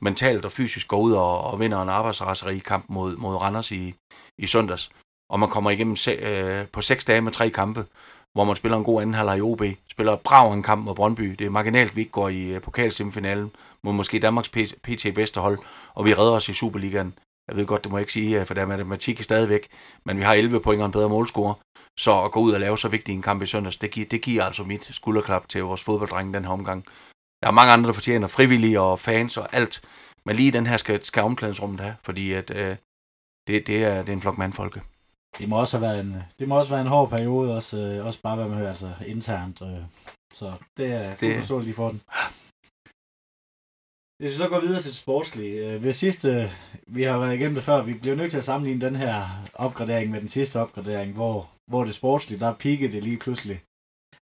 mentalt 0.00 0.44
og 0.44 0.52
fysisk 0.52 0.88
går 0.88 1.00
ud 1.00 1.12
og, 1.12 1.40
og 1.40 1.60
vinder 1.60 1.82
en 1.82 1.88
arbejdsraseri 1.88 2.58
kamp 2.58 2.84
mod, 2.88 3.16
mod 3.16 3.36
Randers 3.36 3.72
i, 3.72 3.94
i 4.38 4.46
søndags. 4.46 4.90
Og 5.30 5.40
man 5.40 5.48
kommer 5.48 5.70
igennem 5.70 5.96
se, 5.96 6.10
øh, 6.10 6.66
på 6.66 6.80
seks 6.80 7.04
dage 7.04 7.20
med 7.20 7.32
tre 7.32 7.50
kampe, 7.50 7.86
hvor 8.32 8.44
man 8.44 8.56
spiller 8.56 8.78
en 8.78 8.84
god 8.84 9.02
anden 9.02 9.14
halvleg 9.14 9.38
i 9.38 9.40
OB, 9.40 9.62
spiller 9.90 10.16
brav 10.16 10.52
en 10.52 10.62
kamp 10.62 10.84
mod 10.84 10.94
Brøndby. 10.94 11.24
Det 11.38 11.46
er 11.46 11.50
marginalt, 11.50 11.96
vi 11.96 12.00
ikke 12.00 12.12
går 12.12 12.28
i 12.28 12.42
øh, 12.42 12.60
pokalsemifinalen 12.60 13.50
mod 13.82 13.92
måske 13.92 14.18
Danmarks 14.18 14.48
PT 14.82 15.14
bedste 15.14 15.40
hold, 15.40 15.58
og 15.94 16.04
vi 16.04 16.14
redder 16.14 16.32
os 16.32 16.48
i 16.48 16.52
Superligaen. 16.52 17.14
Jeg 17.48 17.56
ved 17.56 17.66
godt, 17.66 17.84
det 17.84 17.92
må 17.92 17.98
jeg 17.98 18.02
ikke 18.02 18.12
sige, 18.12 18.40
øh, 18.40 18.46
for 18.46 18.54
der 18.54 18.62
er 18.62 18.66
matematik 18.66 19.22
stadigvæk, 19.22 19.68
men 20.04 20.18
vi 20.18 20.22
har 20.22 20.34
11 20.34 20.60
point 20.60 20.82
og 20.82 20.86
en 20.86 20.92
bedre 20.92 21.08
målscore. 21.08 21.54
Så 21.98 22.24
at 22.24 22.32
gå 22.32 22.40
ud 22.40 22.52
og 22.52 22.60
lave 22.60 22.78
så 22.78 22.88
vigtig 22.88 23.14
en 23.14 23.22
kamp 23.22 23.42
i 23.42 23.46
søndags, 23.46 23.76
det, 23.76 23.90
giver, 23.90 24.08
det 24.08 24.22
giver 24.22 24.44
altså 24.44 24.64
mit 24.64 24.84
skulderklap 24.84 25.48
til 25.48 25.62
vores 25.62 25.82
fodbolddrenge 25.82 26.34
den 26.34 26.44
her 26.44 26.52
omgang. 26.52 26.84
Der 27.42 27.48
er 27.48 27.50
mange 27.50 27.72
andre, 27.72 27.86
der 27.86 27.94
fortjener 27.94 28.26
frivillige 28.26 28.80
og 28.80 28.98
fans 28.98 29.36
og 29.36 29.48
alt, 29.52 29.82
men 30.26 30.36
lige 30.36 30.52
den 30.52 30.66
her 30.66 30.76
skal, 30.76 31.04
skal 31.04 31.22
omklædningsrummet 31.22 31.80
have, 31.80 31.96
fordi 32.02 32.32
at, 32.32 32.50
øh, 32.50 32.76
det, 33.46 33.66
det, 33.66 33.84
er, 33.84 33.98
det 33.98 34.08
er 34.08 34.12
en 34.12 34.20
flok 34.20 34.38
mandfolke. 34.38 34.82
Det 35.38 35.48
må 35.48 35.56
også 35.60 35.78
have 35.78 35.88
været 35.88 36.00
en, 36.00 36.22
det 36.38 36.48
må 36.48 36.58
også 36.58 36.72
være 36.72 36.80
en 36.80 36.86
hård 36.86 37.10
periode, 37.10 37.54
også, 37.54 37.76
øh, 37.76 38.06
også 38.06 38.22
bare 38.22 38.38
være 38.38 38.48
med 38.48 38.66
altså 38.66 38.92
internt. 39.06 39.62
Øh, 39.62 39.82
så 40.34 40.52
det 40.76 40.92
er 40.92 41.16
det... 41.16 41.36
forståeligt 41.38 41.66
lige 41.66 41.76
for 41.76 41.88
den. 41.88 42.00
Hvis 44.18 44.30
vi 44.30 44.36
så 44.36 44.48
går 44.48 44.60
videre 44.60 44.82
til 44.82 44.90
det 44.90 44.96
sportslige. 44.96 45.66
Øh, 45.66 45.84
ved 45.84 45.92
sidste, 45.92 46.50
vi 46.86 47.02
har 47.02 47.18
været 47.18 47.34
igennem 47.34 47.54
det 47.54 47.64
før, 47.64 47.82
vi 47.82 47.94
bliver 47.94 48.16
nødt 48.16 48.30
til 48.30 48.38
at 48.38 48.44
sammenligne 48.44 48.80
den 48.80 48.96
her 48.96 49.44
opgradering 49.54 50.10
med 50.10 50.20
den 50.20 50.28
sidste 50.28 50.60
opgradering, 50.60 51.12
hvor, 51.12 51.50
hvor 51.68 51.84
det 51.84 51.94
sportslige, 51.94 52.40
der 52.40 52.54
pikkede 52.54 52.92
det 52.92 53.04
lige 53.04 53.16
pludselig. 53.16 53.60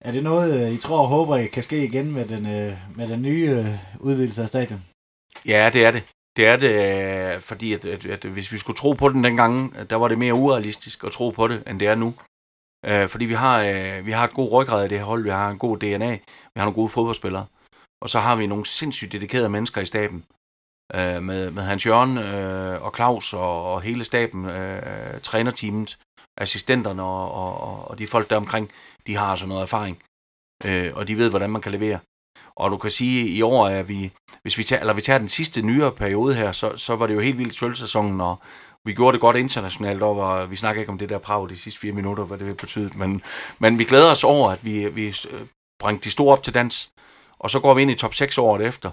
Er 0.02 0.12
det 0.12 0.24
noget, 0.24 0.66
øh, 0.66 0.74
I 0.74 0.78
tror 0.78 1.02
og 1.02 1.08
håber, 1.08 1.38
I 1.38 1.48
kan 1.48 1.64
ske 1.64 1.84
igen 1.84 2.12
med 2.12 2.26
den, 2.28 2.46
øh, 2.46 2.78
med 2.96 3.08
den 3.08 3.22
nye 3.22 3.50
øh, 3.50 4.00
udvidelse 4.00 4.42
af 4.42 4.48
stadion? 4.48 4.84
Ja, 5.46 5.70
det 5.74 5.86
er 5.86 5.92
det. 5.92 6.04
Det 6.38 6.48
er 6.48 6.58
det, 6.58 7.44
fordi 7.44 7.74
at, 7.74 7.86
at, 7.86 8.06
at 8.06 8.26
hvis 8.26 8.52
vi 8.52 8.58
skulle 8.58 8.78
tro 8.78 8.94
på 8.94 9.10
den 9.10 9.24
dengang, 9.24 9.76
der 9.90 9.96
var 9.96 10.08
det 10.08 10.18
mere 10.18 10.34
urealistisk 10.34 11.04
at 11.04 11.12
tro 11.12 11.30
på 11.30 11.48
det, 11.48 11.64
end 11.68 11.80
det 11.80 11.88
er 11.88 11.96
nu. 11.96 12.14
Fordi 13.08 13.26
vi 13.26 13.34
har, 13.34 14.02
vi 14.02 14.12
har 14.12 14.24
et 14.24 14.34
god 14.34 14.52
ryggrad 14.52 14.86
i 14.86 14.90
det 14.90 14.98
her 14.98 15.06
hold, 15.06 15.24
vi 15.24 15.30
har 15.30 15.50
en 15.50 15.58
god 15.58 15.78
DNA, 15.78 16.12
vi 16.54 16.58
har 16.58 16.66
nogle 16.66 16.76
gode 16.76 16.90
fodboldspillere. 16.90 17.46
Og 18.02 18.10
så 18.10 18.20
har 18.20 18.36
vi 18.36 18.48
nogle 18.48 18.66
sindssygt 18.66 19.12
dedikerede 19.12 19.50
mennesker 19.50 19.82
i 19.82 19.86
staben. 19.86 20.26
Øh, 20.96 21.24
med, 21.24 21.52
med 21.52 21.64
Hans 21.64 21.86
Jørgen 21.86 22.18
øh, 22.18 22.84
og 22.84 22.92
Claus 22.96 23.34
og, 23.34 23.74
og 23.74 23.82
hele 23.82 24.04
staben, 24.04 24.46
øh, 24.46 25.22
trænerteamet, 25.22 25.98
assistenterne 26.38 27.04
og, 27.04 27.32
og, 27.32 27.88
og 27.88 27.98
de 27.98 28.08
folk 28.08 28.30
der 28.30 28.36
omkring, 28.36 28.70
de 29.08 29.16
har 29.16 29.36
sådan 29.36 29.50
noget 29.50 29.62
erfaring. 29.62 30.04
Øh, 30.66 30.92
og 30.96 31.08
de 31.08 31.18
ved, 31.18 31.30
hvordan 31.30 31.50
man 31.50 31.62
kan 31.62 31.72
levere. 31.72 32.00
Og 32.56 32.72
du 32.72 32.78
kan 32.78 32.92
sige, 32.92 33.22
at 33.22 33.30
i 33.30 33.42
år 33.42 33.68
er 33.68 33.84
vi, 33.84 34.12
hvis 34.42 34.58
vi 34.58 34.64
tager, 34.64 34.80
eller 34.80 34.94
vi 34.94 35.02
tager 35.02 35.20
den 35.20 35.30
sidste 35.30 35.62
nyere 35.62 35.92
periode 35.92 36.36
her, 36.36 36.52
så, 36.52 36.78
så 36.78 36.96
var 36.96 37.08
det 37.08 37.14
jo 37.14 37.20
helt 37.20 37.38
vildt 37.38 37.56
sølvsæsonen, 37.56 38.22
og 38.22 38.36
vi 38.86 38.94
gjorde 38.94 39.14
det 39.14 39.22
godt 39.22 39.36
internationalt, 39.36 40.04
og 40.04 40.18
var, 40.18 40.46
vi 40.46 40.56
snakker 40.56 40.82
ikke 40.82 40.92
om 40.92 40.98
det 40.98 41.10
der 41.10 41.18
prav 41.18 41.48
de 41.50 41.58
sidste 41.58 41.80
fire 41.80 41.92
minutter, 41.92 42.24
hvad 42.24 42.38
det 42.38 42.48
vil 42.48 42.56
betyde, 42.56 42.98
men, 42.98 43.22
men 43.60 43.80
vi 43.80 43.86
glæder 43.86 44.12
os 44.12 44.24
over, 44.24 44.50
at 44.50 44.66
vi, 44.66 44.90
vi 44.90 45.16
øh, 45.32 46.04
de 46.04 46.12
store 46.12 46.34
op 46.34 46.44
til 46.44 46.54
dans, 46.54 46.92
og 47.40 47.50
så 47.50 47.60
går 47.60 47.74
vi 47.74 47.82
ind 47.82 47.92
i 47.92 47.96
top 47.96 48.14
6 48.14 48.38
året 48.38 48.66
efter. 48.66 48.92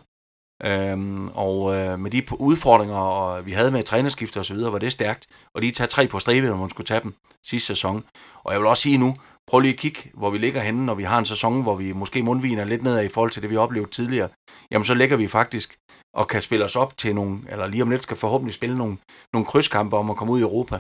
Øhm, 0.65 1.29
og 1.29 1.77
øh, 1.77 1.99
med 1.99 2.11
de 2.11 2.23
udfordringer, 2.39 2.97
og 2.97 3.47
vi 3.47 3.53
havde 3.53 3.71
med 3.71 3.85
trænerskifte 3.85 4.39
og 4.39 4.45
så 4.45 4.55
videre, 4.55 4.73
var 4.73 4.79
det 4.79 4.93
stærkt. 4.93 5.27
Og 5.55 5.63
de 5.63 5.71
tager 5.71 5.89
tre 5.89 6.07
på 6.07 6.19
stribe, 6.19 6.47
når 6.47 6.57
man 6.57 6.71
skulle 6.71 6.87
tage 6.87 7.01
dem 7.03 7.15
sidste 7.47 7.67
sæson. 7.67 8.05
Og 8.45 8.53
jeg 8.53 8.61
vil 8.61 8.69
også 8.69 8.83
sige 8.83 8.99
nu, 8.99 9.17
prøv 9.47 9.61
lige 9.61 9.73
at 9.73 9.79
kigge, 9.79 10.11
hvor 10.15 10.31
vi 10.31 10.39
ligger 10.39 10.61
henne, 10.61 10.87
når 10.87 10.95
vi 10.95 11.05
har 11.05 11.19
en 11.19 11.25
sæson, 11.25 11.63
hvor 11.63 11.75
vi 11.75 11.93
måske 11.93 12.23
mundviner 12.23 12.65
lidt 12.65 12.83
nedad 12.83 13.05
i 13.05 13.09
forhold 13.09 13.31
til 13.31 13.43
det, 13.43 13.51
vi 13.51 13.57
oplevede 13.57 13.91
tidligere. 13.91 14.29
Jamen 14.71 14.85
så 14.85 14.95
ligger 14.95 15.17
vi 15.17 15.29
faktisk 15.29 15.79
og 16.17 16.29
kan 16.29 16.43
spille 16.43 16.65
os 16.65 16.77
op 16.77 16.99
til 16.99 17.15
nogle, 17.15 17.39
eller 17.49 17.67
lige 17.67 17.83
om 17.83 17.91
lidt 17.91 18.03
skal 18.03 18.17
forhåbentlig 18.17 18.55
spille 18.55 18.79
nogle, 18.79 18.97
nogle 19.33 19.47
krydskampe 19.47 19.97
om 19.97 20.11
at 20.11 20.17
komme 20.17 20.33
ud 20.33 20.39
i 20.39 20.43
Europa 20.43 20.79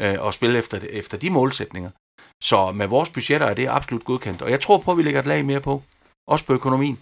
øh, 0.00 0.16
og 0.18 0.34
spille 0.34 0.58
efter, 0.58 0.80
efter 0.90 1.18
de 1.18 1.30
målsætninger. 1.30 1.90
Så 2.42 2.72
med 2.72 2.86
vores 2.86 3.08
budgetter 3.08 3.46
er 3.46 3.54
det 3.54 3.68
absolut 3.68 4.04
godkendt. 4.04 4.42
Og 4.42 4.50
jeg 4.50 4.60
tror 4.60 4.78
på, 4.78 4.90
at 4.90 4.96
vi 4.96 5.02
lægger 5.02 5.20
et 5.20 5.26
lag 5.26 5.44
mere 5.44 5.60
på. 5.60 5.82
Også 6.28 6.44
på 6.44 6.52
økonomien. 6.52 6.98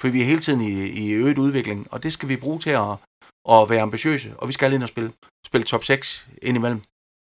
For 0.00 0.08
vi 0.08 0.20
er 0.20 0.24
hele 0.24 0.40
tiden 0.40 0.60
i, 0.60 0.72
i 1.02 1.12
øget 1.12 1.38
udvikling, 1.38 1.86
og 1.90 2.02
det 2.02 2.12
skal 2.12 2.28
vi 2.28 2.36
bruge 2.36 2.58
til 2.58 2.70
at, 2.70 2.90
at 3.50 3.70
være 3.70 3.80
ambitiøse, 3.80 4.34
og 4.38 4.48
vi 4.48 4.52
skal 4.52 4.72
ind 4.72 4.82
og 4.82 4.88
spille, 4.88 5.12
spille 5.46 5.64
top 5.64 5.84
6 5.84 6.28
indimellem. 6.42 6.82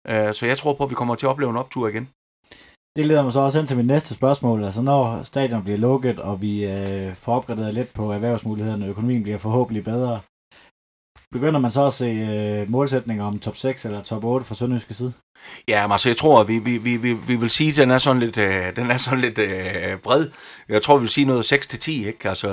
Øh, 0.08 0.34
så 0.34 0.46
jeg 0.46 0.58
tror 0.58 0.74
på, 0.74 0.84
at 0.84 0.90
vi 0.90 0.96
kommer 0.96 1.16
til 1.16 1.26
at 1.26 1.30
opleve 1.30 1.50
en 1.50 1.58
optur 1.58 1.88
igen. 1.88 2.10
Det 2.98 3.06
leder 3.06 3.24
mig 3.24 3.32
så 3.32 3.40
også 3.40 3.58
hen 3.58 3.68
til 3.68 3.78
mit 3.78 3.88
næste 3.88 4.14
spørgsmål. 4.14 4.64
Altså 4.64 4.82
når 4.82 5.24
stadion 5.24 5.64
bliver 5.64 5.78
lukket, 5.78 6.20
og 6.20 6.42
vi 6.42 6.66
øh, 6.66 7.16
får 7.16 7.36
opgraderet 7.36 7.74
lidt 7.74 7.94
på 7.94 8.12
erhvervsmulighederne, 8.12 8.86
og 8.86 8.90
økonomien 8.90 9.24
bliver 9.24 9.38
forhåbentlig 9.38 9.84
bedre, 9.84 10.20
begynder 11.32 11.60
man 11.60 11.72
så 11.72 11.86
at 11.86 11.94
se 11.94 12.06
øh, 12.06 12.72
målsætninger 12.72 13.26
om 13.26 13.40
top 13.40 13.58
6 13.58 13.86
eller 13.86 14.04
top 14.04 14.24
8 14.24 14.46
fra 14.46 14.56
Sønderjyske 14.56 14.94
side? 14.94 15.14
Ja, 15.68 15.88
men 15.88 15.92
altså 15.92 16.10
jeg 16.10 16.18
tror, 16.18 16.42
at 16.42 16.48
vi, 16.48 16.58
vi, 16.60 16.78
vi, 16.78 16.98
vi, 16.98 17.14
vi 17.14 17.36
vil 17.36 17.50
sige, 17.50 17.70
at 17.70 17.76
den 17.76 17.92
er 17.92 17.98
sådan 17.98 18.20
lidt, 18.20 18.38
øh, 18.38 18.76
den 18.76 18.92
er 18.92 18.98
sådan 18.98 19.22
lidt 19.22 19.40
øh, 19.40 19.98
bred. 19.98 20.30
Jeg 20.70 20.82
tror, 20.82 20.98
vi 20.98 21.02
vil 21.02 21.10
sige 21.10 21.26
noget 21.26 21.54
6-10, 21.54 21.92
ikke? 21.92 22.30
Altså, 22.30 22.48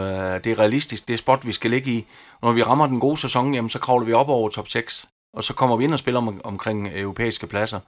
det 0.45 0.53
er 0.53 0.59
realistisk, 0.59 1.09
det 1.09 1.15
er 1.15 1.19
spot, 1.19 1.47
vi 1.47 1.53
skal 1.53 1.71
ligge 1.71 1.91
i. 1.91 2.07
Og 2.41 2.49
når 2.49 2.53
vi 2.53 2.63
rammer 2.63 2.87
den 2.87 3.01
gode 3.01 3.19
sæson, 3.19 3.55
jamen, 3.55 3.69
så 3.69 3.79
kravler 3.79 4.07
vi 4.07 4.13
op 4.13 4.29
over 4.29 4.49
top 4.49 4.69
6 4.69 5.07
og 5.35 5.45
så 5.45 5.55
kommer 5.55 5.77
vi 5.77 5.85
ind 5.85 5.93
og 5.93 5.99
spiller 5.99 6.21
om, 6.21 6.41
omkring 6.45 6.89
europæiske 6.95 7.47
pladser. 7.47 7.81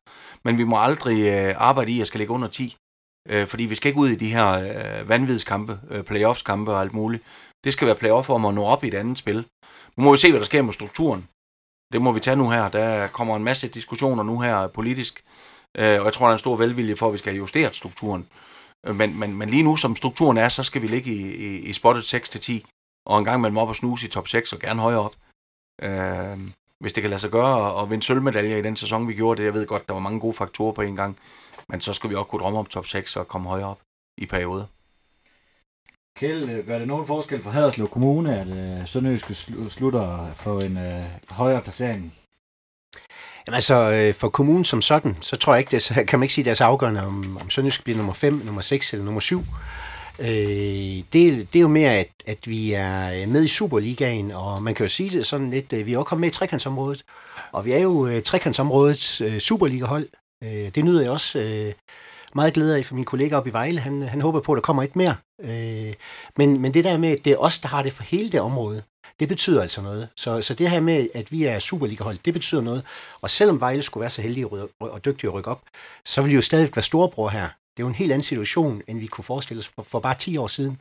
Men 0.45 0.59
vi 0.59 0.65
må 0.65 0.81
aldrig 0.81 1.21
øh, 1.23 1.55
arbejde 1.57 1.93
i 1.93 2.01
at 2.01 2.07
skal 2.07 2.19
ligge 2.19 2.35
under 2.35 2.49
10, 2.49 2.77
øh, 3.29 3.47
fordi 3.47 3.65
vi 3.65 3.75
skal 3.75 3.89
ikke 3.89 4.01
ud 4.01 4.09
i 4.09 4.15
de 4.15 4.33
her 4.33 4.49
øh, 4.49 5.09
vanvidskampe, 5.09 5.81
øh, 5.91 6.05
playoffs-kampe 6.05 6.73
og 6.73 6.81
alt 6.81 6.95
muligt. 6.95 7.23
Det 7.67 7.73
skal 7.73 7.87
være 7.87 7.97
playoff 7.97 8.31
om 8.31 8.45
at 8.45 8.55
nå 8.55 8.65
op 8.65 8.85
i 8.85 8.89
et 8.89 8.95
andet 8.95 9.19
spil. 9.19 9.47
Nu 9.97 10.05
må 10.05 10.11
vi 10.11 10.17
se, 10.17 10.31
hvad 10.31 10.41
der 10.41 10.47
sker 10.47 10.63
med 10.63 10.73
strukturen. 10.73 11.29
Det 11.93 12.03
må 12.03 12.13
vi 12.13 12.21
tage 12.21 12.37
nu 12.37 12.51
her. 12.51 12.69
Der 12.69 13.07
kommer 13.07 13.37
en 13.37 13.45
masse 13.45 13.69
diskussioner 13.69 14.23
nu 14.23 14.41
her 14.41 14.67
politisk, 14.67 15.25
øh, 15.77 15.99
og 16.01 16.05
jeg 16.05 16.13
tror, 16.13 16.27
der 16.27 16.31
er 16.31 16.33
en 16.33 16.39
stor 16.39 16.57
velvilje 16.57 16.97
for, 16.97 17.07
at 17.07 17.13
vi 17.13 17.19
skal 17.19 17.33
have 17.33 17.39
justeret 17.39 17.75
strukturen. 17.75 18.29
Men, 18.95 19.19
men, 19.19 19.37
men 19.37 19.49
lige 19.51 19.63
nu, 19.63 19.77
som 19.77 19.97
strukturen 19.97 20.37
er, 20.37 20.49
så 20.49 20.63
skal 20.63 20.83
vi 20.83 20.87
ligge 20.87 21.11
i, 21.11 21.35
i, 21.35 21.59
i 21.59 21.73
spottet 21.73 22.15
6-10, 22.15 22.53
og 23.07 23.19
en 23.19 23.25
gang 23.25 23.41
mellem 23.41 23.59
op 23.59 23.69
og 23.69 23.77
snuse 23.77 24.07
i 24.07 24.11
top 24.11 24.29
6, 24.29 24.53
og 24.53 24.59
gerne 24.59 24.81
højere 24.81 25.01
op. 25.01 25.15
Øh, 25.83 26.39
hvis 26.81 26.93
det 26.93 27.03
kan 27.03 27.11
lade 27.11 27.21
sig 27.21 27.31
gøre 27.31 27.83
at 27.83 27.91
vinde 27.91 28.05
sølvmedaljer 28.05 28.57
i 28.57 28.63
den 28.63 28.77
sæson, 28.77 29.09
vi 29.09 29.15
gjorde 29.15 29.39
det. 29.41 29.47
Jeg 29.47 29.55
ved 29.55 29.67
godt, 29.67 29.89
der 29.89 29.95
var 29.95 30.01
mange 30.01 30.21
gode 30.21 30.35
faktorer 30.35 30.73
på 30.73 30.83
en 30.83 30.97
gang, 30.97 31.19
men 31.69 31.81
så 31.81 31.93
skal 31.93 32.11
vi 32.11 32.15
også 32.15 32.29
kunne 32.29 32.43
drømme 32.43 32.59
om 32.59 32.67
top 32.67 32.87
6 32.87 33.17
og 33.17 33.29
komme 33.29 33.49
højere 33.49 33.69
op 33.69 33.81
i 34.19 34.27
perioder. 34.27 34.67
Kjeld, 36.17 36.51
øh, 36.51 36.67
gør 36.67 36.79
det 36.79 36.89
nogen 36.89 37.07
forskel 37.07 37.43
for 37.43 37.51
Haderslev 37.51 37.89
Kommune, 37.89 38.41
at 38.41 38.49
øh, 38.49 38.87
Sønderjyske 38.87 39.35
slutter 39.69 40.33
for 40.35 40.61
en 40.61 40.77
øh, 40.77 41.05
højere 41.29 41.63
placering? 41.63 42.15
Jamen 43.47 43.55
altså, 43.55 43.91
øh, 43.91 44.15
for 44.15 44.29
kommunen 44.29 44.65
som 44.65 44.83
sådan, 44.83 45.17
så 45.21 45.37
tror 45.37 45.55
jeg 45.55 45.59
ikke, 45.59 45.71
det 45.71 45.83
så 45.83 45.95
kan 46.09 46.19
man 46.19 46.25
ikke 46.25 46.35
sige, 46.35 46.45
det 46.45 46.51
er 46.51 46.55
så 46.55 46.65
afgørende, 46.65 47.07
om, 47.07 47.39
om 47.41 47.51
Sønderjysk 47.51 47.85
bliver 47.85 47.97
nummer 47.97 48.13
5, 48.13 48.43
nummer 48.45 48.61
6 48.61 48.93
eller 48.93 49.05
nummer 49.05 49.21
7. 49.21 49.45
Øh, 50.19 50.27
det, 50.27 51.05
det 51.13 51.57
er 51.57 51.61
jo 51.61 51.69
mere, 51.69 51.93
at, 51.93 52.09
at 52.27 52.39
vi 52.49 52.73
er 52.73 53.23
øh, 53.23 53.29
med 53.29 53.45
i 53.45 53.49
Superligaen, 53.49 54.33
og 54.33 54.63
man 54.63 54.75
kan 54.75 54.85
jo 54.85 54.91
sige 54.91 55.11
det 55.11 55.27
sådan 55.27 55.51
lidt, 55.51 55.87
vi 55.87 55.93
er 55.93 55.99
også 55.99 56.09
kommet 56.09 56.21
med 56.21 56.29
i 56.29 56.33
trekantsområdet, 56.33 57.05
og 57.53 57.65
vi 57.65 57.73
er 57.73 57.79
jo 57.79 58.07
øh, 58.07 58.23
trekantsområdets 58.23 59.21
øh, 59.21 59.39
Superliga-hold. 59.39 60.09
Øh, 60.45 60.75
det 60.75 60.85
nyder 60.85 61.03
jeg 61.03 61.11
også 61.11 61.39
Øh, 61.39 61.73
meget 62.35 62.55
glæde 62.55 62.77
af 62.77 62.85
for 62.85 62.95
min 62.95 63.05
kollega 63.05 63.37
oppe 63.37 63.51
i 63.51 63.53
Vejle. 63.53 63.81
Han, 63.81 64.03
han 64.03 64.21
håber 64.21 64.41
på, 64.41 64.53
at 64.53 64.57
der 64.57 64.63
kommer 64.63 64.83
et 64.83 64.97
mere. 64.97 65.17
Øh, 65.41 65.95
men, 66.37 66.61
men 66.61 66.75
det 66.75 66.85
der 66.85 66.99
med, 66.99 67.09
at 67.09 67.25
det 67.25 67.33
er 67.33 67.37
os, 67.37 67.59
der 67.59 67.69
har 67.69 67.83
det 67.83 67.93
for 67.93 68.03
hele 68.03 68.33
det 68.33 68.41
område, 68.41 68.83
det 69.21 69.29
betyder 69.29 69.63
altså 69.63 69.83
noget. 69.83 70.09
Så, 70.17 70.43
så 70.43 70.55
det 70.55 70.71
her 70.71 70.81
med, 70.81 71.09
at 71.15 71.33
vi 71.33 71.45
er 71.45 71.59
Superliga-hold, 71.59 72.19
det 72.25 72.35
betyder 72.35 72.61
noget. 72.61 72.85
Og 73.23 73.31
selvom 73.31 73.61
Vejle 73.61 73.83
skulle 73.83 74.03
være 74.03 74.11
så 74.11 74.23
heldige 74.23 74.49
og 74.81 75.05
dygtige 75.05 75.29
at 75.29 75.35
rykke 75.35 75.51
op, 75.51 75.63
så 76.05 76.23
vil 76.23 76.31
de 76.31 76.35
jo 76.35 76.43
stadig 76.43 76.71
være 76.75 76.83
storebror 76.83 77.29
her. 77.29 77.49
Det 77.77 77.83
er 77.83 77.85
jo 77.85 77.89
en 77.89 77.95
helt 77.95 78.13
anden 78.13 78.25
situation, 78.25 78.83
end 78.89 78.99
vi 78.99 79.07
kunne 79.07 79.25
forestille 79.25 79.59
os 79.61 79.69
for, 79.69 79.83
for 79.83 80.01
bare 80.01 80.15
10 80.19 80.37
år 80.37 80.47
siden. 80.47 80.81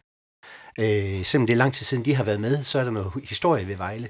Øh, 0.80 1.26
selvom 1.26 1.48
det 1.48 1.54
er 1.54 1.58
lang 1.58 1.74
tid 1.74 1.86
siden, 1.86 2.06
de 2.06 2.16
har 2.16 2.24
været 2.24 2.42
med, 2.42 2.64
så 2.64 2.80
er 2.80 2.84
der 2.84 2.92
noget 2.92 3.12
historie 3.24 3.68
ved 3.68 3.76
Vejle. 3.76 4.10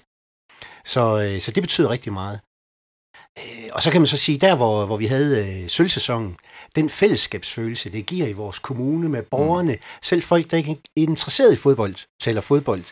Så, 0.86 1.22
øh, 1.22 1.42
så 1.42 1.52
det 1.52 1.64
betyder 1.64 1.90
rigtig 1.90 2.14
meget. 2.14 2.40
Øh, 3.40 3.70
og 3.74 3.82
så 3.82 3.92
kan 3.92 4.02
man 4.02 4.08
så 4.08 4.18
sige, 4.18 4.38
der 4.38 4.56
hvor, 4.56 4.86
hvor 4.86 4.98
vi 4.98 5.06
havde 5.06 5.64
øh, 5.64 5.70
sølvsæsonen, 5.70 6.38
den 6.76 6.90
fællesskabsfølelse, 6.90 7.92
det 7.92 8.06
giver 8.06 8.28
i 8.28 8.34
vores 8.34 8.60
kommune 8.60 9.10
med 9.10 9.24
borgerne, 9.24 9.72
mm. 9.72 9.80
selv 10.02 10.22
folk, 10.22 10.52
der 10.52 10.58
ikke 10.58 10.72
er 10.72 10.76
interesseret 10.96 11.54
i 11.54 11.56
fodbold, 11.56 11.96
taler 12.20 12.42
fodbold, 12.42 12.84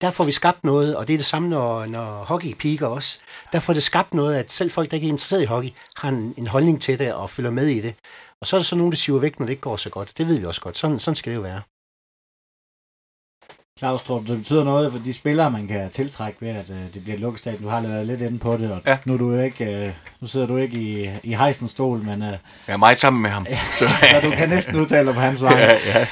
der 0.00 0.10
får 0.10 0.24
vi 0.24 0.32
skabt 0.32 0.64
noget, 0.64 0.96
og 0.96 1.06
det 1.08 1.14
er 1.14 1.18
det 1.18 1.26
samme, 1.26 1.48
når, 1.48 1.86
når 1.86 2.24
hockey 2.24 2.54
piker 2.54 2.86
også. 2.86 3.18
Der 3.52 3.60
får 3.60 3.72
det 3.72 3.82
skabt 3.82 4.14
noget, 4.14 4.36
at 4.36 4.52
selv 4.52 4.70
folk, 4.70 4.90
der 4.90 4.94
ikke 4.94 5.06
er 5.06 5.08
interesseret 5.08 5.42
i 5.42 5.44
hockey, 5.44 5.70
har 5.96 6.08
en, 6.08 6.34
en 6.36 6.46
holdning 6.46 6.82
til 6.82 6.98
det 6.98 7.12
og 7.12 7.30
følger 7.30 7.50
med 7.50 7.66
i 7.66 7.80
det. 7.80 7.94
Og 8.40 8.46
så 8.46 8.56
er 8.56 8.60
der 8.60 8.64
så 8.64 8.76
nogen, 8.76 8.92
der 8.92 8.96
siver 8.96 9.18
væk, 9.18 9.38
når 9.38 9.46
det 9.46 9.52
ikke 9.52 9.60
går 9.60 9.76
så 9.76 9.90
godt. 9.90 10.12
Det 10.18 10.26
ved 10.26 10.38
vi 10.38 10.44
også 10.44 10.60
godt. 10.60 10.78
Sådan, 10.78 10.98
sådan 10.98 11.16
skal 11.16 11.30
det 11.30 11.36
jo 11.36 11.42
være. 11.42 11.60
Claus, 13.82 14.02
tror 14.02 14.18
det 14.18 14.38
betyder 14.38 14.64
noget 14.64 14.92
for 14.92 14.98
de 14.98 15.12
spillere, 15.12 15.50
man 15.50 15.66
kan 15.66 15.90
tiltrække 15.90 16.38
ved, 16.40 16.48
at 16.48 16.70
uh, 16.70 16.76
det 16.94 17.02
bliver 17.04 17.18
lukkestat? 17.18 17.58
Du 17.62 17.68
har 17.68 17.80
været 17.80 18.06
lidt 18.06 18.22
inde 18.22 18.38
på 18.38 18.56
det, 18.56 18.72
og 18.72 18.80
ja. 18.86 18.98
nu, 19.04 19.14
er 19.14 19.18
du 19.18 19.38
ikke, 19.38 19.86
uh, 19.86 19.92
nu 20.20 20.26
sidder 20.26 20.46
du 20.46 20.56
ikke 20.56 20.76
i, 20.76 21.08
i 21.22 21.34
hejsens 21.34 21.70
stol, 21.70 21.98
men... 21.98 22.22
Uh, 22.22 22.28
jeg 22.28 22.38
er 22.66 22.76
meget 22.76 22.98
sammen 22.98 23.22
med 23.22 23.30
ham. 23.30 23.46
så. 23.78 23.84
så 24.10 24.20
du 24.22 24.30
kan 24.30 24.48
næsten 24.48 24.80
udtale 24.80 25.06
dig 25.06 25.14
på 25.14 25.20
hans 25.20 25.42
vej. 25.42 25.52
Ja, 25.86 25.98
ja. 25.98 26.06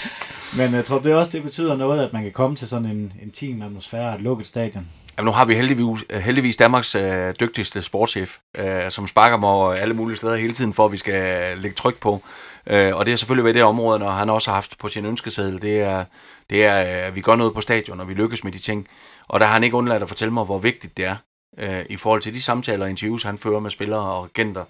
Men 0.57 0.75
jeg 0.75 0.85
tror 0.85 0.99
det 0.99 1.15
også, 1.15 1.31
det 1.31 1.43
betyder 1.43 1.77
noget, 1.77 2.07
at 2.07 2.13
man 2.13 2.23
kan 2.23 2.33
komme 2.33 2.57
til 2.57 2.69
sådan 2.69 2.87
en 2.87 3.13
intim 3.23 3.63
atmosfære, 3.63 4.15
et 4.15 4.21
lukket 4.21 4.47
stadion. 4.47 4.87
Jamen, 5.19 5.27
nu 5.27 5.33
har 5.33 5.45
vi 5.45 5.55
heldigvis, 5.55 6.05
heldigvis 6.21 6.57
Danmarks 6.57 6.95
øh, 6.95 7.35
dygtigste 7.41 7.83
sportschef, 7.83 8.37
øh, 8.55 8.91
som 8.91 9.07
sparker 9.07 9.37
mig 9.37 9.81
alle 9.81 9.95
mulige 9.95 10.17
steder 10.17 10.37
hele 10.37 10.53
tiden, 10.53 10.75
for 10.75 10.85
at 10.85 10.93
vi 10.93 10.97
skal 10.97 11.59
lægge 11.59 11.75
tryk 11.75 12.01
på. 12.01 12.23
Øh, 12.71 12.97
og 12.97 13.07
det 13.07 13.13
er 13.13 13.17
selvfølgelig 13.17 13.45
ved 13.45 13.55
det 13.55 13.63
område, 13.63 13.99
når 13.99 14.11
han 14.11 14.31
også 14.31 14.51
har 14.51 14.55
haft 14.55 14.79
på 14.79 14.89
sin 14.89 15.05
ønskeseddel, 15.05 15.63
det 15.63 15.81
er, 15.81 16.05
det 16.51 16.65
er, 16.65 16.75
at 17.07 17.15
vi 17.15 17.21
gør 17.21 17.37
noget 17.37 17.55
på 17.55 17.61
stadion, 17.61 18.01
og 18.01 18.09
vi 18.09 18.15
lykkes 18.15 18.45
med 18.45 18.53
de 18.53 18.59
ting. 18.59 18.89
Og 19.29 19.41
der 19.41 19.47
har 19.47 19.53
han 19.53 19.65
ikke 19.65 19.77
undladt 19.77 20.03
at 20.03 20.09
fortælle 20.09 20.35
mig, 20.35 20.45
hvor 20.45 20.59
vigtigt 20.59 20.97
det 20.97 21.05
er, 21.05 21.17
øh, 21.59 21.85
i 21.91 21.97
forhold 21.97 22.23
til 22.23 22.35
de 22.35 22.43
samtaler 22.43 22.85
og 22.85 22.91
interviews, 22.91 23.23
han 23.23 23.39
fører 23.39 23.61
med 23.61 23.71
spillere 23.71 24.01
og 24.01 24.25
agenter, 24.25 24.65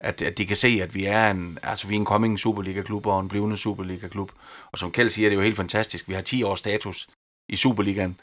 at, 0.00 0.22
at 0.22 0.38
de 0.38 0.46
kan 0.46 0.56
se, 0.56 0.78
at 0.82 0.94
vi 0.94 1.04
er 1.04 1.30
en, 1.30 1.58
altså 1.62 1.86
vi 1.86 1.94
er 1.94 2.00
en 2.00 2.06
coming 2.06 2.38
Superliga-klub 2.38 3.06
og 3.06 3.20
en 3.20 3.28
blivende 3.28 3.56
Superliga-klub. 3.56 4.32
Og 4.72 4.78
som 4.78 4.90
Kjeld 4.90 5.10
siger, 5.10 5.28
det 5.28 5.34
er 5.34 5.38
jo 5.40 5.44
helt 5.44 5.56
fantastisk. 5.56 6.08
Vi 6.08 6.14
har 6.14 6.22
10 6.22 6.42
års 6.42 6.58
status 6.58 7.08
i 7.48 7.56
Superligaen. 7.56 8.20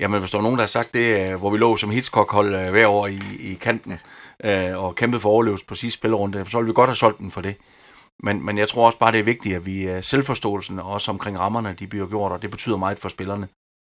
Jamen, 0.00 0.20
hvis 0.20 0.30
der 0.30 0.38
er 0.38 0.42
nogen, 0.42 0.58
der 0.58 0.62
har 0.62 0.68
sagt 0.68 0.94
det, 0.94 1.32
øh, 1.32 1.38
hvor 1.38 1.50
vi 1.50 1.58
lå 1.58 1.76
som 1.76 1.90
Hitchcock-hold 1.90 2.54
øh, 2.54 2.70
hver 2.70 2.86
år 2.86 3.06
i, 3.06 3.20
i 3.40 3.54
kanten 3.54 4.00
øh, 4.44 4.84
og 4.84 4.94
kæmpede 4.94 5.20
for 5.20 5.30
overlevelse 5.30 5.64
på 5.64 5.74
sidste 5.74 5.98
spillerunde, 5.98 6.44
så 6.50 6.58
ville 6.58 6.66
vi 6.66 6.74
godt 6.74 6.90
have 6.90 6.96
solgt 6.96 7.18
den 7.18 7.30
for 7.30 7.40
det. 7.40 7.56
Men, 8.22 8.44
men 8.44 8.58
jeg 8.58 8.68
tror 8.68 8.86
også 8.86 8.98
bare, 8.98 9.12
det 9.12 9.20
er 9.20 9.24
vigtigt, 9.24 9.56
at 9.56 9.66
vi 9.66 9.88
øh, 9.88 10.02
selvforståelsen 10.02 10.78
og 10.78 10.90
også 10.90 11.10
omkring 11.10 11.38
rammerne, 11.38 11.72
de 11.72 11.86
bliver 11.86 12.06
gjort, 12.06 12.32
og 12.32 12.42
det 12.42 12.50
betyder 12.50 12.76
meget 12.76 12.98
for 12.98 13.08
spillerne, 13.08 13.48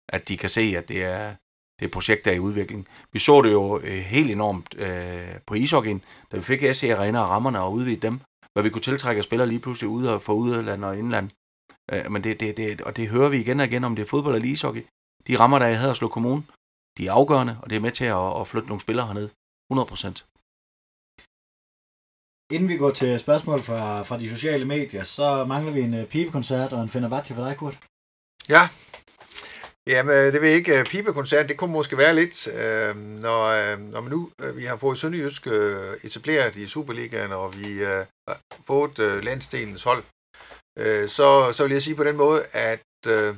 at 0.08 0.28
de 0.28 0.36
kan 0.36 0.50
se, 0.50 0.74
at 0.76 0.88
det 0.88 1.04
er, 1.04 1.34
det 1.80 1.86
er 1.86 1.90
projekt, 1.90 2.24
der 2.24 2.30
er 2.30 2.34
i 2.34 2.38
udvikling. 2.38 2.88
Vi 3.12 3.18
så 3.18 3.42
det 3.42 3.52
jo 3.52 3.78
øh, 3.78 3.98
helt 3.98 4.30
enormt 4.30 4.74
øh, 4.74 5.38
på 5.46 5.54
ishockeyen, 5.54 6.02
da 6.32 6.36
vi 6.36 6.42
fik 6.42 6.74
SC 6.74 6.84
Arena 6.84 7.20
og 7.20 7.30
rammerne 7.30 7.60
og 7.60 7.72
udvide 7.72 8.00
dem, 8.00 8.20
hvad 8.52 8.62
vi 8.62 8.70
kunne 8.70 8.82
tiltrække 8.82 9.22
spillere 9.22 9.48
lige 9.48 9.60
pludselig 9.60 9.88
ud 9.88 10.06
og 10.06 10.36
udland 10.36 10.84
og 10.84 10.98
indland. 10.98 11.30
Øh, 11.92 12.12
men 12.12 12.24
det, 12.24 12.40
det, 12.40 12.56
det, 12.56 12.80
og 12.80 12.96
det 12.96 13.08
hører 13.08 13.28
vi 13.28 13.40
igen 13.40 13.60
og 13.60 13.66
igen, 13.66 13.84
om 13.84 13.96
det 13.96 14.02
er 14.02 14.06
fodbold 14.06 14.34
eller 14.34 14.48
ishockey. 14.48 14.86
De 15.26 15.38
rammer, 15.38 15.58
der 15.58 15.66
er 15.66 15.70
i 15.70 15.74
Haderslev 15.74 16.10
Kommune, 16.10 16.42
de 16.98 17.06
er 17.06 17.12
afgørende, 17.12 17.58
og 17.62 17.70
det 17.70 17.76
er 17.76 17.80
med 17.80 17.92
til 17.92 18.04
at, 18.04 18.40
at 18.40 18.46
flytte 18.46 18.68
nogle 18.68 18.80
spillere 18.80 19.06
herned. 19.06 19.28
100 19.70 19.88
procent. 19.88 20.26
Inden 22.52 22.68
vi 22.68 22.76
går 22.76 22.90
til 22.90 23.18
spørgsmål 23.18 23.60
fra, 23.62 24.02
fra 24.02 24.18
de 24.18 24.30
sociale 24.30 24.64
medier, 24.64 25.02
så 25.02 25.44
mangler 25.44 25.72
vi 25.72 25.80
en 25.80 25.94
uh, 25.94 26.04
pibekoncert 26.04 26.72
og 26.72 26.82
en 26.82 26.88
Fenerbahce 26.88 27.34
for 27.34 27.44
dig, 27.44 27.56
Kurt. 27.56 27.78
Ja, 28.48 28.68
Jamen, 29.86 30.14
øh, 30.14 30.32
det 30.32 30.42
vil 30.42 30.50
ikke. 30.50 30.78
Øh, 30.78 30.84
pibekoncert, 30.84 31.48
det 31.48 31.56
kunne 31.56 31.72
måske 31.72 31.98
være 31.98 32.14
lidt, 32.14 32.48
øh, 32.48 32.96
når, 32.96 33.42
øh, 33.44 33.80
når 33.80 34.00
man 34.00 34.10
nu 34.10 34.30
øh, 34.42 34.56
vi 34.56 34.64
har 34.64 34.76
fået 34.76 34.98
Sønderjysk 34.98 35.46
øh, 35.46 35.96
etableret 36.02 36.56
i 36.56 36.66
Superligaen, 36.66 37.32
og 37.32 37.54
vi 37.58 37.68
øh, 37.68 38.04
har 38.28 38.40
fået 38.66 38.98
øh, 38.98 39.24
landsdelens 39.24 39.82
hold, 39.82 40.04
øh, 40.78 41.08
så, 41.08 41.52
så 41.52 41.62
vil 41.62 41.72
jeg 41.72 41.82
sige 41.82 41.96
på 41.96 42.04
den 42.04 42.16
måde, 42.16 42.46
at 42.52 42.86
øh, 43.06 43.34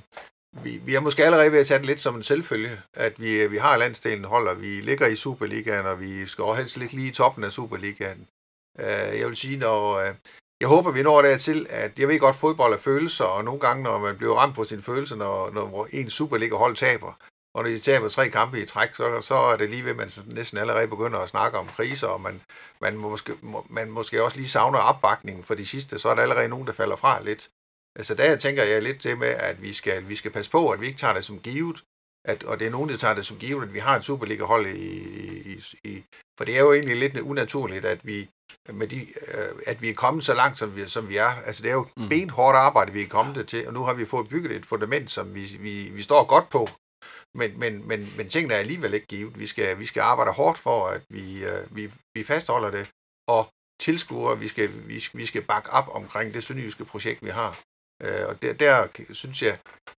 vi, 0.64 0.80
vi 0.84 0.94
er 0.94 1.00
måske 1.00 1.24
allerede 1.24 1.52
ved 1.52 1.60
at 1.60 1.66
tage 1.66 1.78
det 1.78 1.86
lidt 1.86 2.00
som 2.00 2.16
en 2.16 2.22
selvfølge, 2.22 2.80
at 2.94 3.20
vi, 3.20 3.46
vi 3.46 3.56
har 3.56 3.76
landsdelen 3.76 4.24
hold, 4.24 4.48
og 4.48 4.60
vi 4.60 4.80
ligger 4.80 5.06
i 5.06 5.16
Superligaen, 5.16 5.86
og 5.86 6.00
vi 6.00 6.26
skal 6.26 6.44
også 6.44 6.60
helst 6.60 6.76
ligge 6.76 6.94
lige 6.94 7.08
i 7.08 7.12
toppen 7.12 7.44
af 7.44 7.52
Superligaen. 7.52 8.26
Øh, 8.78 9.18
jeg 9.20 9.28
vil 9.28 9.36
sige, 9.36 9.58
når... 9.58 9.98
Øh, 9.98 10.14
jeg 10.60 10.68
håber, 10.68 10.90
vi 10.90 11.02
når 11.02 11.22
dertil, 11.22 11.66
at 11.70 11.98
jeg 11.98 12.08
ved 12.08 12.18
godt, 12.18 12.34
at 12.34 12.40
fodbold 12.40 12.72
er 12.72 12.78
følelser, 12.78 13.24
og 13.24 13.44
nogle 13.44 13.60
gange, 13.60 13.82
når 13.82 13.98
man 13.98 14.16
bliver 14.16 14.34
ramt 14.34 14.54
på 14.54 14.64
sine 14.64 14.82
følelser, 14.82 15.16
når, 15.16 15.50
når 15.50 15.88
en 15.92 16.10
Superliga-hold 16.10 16.76
taber, 16.76 17.12
og 17.54 17.62
når 17.62 17.70
de 17.70 17.78
taber 17.78 18.08
tre 18.08 18.28
kampe 18.28 18.62
i 18.62 18.66
træk, 18.66 18.94
så, 18.94 19.20
så 19.20 19.34
er 19.34 19.56
det 19.56 19.70
lige 19.70 19.84
ved, 19.84 19.90
at 19.90 19.96
man 19.96 20.10
næsten 20.26 20.58
allerede 20.58 20.88
begynder 20.88 21.18
at 21.18 21.28
snakke 21.28 21.58
om 21.58 21.66
kriser, 21.66 22.06
og 22.06 22.20
man, 22.20 22.40
man, 22.80 22.96
måske, 22.96 23.32
man 23.68 23.90
måske 23.90 24.22
også 24.22 24.36
lige 24.36 24.48
savner 24.48 24.78
opbakningen 24.78 25.44
for 25.44 25.54
de 25.54 25.66
sidste, 25.66 25.98
så 25.98 26.08
er 26.08 26.14
der 26.14 26.22
allerede 26.22 26.48
nogen, 26.48 26.66
der 26.66 26.72
falder 26.72 26.96
fra 26.96 27.22
lidt. 27.22 27.50
Altså 27.98 28.14
der 28.14 28.36
tænker 28.36 28.62
jeg 28.62 28.82
lidt 28.82 29.02
det 29.02 29.18
med, 29.18 29.28
at 29.28 29.62
vi 29.62 29.72
skal, 29.72 30.08
vi 30.08 30.14
skal 30.14 30.30
passe 30.30 30.50
på, 30.50 30.70
at 30.70 30.80
vi 30.80 30.86
ikke 30.86 30.98
tager 30.98 31.14
det 31.14 31.24
som 31.24 31.40
givet, 31.40 31.82
at, 32.24 32.44
og 32.44 32.58
det 32.58 32.66
er 32.66 32.70
nogen, 32.70 32.90
der 32.90 32.96
tager 32.96 33.14
det 33.14 33.26
som 33.26 33.36
givet, 33.36 33.62
at 33.62 33.74
vi 33.74 33.78
har 33.78 33.96
et 33.96 34.04
Superliga-hold 34.04 34.66
i, 34.66 34.98
i, 35.52 35.62
i, 35.84 36.04
for 36.38 36.44
det 36.44 36.56
er 36.56 36.60
jo 36.60 36.72
egentlig 36.72 36.96
lidt 36.96 37.20
unaturligt, 37.20 37.84
at 37.84 38.06
vi, 38.06 38.28
med 38.72 38.88
de, 38.88 39.00
øh, 39.00 39.48
at 39.66 39.82
vi 39.82 39.88
er 39.88 39.94
kommet 39.94 40.24
så 40.24 40.34
langt, 40.34 40.58
som 40.58 40.76
vi, 40.76 40.88
som 40.88 41.08
vi 41.08 41.16
er. 41.16 41.30
Altså, 41.46 41.62
det 41.62 41.70
er 41.70 41.74
jo 41.74 41.86
mm. 41.96 42.08
benhårdt 42.08 42.56
arbejde, 42.56 42.92
vi 42.92 43.02
er 43.02 43.08
kommet 43.08 43.48
til, 43.48 43.66
og 43.66 43.72
nu 43.72 43.84
har 43.84 43.94
vi 43.94 44.04
fået 44.04 44.28
bygget 44.28 44.52
et 44.56 44.66
fundament, 44.66 45.10
som 45.10 45.34
vi, 45.34 45.56
vi, 45.60 45.90
vi 45.92 46.02
står 46.02 46.24
godt 46.24 46.50
på. 46.50 46.68
Men, 47.34 47.58
men, 47.58 47.88
men, 47.88 48.12
men 48.16 48.28
tingene 48.28 48.54
er 48.54 48.58
alligevel 48.58 48.94
ikke 48.94 49.06
givet. 49.06 49.38
Vi 49.38 49.46
skal, 49.46 49.78
vi 49.78 49.86
skal 49.86 50.00
arbejde 50.00 50.32
hårdt 50.32 50.58
for, 50.58 50.86
at 50.86 51.02
vi, 51.10 51.44
øh, 51.44 51.76
vi, 51.76 51.92
vi 52.14 52.24
fastholder 52.24 52.70
det, 52.70 52.90
og 53.28 53.48
tilskuere, 53.80 54.38
vi 54.38 54.48
skal, 54.48 54.88
vi, 54.88 55.08
vi 55.14 55.26
skal 55.26 55.42
bakke 55.42 55.70
op 55.70 55.88
omkring 55.88 56.34
det 56.34 56.44
sønderjyske 56.44 56.84
projekt, 56.84 57.24
vi 57.24 57.30
har. 57.30 57.60
Øh, 58.02 58.28
og 58.28 58.42
der, 58.42 58.52
der 58.52 58.86
synes 59.12 59.42
jeg, 59.42 59.56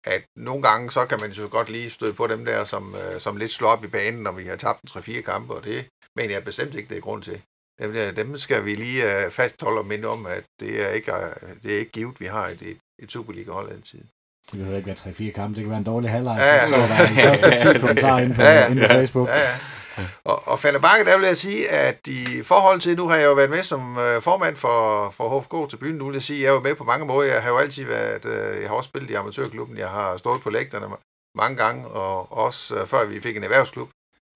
at 0.06 0.22
nogle 0.36 0.62
gange, 0.62 0.90
så 0.90 1.06
kan 1.06 1.20
man 1.20 1.34
så 1.34 1.48
godt 1.48 1.70
lige 1.70 1.90
støde 1.90 2.12
på 2.12 2.26
dem 2.26 2.44
der, 2.44 2.64
som, 2.64 2.94
øh, 2.94 3.20
som 3.20 3.36
lidt 3.36 3.52
slår 3.52 3.68
op 3.68 3.84
i 3.84 3.88
banen, 3.88 4.22
når 4.22 4.32
vi 4.32 4.44
har 4.44 4.56
tabt 4.56 4.80
en 4.82 5.00
3-4 5.00 5.20
kampe, 5.20 5.54
og 5.54 5.64
det 5.64 5.86
mener 6.16 6.34
jeg 6.34 6.44
bestemt 6.44 6.74
ikke, 6.74 6.88
det 6.88 6.96
er 6.96 7.00
grund 7.00 7.22
til. 7.22 7.40
Dem, 7.82 7.92
der, 7.92 8.10
dem 8.12 8.36
skal 8.36 8.64
vi 8.64 8.74
lige 8.74 9.24
øh, 9.24 9.30
fastholde 9.30 9.78
og 9.78 9.86
minde 9.86 10.08
om, 10.08 10.26
at 10.26 10.42
det 10.60 10.84
er 10.84 10.88
ikke, 10.88 11.12
øh, 11.14 11.20
det 11.62 11.74
er 11.74 11.78
ikke 11.78 11.92
givet, 11.92 12.20
vi 12.20 12.26
har 12.26 12.46
et, 12.46 12.62
et, 12.62 12.78
et 13.02 13.10
Superliga-hold 13.12 13.72
altid. 13.72 13.98
Det 14.50 14.58
behøver 14.58 14.76
ikke 14.76 14.86
være 14.86 15.28
3-4 15.28 15.30
kampe, 15.32 15.54
det 15.56 15.62
kan 15.64 15.70
være 15.70 15.78
en 15.78 15.84
dårlig 15.84 16.10
halvleg. 16.10 16.36
Ja, 16.38 16.54
ja. 16.54 16.60
Så 16.60 16.68
står 16.68 16.78
der 16.78 17.08
de 17.08 17.38
første 17.50 17.72
10 17.72 17.78
kommentarer 17.78 18.18
inde 18.20 18.34
på, 18.34 18.42
Ja, 18.42 18.50
ja. 18.60 18.68
inde 18.70 18.82
på 18.82 18.88
Facebook. 18.88 19.28
Ja, 19.28 19.38
ja. 19.40 19.54
Og, 20.24 20.48
og 20.48 20.60
Fanne 20.60 20.80
Bakke, 20.80 21.04
der 21.04 21.18
vil 21.18 21.26
jeg 21.26 21.36
sige, 21.36 21.68
at 21.68 22.06
i 22.06 22.42
forhold 22.42 22.80
til, 22.80 22.96
nu 22.96 23.08
har 23.08 23.16
jeg 23.16 23.26
jo 23.26 23.32
været 23.32 23.50
med 23.50 23.62
som 23.62 23.98
øh, 23.98 24.22
formand 24.22 24.56
for, 24.56 25.10
for 25.10 25.40
HFK 25.40 25.70
til 25.70 25.76
byen, 25.76 25.96
nu 25.96 26.04
vil 26.04 26.12
jeg 26.12 26.22
sige, 26.22 26.36
at 26.36 26.42
jeg 26.42 26.48
er 26.48 26.54
jo 26.54 26.60
med 26.60 26.74
på 26.74 26.84
mange 26.84 27.06
måder. 27.06 27.32
Jeg 27.32 27.42
har 27.42 27.50
jo 27.50 27.58
altid 27.58 27.84
været, 27.84 28.24
øh, 28.24 28.60
jeg 28.62 28.68
har 28.68 28.76
også 28.76 28.88
spillet 28.88 29.10
i 29.10 29.14
amatørklubben, 29.14 29.78
jeg 29.78 29.88
har 29.88 30.16
stået 30.16 30.42
på 30.42 30.50
lægterne 30.50 30.86
mange 31.36 31.56
gange, 31.56 31.88
og 31.88 32.32
også 32.32 32.76
øh, 32.76 32.86
før 32.86 33.04
vi 33.04 33.20
fik 33.20 33.36
en 33.36 33.44
erhvervsklub. 33.44 33.88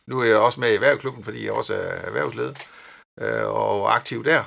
Nu 0.09 0.21
er 0.21 0.25
jeg 0.25 0.37
også 0.37 0.61
med 0.61 0.71
i 0.71 0.75
erhvervsklubben, 0.75 1.25
fordi 1.25 1.45
jeg 1.45 1.53
også 1.53 1.75
er 1.75 1.93
erhvervsleder 2.09 2.55
øh, 3.21 3.47
og 3.47 3.95
aktiv 3.95 4.25
der. 4.25 4.45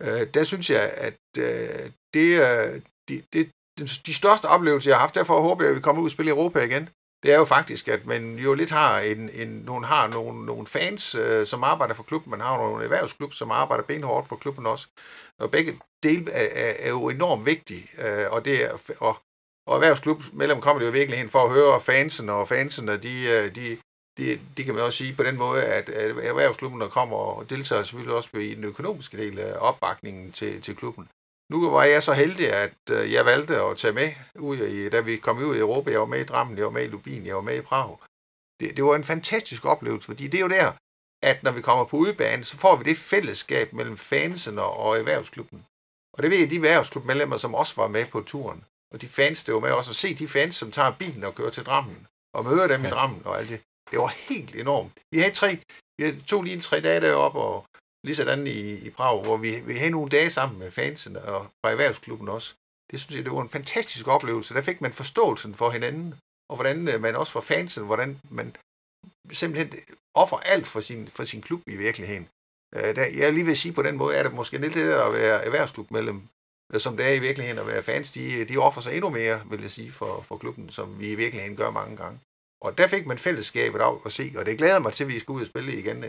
Øh, 0.00 0.26
der 0.34 0.44
synes 0.44 0.70
jeg, 0.70 0.92
at 0.96 1.20
øh, 1.38 1.90
det, 2.14 2.36
er 2.36 2.80
de, 3.08 3.22
det, 3.32 3.50
de, 3.78 3.86
de 4.06 4.14
største 4.14 4.46
oplevelser, 4.46 4.90
jeg 4.90 4.96
har 4.96 5.00
haft, 5.00 5.14
derfor 5.14 5.40
håber 5.40 5.64
jeg, 5.64 5.70
at 5.70 5.76
vi 5.76 5.80
kommer 5.80 6.02
ud 6.02 6.06
og 6.06 6.10
spille 6.10 6.30
i 6.30 6.34
Europa 6.34 6.60
igen, 6.60 6.88
det 7.22 7.32
er 7.32 7.38
jo 7.38 7.44
faktisk, 7.44 7.88
at 7.88 8.06
man 8.06 8.38
jo 8.38 8.54
lidt 8.54 8.70
har 8.70 9.00
en, 9.00 9.30
en 9.30 9.48
nogle, 9.48 9.86
har 9.86 10.08
nogle, 10.08 10.46
nogle 10.46 10.66
fans, 10.66 11.14
øh, 11.14 11.46
som 11.46 11.64
arbejder 11.64 11.94
for 11.94 12.02
klubben. 12.02 12.30
Man 12.30 12.40
har 12.40 12.56
nogle 12.56 12.84
erhvervsklub, 12.84 13.32
som 13.32 13.50
arbejder 13.50 13.84
benhårdt 13.84 14.28
for 14.28 14.36
klubben 14.36 14.66
også. 14.66 14.88
Og 15.38 15.50
begge 15.50 15.80
dele 16.02 16.30
er, 16.30 16.68
er, 16.68 16.74
er 16.78 16.88
jo 16.88 17.08
enormt 17.08 17.46
vigtige. 17.46 17.88
Øh, 17.98 18.26
og, 18.30 18.44
det 18.44 18.64
er, 18.64 18.70
og, 19.00 19.16
og 19.66 19.74
erhvervsklub 19.74 20.22
mellem 20.32 20.60
kommer 20.60 20.80
det 20.80 20.86
jo 20.86 20.92
virkelig 20.92 21.18
hen 21.18 21.28
for 21.28 21.44
at 21.44 21.50
høre 21.50 21.80
fansen, 21.80 22.28
og 22.28 22.48
fansene, 22.48 22.96
de, 22.96 23.26
øh, 23.28 23.54
de, 23.54 23.78
de, 24.18 24.40
de 24.56 24.64
kan 24.64 24.74
man 24.74 24.82
også 24.82 24.98
sige 24.98 25.14
på 25.14 25.22
den 25.22 25.36
måde, 25.36 25.64
at, 25.64 25.88
at 25.88 26.10
erhvervsklubben, 26.10 26.80
der 26.80 26.88
kommer 26.88 27.16
og 27.16 27.50
deltager 27.50 27.82
selvfølgelig 27.82 28.14
også 28.14 28.30
i 28.36 28.54
den 28.54 28.64
økonomiske 28.64 29.16
del 29.16 29.38
af 29.38 29.56
opbakningen 29.58 30.32
til, 30.32 30.62
til 30.62 30.76
klubben. 30.76 31.08
Nu 31.50 31.70
var 31.70 31.84
jeg 31.84 32.02
så 32.02 32.12
heldig, 32.12 32.52
at 32.52 32.78
øh, 32.90 33.12
jeg 33.12 33.26
valgte 33.26 33.60
at 33.62 33.76
tage 33.76 33.94
med, 33.94 34.12
ud 34.38 34.56
i, 34.56 34.88
da 34.88 35.00
vi 35.00 35.16
kom 35.16 35.38
ud 35.38 35.56
i 35.56 35.58
Europa. 35.58 35.90
Jeg 35.90 36.00
var 36.00 36.06
med 36.06 36.20
i 36.20 36.24
Drammen, 36.24 36.56
jeg 36.56 36.64
var 36.64 36.70
med 36.70 36.84
i 36.84 36.88
Lubin, 36.88 37.26
jeg 37.26 37.34
var 37.34 37.40
med 37.40 37.56
i 37.56 37.60
Prag. 37.60 37.98
Det, 38.60 38.76
det 38.76 38.84
var 38.84 38.96
en 38.96 39.04
fantastisk 39.04 39.64
oplevelse, 39.64 40.06
fordi 40.06 40.28
det 40.28 40.38
er 40.38 40.42
jo 40.42 40.48
der, 40.48 40.72
at 41.22 41.42
når 41.42 41.50
vi 41.50 41.60
kommer 41.60 41.84
på 41.84 41.96
udebane, 41.96 42.44
så 42.44 42.56
får 42.56 42.76
vi 42.76 42.84
det 42.84 42.96
fællesskab 42.96 43.72
mellem 43.72 43.96
fansen 43.96 44.58
og 44.58 44.98
erhvervsklubben. 44.98 45.66
Og 46.12 46.22
det 46.22 46.30
ved 46.30 46.38
jeg, 46.38 46.50
de 46.50 46.54
erhvervsklubmedlemmer, 46.54 47.36
som 47.36 47.54
også 47.54 47.74
var 47.76 47.88
med 47.88 48.06
på 48.06 48.20
turen. 48.20 48.64
Og 48.94 49.00
de 49.00 49.08
fans, 49.08 49.44
der 49.44 49.52
var 49.52 49.60
med 49.60 49.70
også 49.70 49.90
at 49.90 49.96
se 49.96 50.14
de 50.14 50.28
fans, 50.28 50.54
som 50.54 50.72
tager 50.72 50.96
bilen 50.98 51.24
og 51.24 51.34
kører 51.34 51.50
til 51.50 51.64
Drammen, 51.64 52.06
og 52.34 52.44
møder 52.44 52.66
dem 52.66 52.82
ja. 52.82 52.88
i 52.88 52.90
Drammen 52.90 53.22
og 53.24 53.38
alt 53.38 53.48
det. 53.48 53.60
Det 53.90 53.98
var 53.98 54.06
helt 54.06 54.54
enormt. 54.54 54.92
Vi 55.10 55.18
havde 55.18 55.34
tre, 55.34 55.58
vi 55.98 56.22
tog 56.22 56.42
lige 56.42 56.54
en 56.54 56.60
tre 56.60 56.80
dage 56.80 57.00
deroppe, 57.00 57.38
og 57.38 57.66
lige 58.06 58.16
sådan 58.16 58.46
i, 58.46 58.60
i 58.86 58.90
Prag, 58.90 59.22
hvor 59.22 59.36
vi, 59.36 59.60
vi 59.60 59.76
havde 59.76 59.90
nogle 59.90 60.08
dage 60.08 60.30
sammen 60.30 60.58
med 60.58 60.70
fansen 60.70 61.16
og 61.16 61.46
fra 61.60 61.70
erhvervsklubben 61.70 62.28
også. 62.28 62.54
Det 62.90 63.00
synes 63.00 63.16
jeg, 63.16 63.24
det 63.24 63.32
var 63.32 63.42
en 63.42 63.56
fantastisk 63.58 64.08
oplevelse. 64.08 64.54
Der 64.54 64.62
fik 64.62 64.80
man 64.80 64.92
forståelsen 64.92 65.54
for 65.54 65.70
hinanden, 65.70 66.14
og 66.50 66.56
hvordan 66.56 66.88
øh, 66.88 67.00
man 67.00 67.16
også 67.16 67.32
for 67.32 67.40
fansen, 67.40 67.84
hvordan 67.84 68.20
man 68.30 68.56
simpelthen 69.32 69.78
offer 70.14 70.36
alt 70.36 70.66
for 70.66 70.80
sin, 70.80 71.08
for 71.08 71.24
sin 71.24 71.42
klub 71.42 71.60
i 71.66 71.76
virkeligheden. 71.76 72.28
Øh, 72.76 72.96
der, 72.96 73.06
jeg 73.06 73.32
lige 73.32 73.44
vil 73.44 73.56
sige 73.56 73.72
på 73.74 73.82
den 73.82 73.96
måde, 73.96 74.16
er 74.16 74.22
det 74.22 74.34
måske 74.34 74.58
lidt 74.58 74.74
det 74.74 74.90
at 74.90 75.12
være 75.12 75.44
erhvervsklubmedlem, 75.44 76.14
mellem, 76.14 76.80
som 76.80 76.96
det 76.96 77.06
er 77.06 77.14
i 77.14 77.18
virkeligheden 77.18 77.58
at 77.58 77.66
være 77.66 77.82
fans, 77.82 78.10
de, 78.10 78.40
øh, 78.40 78.48
de 78.48 78.56
offer 78.56 78.80
sig 78.80 78.92
endnu 78.94 79.10
mere, 79.10 79.42
vil 79.50 79.60
jeg 79.60 79.70
sige, 79.70 79.92
for, 79.92 80.20
for 80.20 80.36
klubben, 80.36 80.70
som 80.70 80.98
vi 81.00 81.12
i 81.12 81.14
virkeligheden 81.14 81.56
gør 81.56 81.70
mange 81.70 81.96
gange. 81.96 82.18
Og 82.64 82.78
der 82.78 82.86
fik 82.86 83.06
man 83.06 83.18
fællesskabet 83.18 83.80
af 83.80 83.94
at 84.06 84.12
se, 84.12 84.32
og 84.38 84.46
det 84.46 84.58
glæder 84.58 84.78
mig 84.78 84.92
til, 84.92 85.04
at 85.04 85.08
vi 85.08 85.18
skal 85.18 85.32
ud 85.32 85.40
og 85.40 85.46
spille 85.46 85.78
igen 85.78 86.04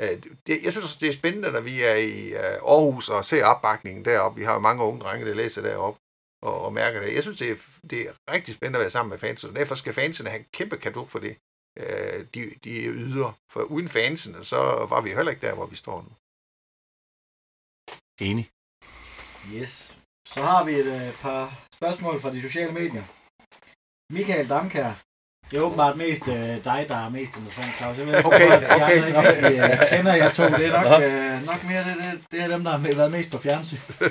Øh, 0.00 0.22
det, 0.46 0.62
jeg 0.64 0.72
synes 0.72 0.84
også, 0.84 0.98
det 1.00 1.08
er 1.08 1.12
spændende, 1.12 1.52
når 1.52 1.60
vi 1.60 1.82
er 1.82 1.94
i 1.94 2.32
øh, 2.32 2.72
Aarhus 2.72 3.08
og 3.08 3.24
ser 3.24 3.44
opbakningen 3.44 4.04
deroppe. 4.04 4.38
Vi 4.38 4.44
har 4.44 4.54
jo 4.54 4.58
mange 4.58 4.82
unge 4.84 5.00
drenge, 5.00 5.26
der 5.26 5.34
læser 5.34 5.62
deroppe 5.62 6.00
og, 6.42 6.60
og 6.64 6.72
mærker 6.72 7.00
det. 7.00 7.14
Jeg 7.14 7.22
synes, 7.22 7.38
det 7.38 7.50
er, 7.50 7.56
det 7.90 8.00
er 8.08 8.12
rigtig 8.34 8.54
spændende 8.54 8.78
at 8.78 8.82
være 8.82 8.90
sammen 8.90 9.10
med 9.10 9.18
fans, 9.18 9.44
og 9.44 9.54
derfor 9.54 9.74
skal 9.74 9.94
fansene 9.94 10.28
have 10.30 10.40
en 10.40 10.46
kæmpe 10.52 10.76
kado 10.76 11.04
for 11.06 11.18
det. 11.18 11.36
Øh, 11.80 12.26
de, 12.34 12.40
de 12.64 12.70
yder. 12.86 13.32
For 13.52 13.62
uden 13.62 13.88
fansene, 13.88 14.44
så 14.44 14.56
var 14.92 15.00
vi 15.00 15.10
heller 15.10 15.32
ikke 15.32 15.46
der, 15.46 15.54
hvor 15.54 15.66
vi 15.66 15.76
står 15.76 15.98
nu. 16.02 16.12
Enig. 18.20 18.50
Yes. 19.54 19.98
Så 20.28 20.42
har 20.42 20.64
vi 20.64 20.72
et 20.72 20.86
øh, 20.86 21.12
par 21.24 21.66
spørgsmål 21.74 22.20
fra 22.20 22.32
de 22.34 22.42
sociale 22.42 22.72
medier. 22.72 23.04
Michael 24.12 24.48
Damkær, 24.48 24.92
det 25.50 25.56
er 25.56 25.60
åbenbart 25.60 25.96
mest 25.96 26.28
øh, 26.28 26.64
dig, 26.64 26.84
der 26.88 26.96
er 26.96 27.08
mest 27.08 27.36
interessant, 27.36 27.76
Claus. 27.76 27.98
Jeg 27.98 28.06
ved, 28.06 28.24
Okay, 28.24 28.50
de 28.50 28.56
okay. 28.56 28.74
andre 28.74 29.08
ikke 29.08 29.28
rigtig, 29.28 29.58
øh, 29.58 29.88
kender 29.90 30.14
jeg 30.14 30.32
to. 30.32 30.44
Det 30.44 30.66
er 30.66 30.82
nok, 30.82 31.02
øh, 31.02 31.46
nok 31.46 31.64
mere 31.64 31.84
det, 31.84 31.96
det, 31.96 32.20
det 32.30 32.42
er 32.42 32.48
dem, 32.48 32.64
der 32.64 32.70
har 32.70 32.78
været 32.78 33.10
mest 33.10 33.30
på 33.30 33.38
fjernsyn. 33.38 33.76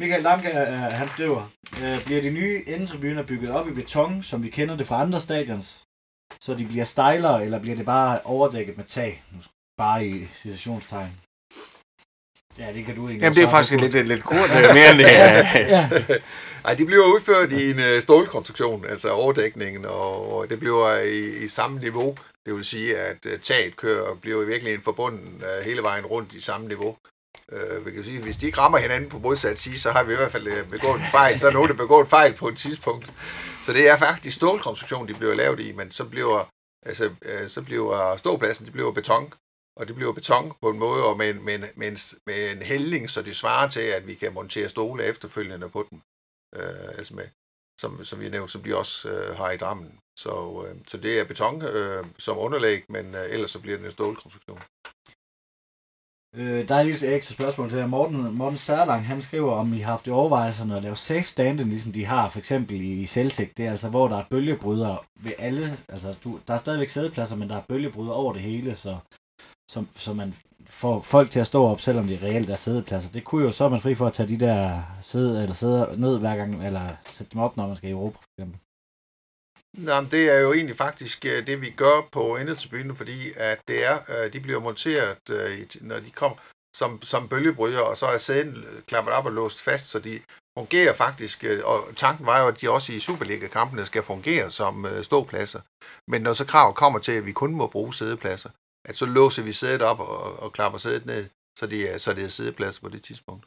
Michael 0.00 0.24
Damke, 0.24 0.60
øh, 0.60 0.66
han 0.68 1.08
skriver, 1.08 1.50
øh, 1.82 2.04
bliver 2.04 2.22
de 2.22 2.30
nye 2.30 2.62
endetribuner 2.66 3.22
bygget 3.22 3.50
op 3.50 3.68
i 3.68 3.72
beton, 3.72 4.22
som 4.22 4.42
vi 4.42 4.50
kender 4.50 4.76
det 4.76 4.86
fra 4.86 5.02
andre 5.02 5.20
stadions, 5.20 5.82
så 6.40 6.54
de 6.54 6.66
bliver 6.66 6.84
stejlere, 6.84 7.44
eller 7.44 7.58
bliver 7.58 7.76
det 7.76 7.86
bare 7.86 8.20
overdækket 8.24 8.76
med 8.76 8.84
tag? 8.84 9.22
Bare 9.78 10.06
i 10.06 10.26
citationstegn. 10.26 11.20
Ja, 12.58 12.72
det 12.72 12.84
kan 12.84 12.94
du 12.94 13.00
egentlig 13.00 13.22
Jamen, 13.22 13.36
det 13.36 13.42
er 13.44 13.50
faktisk 13.50 13.78
på. 13.78 13.86
lidt, 13.86 14.08
lidt 14.08 14.24
kort 14.24 14.50
øh, 14.50 14.74
mere 14.74 14.90
end 14.90 14.98
det. 14.98 15.06
Ja, 15.74 15.90
Ej, 16.64 16.74
de 16.74 16.86
bliver 16.86 17.14
udført 17.14 17.52
i 17.52 17.70
en 17.70 17.80
øh, 17.80 18.02
stålkonstruktion, 18.02 18.84
altså 18.88 19.10
overdækningen, 19.10 19.84
og, 19.84 20.50
det 20.50 20.58
bliver 20.58 20.96
i, 21.00 21.44
i 21.44 21.48
samme 21.48 21.80
niveau. 21.80 22.16
Det 22.46 22.54
vil 22.54 22.64
sige, 22.64 22.96
at 22.98 23.26
øh, 23.26 23.38
taget 23.40 23.76
kører 23.76 24.14
bliver 24.14 24.42
i 24.42 24.46
virkeligheden 24.46 24.82
forbundet 24.84 25.44
hele 25.64 25.82
vejen 25.82 26.06
rundt 26.06 26.34
i 26.34 26.40
samme 26.40 26.68
niveau. 26.68 26.96
Øh, 27.52 27.86
vi 27.86 27.90
kan 27.90 28.04
sige, 28.04 28.22
hvis 28.22 28.36
de 28.36 28.46
ikke 28.46 28.58
rammer 28.58 28.78
hinanden 28.78 29.10
på 29.10 29.18
modsat 29.18 29.58
side, 29.58 29.78
så 29.78 29.90
har 29.90 30.02
vi 30.02 30.12
i 30.12 30.16
hvert 30.16 30.32
fald 30.32 30.64
begået 30.70 31.00
en 31.00 31.06
fejl. 31.10 31.40
Så 31.40 31.46
er 31.46 31.52
nogen, 31.52 31.68
der 31.68 31.74
begået 31.74 32.04
en 32.04 32.10
fejl 32.10 32.34
på 32.34 32.48
et 32.48 32.56
tidspunkt. 32.56 33.12
Så 33.64 33.72
det 33.72 33.90
er 33.90 33.96
faktisk 33.96 34.36
stålkonstruktion, 34.36 35.08
de 35.08 35.14
bliver 35.14 35.34
lavet 35.34 35.60
i, 35.60 35.72
men 35.72 35.90
så 35.90 36.04
bliver, 36.04 36.50
altså, 36.86 37.10
så 37.46 37.62
bliver 37.62 38.16
ståpladsen, 38.16 38.64
det 38.64 38.72
bliver 38.72 38.92
beton. 38.92 39.32
Og 39.76 39.86
det 39.86 39.94
bliver 39.94 40.12
beton 40.12 40.52
på 40.62 40.70
en 40.70 40.78
måde, 40.78 41.04
og 41.04 41.16
med, 41.16 41.30
en- 41.30 41.44
med, 41.44 41.54
en- 41.54 41.64
med, 41.76 41.88
en, 41.88 41.98
med 42.26 42.50
en 42.52 42.62
hældning, 42.62 43.10
så 43.10 43.22
det 43.22 43.36
svarer 43.36 43.68
til, 43.68 43.80
at 43.80 44.06
vi 44.06 44.14
kan 44.14 44.34
montere 44.34 44.68
stole 44.68 45.04
efterfølgende 45.04 45.68
på 45.68 45.86
den. 45.90 46.02
Øh, 46.56 46.88
altså 46.98 47.14
med, 47.14 47.24
som, 47.80 48.04
som 48.04 48.20
vi 48.20 48.28
nævnte, 48.28 48.52
som 48.52 48.62
de 48.62 48.76
også 48.76 49.08
øh, 49.08 49.36
har 49.36 49.50
i 49.50 49.56
Drammen. 49.56 49.98
Så, 50.18 50.64
øh, 50.68 50.76
så 50.86 50.96
det 50.96 51.20
er 51.20 51.24
beton 51.24 51.62
øh, 51.62 52.04
som 52.18 52.38
underlæg, 52.38 52.84
men 52.88 53.14
øh, 53.14 53.24
ellers 53.30 53.50
så 53.50 53.60
bliver 53.60 53.76
det 53.76 53.86
en 53.86 53.92
stålkonstruktion. 53.92 54.60
Øh, 56.36 56.68
der 56.68 56.74
er 56.74 56.82
lige 56.82 57.06
et 57.06 57.14
ekstra 57.16 57.34
spørgsmål 57.34 57.70
til 57.70 57.78
her. 57.78 57.86
Morten, 57.86 58.34
Morten 58.34 58.56
Særlang, 58.58 59.06
han 59.06 59.22
skriver, 59.22 59.52
om 59.52 59.72
I 59.74 59.78
har 59.78 59.90
haft 59.90 60.08
overvejelser, 60.08 60.14
overvejelserne 60.20 60.76
at 60.76 60.82
lave 60.82 60.96
safe 60.96 61.22
standing, 61.22 61.68
ligesom 61.68 61.92
de 61.92 62.04
har 62.04 62.28
for 62.28 62.38
eksempel 62.38 62.80
i 62.80 63.06
Celtic. 63.06 63.54
Det 63.56 63.66
er 63.66 63.70
altså, 63.70 63.88
hvor 63.88 64.08
der 64.08 64.16
er 64.18 64.24
bølgebrydere 64.30 64.98
ved 65.20 65.32
alle. 65.38 65.76
Altså, 65.88 66.14
du, 66.24 66.40
der 66.48 66.54
er 66.54 66.58
stadigvæk 66.58 66.88
sædepladser, 66.88 67.36
men 67.36 67.48
der 67.48 67.56
er 67.56 67.62
bølgebryder 67.68 68.12
over 68.12 68.32
det 68.32 68.42
hele, 68.42 68.74
så, 68.74 68.98
så, 69.70 69.84
så 69.94 70.14
man 70.14 70.34
får 70.66 71.00
folk 71.00 71.30
til 71.30 71.40
at 71.40 71.46
stå 71.46 71.64
op, 71.64 71.80
selvom 71.80 72.06
de 72.06 72.18
reelt 72.22 72.50
er 72.50 72.54
sædepladser. 72.54 73.10
Det 73.10 73.24
kunne 73.24 73.44
jo, 73.44 73.52
så 73.52 73.64
er 73.64 73.68
man 73.68 73.80
fri 73.80 73.94
for 73.94 74.06
at 74.06 74.12
tage 74.12 74.28
de 74.28 74.40
der 74.40 74.82
sæde, 75.02 75.42
eller 75.42 75.54
sæder 75.54 75.96
ned 75.96 76.18
hver 76.18 76.36
gang, 76.36 76.66
eller 76.66 76.96
sætte 77.04 77.32
dem 77.32 77.40
op, 77.40 77.56
når 77.56 77.66
man 77.66 77.76
skal 77.76 77.88
i 77.88 77.92
Europa, 77.92 78.18
for 78.18 78.28
eksempel. 78.38 78.60
Jamen, 79.84 80.10
det 80.10 80.30
er 80.30 80.40
jo 80.40 80.52
egentlig 80.52 80.76
faktisk 80.76 81.24
øh, 81.24 81.46
det, 81.46 81.60
vi 81.60 81.70
gør 81.70 82.08
på 82.12 82.36
endetribunen, 82.36 82.96
fordi 82.96 83.32
at 83.36 83.60
det 83.68 83.86
er, 83.86 83.98
øh, 84.08 84.32
de 84.32 84.40
bliver 84.40 84.60
monteret, 84.60 85.30
øh, 85.30 85.66
når 85.80 86.00
de 86.00 86.10
kommer 86.10 86.38
som, 86.76 87.02
som 87.02 87.28
bølgebryder, 87.28 87.80
og 87.80 87.96
så 87.96 88.06
er 88.06 88.18
sæden 88.18 88.64
klappet 88.86 89.14
op 89.14 89.26
og 89.26 89.32
låst 89.32 89.60
fast, 89.62 89.88
så 89.88 89.98
de 89.98 90.20
fungerer 90.58 90.94
faktisk, 90.94 91.44
og 91.64 91.96
tanken 91.96 92.26
var 92.26 92.40
jo, 92.42 92.48
at 92.48 92.60
de 92.60 92.70
også 92.70 92.92
i 92.92 92.98
Superliga-kampene 92.98 93.84
skal 93.84 94.02
fungere 94.02 94.50
som 94.50 94.86
ståpladser. 95.02 95.60
Men 96.10 96.22
når 96.22 96.32
så 96.32 96.44
krav 96.44 96.74
kommer 96.74 96.98
til, 96.98 97.12
at 97.12 97.26
vi 97.26 97.32
kun 97.32 97.54
må 97.54 97.66
bruge 97.66 97.94
sædepladser, 97.94 98.50
at 98.88 98.96
så 98.96 99.06
låser 99.06 99.42
vi 99.42 99.52
sædet 99.52 99.82
op 99.82 100.00
og, 100.00 100.42
og 100.42 100.52
klapper 100.52 100.78
sædet 100.78 101.06
ned, 101.06 101.24
så 101.58 101.66
det 101.66 101.94
er, 101.94 101.98
så 101.98 102.12
det 102.12 102.24
er 102.24 102.28
sædepladser 102.28 102.80
på 102.82 102.88
det 102.88 103.02
tidspunkt. 103.02 103.46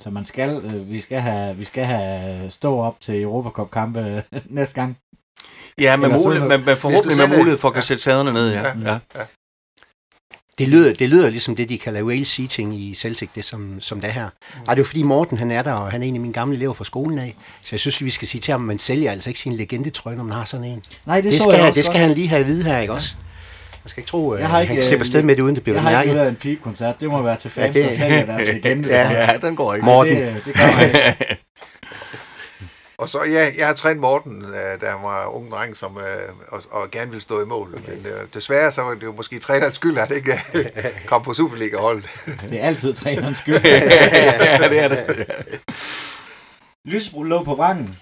Så 0.00 0.10
man 0.10 0.24
skal, 0.24 0.50
øh, 0.64 0.90
vi 0.90 1.00
skal 1.00 1.20
have, 1.20 1.56
vi 1.56 1.64
skal 1.64 1.84
have 1.84 2.50
stå 2.50 2.78
op 2.78 3.00
til 3.00 3.22
Europacup 3.22 3.70
kampe 3.70 4.24
næste 4.58 4.74
gang. 4.74 4.98
Ja, 5.78 5.96
med, 5.96 6.08
mulighed, 6.24 6.48
med, 6.48 6.58
med 6.58 6.76
forhåbentlig 6.76 7.28
med 7.28 7.38
mulighed 7.38 7.58
for 7.58 7.68
at 7.68 7.72
ja. 7.72 7.76
kunne 7.76 7.84
sætte 7.84 8.02
sæderne 8.02 8.32
ned, 8.32 8.52
ja. 8.52 8.78
Ja. 8.78 8.98
ja. 9.14 9.26
Det 10.58 10.68
lyder, 10.68 10.94
det 10.94 11.08
lyder 11.08 11.30
ligesom 11.30 11.56
det, 11.56 11.68
de 11.68 11.78
kalder 11.78 12.02
whale 12.02 12.24
seating 12.24 12.80
i 12.80 12.94
Celtic, 12.94 13.30
det 13.34 13.44
som, 13.44 13.80
som 13.80 14.00
det 14.00 14.08
er 14.08 14.12
her. 14.12 14.24
Og 14.54 14.66
det 14.66 14.72
er 14.72 14.76
jo 14.76 14.84
fordi 14.84 15.02
Morten, 15.02 15.38
han 15.38 15.50
er 15.50 15.62
der, 15.62 15.72
og 15.72 15.90
han 15.90 16.02
er 16.02 16.06
en 16.06 16.14
af 16.14 16.20
mine 16.20 16.32
gamle 16.32 16.56
elever 16.56 16.72
fra 16.72 16.84
skolen 16.84 17.18
af. 17.18 17.36
Så 17.62 17.68
jeg 17.72 17.80
synes, 17.80 18.04
vi 18.04 18.10
skal 18.10 18.28
sige 18.28 18.40
til 18.40 18.52
ham, 18.52 18.60
at 18.60 18.66
man 18.66 18.78
sælger 18.78 19.10
altså 19.12 19.30
ikke 19.30 19.40
sin 19.40 19.52
legendetrøje, 19.52 20.16
når 20.16 20.24
man 20.24 20.32
har 20.32 20.44
sådan 20.44 20.66
en. 20.66 20.82
Nej, 21.06 21.20
det, 21.20 21.32
Det, 21.32 21.40
skal, 21.40 21.50
jeg 21.50 21.58
jeg 21.58 21.68
også 21.68 21.74
det 21.74 21.84
skal 21.84 21.98
godt. 21.98 22.06
han 22.08 22.16
lige 22.16 22.28
have 22.28 22.40
at 22.40 22.46
vide 22.46 22.64
her, 22.64 22.78
ikke 22.78 22.92
også? 22.92 23.14
Jeg 23.84 23.90
skal 23.90 24.00
ikke 24.00 24.08
tro, 24.10 24.32
Jeg 24.34 24.40
at 24.42 24.46
har 24.48 24.52
han 24.54 24.62
ikke, 24.62 24.74
kan 24.74 24.82
slippe 24.82 24.96
øh, 24.96 25.00
afsted 25.00 25.22
med 25.22 25.36
det, 25.36 25.42
uden 25.42 25.54
det 25.54 25.62
bliver 25.64 25.82
Jeg 25.82 25.96
har 25.96 26.02
ikke 26.02 26.14
været 26.14 26.28
en 26.28 26.36
pip-koncert. 26.36 27.00
Det 27.00 27.08
må 27.08 27.22
være 27.22 27.36
til 27.36 27.50
fans, 27.50 27.76
Ja, 27.76 27.82
det- 27.82 27.90
det... 27.90 27.98
der 27.98 28.04
sælger 28.06 28.26
deres 28.26 28.48
legende. 28.48 28.88
Ja. 28.88 29.08
jeg. 29.08 29.38
Den 29.42 29.56
går 29.56 29.74
ikke. 29.74 29.84
Morten. 29.84 30.16
Det, 30.16 30.42
det 30.44 30.54
man 30.56 30.86
ikke. 30.86 31.38
Og 32.98 33.08
så, 33.08 33.18
ja, 33.24 33.50
jeg 33.58 33.66
har 33.66 33.74
trænet 33.74 34.00
Morten, 34.00 34.42
øh, 34.44 34.80
da 34.80 34.86
han 34.86 35.02
var 35.02 35.26
ung 35.36 35.50
dreng, 35.50 35.76
som, 35.76 35.96
øh, 35.98 36.34
og, 36.48 36.62
og 36.70 36.90
gerne 36.90 37.10
ville 37.10 37.20
stå 37.22 37.42
i 37.42 37.46
mål. 37.46 37.70
Men 37.88 38.06
øh, 38.06 38.26
desværre 38.34 38.70
så 38.70 38.82
var 38.82 38.94
det 38.94 39.02
jo 39.02 39.12
måske 39.12 39.38
trænerens 39.38 39.74
skyld, 39.74 39.98
at 39.98 40.08
han 40.08 40.16
ikke 40.16 40.40
øh, 40.54 40.64
kom 41.06 41.22
på 41.22 41.34
Superliga-holdet. 41.34 42.08
Det 42.50 42.60
er 42.60 42.66
altid 42.66 42.92
trænerens 42.94 43.38
skyld. 43.38 43.54
ja, 43.64 44.58
det 44.68 44.78
er 44.78 44.88
det. 44.88 45.26
Lysebro 46.84 47.22
lå 47.22 47.44
på 47.44 47.54
vrangen. 47.54 47.98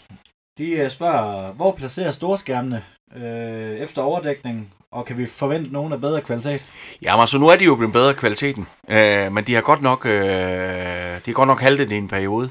De 0.58 0.70
øh, 0.72 0.90
spørger, 0.90 1.52
hvor 1.52 1.72
placerer 1.78 2.10
storskærmene 2.10 2.82
øh, 3.16 3.78
efter 3.78 4.02
overdækningen, 4.02 4.72
og 4.92 5.04
kan 5.04 5.18
vi 5.18 5.26
forvente 5.26 5.72
nogen 5.72 5.92
af 5.92 6.00
bedre 6.00 6.20
kvalitet? 6.20 6.66
Jamen, 7.02 7.20
altså, 7.20 7.38
nu 7.38 7.48
er 7.48 7.56
de 7.56 7.64
jo 7.64 7.76
blevet 7.76 7.92
bedre 7.92 8.14
kvaliteten, 8.14 8.66
øh, 8.88 9.32
men 9.32 9.44
de 9.44 9.54
har 9.54 9.60
godt 9.60 9.82
nok, 9.82 10.06
øh, 10.06 10.12
de 10.12 11.26
har 11.26 11.32
godt 11.32 11.46
nok 11.46 11.60
haltet 11.60 11.90
i 11.90 11.96
en 11.96 12.08
periode. 12.08 12.50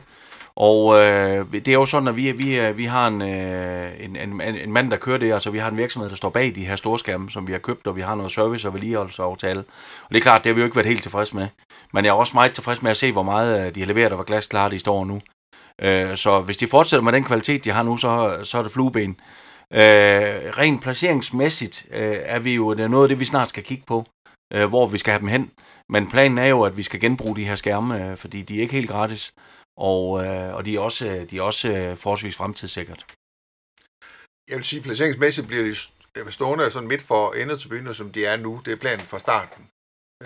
Og 0.56 1.00
øh, 1.00 1.46
det 1.52 1.68
er 1.68 1.74
jo 1.74 1.86
sådan, 1.86 2.08
at 2.08 2.16
vi, 2.16 2.32
vi, 2.32 2.60
øh, 2.60 2.78
vi 2.78 2.86
har 2.86 3.08
en, 3.08 3.22
øh, 3.22 3.92
en, 4.00 4.16
en, 4.16 4.42
en 4.42 4.72
mand, 4.72 4.92
der 4.92 4.98
kører 4.98 5.18
det. 5.18 5.34
Altså, 5.34 5.50
vi 5.50 5.58
har 5.58 5.70
en 5.72 5.78
virksomhed, 5.78 6.10
der 6.10 6.16
står 6.16 6.30
bag 6.30 6.56
de 6.56 6.66
her 6.66 6.76
storskærme, 6.76 7.30
som 7.30 7.48
vi 7.48 7.52
har 7.52 7.60
købt, 7.60 7.88
og 7.88 7.96
vi 7.96 8.02
har 8.02 8.16
noget 8.16 8.32
service- 8.32 8.68
og 8.68 8.74
vedligeholdelsesaftale. 8.74 9.60
Og 10.04 10.10
det 10.10 10.18
er 10.18 10.22
klart, 10.22 10.44
det 10.44 10.50
har 10.50 10.54
vi 10.54 10.60
jo 10.60 10.66
ikke 10.66 10.76
været 10.76 10.88
helt 10.88 11.02
tilfreds 11.02 11.34
med. 11.34 11.48
Men 11.94 12.06
jeg 12.06 12.12
er 12.12 12.16
også 12.16 12.34
meget 12.34 12.54
tilfreds 12.54 12.82
med 12.82 12.92
at 12.92 12.98
se, 12.98 13.12
hvor 13.12 13.24
meget 13.24 13.68
øh, 13.68 13.76
de 13.76 13.80
har 13.80 13.88
leveret, 13.88 14.12
og 14.12 14.16
hvor 14.16 14.26
glasklare 14.26 14.72
de 14.72 14.80
står 14.80 15.06
nu. 15.06 15.22
Øh, 15.82 16.18
så 16.18 16.42
hvis 16.42 16.58
de 16.58 16.68
fortsætter 16.68 17.04
med 17.04 17.14
den 17.14 17.24
kvalitet, 17.24 17.66
de 17.66 17.72
har 17.72 17.84
nu, 17.84 17.98
så, 17.98 18.40
så 18.44 18.58
er 18.58 18.64
det 18.64 18.72
flueben. 18.72 19.18
Øh, 19.74 20.58
rent 20.58 20.82
placeringsmæssigt 20.82 21.88
øh, 21.92 22.18
er 22.22 22.40
vi 22.40 22.56
jo 22.56 22.74
det 22.74 22.84
er 22.84 22.88
noget 22.88 23.04
af 23.04 23.10
det, 23.10 23.20
vi 23.20 23.26
snart 23.26 23.50
skal 23.50 23.64
kigge 23.64 23.84
på, 23.88 24.06
øh, 24.54 24.68
hvor 24.70 24.88
vi 24.88 24.98
skal 24.98 25.12
have 25.12 25.20
dem 25.20 25.28
hen. 25.28 25.52
Men 25.90 26.10
planen 26.10 26.38
er 26.38 26.46
jo, 26.46 26.64
at 26.64 26.78
vi 26.78 26.84
skal 26.84 27.00
genbruge 27.00 27.36
de 27.36 27.46
her 27.46 27.56
skærme, 27.56 28.12
øh, 28.12 28.18
fordi 28.18 28.42
de 28.42 28.58
er 28.58 28.62
ikke 28.62 28.74
helt 28.74 28.90
gratis, 28.90 29.34
og, 29.78 30.26
øh, 30.26 30.56
og 30.56 30.66
de 30.66 30.76
er 30.76 30.80
også, 30.80 31.28
de 31.30 31.38
er 31.38 31.42
også 31.42 31.68
øh, 31.72 31.98
forholdsvis 31.98 32.36
fremtidssikret. 32.36 33.06
Jeg 34.50 34.58
vil 34.58 34.66
sige, 34.66 34.82
placeringsmæssigt 34.82 35.48
bliver 35.48 35.64
de 35.64 35.72
st- 35.72 36.30
stående 36.30 36.72
sådan 36.72 36.88
midt 36.88 37.02
for 37.02 37.32
endetribuner, 37.42 37.94
som 37.94 38.12
de 38.12 38.26
er 38.26 38.38
nu. 38.38 38.62
Det 38.66 38.74
er 38.74 38.78
planen 38.78 39.06
fra 39.06 39.20
starten. 39.20 39.68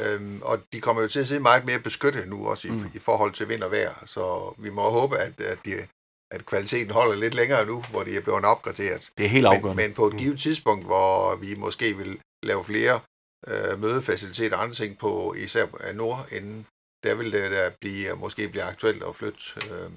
Øhm, 0.02 0.42
og 0.42 0.60
de 0.74 0.82
kommer 0.82 1.02
jo 1.02 1.08
til 1.08 1.20
at 1.20 1.28
se 1.28 1.40
meget 1.40 1.66
mere 1.66 1.80
beskyttet 1.80 2.28
nu, 2.28 2.48
også 2.48 2.68
i, 2.68 2.72
mm. 2.72 2.92
i 2.94 3.00
forhold 3.00 3.32
til 3.34 3.50
vind 3.50 3.64
og 3.64 3.72
vejr. 3.72 4.04
Så 4.06 4.54
vi 4.58 4.70
må 4.70 4.90
håbe, 4.90 5.18
at, 5.18 5.42
at, 5.42 5.58
de, 5.66 5.88
at 6.34 6.46
kvaliteten 6.46 6.92
holder 6.94 7.16
lidt 7.16 7.36
længere 7.36 7.66
nu, 7.66 7.84
hvor 7.92 8.04
de 8.04 8.18
er 8.18 8.22
blevet 8.22 8.46
opgraderet. 8.46 9.12
Det 9.18 9.26
er 9.26 9.30
helt 9.30 9.44
Men, 9.44 9.54
afgørende. 9.54 9.84
men 9.84 9.94
på 9.94 10.08
et 10.08 10.18
givet 10.18 10.40
tidspunkt, 10.40 10.86
hvor 10.86 11.36
vi 11.36 11.56
måske 11.56 11.98
vil 11.98 12.20
lave 12.44 12.64
flere 12.64 13.00
øh, 13.48 13.82
mødefaciliteter 13.82 14.58
og 14.58 14.64
andre 14.64 14.76
ting 14.76 14.98
på 14.98 15.34
især 15.34 15.66
af 15.80 15.96
nordenden, 15.96 16.66
der 17.04 17.14
vil 17.16 17.32
det 17.32 17.52
da 17.52 17.72
blive, 17.82 18.16
måske 18.16 18.48
blive 18.48 18.64
aktuelt 18.64 19.04
at 19.04 19.16
flytte 19.16 19.40
øh, 19.72 19.90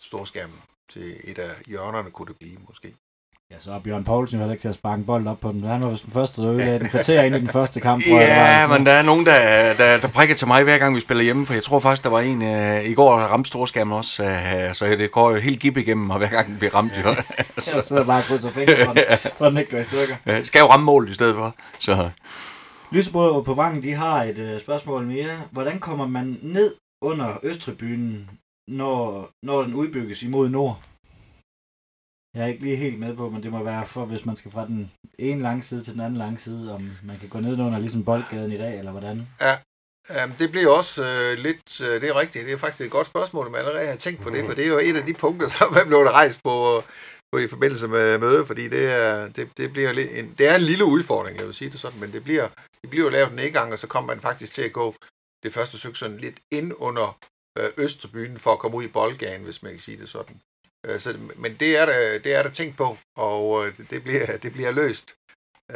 storskærmen 0.00 0.58
til 0.90 1.20
et 1.24 1.38
af 1.38 1.54
hjørnerne, 1.66 2.10
kunne 2.10 2.28
det 2.28 2.38
blive 2.38 2.58
måske. 2.68 2.94
Ja, 3.50 3.58
så 3.58 3.72
er 3.72 3.78
Bjørn 3.78 4.04
Poulsen 4.04 4.36
jo 4.36 4.40
heller 4.40 4.52
ikke 4.52 4.62
til 4.62 4.68
at 4.68 4.74
sparke 4.74 4.98
en 5.00 5.06
bold 5.06 5.26
op 5.26 5.40
på 5.40 5.52
den. 5.52 5.64
Han 5.64 5.82
var 5.82 5.88
vist 5.90 6.04
den 6.04 6.12
første, 6.12 6.42
der 6.42 6.50
ødelagde 6.50 6.78
den 6.78 6.88
kvarter 6.88 7.22
ind 7.22 7.34
i 7.34 7.38
den 7.38 7.48
første 7.48 7.80
kamp. 7.80 8.04
tror 8.04 8.20
jeg, 8.20 8.28
Ja, 8.28 8.44
eller 8.44 8.60
sådan 8.60 8.80
men 8.80 8.86
der 8.86 8.92
er 8.92 9.02
nogen, 9.02 9.26
der, 9.26 9.74
der, 9.74 9.98
der 9.98 10.08
prikker 10.08 10.34
til 10.34 10.46
mig 10.46 10.62
hver 10.62 10.78
gang, 10.78 10.94
vi 10.94 11.00
spiller 11.00 11.24
hjemme, 11.24 11.46
for 11.46 11.54
jeg 11.54 11.62
tror 11.62 11.78
faktisk, 11.78 12.04
der 12.04 12.10
var 12.10 12.20
en 12.20 12.42
øh, 12.42 12.84
i 12.84 12.94
går, 12.94 13.18
der 13.18 13.26
ramte 13.26 13.48
storskærmen 13.48 13.92
også, 13.92 14.24
øh, 14.24 14.74
så 14.74 14.86
det 14.86 15.12
går 15.12 15.30
jo 15.30 15.40
helt 15.40 15.60
gib 15.60 15.76
igennem, 15.76 16.10
og 16.10 16.18
hver 16.18 16.28
gang 16.28 16.46
den 16.46 16.56
bliver 16.56 16.74
ramt, 16.74 16.92
jo. 16.96 17.02
noget. 17.02 17.18
Jeg 17.74 17.82
sidder 17.84 18.04
bare 18.04 18.18
og 18.18 18.24
krydser 18.24 18.50
fingre, 18.50 18.74
for 19.38 19.48
den, 19.48 19.58
ikke 19.58 19.70
går 19.70 19.78
i 19.78 19.84
stykker. 19.84 20.16
Øh, 20.26 20.44
skal 20.44 20.60
jo 20.60 20.66
ramme 20.66 20.86
målet 20.86 21.10
i 21.10 21.14
stedet 21.14 21.36
for. 21.36 21.54
Så 21.80 22.10
Lysebro 22.90 23.40
på 23.40 23.54
Vangen, 23.54 23.82
de 23.82 23.94
har 23.94 24.22
et 24.22 24.38
øh, 24.38 24.60
spørgsmål 24.60 25.06
mere. 25.06 25.40
Hvordan 25.50 25.78
kommer 25.78 26.06
man 26.06 26.38
ned 26.42 26.74
under 27.02 27.38
Østtribunen, 27.42 28.30
når, 28.68 29.30
når 29.42 29.62
den 29.62 29.74
udbygges 29.74 30.22
imod 30.22 30.48
nord? 30.48 30.80
Jeg 32.34 32.42
er 32.42 32.46
ikke 32.46 32.64
lige 32.64 32.76
helt 32.76 32.98
med 32.98 33.16
på, 33.16 33.30
men 33.30 33.42
det 33.42 33.50
må 33.50 33.62
være 33.62 33.86
for, 33.86 34.04
hvis 34.04 34.26
man 34.26 34.36
skal 34.36 34.50
fra 34.50 34.64
den 34.64 34.92
ene 35.18 35.42
lange 35.42 35.62
side 35.62 35.82
til 35.82 35.92
den 35.92 36.00
anden 36.00 36.18
lange 36.18 36.38
side, 36.38 36.74
om 36.74 36.90
man 37.04 37.18
kan 37.18 37.28
gå 37.28 37.40
ned 37.40 37.60
under 37.60 37.78
ligesom 37.78 38.04
boldgaden 38.04 38.52
i 38.52 38.58
dag, 38.58 38.78
eller 38.78 38.90
hvordan? 38.90 39.28
Um, 40.24 40.32
det 40.38 40.50
bliver 40.50 40.70
også 40.70 41.02
øh, 41.02 41.38
lidt, 41.38 41.80
øh, 41.80 42.00
det 42.00 42.08
er 42.08 42.20
rigtigt, 42.20 42.44
det 42.44 42.52
er 42.52 42.58
faktisk 42.58 42.84
et 42.84 42.90
godt 42.90 43.06
spørgsmål, 43.06 43.46
men 43.46 43.56
allerede 43.56 43.86
har 43.86 43.96
tænkt 43.96 44.20
på 44.22 44.30
det, 44.30 44.44
for 44.46 44.54
det 44.54 44.64
er 44.64 44.68
jo 44.68 44.78
et 44.78 44.96
af 44.96 45.06
de 45.06 45.14
punkter, 45.14 45.48
som 45.58 45.76
er 45.80 45.84
blevet 45.84 46.10
rejst 46.10 46.42
på, 46.44 46.82
på 47.32 47.38
i 47.38 47.48
forbindelse 47.48 47.88
med 47.88 48.18
mødet, 48.18 48.46
fordi 48.46 48.68
det 48.68 48.84
er, 48.92 49.28
det, 49.28 49.48
det 49.56 49.72
bliver 49.72 49.92
lidt 49.92 50.10
en, 50.10 50.34
det 50.38 50.48
er 50.48 50.54
en 50.54 50.62
lille 50.62 50.84
udfordring, 50.84 51.38
jeg 51.38 51.46
vil 51.46 51.54
sige 51.54 51.70
det 51.70 51.80
sådan, 51.80 52.00
men 52.00 52.12
det 52.12 52.24
bliver, 52.24 52.48
det 52.82 52.90
bliver 52.90 53.04
jo 53.04 53.10
lavet 53.10 53.30
en 53.30 53.36
nedgang, 53.36 53.72
og 53.72 53.78
så 53.78 53.86
kommer 53.86 54.14
man 54.14 54.20
faktisk 54.20 54.52
til 54.52 54.62
at 54.62 54.72
gå 54.72 54.94
det 55.42 55.52
første 55.52 55.78
stykke 55.78 55.98
sådan 55.98 56.16
lidt 56.16 56.40
ind 56.52 56.72
under 56.76 57.18
øh, 57.58 57.68
Østerbyen 57.76 58.38
for 58.38 58.52
at 58.52 58.58
komme 58.58 58.76
ud 58.76 58.84
i 58.84 58.88
boldgaden, 58.88 59.44
hvis 59.44 59.62
man 59.62 59.72
kan 59.72 59.80
sige 59.80 59.98
det 59.98 60.08
sådan. 60.08 60.40
Øh, 60.84 61.00
så, 61.00 61.18
men 61.36 61.56
det 61.60 61.70
er, 61.80 61.86
der, 61.86 62.18
det 62.24 62.34
er 62.38 62.42
der 62.42 62.50
tænkt 62.50 62.76
på, 62.76 62.96
og 63.16 63.66
øh, 63.66 63.76
det, 63.76 63.90
det, 63.90 64.02
bliver, 64.02 64.36
det 64.36 64.52
bliver 64.52 64.72
løst. 64.72 65.14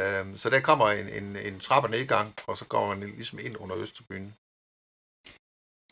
Øhm, 0.01 0.37
så 0.37 0.49
der 0.49 0.59
kommer 0.59 0.87
en, 0.87 1.09
en, 1.09 1.35
en 1.35 1.59
trappe 1.59 1.89
nedgang, 1.89 2.33
og 2.47 2.57
så 2.57 2.65
kommer 2.65 2.87
man 2.95 2.99
ligesom 3.19 3.39
ind 3.39 3.55
under 3.59 3.77
Østerbyen. 3.77 4.33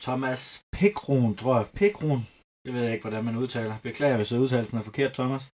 Thomas 0.01 0.61
Pikron, 0.75 1.35
tror 1.35 1.55
jeg. 1.57 1.67
Pikron. 1.75 2.27
Det 2.65 2.73
ved 2.73 2.83
jeg 2.83 2.93
ikke, 2.93 3.03
hvordan 3.07 3.25
man 3.25 3.37
udtaler. 3.37 3.75
Beklager, 3.83 4.15
hvis 4.17 4.31
udtalelsen 4.31 4.77
er 4.77 4.81
forkert, 4.81 5.13
Thomas. 5.13 5.49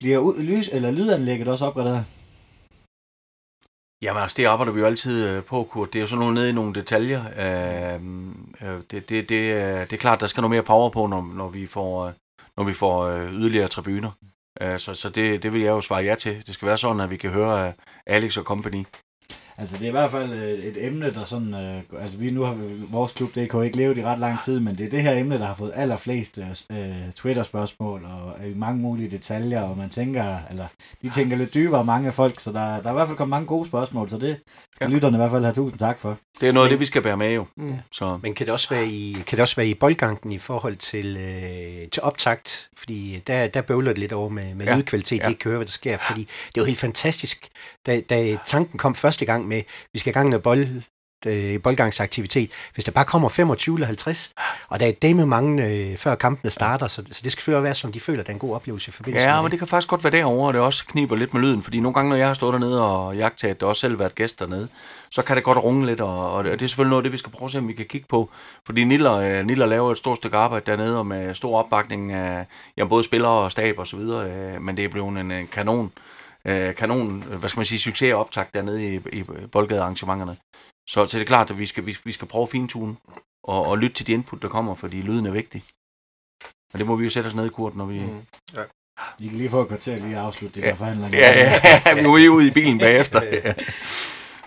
Bliver 0.00 0.18
ud, 0.18 0.42
lys, 0.42 0.68
eller 0.68 0.90
lydanlægget 0.90 1.48
også 1.48 1.66
opgraderet? 1.66 2.06
Jamen 4.02 4.22
altså, 4.22 4.36
det 4.36 4.44
arbejder 4.44 4.72
vi 4.72 4.80
jo 4.80 4.86
altid 4.86 5.28
øh, 5.28 5.44
på, 5.44 5.64
Kurt. 5.64 5.92
Det 5.92 5.98
er 5.98 6.00
jo 6.00 6.06
sådan 6.06 6.18
nogle 6.18 6.34
nede 6.34 6.50
i 6.50 6.52
nogle 6.52 6.74
detaljer. 6.74 7.22
Øh, 7.44 8.00
øh, 8.62 8.82
det, 8.90 9.08
det, 9.08 9.28
det, 9.28 9.42
øh, 9.54 9.80
det 9.80 9.92
er 9.92 10.04
klart, 10.06 10.20
der 10.20 10.26
skal 10.26 10.40
noget 10.40 10.50
mere 10.50 10.62
power 10.62 10.90
på, 10.90 11.06
når, 11.06 11.22
når 11.34 11.48
vi 11.48 11.66
får, 11.66 12.06
øh, 12.06 12.12
når 12.56 12.64
vi 12.64 12.72
får 12.72 13.02
øh, 13.02 13.32
yderligere 13.32 13.68
tribuner. 13.68 14.10
Øh, 14.62 14.78
så 14.78 14.94
så 14.94 15.08
det, 15.08 15.42
det 15.42 15.52
vil 15.52 15.60
jeg 15.60 15.70
jo 15.70 15.80
svare 15.80 16.02
ja 16.02 16.14
til. 16.14 16.46
Det 16.46 16.54
skal 16.54 16.68
være 16.68 16.78
sådan, 16.78 17.00
at 17.00 17.10
vi 17.10 17.16
kan 17.16 17.30
høre 17.30 17.68
øh, 17.68 17.72
Alex 18.06 18.36
og 18.36 18.44
company. 18.44 18.84
Altså, 19.60 19.76
det 19.76 19.84
er 19.84 19.88
i 19.88 19.90
hvert 19.90 20.10
fald 20.10 20.32
øh, 20.32 20.58
et 20.58 20.86
emne, 20.86 21.10
der 21.10 21.24
sådan... 21.24 21.54
Øh, 21.54 21.82
altså, 22.00 22.18
vi 22.18 22.30
nu 22.30 22.42
har 22.42 22.56
vores 22.90 23.12
klub, 23.12 23.34
det 23.34 23.50
kan 23.50 23.62
ikke 23.62 23.76
leve 23.76 23.98
i 23.98 24.04
ret 24.04 24.18
lang 24.18 24.42
tid, 24.44 24.60
men 24.60 24.78
det 24.78 24.86
er 24.86 24.90
det 24.90 25.02
her 25.02 25.12
emne, 25.18 25.38
der 25.38 25.46
har 25.46 25.54
fået 25.54 25.72
allerflest 25.74 26.38
øh, 26.70 26.76
Twitter-spørgsmål 27.16 28.04
og 28.04 28.46
øh, 28.46 28.56
mange 28.56 28.80
mulige 28.82 29.10
detaljer, 29.10 29.60
og 29.62 29.76
man 29.78 29.90
tænker... 29.90 30.38
Eller, 30.50 30.66
de 31.02 31.10
tænker 31.10 31.36
lidt 31.36 31.54
dybere, 31.54 31.84
mange 31.84 32.06
af 32.06 32.14
folk, 32.14 32.40
så 32.40 32.52
der, 32.52 32.60
der 32.60 32.88
er 32.88 32.90
i 32.90 32.94
hvert 32.94 33.06
fald 33.08 33.16
kommet 33.16 33.30
mange 33.30 33.46
gode 33.46 33.66
spørgsmål, 33.66 34.10
så 34.10 34.18
det 34.18 34.36
skal 34.74 34.88
Ja. 34.88 34.94
lytterne 34.94 35.16
i 35.16 35.18
hvert 35.18 35.30
fald 35.30 35.42
have 35.42 35.54
tusind 35.54 35.78
tak 35.78 35.98
for. 35.98 36.18
Det 36.40 36.48
er 36.48 36.52
noget 36.52 36.66
af 36.66 36.70
det, 36.70 36.80
vi 36.80 36.86
skal 36.86 37.02
bære 37.02 37.16
med 37.16 37.32
jo. 37.32 37.46
Mm. 37.56 37.74
Så 37.92 38.18
Men 38.22 38.34
kan 38.34 38.46
det 38.46 38.52
også 38.52 38.68
være 38.70 38.86
i, 38.88 39.12
kan 39.26 39.36
det 39.36 39.40
også 39.40 39.56
være 39.56 39.68
i 39.68 39.74
boldgangen 39.74 40.32
i 40.32 40.38
forhold 40.38 40.76
til, 40.76 41.16
øh, 41.16 41.88
til 41.88 42.02
optakt? 42.02 42.68
Fordi 42.76 43.22
der, 43.26 43.46
der 43.46 43.60
bøvler 43.60 43.90
det 43.92 43.98
lidt 43.98 44.12
over 44.12 44.28
med, 44.28 44.54
med 44.54 44.66
Ja, 44.66 44.76
lydkvalitet, 44.76 45.18
ja. 45.18 45.28
ikke 45.28 45.38
kan 45.38 45.48
høre, 45.48 45.58
hvad 45.58 45.66
der 45.66 45.72
sker. 45.72 45.98
Fordi 45.98 46.20
det 46.20 46.56
er 46.56 46.60
jo 46.60 46.64
helt 46.64 46.78
fantastisk, 46.78 47.48
da, 47.86 48.00
da 48.00 48.36
tanken 48.46 48.78
kom 48.78 48.94
første 48.94 49.24
gang 49.24 49.48
med, 49.48 49.62
vi 49.92 49.98
skal 49.98 50.10
i 50.10 50.14
gang 50.14 50.28
med 50.28 50.38
bold, 50.38 50.82
øh, 51.26 51.62
boldgangsaktivitet. 51.62 52.50
Hvis 52.74 52.84
der 52.84 52.92
bare 52.92 53.04
kommer 53.04 53.28
25 53.28 53.76
eller 53.76 53.86
50, 53.86 54.32
og 54.68 54.80
der 54.80 54.86
er 54.86 54.92
det 55.02 55.16
med 55.16 55.26
mange, 55.26 55.66
øh, 55.66 55.96
før 55.96 56.14
kampene 56.14 56.50
starter, 56.50 56.86
så, 56.88 56.94
så 56.94 57.20
det 57.24 57.32
skal 57.32 57.40
selvfølgelig 57.40 57.64
være, 57.64 57.74
som 57.74 57.92
de 57.92 58.00
føler, 58.00 58.20
at 58.20 58.26
det 58.26 58.32
er 58.32 58.34
en 58.34 58.40
god 58.40 58.54
oplevelse 58.54 58.88
i 58.88 58.92
forbindelse 58.92 59.26
Ja, 59.26 59.34
med 59.34 59.42
men 59.42 59.50
det 59.50 59.58
kan 59.58 59.68
faktisk 59.68 59.88
godt 59.88 60.04
være 60.04 60.10
derovre, 60.10 60.48
og 60.48 60.54
det 60.54 60.60
også 60.62 60.86
kniber 60.86 61.16
lidt 61.16 61.34
med 61.34 61.42
lyden, 61.42 61.62
fordi 61.62 61.80
nogle 61.80 61.94
gange, 61.94 62.08
når 62.08 62.16
jeg 62.16 62.26
har 62.26 62.34
stået 62.34 62.52
dernede 62.52 62.86
og 62.86 63.16
jagtet, 63.16 63.62
og 63.62 63.68
også 63.68 63.80
selv 63.80 63.98
været 63.98 64.14
gæst 64.14 64.40
dernede, 64.40 64.68
så 65.10 65.22
kan 65.22 65.36
det 65.36 65.44
godt 65.44 65.58
runge 65.58 65.86
lidt, 65.86 66.00
og, 66.00 66.32
og 66.32 66.44
det 66.44 66.62
er 66.62 66.66
selvfølgelig 66.66 66.90
noget 66.90 67.04
det, 67.04 67.12
vi 67.12 67.18
skal 67.18 67.32
prøve 67.32 67.46
at 67.46 67.50
se, 67.50 67.58
om 67.58 67.68
vi 67.68 67.72
kan 67.72 67.86
kigge 67.86 68.06
på. 68.08 68.30
Fordi 68.66 68.84
Niller, 68.84 69.12
øh, 69.12 69.46
Niller 69.46 69.66
laver 69.66 69.92
et 69.92 69.98
stort 69.98 70.16
stykke 70.16 70.36
arbejde 70.36 70.70
dernede, 70.70 70.98
og 70.98 71.06
med 71.06 71.34
stor 71.34 71.58
opbakning 71.58 72.12
af 72.12 72.46
ja, 72.76 72.84
både 72.84 73.04
spillere 73.04 73.32
og 73.32 73.52
stab 73.52 73.78
og 73.78 73.86
så 73.86 73.96
videre, 73.96 74.30
øh, 74.30 74.62
men 74.62 74.76
det 74.76 74.84
er 74.84 74.88
blevet 74.88 75.18
en, 75.18 75.30
en 75.30 75.46
kanon, 75.46 75.84
øh, 75.84 76.09
kanon, 76.74 77.22
øh, 77.22 77.38
hvad 77.38 77.48
skal 77.48 77.58
man 77.58 77.66
sige, 77.66 77.78
succes 77.78 78.12
og 78.14 78.20
optakt 78.20 78.54
dernede 78.54 78.94
i, 78.94 79.00
i 79.12 79.22
boldgadearrangementerne. 79.52 80.36
Så, 80.90 81.04
så 81.04 81.18
det 81.18 81.22
er 81.22 81.26
klart, 81.26 81.50
at 81.50 81.58
vi 81.58 81.66
skal, 81.66 81.86
vi, 81.86 81.96
vi 82.04 82.12
skal 82.12 82.28
prøve 82.28 82.42
at 82.42 82.48
fintune 82.48 82.96
og, 83.44 83.66
og 83.66 83.78
lytte 83.78 83.94
til 83.94 84.06
de 84.06 84.12
input, 84.12 84.42
der 84.42 84.48
kommer, 84.48 84.74
fordi 84.74 84.96
lyden 85.02 85.26
er 85.26 85.30
vigtig. 85.30 85.64
Og 86.72 86.78
det 86.78 86.86
må 86.86 86.96
vi 86.96 87.04
jo 87.04 87.10
sætte 87.10 87.28
os 87.28 87.34
ned 87.34 87.46
i 87.46 87.48
kurt, 87.48 87.76
når 87.76 87.84
vi... 87.86 87.98
Mm. 88.00 88.24
Ja. 88.54 88.62
I 89.18 89.26
kan 89.26 89.36
lige 89.36 89.50
få 89.50 89.62
et 89.62 89.68
kvarter 89.68 89.96
lige 89.96 90.16
at 90.16 90.22
afslutte 90.22 90.60
de 90.60 90.64
Ja. 90.66 90.70
der 90.70 90.76
forhandlinger. 90.76 91.18
Ja, 91.18 91.60
ja, 91.86 92.02
nu 92.02 92.14
er 92.14 92.18
I 92.18 92.28
ude 92.28 92.46
i 92.46 92.50
bilen 92.50 92.78
bagefter. 92.78 93.20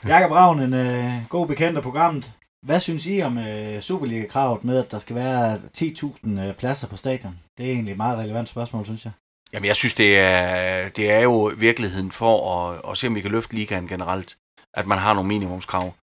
Jakob 0.07 0.31
Ravn, 0.31 0.59
en 0.59 0.73
øh, 0.73 1.13
god 1.29 1.47
bekendt 1.47 1.77
af 1.77 1.83
programmet. 1.83 2.31
Hvad 2.65 2.79
synes 2.79 3.05
I 3.07 3.21
om 3.21 3.37
øh, 3.37 3.81
Superliga-kravet 3.81 4.63
med, 4.63 4.77
at 4.77 4.91
der 4.91 4.99
skal 4.99 5.15
være 5.15 5.55
10.000 5.77 6.39
øh, 6.39 6.53
pladser 6.55 6.87
på 6.87 6.97
stadion? 6.97 7.39
Det 7.57 7.65
er 7.65 7.71
egentlig 7.71 7.91
et 7.91 7.97
meget 7.97 8.17
relevant 8.19 8.49
spørgsmål, 8.49 8.85
synes 8.85 9.05
jeg. 9.05 9.11
Jamen, 9.53 9.67
jeg 9.67 9.75
synes, 9.75 9.93
det 9.93 10.19
er, 10.19 10.89
det 10.89 11.11
er 11.11 11.19
jo 11.19 11.51
virkeligheden 11.57 12.11
for 12.11 12.35
at, 12.55 12.81
at 12.91 12.97
se, 12.97 13.07
om 13.07 13.15
vi 13.15 13.21
kan 13.21 13.31
løfte 13.31 13.55
ligaen 13.55 13.87
generelt, 13.87 14.37
at 14.73 14.87
man 14.87 14.97
har 14.97 15.13
nogle 15.13 15.27
minimumskrav. 15.27 15.93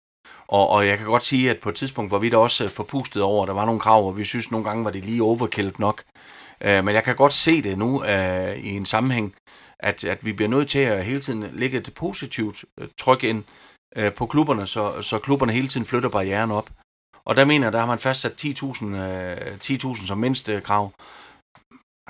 Og, 0.49 0.69
og 0.69 0.87
jeg 0.87 0.99
kan 0.99 1.07
godt 1.07 1.25
sige, 1.25 1.51
at 1.51 1.59
på 1.59 1.69
et 1.69 1.75
tidspunkt, 1.75 2.11
hvor 2.11 2.19
vi 2.19 2.31
da 2.31 2.37
også 2.37 2.69
forpustet 2.69 3.23
over, 3.23 3.47
der 3.47 3.53
var 3.53 3.65
nogle 3.65 3.81
krav, 3.81 4.07
og 4.07 4.17
vi 4.17 4.25
synes 4.25 4.51
nogle 4.51 4.69
gange 4.69 4.85
var 4.85 4.91
det 4.91 5.05
lige 5.05 5.23
overkældt 5.23 5.79
nok. 5.79 6.03
Øh, 6.61 6.85
men 6.85 6.95
jeg 6.95 7.05
kan 7.05 7.17
godt 7.17 7.33
se 7.33 7.63
det 7.63 7.79
nu 7.79 8.05
øh, 8.05 8.57
i 8.57 8.77
en 8.77 8.87
sammenhæng, 8.87 9.35
at, 9.79 10.05
at 10.05 10.25
vi 10.25 10.33
bliver 10.33 10.49
nødt 10.49 10.69
til 10.69 10.79
at 10.79 11.05
hele 11.05 11.21
tiden 11.21 11.51
lægge 11.53 11.79
et 11.79 11.95
positivt 11.95 12.65
øh, 12.79 12.89
tryk 12.99 13.25
ind 13.25 13.45
øh, 13.97 14.15
på 14.15 14.27
klubberne, 14.27 14.67
så, 14.67 15.03
så 15.03 15.19
klubberne 15.19 15.53
hele 15.53 15.69
tiden 15.69 15.87
flytter 15.87 16.09
barrieren 16.09 16.51
op. 16.51 16.71
Og 17.25 17.37
der 17.37 17.45
mener 17.45 17.67
jeg, 17.67 17.73
der 17.73 17.79
har 17.79 17.87
man 17.87 17.99
fastsat 17.99 18.45
10.000 18.45 18.85
øh, 18.87 19.37
10.000 19.37 20.07
som 20.07 20.19
mindste 20.19 20.61
krav. 20.61 20.93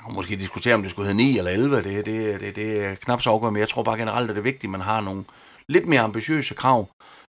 Man 0.01 0.09
kan 0.09 0.15
måske 0.15 0.35
diskutere, 0.35 0.73
om 0.73 0.81
det 0.81 0.91
skulle 0.91 1.05
hedde 1.05 1.17
9 1.17 1.37
eller 1.37 1.51
11, 1.51 1.75
det, 1.77 2.05
det, 2.05 2.39
det, 2.39 2.55
det 2.55 2.85
er 2.85 2.95
knap 2.95 3.21
så 3.21 3.29
afgørende, 3.29 3.53
men 3.53 3.59
jeg 3.59 3.69
tror 3.69 3.83
bare 3.83 3.97
generelt, 3.97 4.29
at 4.29 4.35
det 4.35 4.41
er 4.41 4.43
vigtigt, 4.43 4.63
at 4.63 4.69
man 4.69 4.81
har 4.81 5.01
nogle 5.01 5.23
lidt 5.67 5.85
mere 5.85 6.01
ambitiøse 6.01 6.53
krav 6.53 6.87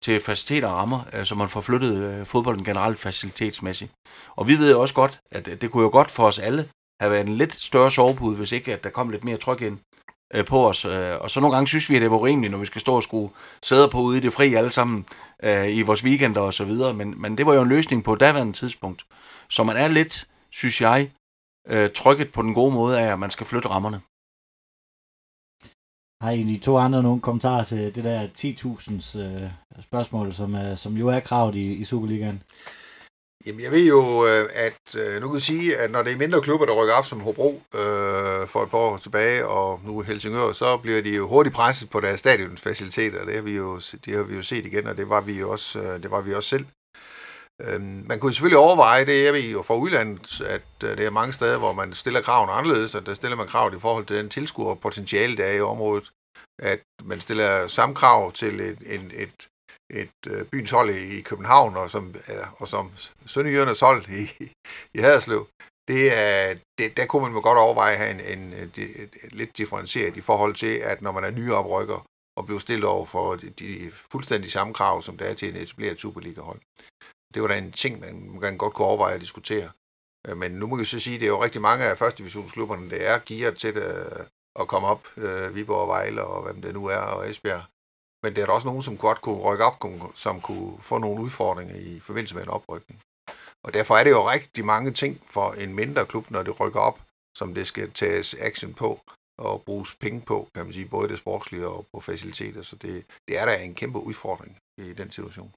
til 0.03 0.21
faciliteter 0.21 0.69
og 0.69 0.77
rammer, 0.77 1.01
så 1.13 1.25
så 1.25 1.35
man 1.35 1.49
får 1.49 1.61
flyttet 1.61 1.97
øh, 1.97 2.27
fodbolden 2.27 2.65
generelt 2.65 2.99
facilitetsmæssigt. 2.99 3.93
Og 4.37 4.49
vi 4.49 4.55
ved 4.59 4.71
jo 4.71 4.81
også 4.81 4.95
godt, 4.95 5.21
at 5.33 5.49
øh, 5.49 5.61
det 5.61 5.71
kunne 5.71 5.83
jo 5.83 5.91
godt 5.91 6.11
for 6.11 6.27
os 6.27 6.39
alle 6.39 6.69
have 7.01 7.13
været 7.13 7.29
en 7.29 7.37
lidt 7.37 7.63
større 7.63 7.91
sovepude, 7.91 8.37
hvis 8.37 8.53
ikke 8.53 8.73
at 8.73 8.85
der 8.85 8.91
kom 8.91 9.11
lidt 9.11 9.25
mere 9.25 9.37
tryk 9.37 9.63
ind 9.63 9.79
på 10.47 10.69
os. 10.69 10.85
Og 10.85 11.31
så 11.31 11.41
nogle 11.41 11.55
gange 11.55 11.69
synes 11.69 11.91
vi, 11.91 11.97
at 11.97 12.03
det 12.03 12.11
var 12.11 12.17
urimeligt, 12.17 12.51
når 12.51 12.59
vi 12.59 12.67
skal 12.67 12.81
stå 12.81 12.95
og 12.95 13.03
skrue 13.03 13.31
sæder 13.63 13.89
på 13.89 14.01
ude 14.01 14.19
i 14.19 14.21
det 14.21 14.33
fri 14.33 14.55
alle 14.55 14.71
sammen 14.71 15.07
i 15.69 15.83
vores 15.83 16.05
weekender 16.05 16.41
og 16.41 16.55
så 16.55 16.65
videre. 16.65 16.95
Men, 16.95 17.15
men 17.21 17.39
det 17.39 17.47
var 17.47 17.55
jo 17.55 17.63
en 17.63 17.69
løsning 17.69 18.05
på 18.05 18.15
daværende 18.15 18.53
tidspunkt. 18.53 19.05
Så 19.51 19.65
man 19.65 19.77
er 19.77 19.89
lidt, 19.89 20.29
synes 20.51 20.81
jeg, 20.81 21.11
øh, 21.69 21.91
trykket 21.95 22.33
på 22.33 22.43
den 22.43 22.55
gode 22.55 22.75
måde 22.75 23.01
af, 23.01 23.13
at 23.13 23.19
man 23.19 23.31
skal 23.31 23.47
flytte 23.47 23.69
rammerne. 23.69 24.01
Har 26.23 26.31
I 26.31 26.43
de 26.43 26.59
to 26.59 26.79
andre 26.79 27.03
nogle 27.03 27.21
kommentarer 27.21 27.65
til 27.65 27.95
det 27.95 28.05
der 28.05 28.29
10.000 28.39 29.19
øh, 29.19 29.51
spørgsmål, 29.83 30.33
som, 30.33 30.55
øh, 30.55 30.77
som 30.77 30.93
jo 30.97 31.09
er 31.09 31.21
kravet 31.21 31.55
i, 31.55 31.73
i 31.73 31.85
Superligaen? 31.85 32.43
Jamen, 33.47 33.61
jeg 33.61 33.71
ved 33.71 33.87
jo, 33.87 34.27
øh, 34.27 34.45
at 34.53 34.97
øh, 35.01 35.21
nu 35.21 35.27
kan 35.29 35.35
jeg 35.35 35.43
sige, 35.43 35.77
at 35.77 35.91
når 35.91 36.03
det 36.03 36.13
er 36.13 36.17
mindre 36.17 36.41
klubber, 36.41 36.67
der 36.67 36.83
rykker 36.83 36.95
op 36.95 37.07
som 37.07 37.21
Hobro 37.21 37.63
øh, 37.75 38.49
for 38.49 38.63
et 38.63 38.71
par 38.71 38.79
år 38.79 38.97
tilbage, 38.97 39.47
og 39.47 39.81
nu 39.85 40.01
Helsingør, 40.01 40.53
så 40.53 40.77
bliver 40.77 41.03
de 41.03 41.17
jo 41.17 41.29
hurtigt 41.29 41.55
presset 41.55 41.91
på 41.91 42.01
deres 42.01 42.21
stadionsfaciliteter. 42.21 43.25
Det 43.25 43.35
har 43.35 43.43
vi 43.43 43.57
jo, 43.57 43.81
det 44.05 44.15
har 44.15 44.23
vi 44.23 44.35
jo 44.35 44.43
set 44.43 44.67
igen, 44.67 44.87
og 44.87 44.97
det 44.97 45.09
var 45.09 45.21
vi 45.21 45.33
jo 45.41 45.51
også, 45.51 45.99
det 46.03 46.11
var 46.11 46.21
vi 46.21 46.35
også 46.35 46.49
selv. 46.49 46.67
Øhm, 47.65 48.05
man 48.07 48.21
kunne 48.21 48.33
selvfølgelig 48.33 48.59
overveje 48.59 49.07
det, 49.07 49.25
jeg 49.25 49.33
ved 49.33 49.41
jo 49.41 49.63
fra 49.63 49.77
udlandet, 49.77 50.41
at 50.41 50.85
øh, 50.85 50.97
det 50.97 51.07
er 51.07 51.11
mange 51.11 51.33
steder, 51.33 51.59
hvor 51.59 51.73
man 51.73 51.93
stiller 51.93 52.21
kravene 52.21 52.53
anderledes, 52.53 52.95
og 52.95 53.07
der 53.07 53.15
stiller 53.15 53.37
man 53.37 53.47
krav 53.47 53.75
i 53.75 53.81
forhold 53.81 54.07
til 54.07 54.17
den 54.17 54.29
tilskuerpotentiale, 54.29 55.37
der 55.37 55.45
er 55.45 55.57
i 55.57 55.61
området. 55.61 56.11
At 56.59 56.81
man 57.05 57.21
stiller 57.21 57.67
samme 57.67 57.95
krav 57.95 58.33
til 58.33 58.61
et, 58.61 58.79
et, 58.87 59.13
et 59.15 59.49
et 59.93 60.11
øh, 60.27 60.47
byens 60.47 60.71
hold 60.71 60.91
i, 60.91 61.19
i 61.19 61.21
København, 61.21 61.77
og 61.77 61.91
som, 61.91 62.15
øh, 62.29 62.61
og 62.61 62.69
som 62.69 62.93
Sønderjydernes 63.27 63.81
hold 63.81 64.09
i, 64.09 64.53
i 64.95 64.99
Haderslev, 65.01 65.49
det 65.89 66.19
er, 66.19 66.55
det, 66.79 66.97
der 66.97 67.07
kunne 67.07 67.23
man 67.23 67.43
godt 67.43 67.59
overveje 67.59 67.93
at 67.93 67.99
have 67.99 68.11
en, 68.11 68.21
en, 68.21 68.53
en, 68.53 68.73
en, 68.77 69.09
lidt 69.31 69.59
differentieret 69.59 70.17
i 70.17 70.21
forhold 70.21 70.55
til, 70.55 70.75
at 70.75 71.03
når 71.03 71.13
man 71.13 71.25
er 71.25 71.31
nye 71.31 71.55
oprykker 71.55 72.07
og 72.37 72.47
bliver 72.47 72.59
stillet 72.59 72.89
over 72.89 73.07
for 73.07 73.37
de, 73.37 73.51
de 73.51 73.91
fuldstændig 74.13 74.53
samme 74.53 74.75
krav, 74.75 75.03
som 75.03 75.19
der 75.19 75.25
er 75.25 75.35
til 75.35 75.49
en 75.49 75.57
etableret 75.57 76.01
Superliga-hold. 76.01 76.61
Det 77.35 77.43
var 77.43 77.49
da 77.49 77.59
en 77.59 77.73
ting, 77.73 78.01
man 78.01 78.41
kan 78.41 78.59
godt 78.59 78.75
kunne 78.75 78.87
overveje 78.87 79.15
at 79.15 79.21
diskutere. 79.21 79.71
Øh, 80.27 80.37
men 80.37 80.53
nu 80.53 80.67
må 80.67 80.77
vi 80.77 80.85
så 80.85 81.01
sige, 81.01 81.15
at 81.15 81.21
det 81.21 81.27
er 81.27 81.31
jo 81.31 81.43
rigtig 81.43 81.61
mange 81.61 81.85
af 81.85 81.99
første 81.99 82.19
divisionsklubberne, 82.19 82.91
der 82.91 82.97
er 82.97 83.21
gearet 83.27 83.59
til 83.59 83.75
det, 83.75 83.83
at 84.61 84.69
komme 84.69 84.89
op. 84.89 85.09
Øh, 85.17 85.55
Viborg 85.55 85.81
og 85.81 85.89
Vejle 85.89 86.25
og 86.25 86.43
hvem 86.43 86.63
det 86.63 86.75
nu 86.75 86.87
er, 86.87 86.97
og 86.97 87.31
Esbjerg. 87.31 87.63
Men 88.23 88.35
det 88.35 88.43
er 88.43 88.47
der 88.47 88.53
også 88.53 88.67
nogen, 88.67 88.83
som 88.83 88.99
godt 88.99 89.21
kunne 89.21 89.41
rykke 89.41 89.65
op, 89.65 89.83
som 90.15 90.41
kunne 90.41 90.79
få 90.81 90.99
nogle 90.99 91.23
udfordringer 91.23 91.75
i 91.75 92.01
forbindelse 92.01 92.35
med 92.35 92.43
en 92.43 92.49
oprykning. 92.49 93.01
Og 93.65 93.75
derfor 93.75 93.97
er 93.97 94.05
det 94.05 94.11
jo 94.11 94.31
rigtig 94.31 94.65
mange 94.65 94.93
ting 94.93 95.23
for 95.31 95.53
en 95.53 95.75
mindre 95.75 96.07
klub, 96.07 96.31
når 96.31 96.43
det 96.43 96.61
rykker 96.61 96.81
op, 96.81 97.01
som 97.37 97.55
det 97.55 97.67
skal 97.67 97.93
tages 97.93 98.35
action 98.35 98.75
på 98.75 99.01
og 99.39 99.63
bruges 99.63 99.95
penge 99.95 100.21
på, 100.21 100.49
kan 100.55 100.65
man 100.65 100.73
sige, 100.73 100.89
både 100.89 101.09
det 101.09 101.19
sportslige 101.19 101.69
og 101.69 101.87
på 101.93 102.01
faciliteter. 102.01 102.63
Så 102.63 102.77
det, 102.77 103.05
det 103.29 103.39
er 103.39 103.45
da 103.47 103.57
en 103.57 103.75
kæmpe 103.75 103.99
udfordring 103.99 104.59
i 104.79 104.93
den 104.93 105.11
situation. 105.11 105.55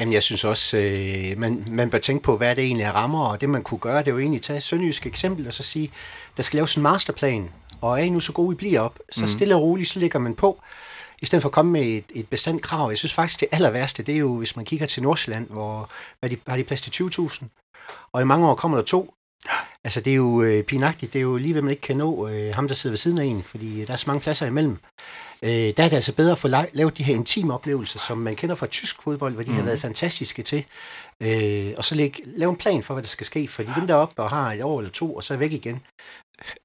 Jamen, 0.00 0.12
jeg 0.12 0.22
synes 0.22 0.44
også, 0.44 0.76
øh, 0.76 1.38
man, 1.38 1.64
man 1.70 1.90
bør 1.90 1.98
tænke 1.98 2.22
på, 2.22 2.36
hvad 2.36 2.56
det 2.56 2.64
egentlig 2.64 2.84
er 2.84 2.92
rammer, 2.92 3.26
og 3.26 3.40
det 3.40 3.48
man 3.48 3.62
kunne 3.62 3.78
gøre, 3.78 3.98
det 3.98 4.08
er 4.08 4.12
jo 4.12 4.18
egentlig 4.18 4.38
at 4.38 4.42
tage 4.42 4.60
Sønderjysk 4.60 5.06
eksempel 5.06 5.46
og 5.46 5.54
så 5.54 5.62
sige, 5.62 5.90
der 6.36 6.42
skal 6.42 6.56
laves 6.56 6.76
en 6.76 6.82
masterplan, 6.82 7.50
og 7.80 8.00
er 8.00 8.04
I 8.04 8.08
nu 8.08 8.20
så 8.20 8.32
gode, 8.32 8.54
I 8.54 8.56
bliver 8.56 8.80
op, 8.80 8.98
så 9.12 9.20
mm. 9.20 9.26
stille 9.26 9.54
og 9.54 9.62
roligt, 9.62 9.88
så 9.88 9.98
ligger 9.98 10.18
man 10.18 10.34
på, 10.34 10.60
i 11.22 11.26
stedet 11.26 11.42
for 11.42 11.48
at 11.48 11.52
komme 11.52 11.72
med 11.72 11.82
et, 11.82 12.04
et 12.14 12.28
bestemt 12.28 12.62
krav. 12.62 12.88
Jeg 12.88 12.98
synes 12.98 13.14
faktisk, 13.14 13.40
det 13.40 13.48
aller 13.52 13.70
værste, 13.70 14.02
det 14.02 14.14
er 14.14 14.18
jo, 14.18 14.36
hvis 14.36 14.56
man 14.56 14.64
kigger 14.64 14.86
til 14.86 15.02
Nordsjælland, 15.02 15.48
hvor 15.50 15.90
hvad 16.20 16.30
de, 16.30 16.36
har 16.46 16.56
de 16.56 16.64
plads 16.64 16.80
til 16.80 17.04
20.000, 17.04 17.44
og 18.12 18.22
i 18.22 18.24
mange 18.24 18.48
år 18.48 18.54
kommer 18.54 18.78
der 18.78 18.84
to. 18.84 19.14
Altså, 19.84 20.00
det 20.00 20.10
er 20.10 20.16
jo 20.16 20.42
øh, 20.42 20.64
pinagtigt. 20.64 21.12
Det 21.12 21.18
er 21.18 21.22
jo 21.22 21.36
lige, 21.36 21.52
hvad 21.52 21.62
man 21.62 21.70
ikke 21.70 21.80
kan 21.80 21.96
nå 21.96 22.28
øh, 22.28 22.54
ham, 22.54 22.68
der 22.68 22.74
sidder 22.74 22.92
ved 22.92 22.98
siden 22.98 23.18
af 23.18 23.24
en, 23.24 23.42
fordi 23.42 23.84
der 23.84 23.92
er 23.92 23.96
så 23.96 24.04
mange 24.06 24.20
pladser 24.20 24.46
imellem. 24.46 24.78
Øh, 25.42 25.50
der 25.50 25.84
er 25.84 25.88
det 25.88 25.92
altså 25.92 26.14
bedre 26.14 26.32
at 26.32 26.38
få 26.38 26.48
lavet 26.72 26.98
de 26.98 27.02
her 27.02 27.14
intime 27.14 27.54
oplevelser, 27.54 27.98
som 27.98 28.18
man 28.18 28.36
kender 28.36 28.54
fra 28.54 28.66
tysk 28.66 29.02
fodbold, 29.02 29.34
hvor 29.34 29.42
de 29.42 29.48
mm. 29.48 29.54
har 29.54 29.62
mhm. 29.62 29.66
været 29.66 29.80
fantastiske 29.80 30.42
til. 30.42 30.64
Øh, 31.20 31.74
og 31.76 31.84
så 31.84 31.94
læg, 31.94 32.20
lave 32.24 32.50
en 32.50 32.56
plan 32.56 32.82
for, 32.82 32.94
hvad 32.94 33.02
der 33.02 33.08
skal 33.08 33.26
ske, 33.26 33.48
fordi 33.48 33.70
dem 33.76 33.86
der 33.86 33.94
op 33.94 34.12
og 34.16 34.30
har 34.30 34.52
et 34.52 34.62
år 34.62 34.78
eller 34.78 34.92
to, 34.92 35.14
og 35.14 35.24
så 35.24 35.34
er 35.34 35.38
væk 35.38 35.52
igen. 35.52 35.82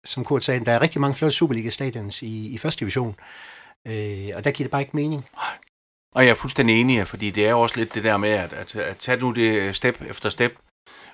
Som 0.06 0.26
Kurt 0.26 0.44
sagde, 0.44 0.66
der 0.66 0.72
er 0.72 0.82
rigtig 0.82 1.02
mange 1.02 1.16
flotte 1.16 1.38
Superliga-stadions 1.38 2.22
i, 2.22 2.48
i 2.48 2.58
første 2.58 2.80
division. 2.80 3.16
Øh, 3.88 4.30
og 4.36 4.44
der 4.44 4.52
giver 4.52 4.66
det 4.66 4.72
bare 4.72 4.82
ikke 4.82 4.96
mening. 4.96 5.26
Og 6.16 6.24
jeg 6.24 6.32
er 6.32 6.36
fuldstændig 6.36 6.82
enig, 6.82 7.08
fordi 7.08 7.32
det 7.32 7.46
er 7.46 7.50
jo 7.50 7.62
også 7.62 7.78
lidt 7.78 7.94
det 7.94 8.04
der 8.04 8.18
med, 8.18 8.30
at, 8.30 8.54
at, 8.54 8.76
at 8.76 8.98
tage 8.98 9.20
nu 9.20 9.32
det 9.32 9.76
step 9.76 10.02
efter 10.02 10.30
step. 10.30 10.52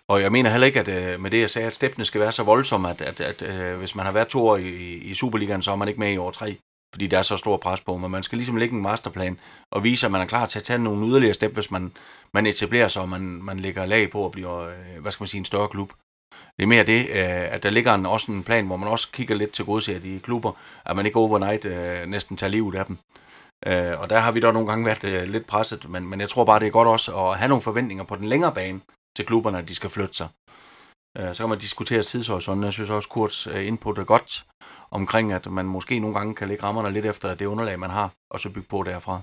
Og 0.10 0.22
jeg 0.22 0.32
mener 0.32 0.50
heller 0.50 0.68
ikke, 0.68 0.80
at 0.80 0.88
øh, 0.88 1.20
med 1.20 1.32
det, 1.32 1.40
jeg 1.40 1.50
sagde, 1.50 1.68
at 1.68 1.76
steppene 1.76 2.06
skal 2.06 2.22
være 2.22 2.32
så 2.32 2.44
voldsomme, 2.44 2.90
at, 2.90 3.02
at, 3.02 3.22
at, 3.22 3.42
øh, 3.42 3.78
hvis 3.80 3.96
man 3.96 4.06
har 4.06 4.14
været 4.14 4.28
to 4.28 4.48
år 4.48 4.58
i, 4.58 4.70
i 4.98 5.14
Superligaen, 5.14 5.62
så 5.62 5.72
er 5.72 5.76
man 5.76 5.88
ikke 5.88 6.00
med 6.00 6.14
i 6.14 6.18
år 6.18 6.32
tre, 6.32 6.58
fordi 6.94 7.08
der 7.08 7.18
er 7.18 7.22
så 7.22 7.38
stor 7.38 7.58
pres 7.58 7.82
på. 7.82 7.98
Men 7.98 8.12
man 8.12 8.24
skal 8.24 8.38
ligesom 8.38 8.56
lægge 8.56 8.76
en 8.76 8.82
masterplan 8.82 9.40
og 9.72 9.84
vise, 9.84 10.06
at 10.06 10.12
man 10.12 10.22
er 10.22 10.26
klar 10.26 10.46
til 10.46 10.60
at 10.60 10.64
tage 10.64 10.80
nogle 10.80 11.08
yderligere 11.08 11.34
step, 11.34 11.54
hvis 11.54 11.72
man, 11.72 11.92
man 12.34 12.46
etablerer 12.46 12.88
sig, 12.88 13.02
og 13.02 13.10
man, 13.10 13.22
man 13.22 13.60
lægger 13.60 13.86
lag 13.86 14.12
på 14.12 14.26
at 14.26 14.32
blive, 14.32 14.72
øh, 14.72 15.02
hvad 15.02 15.12
skal 15.12 15.24
man 15.24 15.28
sige, 15.28 15.40
en 15.40 15.46
større 15.46 15.68
klub. 15.68 15.92
Det 16.58 16.64
er 16.64 16.68
mere 16.68 16.84
det, 16.84 17.00
øh, 17.00 17.54
at 17.54 17.64
der 17.64 17.70
ligger 17.70 17.94
en, 17.94 18.06
også 18.06 18.32
en 18.32 18.44
plan, 18.44 18.66
hvor 18.68 18.78
man 18.78 18.90
også 18.90 19.12
kigger 19.12 19.36
lidt 19.36 19.52
til 19.52 19.66
godset 19.66 20.04
de 20.04 20.20
klubber, 20.24 20.52
at 20.86 20.96
man 20.96 21.06
ikke 21.06 21.20
overnight 21.20 21.66
øh, 21.66 22.06
næsten 22.06 22.38
tager 22.38 22.52
livet 22.52 22.76
af 22.76 22.86
dem. 22.86 22.98
Øh, 23.68 24.00
og 24.00 24.10
der 24.10 24.20
har 24.20 24.32
vi 24.32 24.40
da 24.40 24.52
nogle 24.52 24.68
gange 24.68 24.86
været 24.86 25.04
øh, 25.04 25.24
lidt 25.24 25.48
presset, 25.48 25.90
men, 25.90 26.10
men 26.10 26.22
jeg 26.22 26.30
tror 26.30 26.46
bare, 26.46 26.60
det 26.60 26.68
er 26.68 26.72
godt 26.72 26.88
også 26.88 27.16
at 27.16 27.38
have 27.38 27.50
nogle 27.50 27.62
forventninger 27.62 28.04
på 28.04 28.16
den 28.16 28.26
længere 28.26 28.54
bane 28.54 28.82
til 29.20 29.26
klubberne, 29.26 29.58
at 29.58 29.70
de 29.70 29.76
skal 29.76 29.90
flytte 29.90 30.16
sig. 30.16 30.30
Øh, 31.18 31.34
så 31.34 31.44
kan 31.44 31.50
man 31.50 31.60
diskutere 31.68 32.04
tidshorisonten. 32.04 32.64
Jeg 32.64 32.74
synes 32.74 32.90
også, 32.90 33.10
Kurts 33.10 33.48
øh, 33.48 33.68
input 33.68 33.98
er 33.98 34.04
godt 34.04 34.46
omkring, 34.92 35.34
at 35.34 35.52
man 35.52 35.66
måske 35.66 36.00
nogle 36.00 36.16
gange 36.18 36.36
kan 36.36 36.48
lægge 36.48 36.64
rammerne 36.64 36.92
lidt 36.92 37.06
efter 37.06 37.36
det 37.36 37.46
underlag, 37.46 37.80
man 37.80 37.90
har, 37.90 38.08
og 38.32 38.40
så 38.40 38.50
bygge 38.50 38.70
på 38.70 38.84
derfra. 38.84 39.22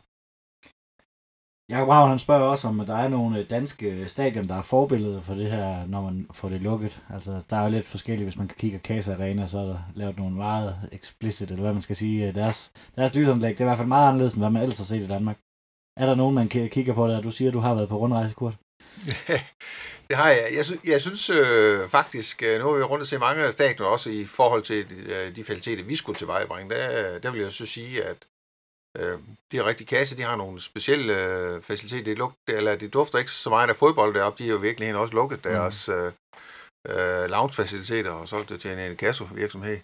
Jakob 1.70 1.88
Ravn, 1.88 2.08
han 2.08 2.18
spørger 2.18 2.48
også, 2.52 2.68
om 2.68 2.86
der 2.86 2.96
er 2.96 3.08
nogle 3.08 3.38
øh, 3.38 3.50
danske 3.50 4.08
stadion, 4.08 4.48
der 4.48 4.54
er 4.54 4.62
forbilleder 4.62 5.20
for 5.20 5.34
det 5.34 5.50
her, 5.50 5.86
når 5.86 6.02
man 6.02 6.26
får 6.32 6.48
det 6.48 6.60
lukket. 6.60 7.02
Altså, 7.14 7.42
der 7.50 7.56
er 7.56 7.64
jo 7.64 7.70
lidt 7.70 7.86
forskelligt, 7.86 8.26
hvis 8.26 8.38
man 8.38 8.48
kan 8.48 8.56
kigge 8.58 8.78
Casa 8.78 9.12
Arena, 9.14 9.46
så 9.46 9.58
er 9.58 9.66
der 9.66 9.78
lavet 9.94 10.16
nogle 10.16 10.36
meget 10.36 10.88
explicit, 10.92 11.50
eller 11.50 11.62
hvad 11.62 11.72
man 11.72 11.82
skal 11.82 11.96
sige. 11.96 12.32
Deres, 12.32 12.72
deres 12.96 13.14
lysanlæg, 13.14 13.50
det 13.50 13.60
er 13.60 13.64
i 13.64 13.68
hvert 13.70 13.78
fald 13.78 13.88
meget 13.88 14.08
anderledes, 14.08 14.34
end 14.34 14.42
hvad 14.42 14.50
man 14.50 14.62
ellers 14.62 14.78
har 14.78 14.84
set 14.84 15.02
i 15.02 15.12
Danmark. 15.14 15.38
Er 16.00 16.06
der 16.06 16.14
nogen, 16.14 16.34
man 16.34 16.48
kigger 16.48 16.94
på 16.94 17.08
der? 17.08 17.20
Du 17.20 17.30
siger, 17.30 17.50
du 17.50 17.58
har 17.58 17.74
været 17.74 17.88
på 17.88 17.98
rundrejse, 17.98 18.34
Kurt. 18.34 18.56
det 20.08 20.16
har 20.16 20.28
jeg. 20.28 20.48
Jeg, 20.54 20.64
synes, 20.64 20.80
jeg 20.84 21.00
synes 21.00 21.30
øh, 21.30 21.88
faktisk, 21.88 22.42
øh, 22.42 22.60
nu 22.60 22.66
har 22.66 22.76
vi 22.76 22.82
rundt 22.82 23.02
og 23.02 23.08
se 23.08 23.18
mange 23.18 23.44
af 23.44 23.52
stadioner, 23.52 23.90
også 23.90 24.10
i 24.10 24.26
forhold 24.26 24.62
til 24.62 24.88
de, 24.90 24.94
øh, 24.94 25.36
de 25.36 25.44
faciliteter, 25.44 25.84
vi 25.84 25.96
skulle 25.96 26.16
tilvejebringe, 26.16 26.74
der, 26.74 27.18
der 27.18 27.30
vil 27.30 27.40
jeg 27.40 27.52
så 27.52 27.66
sige, 27.66 28.04
at 28.04 28.16
Øh, 28.98 29.18
de 29.52 29.58
er 29.58 29.66
rigtig 29.66 29.86
kasse, 29.86 30.16
de 30.16 30.22
har 30.22 30.36
nogle 30.36 30.60
specielle 30.60 31.24
øh, 31.24 31.62
faciliteter. 31.62 32.04
Det, 32.04 32.18
lugter, 32.18 32.56
eller 32.56 32.76
det 32.76 32.92
dufter 32.92 33.18
ikke 33.18 33.30
så 33.30 33.50
meget 33.50 33.68
af 33.68 33.76
fodbold 33.76 34.14
deroppe. 34.14 34.42
De 34.42 34.48
er 34.48 34.52
jo 34.52 34.58
virkelig 34.58 34.96
også 34.96 35.14
lukket 35.14 35.44
mm. 35.44 35.50
deres 35.50 35.88
øh, 35.88 36.12
øh, 36.88 37.30
lounge-faciliteter 37.30 38.10
og 38.10 38.28
solgt 38.28 38.48
det 38.48 38.60
til 38.60 38.70
en 38.70 38.78
Encasso-virksomhed. 38.78 39.78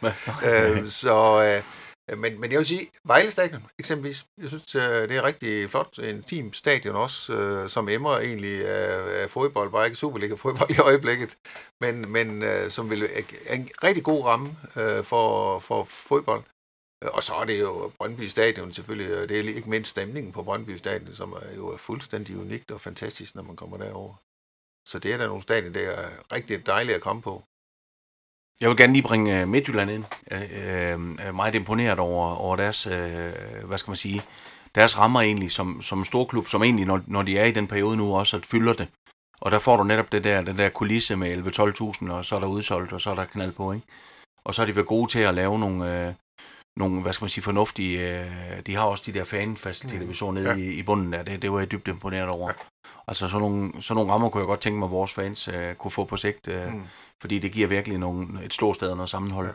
øh, 0.48 0.88
så, 0.88 1.42
øh, 1.44 1.62
Øh, 2.10 2.18
men, 2.18 2.40
men 2.40 2.50
jeg 2.50 2.58
vil 2.58 2.66
sige, 2.66 2.90
Vejle 3.04 3.30
Stadion 3.30 3.62
eksempelvis, 3.78 4.26
jeg 4.38 4.48
synes, 4.48 4.74
øh, 4.74 4.82
det 4.82 5.16
er 5.16 5.22
rigtig 5.22 5.70
flot. 5.70 5.98
En 5.98 6.22
team 6.22 6.52
stadion 6.52 6.96
også, 6.96 7.32
øh, 7.32 7.68
som 7.68 7.88
emmer 7.88 8.18
egentlig 8.18 8.68
af, 8.68 9.22
af 9.22 9.30
fodbold, 9.30 9.70
bare 9.70 9.86
ikke 9.86 9.98
Superliga-fodbold 9.98 10.70
i 10.70 10.78
øjeblikket, 10.78 11.38
men, 11.80 12.12
men 12.12 12.44
som 12.70 12.90
vil 12.90 13.08
en 13.50 13.68
rigtig 13.82 14.04
god 14.04 14.24
ramme 14.24 14.56
for, 15.02 15.58
for 15.58 15.84
fodbold. 15.84 16.44
Og 17.02 17.22
så 17.22 17.34
er 17.34 17.44
det 17.44 17.60
jo 17.60 17.92
Brøndby 17.98 18.26
Stadion 18.26 18.72
selvfølgelig, 18.72 19.18
og 19.22 19.28
det 19.28 19.40
er 19.40 19.54
ikke 19.54 19.70
mindst 19.70 19.90
stemningen 19.90 20.32
på 20.32 20.42
Brøndby 20.42 20.76
Stadion, 20.76 21.14
som 21.14 21.32
er 21.32 21.54
jo 21.56 21.76
fuldstændig 21.76 22.36
unikt 22.38 22.70
og 22.70 22.80
fantastisk, 22.80 23.34
når 23.34 23.42
man 23.42 23.56
kommer 23.56 23.76
derover. 23.76 24.14
Så 24.88 24.98
det 24.98 25.12
er 25.12 25.16
der 25.16 25.26
nogle 25.26 25.42
stadion, 25.42 25.74
der 25.74 25.90
er 25.90 26.32
rigtig 26.32 26.66
dejligt 26.66 26.96
at 26.96 27.02
komme 27.02 27.22
på. 27.22 27.44
Jeg 28.60 28.68
vil 28.68 28.76
gerne 28.76 28.92
lige 28.92 29.02
bringe 29.02 29.40
øh, 29.40 29.48
Midtjylland 29.48 29.90
ind. 29.90 30.04
Øh, 30.30 30.92
øh, 30.92 31.34
meget 31.34 31.54
imponeret 31.54 31.98
over, 31.98 32.34
over 32.34 32.56
deres, 32.56 32.84
hvad 33.64 33.78
skal 33.78 33.90
man 33.90 33.96
sige, 33.96 34.22
deres 34.74 34.98
rammer 34.98 35.20
egentlig 35.20 35.50
som, 35.50 35.82
som 35.82 36.04
storklub, 36.04 36.48
som 36.48 36.62
egentlig, 36.62 36.86
når, 36.86 37.00
når 37.06 37.22
de 37.22 37.38
er 37.38 37.44
i 37.44 37.50
den 37.50 37.66
periode 37.66 37.96
nu, 37.96 38.16
også 38.16 38.36
at 38.36 38.46
fylder 38.46 38.72
det. 38.72 38.88
Og 39.40 39.50
der 39.50 39.58
får 39.58 39.76
du 39.76 39.84
netop 39.84 40.12
det 40.12 40.24
der, 40.24 40.42
den 40.42 40.58
der 40.58 40.68
kulisse 40.68 41.16
med 41.16 41.36
11-12.000, 42.02 42.12
og 42.12 42.24
så 42.24 42.36
er 42.36 42.40
der 42.40 42.46
udsolgt, 42.46 42.92
og 42.92 43.00
så 43.00 43.10
er 43.10 43.14
der 43.14 43.24
knald 43.24 43.52
på, 43.52 43.72
ikke? 43.72 43.86
Og 44.44 44.54
så 44.54 44.62
er 44.62 44.66
de 44.66 44.76
været 44.76 44.86
gode 44.86 45.10
til 45.10 45.18
at 45.18 45.34
lave 45.34 45.58
nogle, 45.58 46.06
øh, 46.06 46.14
nogle 46.76 47.02
hvad 47.02 47.12
skal 47.12 47.24
man 47.24 47.30
sige, 47.30 47.44
fornuftige... 47.44 48.20
Øh, 48.20 48.26
de 48.66 48.74
har 48.74 48.82
også 48.82 49.02
de 49.06 49.18
der 49.18 49.24
fanfaciliteter, 49.24 50.02
mm. 50.02 50.08
vi 50.08 50.14
så 50.14 50.30
nede 50.30 50.50
ja. 50.50 50.56
i, 50.56 50.66
i 50.66 50.82
bunden 50.82 51.12
der. 51.12 51.22
Det, 51.22 51.42
det 51.42 51.52
var 51.52 51.58
jeg 51.58 51.70
dybt 51.70 51.88
imponeret 51.88 52.28
over. 52.28 52.48
Ja. 52.48 52.54
Altså 53.08 53.28
sådan 53.28 53.40
nogle, 53.40 53.82
sådan 53.82 53.96
nogle 53.96 54.12
rammer 54.12 54.28
kunne 54.28 54.40
jeg 54.40 54.46
godt 54.46 54.60
tænke 54.60 54.78
mig, 54.78 54.86
at 54.86 54.92
vores 54.92 55.12
fans 55.12 55.48
øh, 55.48 55.74
kunne 55.74 55.90
få 55.90 56.04
på 56.04 56.16
sigt. 56.16 56.48
Øh, 56.48 56.68
mm. 56.68 56.86
Fordi 57.20 57.38
det 57.38 57.52
giver 57.52 57.68
virkelig 57.68 57.98
nogle, 57.98 58.44
et 58.44 58.54
stort 58.54 58.76
sted 58.76 58.88
og 58.88 58.96
noget 58.96 59.10
sammenhold. 59.10 59.54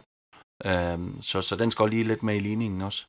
Ja. 0.66 0.94
Øhm, 0.94 1.22
så, 1.22 1.41
så 1.41 1.56
den 1.56 1.72
skal 1.72 1.90
lige 1.90 2.03
lidt 2.03 2.24
med 2.24 2.36
i 2.36 2.40
ligningen 2.40 2.82
også. 2.82 3.06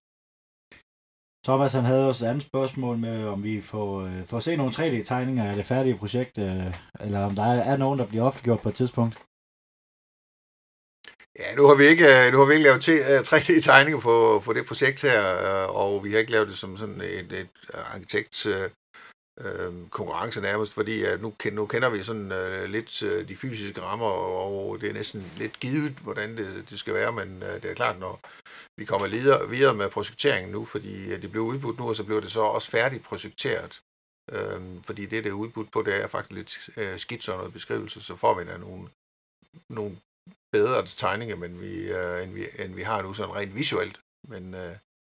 Thomas 1.45 1.73
han 1.73 1.85
havde 1.85 2.09
også 2.09 2.25
et 2.25 2.29
andet 2.29 2.43
spørgsmål 2.43 2.99
med, 2.99 3.27
om 3.27 3.45
vi 3.45 3.61
får, 3.61 4.01
øh, 4.01 4.27
får 4.27 4.41
se 4.41 4.57
nogle 4.57 4.73
3D-tegninger 4.73 5.45
af 5.45 5.57
det 5.57 5.67
færdige 5.67 5.99
projekt, 5.99 6.39
øh, 6.39 6.75
eller 7.01 7.21
om 7.25 7.35
der 7.35 7.43
er, 7.43 7.73
er 7.73 7.77
nogen, 7.77 7.99
der 7.99 8.07
bliver 8.07 8.25
offentliggjort 8.25 8.61
på 8.61 8.69
et 8.69 8.75
tidspunkt. 8.75 9.23
Ja, 11.39 11.55
nu 11.55 11.67
har 11.67 11.75
vi 11.75 11.85
ikke, 11.85 12.05
øh, 12.05 12.33
nu 12.33 12.39
har 12.39 12.45
vi 12.45 12.53
ikke 12.55 12.65
lavet 12.65 12.89
3D-tegninger 13.29 13.99
øh, 13.99 14.03
på, 14.03 14.43
på 14.45 14.53
det 14.53 14.67
projekt 14.67 15.03
her, 15.03 15.21
øh, 15.47 15.77
og 15.77 16.05
vi 16.05 16.13
har 16.13 16.19
ikke 16.19 16.33
lavet 16.33 16.49
det 16.49 16.57
som 16.57 16.77
sådan 16.77 17.01
et, 17.01 17.33
et 17.33 17.51
arkitekt 17.75 18.47
øh, 19.41 19.89
konkurrence 19.91 20.41
nærmest, 20.41 20.73
fordi 20.73 21.03
at 21.03 21.21
nu, 21.23 21.35
nu 21.53 21.67
kender 21.67 21.91
vi 21.91 22.03
sådan 22.03 22.33
øh, 22.33 22.65
lidt 22.65 23.03
øh, 23.03 23.29
de 23.29 23.37
fysiske 23.37 23.83
rammer, 23.83 24.07
og 24.07 24.81
det 24.81 24.89
er 24.89 24.93
næsten 24.93 25.33
lidt 25.37 25.61
givet, 25.61 25.93
hvordan 25.93 26.37
det, 26.37 26.71
det 26.71 26.79
skal 26.79 26.95
være, 26.95 27.13
men 27.13 27.43
øh, 27.43 27.63
det 27.63 27.71
er 27.71 27.75
klart, 27.75 27.99
når 27.99 28.21
vi 28.79 28.85
kommer 28.85 29.09
videre, 29.09 29.49
videre 29.49 29.75
med 29.75 29.91
projekteringen 29.91 30.53
nu, 30.53 30.65
fordi 30.65 31.13
øh, 31.13 31.23
det 31.23 31.31
blev 31.31 31.43
udbudt 31.43 31.79
nu, 31.79 31.89
og 31.89 31.97
så 31.97 32.05
blev 32.05 32.23
det 32.23 32.33
så 32.33 32.41
også 32.41 32.71
færdigt 32.71 33.05
projekteret, 33.05 33.83
øh, 34.33 34.61
fordi 34.83 35.07
det, 35.07 35.25
det 35.25 35.31
er 35.31 35.43
udbudt 35.43 35.73
på, 35.73 35.83
det 35.83 36.03
er 36.03 36.07
faktisk 36.07 36.33
lidt 36.33 36.71
øh, 36.77 36.99
skitser 36.99 37.33
og 37.33 37.39
noget 37.39 37.53
beskrivelse, 37.53 38.03
så 38.03 38.17
får 38.17 38.39
vi 38.39 38.45
da 38.45 38.57
nogle, 38.57 38.89
nogle 39.71 39.97
bedre 40.53 40.87
tegninger, 40.87 41.37
men 41.37 41.61
vi, 41.61 41.93
øh, 41.93 42.23
end, 42.23 42.33
vi, 42.33 42.47
end 42.59 42.75
vi 42.75 42.83
har 42.83 43.03
nu 43.03 43.15
sådan 43.15 43.35
rent 43.35 43.55
visuelt. 43.55 44.01
Men, 44.29 44.55
øh, 44.55 44.77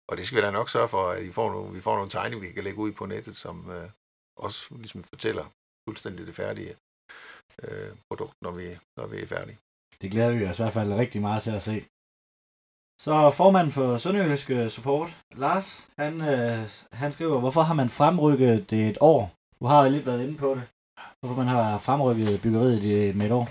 og 0.10 0.18
det 0.18 0.26
skal 0.26 0.38
vi 0.38 0.42
da 0.42 0.52
nok 0.52 0.70
sørge 0.70 0.88
for, 0.88 1.10
at 1.10 1.24
vi 1.24 1.32
får 1.32 1.52
nogle, 1.52 1.74
vi 1.74 1.82
får 1.82 1.96
nogle 1.96 2.10
tegninger, 2.10 2.48
vi 2.48 2.54
kan 2.54 2.64
lægge 2.64 2.80
ud 2.80 2.92
på 2.92 3.06
nettet, 3.06 3.38
som 3.38 3.72
øh, 3.72 3.90
også 4.36 4.76
ligesom 4.76 5.04
fortæller 5.04 5.46
fuldstændig 5.90 6.28
det 6.28 6.36
færdige 6.36 6.76
øh, 7.64 7.92
produkt, 8.10 8.36
når 8.42 8.52
vi, 8.52 8.78
når 8.98 9.08
vi 9.08 9.18
er 9.22 9.28
færdige. 9.28 9.58
Det 10.02 10.12
glæder 10.12 10.32
vi 10.38 10.46
os 10.46 10.60
i 10.60 10.62
hvert 10.62 10.74
fald 10.74 10.94
rigtig 10.94 11.22
meget 11.22 11.42
til 11.44 11.52
at 11.52 11.62
se. 11.62 11.86
Så 13.02 13.30
formanden 13.30 13.72
for 13.72 13.98
Sønderjysk 13.98 14.50
øh, 14.50 14.70
Support, 14.70 15.10
Lars, 15.32 15.90
han, 16.00 16.22
øh, 16.22 16.70
han 16.92 17.12
skriver, 17.12 17.40
hvorfor 17.40 17.62
har 17.62 17.74
man 17.74 17.90
fremrykket 17.90 18.70
det 18.70 18.90
et 18.90 18.98
år? 19.02 19.32
Du 19.60 19.66
har 19.66 19.84
jo 19.84 19.92
lidt 19.92 20.06
været 20.06 20.24
inde 20.28 20.38
på 20.38 20.56
det. 20.56 20.64
Hvorfor 21.20 21.36
man 21.36 21.48
har 21.48 21.78
fremrykket 21.78 22.42
byggeriet 22.42 23.16
med 23.16 23.26
et 23.26 23.32
år? 23.32 23.50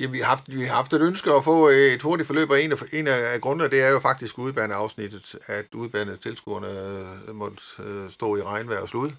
Ja, 0.00 0.06
vi 0.06 0.18
har, 0.18 0.26
haft, 0.26 0.54
vi 0.54 0.64
har 0.64 0.74
haft 0.74 0.92
et 0.92 1.00
ønske 1.00 1.30
at 1.32 1.44
få 1.44 1.68
et 1.68 2.02
hurtigt 2.02 2.26
forløb, 2.26 2.50
og 2.50 2.62
en 2.62 2.72
af, 2.72 2.76
en 2.92 3.06
af 3.06 3.40
grundene, 3.40 3.70
det 3.70 3.82
er 3.82 3.88
jo 3.88 4.00
faktisk 4.00 4.38
udbaneafsnittet, 4.38 5.36
at 5.46 5.74
udbanetilskuerne 5.74 6.70
øh, 7.28 7.34
måtte 7.34 7.62
øh, 7.78 8.10
stå 8.10 8.36
i 8.36 8.42
regnvejr 8.42 8.80
og 8.80 8.88
slud. 8.88 9.10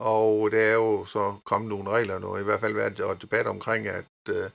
Og 0.00 0.50
det 0.50 0.60
er 0.60 0.74
jo 0.74 1.04
så 1.04 1.36
kommet 1.44 1.68
nogle 1.68 1.90
regler 1.90 2.14
og 2.14 2.40
i 2.40 2.44
hvert 2.44 2.60
fald 2.60 2.74
været 2.74 3.00
et 3.00 3.22
debat 3.22 3.46
omkring, 3.46 3.86
at 3.86 4.04
øh, 4.28 4.50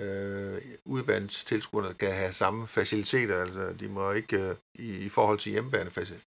øh 0.00 0.60
udbanetilskuerne 0.84 1.94
kan 1.94 2.12
have 2.12 2.32
samme 2.32 2.68
faciliteter, 2.68 3.42
altså 3.42 3.72
de 3.80 3.88
må 3.88 4.12
ikke 4.12 4.48
øh, 4.48 4.56
i, 4.74 5.06
i 5.06 5.08
forhold 5.08 5.38
til 5.38 5.52
hjemmebanefaciliteter 5.52 6.26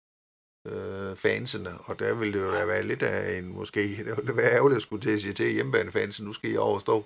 øh, 0.66 1.16
fansene, 1.16 1.78
og 1.78 1.98
der 1.98 2.14
ville 2.14 2.38
det 2.38 2.44
jo 2.44 2.66
være 2.66 2.82
lidt 2.82 3.02
af 3.02 3.38
en, 3.38 3.48
måske, 3.52 3.80
det 4.06 4.16
ville 4.16 4.36
være 4.36 4.52
ærgerligt 4.52 4.76
at 4.76 4.82
skulle 4.82 5.02
til 5.02 5.14
at 5.14 5.20
sige 5.20 5.34
til 5.34 5.52
hjemmebanefansen, 5.52 6.26
nu 6.26 6.32
skal 6.32 6.50
I 6.50 6.56
overstå 6.56 7.04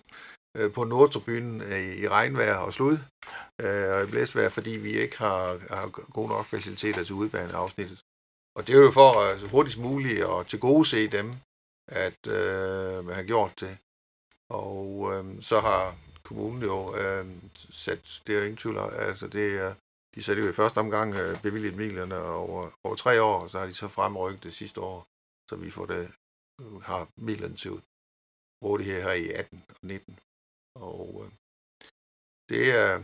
øh, 0.56 0.72
på 0.72 0.84
Nordtribunen 0.84 1.60
øh, 1.60 1.96
i 2.02 2.08
regnvejr 2.08 2.56
og 2.56 2.72
slud 2.72 2.98
øh, 3.60 3.90
og 3.94 4.04
i 4.04 4.10
blæsvejr, 4.10 4.48
fordi 4.48 4.70
vi 4.70 4.90
ikke 4.90 5.18
har, 5.18 5.58
har 5.70 5.88
gode 5.88 6.28
nok 6.28 6.44
faciliteter 6.44 7.04
til 7.04 7.14
udbaneafsnittet. 7.14 8.00
Og 8.56 8.66
det 8.66 8.74
er 8.74 8.80
jo 8.80 8.90
for 8.90 9.10
altså, 9.30 9.46
hurtigst 9.46 9.78
muligt 9.78 10.24
at 10.24 10.46
til 10.46 10.60
gode 10.60 10.84
se 10.86 11.08
dem, 11.08 11.28
at 11.88 12.26
øh, 12.26 13.04
man 13.04 13.14
har 13.14 13.22
gjort 13.22 13.60
det. 13.60 13.78
Og 14.50 15.12
øh, 15.12 15.42
så 15.42 15.60
har 15.60 15.96
kommunen 16.22 16.62
jo 16.62 16.96
øh, 16.96 17.26
sat, 17.54 18.22
det 18.26 18.32
er 18.32 18.38
jo 18.38 18.44
ingen 18.44 18.56
tvivl 18.56 18.78
altså 18.78 19.26
det 19.26 19.56
er, 19.56 19.74
de 20.14 20.22
satte 20.22 20.42
jo 20.42 20.48
i 20.48 20.52
første 20.52 20.78
omgang 20.78 21.14
øh, 21.14 21.42
bevilget 21.42 21.76
midlerne 21.76 22.22
over, 22.22 22.70
over 22.84 22.96
tre 22.96 23.22
år, 23.22 23.40
og 23.42 23.50
så 23.50 23.58
har 23.58 23.66
de 23.66 23.74
så 23.74 23.88
fremrykket 23.88 24.44
det 24.44 24.54
sidste 24.54 24.80
år, 24.80 25.06
så 25.48 25.56
vi 25.56 25.70
får 25.70 25.86
det, 25.86 26.10
øh, 26.60 26.80
har 26.80 27.08
midlerne 27.16 27.56
til 27.56 27.80
rådighed 28.64 29.02
her 29.02 29.12
i 29.12 29.28
18 29.28 29.64
og 29.68 29.74
19. 29.82 30.18
Og 30.80 31.22
øh, 31.24 31.30
det, 32.48 32.62
er, 32.80 33.02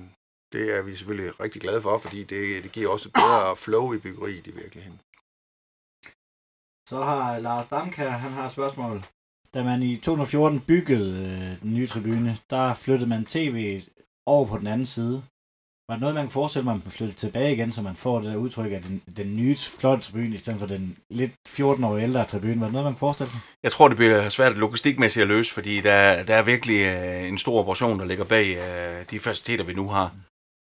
det 0.53 0.77
er 0.77 0.83
vi 0.83 0.97
selvfølgelig 0.97 1.41
rigtig 1.41 1.63
glade 1.63 1.81
for, 1.81 1.99
fordi 1.99 2.25
det, 2.25 2.65
det 2.65 2.73
giver 2.73 2.91
også 2.91 3.11
bedre 3.11 3.57
flow 3.57 3.93
i 3.93 3.99
byggeriet 3.99 4.47
i 4.47 4.51
virkeligheden. 4.51 5.01
Så 6.89 7.01
har 7.11 7.39
Lars 7.39 7.69
Damkær, 7.69 8.11
han 8.11 8.33
har 8.33 8.47
et 8.47 8.53
spørgsmål. 8.53 9.05
Da 9.55 9.65
man 9.65 9.83
i 9.83 9.97
2014 9.97 10.61
byggede 10.61 11.11
øh, 11.27 11.63
den 11.63 11.75
nye 11.75 11.87
tribune, 11.87 12.39
der 12.51 12.75
flyttede 12.75 13.09
man 13.09 13.27
tv 13.27 13.81
over 14.27 14.47
på 14.47 14.59
den 14.59 14.67
anden 14.67 14.87
side. 14.87 15.23
Var 15.89 15.94
det 15.94 16.01
noget, 16.01 16.15
man 16.15 16.24
kan 16.24 16.31
forestille 16.31 16.65
mig, 16.65 16.74
at 16.74 16.85
man 16.85 16.90
flytte 16.90 17.15
tilbage 17.15 17.52
igen, 17.52 17.73
så 17.73 17.82
man 17.82 17.97
får 17.97 18.20
det 18.20 18.32
der 18.32 18.36
udtryk 18.36 18.73
af 18.73 18.82
den, 18.82 19.02
den 19.16 19.36
nye 19.36 19.56
flotte 19.56 20.05
tribune, 20.05 20.35
i 20.35 20.39
stedet 20.39 20.59
for 20.59 20.66
den 20.66 20.97
lidt 21.11 21.32
14 21.48 21.85
år 21.85 21.97
ældre 21.98 22.24
tribune? 22.24 22.61
Var 22.61 22.66
det 22.66 22.73
noget, 22.73 22.85
man 22.85 22.93
kan 22.93 22.98
forestille 22.98 23.31
sig? 23.31 23.40
Jeg 23.62 23.73
tror, 23.73 23.89
det 23.89 23.97
bliver 23.97 24.28
svært 24.28 24.56
logistikmæssigt 24.56 25.23
at 25.23 25.28
løse, 25.28 25.52
fordi 25.52 25.81
der, 25.81 26.23
der 26.23 26.35
er 26.35 26.43
virkelig 26.43 26.81
øh, 26.81 27.28
en 27.28 27.39
stor 27.39 27.61
operation, 27.61 27.98
der 27.98 28.05
ligger 28.05 28.24
bag 28.24 28.56
øh, 28.56 29.05
de 29.11 29.20
faciliteter, 29.20 29.65
vi 29.65 29.74
nu 29.74 29.89
har. 29.89 30.15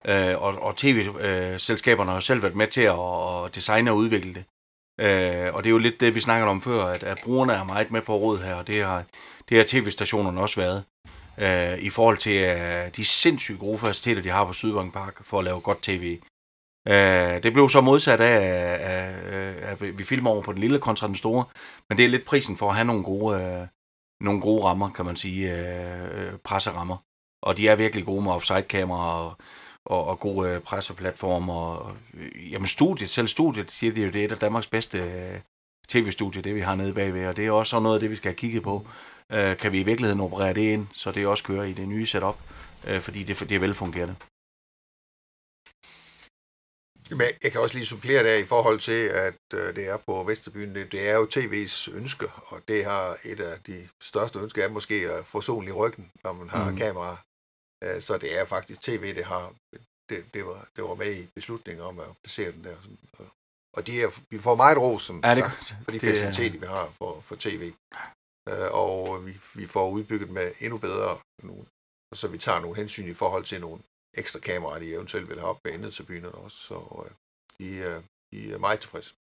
Øh, 0.07 0.43
og, 0.43 0.63
og 0.63 0.77
tv-selskaberne 0.77 2.11
har 2.11 2.21
selv 2.21 2.43
været 2.43 2.57
med 2.57 2.67
til 2.67 2.81
at 2.81 3.55
designe 3.55 3.91
og 3.91 3.97
udvikle 3.97 4.35
det. 4.35 4.45
Øh, 5.01 5.55
og 5.55 5.63
det 5.63 5.69
er 5.69 5.71
jo 5.71 5.79
lidt 5.79 6.01
det, 6.01 6.15
vi 6.15 6.21
snakkede 6.21 6.51
om 6.51 6.63
før, 6.63 6.85
at, 6.85 7.03
at 7.03 7.19
brugerne 7.25 7.53
er 7.53 7.65
meget 7.65 7.91
med 7.91 8.03
på 8.03 8.17
råd 8.17 8.39
her, 8.39 8.55
og 8.55 8.67
det 8.67 8.85
har, 8.85 9.05
det 9.49 9.57
har 9.57 9.65
tv-stationerne 9.69 10.41
også 10.41 10.61
været 10.61 10.85
øh, 11.39 11.79
i 11.79 11.91
forhold 11.91 12.17
til 12.17 12.37
øh, 12.43 12.97
de 12.97 13.05
sindssygt 13.05 13.59
gode 13.59 13.79
faciliteter, 13.79 14.23
de 14.23 14.31
har 14.31 14.45
på 14.45 14.53
Sydbank 14.53 14.93
Park 14.93 15.25
for 15.25 15.39
at 15.39 15.45
lave 15.45 15.61
godt 15.61 15.83
tv. 15.83 16.19
Øh, 16.89 17.43
det 17.43 17.53
blev 17.53 17.69
så 17.69 17.81
modsat 17.81 18.21
af, 18.21 18.39
at 19.63 19.99
vi 19.99 20.05
filmer 20.05 20.31
over 20.31 20.43
på 20.43 20.53
den 20.53 20.61
lille 20.61 20.79
kontra 20.79 21.07
den 21.07 21.17
store, 21.17 21.45
men 21.89 21.99
det 21.99 22.05
er 22.05 22.09
lidt 22.09 22.25
prisen 22.25 22.57
for 22.57 22.69
at 22.69 22.75
have 22.75 22.87
nogle 22.87 23.03
gode, 23.03 23.43
øh, 23.43 23.67
nogle 24.21 24.41
gode 24.41 24.65
rammer, 24.65 24.91
kan 24.91 25.05
man 25.05 25.17
sige, 25.17 25.57
øh, 25.57 26.39
presserammer. 26.45 26.97
Og 27.43 27.57
de 27.57 27.69
er 27.69 27.77
virkelig 27.77 28.05
gode 28.05 28.23
med 28.23 28.33
offside-kameraer 28.33 29.19
og, 29.19 29.37
og, 29.87 30.07
og 30.07 30.21
gode 30.21 30.51
øh, 30.51 30.61
presseplatformer. 30.61 31.55
Og, 31.55 31.97
øh, 32.15 32.53
jamen 32.53 32.67
studiet, 32.67 33.11
selv 33.11 33.29
studiet, 33.29 33.71
siger 33.71 33.93
de 33.93 34.03
jo, 34.03 34.11
det 34.11 34.21
er 34.21 34.25
et 34.25 34.33
af 34.33 34.39
Danmarks 34.39 34.67
bedste 34.67 34.99
øh, 34.99 35.41
tv-studie, 35.89 36.43
det 36.43 36.55
vi 36.55 36.61
har 36.61 36.75
nede 36.75 36.95
bagved, 36.95 37.27
og 37.27 37.37
det 37.37 37.47
er 37.47 37.51
også 37.51 37.81
noget 37.81 37.97
af 37.97 38.01
det, 38.01 38.11
vi 38.11 38.17
skal 38.17 38.29
have 38.29 38.37
kigget 38.37 38.63
på 38.63 38.87
øh, 39.33 39.57
kan 39.57 39.73
vi 39.73 39.81
i 39.81 39.83
virkeligheden 39.83 40.21
operere 40.21 40.55
det 40.55 40.73
ind, 40.73 40.87
så 40.93 41.13
det 41.13 41.27
også 41.27 41.45
kører 41.45 41.65
i 41.65 41.73
det 41.73 41.89
nye 41.89 42.07
setup, 42.07 42.37
øh, 42.87 43.01
fordi 43.01 43.23
det, 43.23 43.39
det 43.39 43.53
er 43.53 43.59
velfungerende. 43.59 44.17
Men 47.11 47.29
jeg 47.43 47.53
kan 47.53 47.61
også 47.61 47.75
lige 47.75 47.87
supplere 47.87 48.25
der 48.25 48.35
i 48.35 48.45
forhold 48.45 48.81
til, 48.81 49.09
at 49.09 49.41
øh, 49.55 49.77
det 49.77 49.89
er 49.89 49.97
på 49.97 50.25
Vesterbyen. 50.25 50.75
Det, 50.75 50.93
det 50.93 51.09
er 51.09 51.15
jo 51.15 51.29
tv's 51.37 51.97
ønske, 51.97 52.27
og 52.47 52.61
det 52.69 52.85
har 52.85 53.17
et 53.25 53.41
af 53.41 53.61
de 53.67 53.89
største 54.03 54.39
ønsker 54.39 54.65
er 54.65 54.69
måske 54.69 54.95
at 54.95 55.27
få 55.27 55.41
solen 55.41 55.69
i 55.69 55.73
ryggen, 55.73 56.11
når 56.25 56.33
man 56.33 56.49
har 56.49 56.71
mm. 56.71 56.77
kamera. 56.77 57.17
Øh, 57.85 58.01
så 58.01 58.19
det 58.19 58.39
er 58.39 58.45
faktisk 58.45 58.81
tv, 58.81 59.15
det 59.15 59.25
har 59.25 59.53
det, 60.11 60.25
det, 60.35 60.47
var, 60.47 60.69
det 60.77 60.85
var 60.85 60.95
med 60.95 61.15
i 61.17 61.29
beslutningen 61.35 61.85
om 61.85 61.99
at 61.99 62.07
placere 62.25 62.53
den 62.53 62.65
der. 62.65 62.77
Og 63.77 63.87
de 63.87 64.03
er, 64.03 64.21
vi 64.31 64.39
får 64.39 64.55
meget 64.55 64.79
ros, 64.79 65.03
som 65.03 65.21
ja, 65.25 65.35
det, 65.35 65.45
sagt, 65.45 65.77
for 65.85 65.91
de 65.91 66.01
faciliteter, 66.01 66.61
vi 66.61 66.67
har 66.67 66.93
for, 66.99 67.21
for 67.21 67.37
tv 67.37 67.73
øh, 68.49 68.69
og 68.73 69.27
vi, 69.27 69.33
vi 69.55 69.67
får 69.67 69.91
udbygget 69.91 70.31
med 70.31 70.53
endnu 70.61 70.79
bedre, 70.79 71.19
nogle, 71.43 71.65
så 72.15 72.29
vi 72.29 72.39
tager 72.39 72.61
nogle 72.61 72.77
hensyn 72.77 73.09
i 73.09 73.13
forhold 73.13 73.45
til 73.45 73.61
nogle 73.61 73.81
ekstra 74.15 74.41
kameraer, 74.41 74.79
de 74.79 74.95
eventuelt 74.95 75.29
vil 75.29 75.39
have 75.39 75.51
op 75.51 75.61
bag 75.65 75.93
til 75.93 76.03
byen 76.03 76.25
også, 76.25 76.57
så 76.57 77.05
øh, 77.05 77.11
de, 77.61 77.83
er, 77.83 78.03
de 78.33 78.53
er 78.53 78.59
meget 78.59 78.81
tilfredse. 78.81 79.15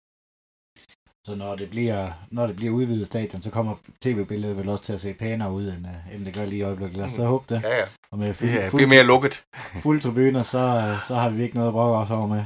Så 1.27 1.35
når 1.35 1.57
det 1.57 1.70
bliver, 1.70 2.12
når 2.31 2.47
det 2.47 2.57
bliver 2.57 2.73
udvidet 2.73 3.07
stadion, 3.07 3.43
så 3.43 3.51
kommer 3.51 3.77
tv-billedet 4.01 4.57
vel 4.57 4.69
også 4.69 4.85
til 4.85 4.93
at 4.93 5.01
se 5.01 5.15
pænere 5.15 5.53
ud, 5.53 5.69
end, 5.69 5.86
uh, 5.86 6.15
end 6.15 6.27
det 6.27 6.35
gør 6.35 6.44
lige 6.44 6.59
i 6.59 6.62
øjeblikket. 6.62 6.97
Lad 6.97 7.05
os 7.05 7.11
så 7.11 7.23
mm. 7.23 7.28
håbe 7.28 7.55
det. 7.55 7.62
Ja, 7.62 7.77
ja. 7.77 7.86
Og 8.12 8.19
med 8.19 8.35
fuld, 8.35 8.51
ja, 8.51 8.69
fuld, 8.69 8.86
mere 8.86 9.05
lukket. 9.05 9.44
Fuld 9.85 10.01
tribuner, 10.01 10.43
så, 10.43 10.59
uh, 10.59 11.07
så 11.09 11.15
har 11.15 11.31
vi 11.31 11.43
ikke 11.43 11.55
noget 11.55 11.69
at 11.69 11.73
brokke 11.73 11.98
os 11.98 12.11
over 12.11 12.27
med. 12.27 12.44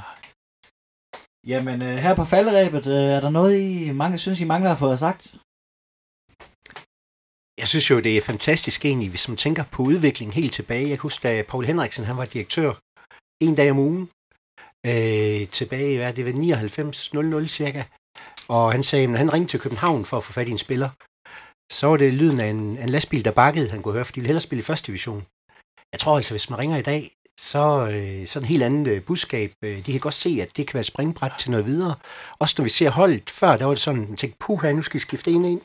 Jamen, 1.47 1.83
uh, 1.83 1.89
her 1.89 2.15
på 2.17 2.25
falderæbet, 2.25 2.87
uh, 2.87 2.93
er 2.93 3.21
der 3.21 3.31
noget, 3.31 3.61
I 3.61 3.93
mange 3.93 4.19
synes, 4.19 4.41
I 4.41 4.45
mangler 4.45 4.73
at 4.73 4.79
få 4.79 4.97
sagt? 4.97 5.35
Jeg 7.61 7.69
synes 7.69 7.91
jo, 7.91 8.01
det 8.01 8.17
er 8.17 8.21
fantastisk 8.21 8.85
egentlig, 8.85 9.09
hvis 9.11 9.29
man 9.29 9.37
tænker 9.37 9.65
på 9.73 9.83
udviklingen 9.83 10.35
helt 10.35 10.53
tilbage. 10.53 10.89
Jeg 10.89 10.99
husker, 10.99 11.29
da 11.29 11.43
Paul 11.43 11.65
Henriksen 11.65 12.05
han 12.05 12.17
var 12.17 12.25
direktør 12.25 12.73
en 13.43 13.55
dag 13.55 13.71
om 13.71 13.79
ugen, 13.79 14.11
øh, 14.87 15.49
tilbage, 15.49 15.97
hvad 15.97 16.13
det, 16.13 16.25
var, 16.25 16.33
99.00 17.43 17.47
cirka. 17.49 17.83
Og 18.49 18.73
han 18.73 18.83
sagde, 18.83 19.09
at 19.09 19.19
han 19.19 19.33
ringte 19.33 19.53
til 19.53 19.61
København 19.61 20.05
for 20.05 20.17
at 20.17 20.25
få 20.25 20.33
fat 20.33 20.49
i 20.49 20.51
en 20.51 20.59
spiller, 20.59 20.91
så 21.73 21.87
var 21.87 21.97
det 21.97 22.13
lyden 22.13 22.41
af 22.41 22.47
en, 22.47 22.79
en 22.79 22.89
lastbil, 22.89 23.25
der 23.25 23.31
bakkede, 23.31 23.71
han 23.71 23.83
kunne 23.83 23.95
høre, 23.95 24.05
for 24.05 24.13
de 24.13 24.21
ville 24.21 24.27
hellere 24.27 24.49
spille 24.49 24.61
i 24.61 24.69
første 24.71 24.87
division. 24.87 25.27
Jeg 25.93 26.01
tror 26.01 26.17
altså, 26.17 26.33
hvis 26.33 26.51
man 26.51 26.59
ringer 26.59 26.77
i 26.77 26.83
dag, 26.83 27.11
så, 27.41 27.89
øh, 27.93 28.27
så 28.27 28.39
en 28.39 28.45
helt 28.45 28.63
andet 28.63 28.93
øh, 28.93 29.03
budskab. 29.03 29.53
Øh, 29.65 29.87
de 29.87 29.93
kan 29.93 30.01
godt 30.01 30.15
se, 30.15 30.39
at 30.43 30.57
det 30.57 30.67
kan 30.67 30.75
være 30.75 30.81
et 30.81 30.87
springbræt 30.87 31.33
til 31.39 31.51
noget 31.51 31.67
videre. 31.67 31.95
Også 32.39 32.55
når 32.59 32.63
vi 32.65 32.71
ser 32.71 32.91
holdet 32.91 33.31
før, 33.31 33.57
der 33.57 33.65
var 33.65 33.75
det 33.75 33.81
sådan, 33.81 34.01
man 34.09 34.17
tænkte, 34.17 34.39
puha, 34.41 34.73
nu 34.73 34.83
skal 34.83 34.95
vi 34.95 35.09
skifte 35.09 35.31
en 35.31 35.45
ind. 35.45 35.61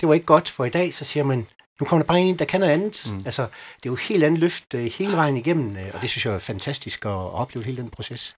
Det 0.00 0.08
var 0.08 0.14
ikke 0.14 0.26
godt, 0.26 0.48
for 0.48 0.64
i 0.64 0.70
dag, 0.70 0.94
så 0.94 1.04
siger 1.04 1.24
man, 1.24 1.46
nu 1.80 1.86
kommer 1.86 2.02
der 2.02 2.08
bare 2.08 2.20
en 2.20 2.38
der 2.38 2.44
kan 2.44 2.60
noget 2.60 2.72
andet. 2.72 3.06
Mm. 3.06 3.22
Altså, 3.24 3.42
det 3.76 3.86
er 3.86 3.90
jo 3.90 3.94
et 3.94 4.00
helt 4.00 4.24
andet 4.24 4.40
løft 4.40 4.74
øh, 4.74 4.84
hele 4.84 5.16
vejen 5.16 5.36
igennem, 5.36 5.76
øh, 5.76 5.90
og 5.94 6.02
det 6.02 6.10
synes 6.10 6.26
jeg 6.26 6.34
er 6.34 6.38
fantastisk 6.38 7.04
at 7.04 7.10
opleve 7.10 7.64
hele 7.64 7.82
den 7.82 7.90
proces. 7.90 8.36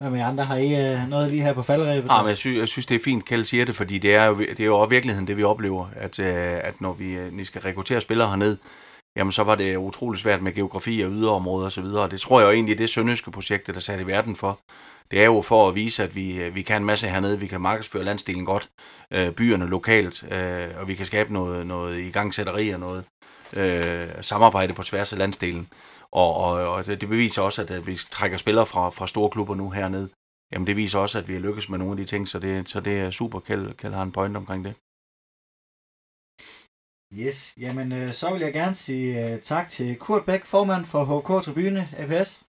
Hvad 0.00 0.10
med 0.10 0.20
andre? 0.20 0.44
Har 0.44 0.56
I 0.56 0.92
øh, 0.92 1.08
noget 1.08 1.30
lige 1.30 1.42
her 1.42 1.52
på 1.52 1.62
faldrebet? 1.62 2.10
Ja, 2.10 2.22
men 2.22 2.28
jeg, 2.28 2.36
synes, 2.36 2.58
jeg 2.58 2.68
synes, 2.68 2.86
det 2.86 2.94
er 2.94 3.04
fint, 3.04 3.24
Kjeld 3.24 3.44
siger 3.44 3.64
det, 3.64 3.74
fordi 3.74 3.98
det 3.98 4.14
er 4.14 4.24
jo, 4.24 4.38
det 4.38 4.60
er 4.60 4.64
jo 4.64 4.78
også 4.78 4.90
virkeligheden, 4.90 5.26
det 5.26 5.36
vi 5.36 5.42
oplever, 5.42 5.88
at, 5.96 6.18
øh, 6.18 6.60
at 6.62 6.80
når 6.80 6.92
vi, 6.92 7.12
øh, 7.12 7.38
vi 7.38 7.44
skal 7.44 7.60
rekruttere 7.60 8.00
spillere 8.00 8.28
herned, 8.28 8.56
jamen 9.16 9.32
så 9.32 9.42
var 9.42 9.54
det 9.54 9.76
utrolig 9.76 10.20
svært 10.20 10.42
med 10.42 10.52
geografi 10.52 11.00
og 11.00 11.10
yderområder 11.10 11.66
osv., 11.66 11.84
og 11.84 12.10
det 12.10 12.20
tror 12.20 12.40
jeg 12.40 12.46
jo 12.46 12.52
egentlig, 12.52 12.78
det 12.78 12.90
sønderjyske 12.90 13.30
projekt, 13.30 13.66
der 13.66 13.80
sat 13.80 14.00
i 14.00 14.06
verden 14.06 14.36
for, 14.36 14.60
det 15.10 15.20
er 15.20 15.24
jo 15.24 15.42
for 15.42 15.68
at 15.68 15.74
vise, 15.74 16.02
at 16.02 16.14
vi, 16.14 16.42
øh, 16.42 16.54
vi 16.54 16.62
kan 16.62 16.82
en 16.82 16.86
masse 16.86 17.08
hernede, 17.08 17.40
vi 17.40 17.46
kan 17.46 17.60
markedsføre 17.60 18.04
landsdelen 18.04 18.44
godt, 18.44 18.70
øh, 19.10 19.32
byerne 19.32 19.66
lokalt, 19.66 20.32
øh, 20.32 20.68
og 20.80 20.88
vi 20.88 20.94
kan 20.94 21.06
skabe 21.06 21.32
noget, 21.32 21.66
noget 21.66 21.98
igangsætteri 21.98 22.70
og 22.70 22.80
noget 22.80 23.04
øh, 23.52 24.08
samarbejde 24.20 24.74
på 24.74 24.82
tværs 24.82 25.12
af 25.12 25.18
landsdelen. 25.18 25.68
Og, 26.12 26.34
og, 26.34 26.68
og 26.68 26.86
det, 26.86 27.08
beviser 27.08 27.42
også, 27.42 27.62
at, 27.62 27.70
at 27.70 27.86
vi 27.86 27.96
trækker 28.10 28.38
spillere 28.38 28.66
fra, 28.66 28.90
fra 28.90 29.06
store 29.06 29.30
klubber 29.30 29.54
nu 29.54 29.70
hernede. 29.70 30.08
Jamen 30.52 30.66
det 30.66 30.76
viser 30.76 30.98
også, 30.98 31.18
at 31.18 31.28
vi 31.28 31.32
har 31.32 31.40
lykkes 31.40 31.68
med 31.68 31.78
nogle 31.78 31.92
af 31.92 31.96
de 31.96 32.04
ting, 32.04 32.28
så 32.28 32.38
det, 32.38 32.68
så 32.68 32.80
det 32.80 33.00
er 33.00 33.10
super, 33.10 33.40
Kjeld, 33.40 33.74
Kjeld 33.74 33.94
har 33.94 34.02
en 34.02 34.12
point 34.12 34.36
omkring 34.36 34.64
det. 34.64 34.74
Yes, 37.12 37.54
jamen 37.56 37.92
øh, 37.92 38.12
så 38.12 38.32
vil 38.32 38.40
jeg 38.40 38.52
gerne 38.52 38.74
sige 38.74 39.08
øh, 39.24 39.40
tak 39.40 39.68
til 39.68 39.96
Kurt 39.96 40.24
Bæk, 40.24 40.44
formand 40.44 40.84
for 40.84 41.04
HK 41.04 41.44
Tribune 41.44 41.88
APS. 41.96 42.46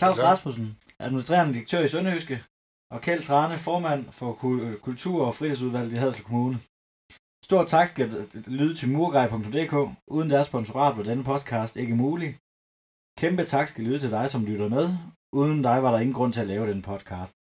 Claus. 0.00 0.18
Rasmussen, 0.18 0.78
administrerende 1.04 1.54
direktør 1.54 1.80
i 1.84 1.88
Sønderjyske. 1.88 2.44
Og 2.94 3.00
Kjeld 3.00 3.22
Trane, 3.22 3.58
formand 3.58 4.02
for 4.18 4.30
øh, 4.62 4.76
Kultur- 4.86 5.26
og 5.26 5.34
Fritidsudvalget 5.34 5.92
i 5.92 5.96
Haderslev 5.96 6.24
Kommune. 6.24 6.58
Stor 7.44 7.64
tak 7.64 7.86
skal 7.88 8.06
lyde 8.46 8.74
til 8.74 8.88
murgrej.dk. 8.88 9.74
Uden 10.10 10.30
deres 10.30 10.46
sponsorat 10.46 10.96
var 10.96 11.02
denne 11.02 11.24
podcast 11.24 11.76
ikke 11.76 11.96
mulig. 11.96 12.30
Kæmpe 13.20 13.44
tak 13.44 13.68
skal 13.68 13.84
lyde 13.84 13.98
til 13.98 14.10
dig, 14.10 14.30
som 14.30 14.44
lytter 14.44 14.68
med. 14.68 14.86
Uden 15.32 15.62
dig 15.62 15.82
var 15.82 15.90
der 15.90 15.98
ingen 15.98 16.14
grund 16.14 16.32
til 16.32 16.40
at 16.40 16.46
lave 16.46 16.70
den 16.70 16.82
podcast. 16.82 17.32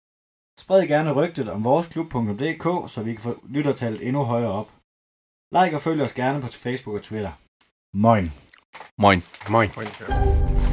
Spred 0.59 0.87
gerne 0.87 1.11
rygtet 1.11 1.49
om 1.49 1.63
vores 1.63 1.87
klub.dk, 1.87 2.91
så 2.93 3.03
vi 3.03 3.13
kan 3.13 3.21
få 3.21 3.33
lyttertallet 3.55 4.07
endnu 4.07 4.23
højere 4.23 4.51
op. 4.51 4.69
Like 5.55 5.75
og 5.77 5.81
følg 5.81 6.01
os 6.01 6.13
gerne 6.13 6.41
på 6.41 6.47
Facebook 6.47 6.95
og 6.95 7.03
Twitter. 7.03 7.31
Moin. 7.93 8.25
Moin. 8.97 9.23
Moin. 9.49 9.69
Ja. 9.99 10.64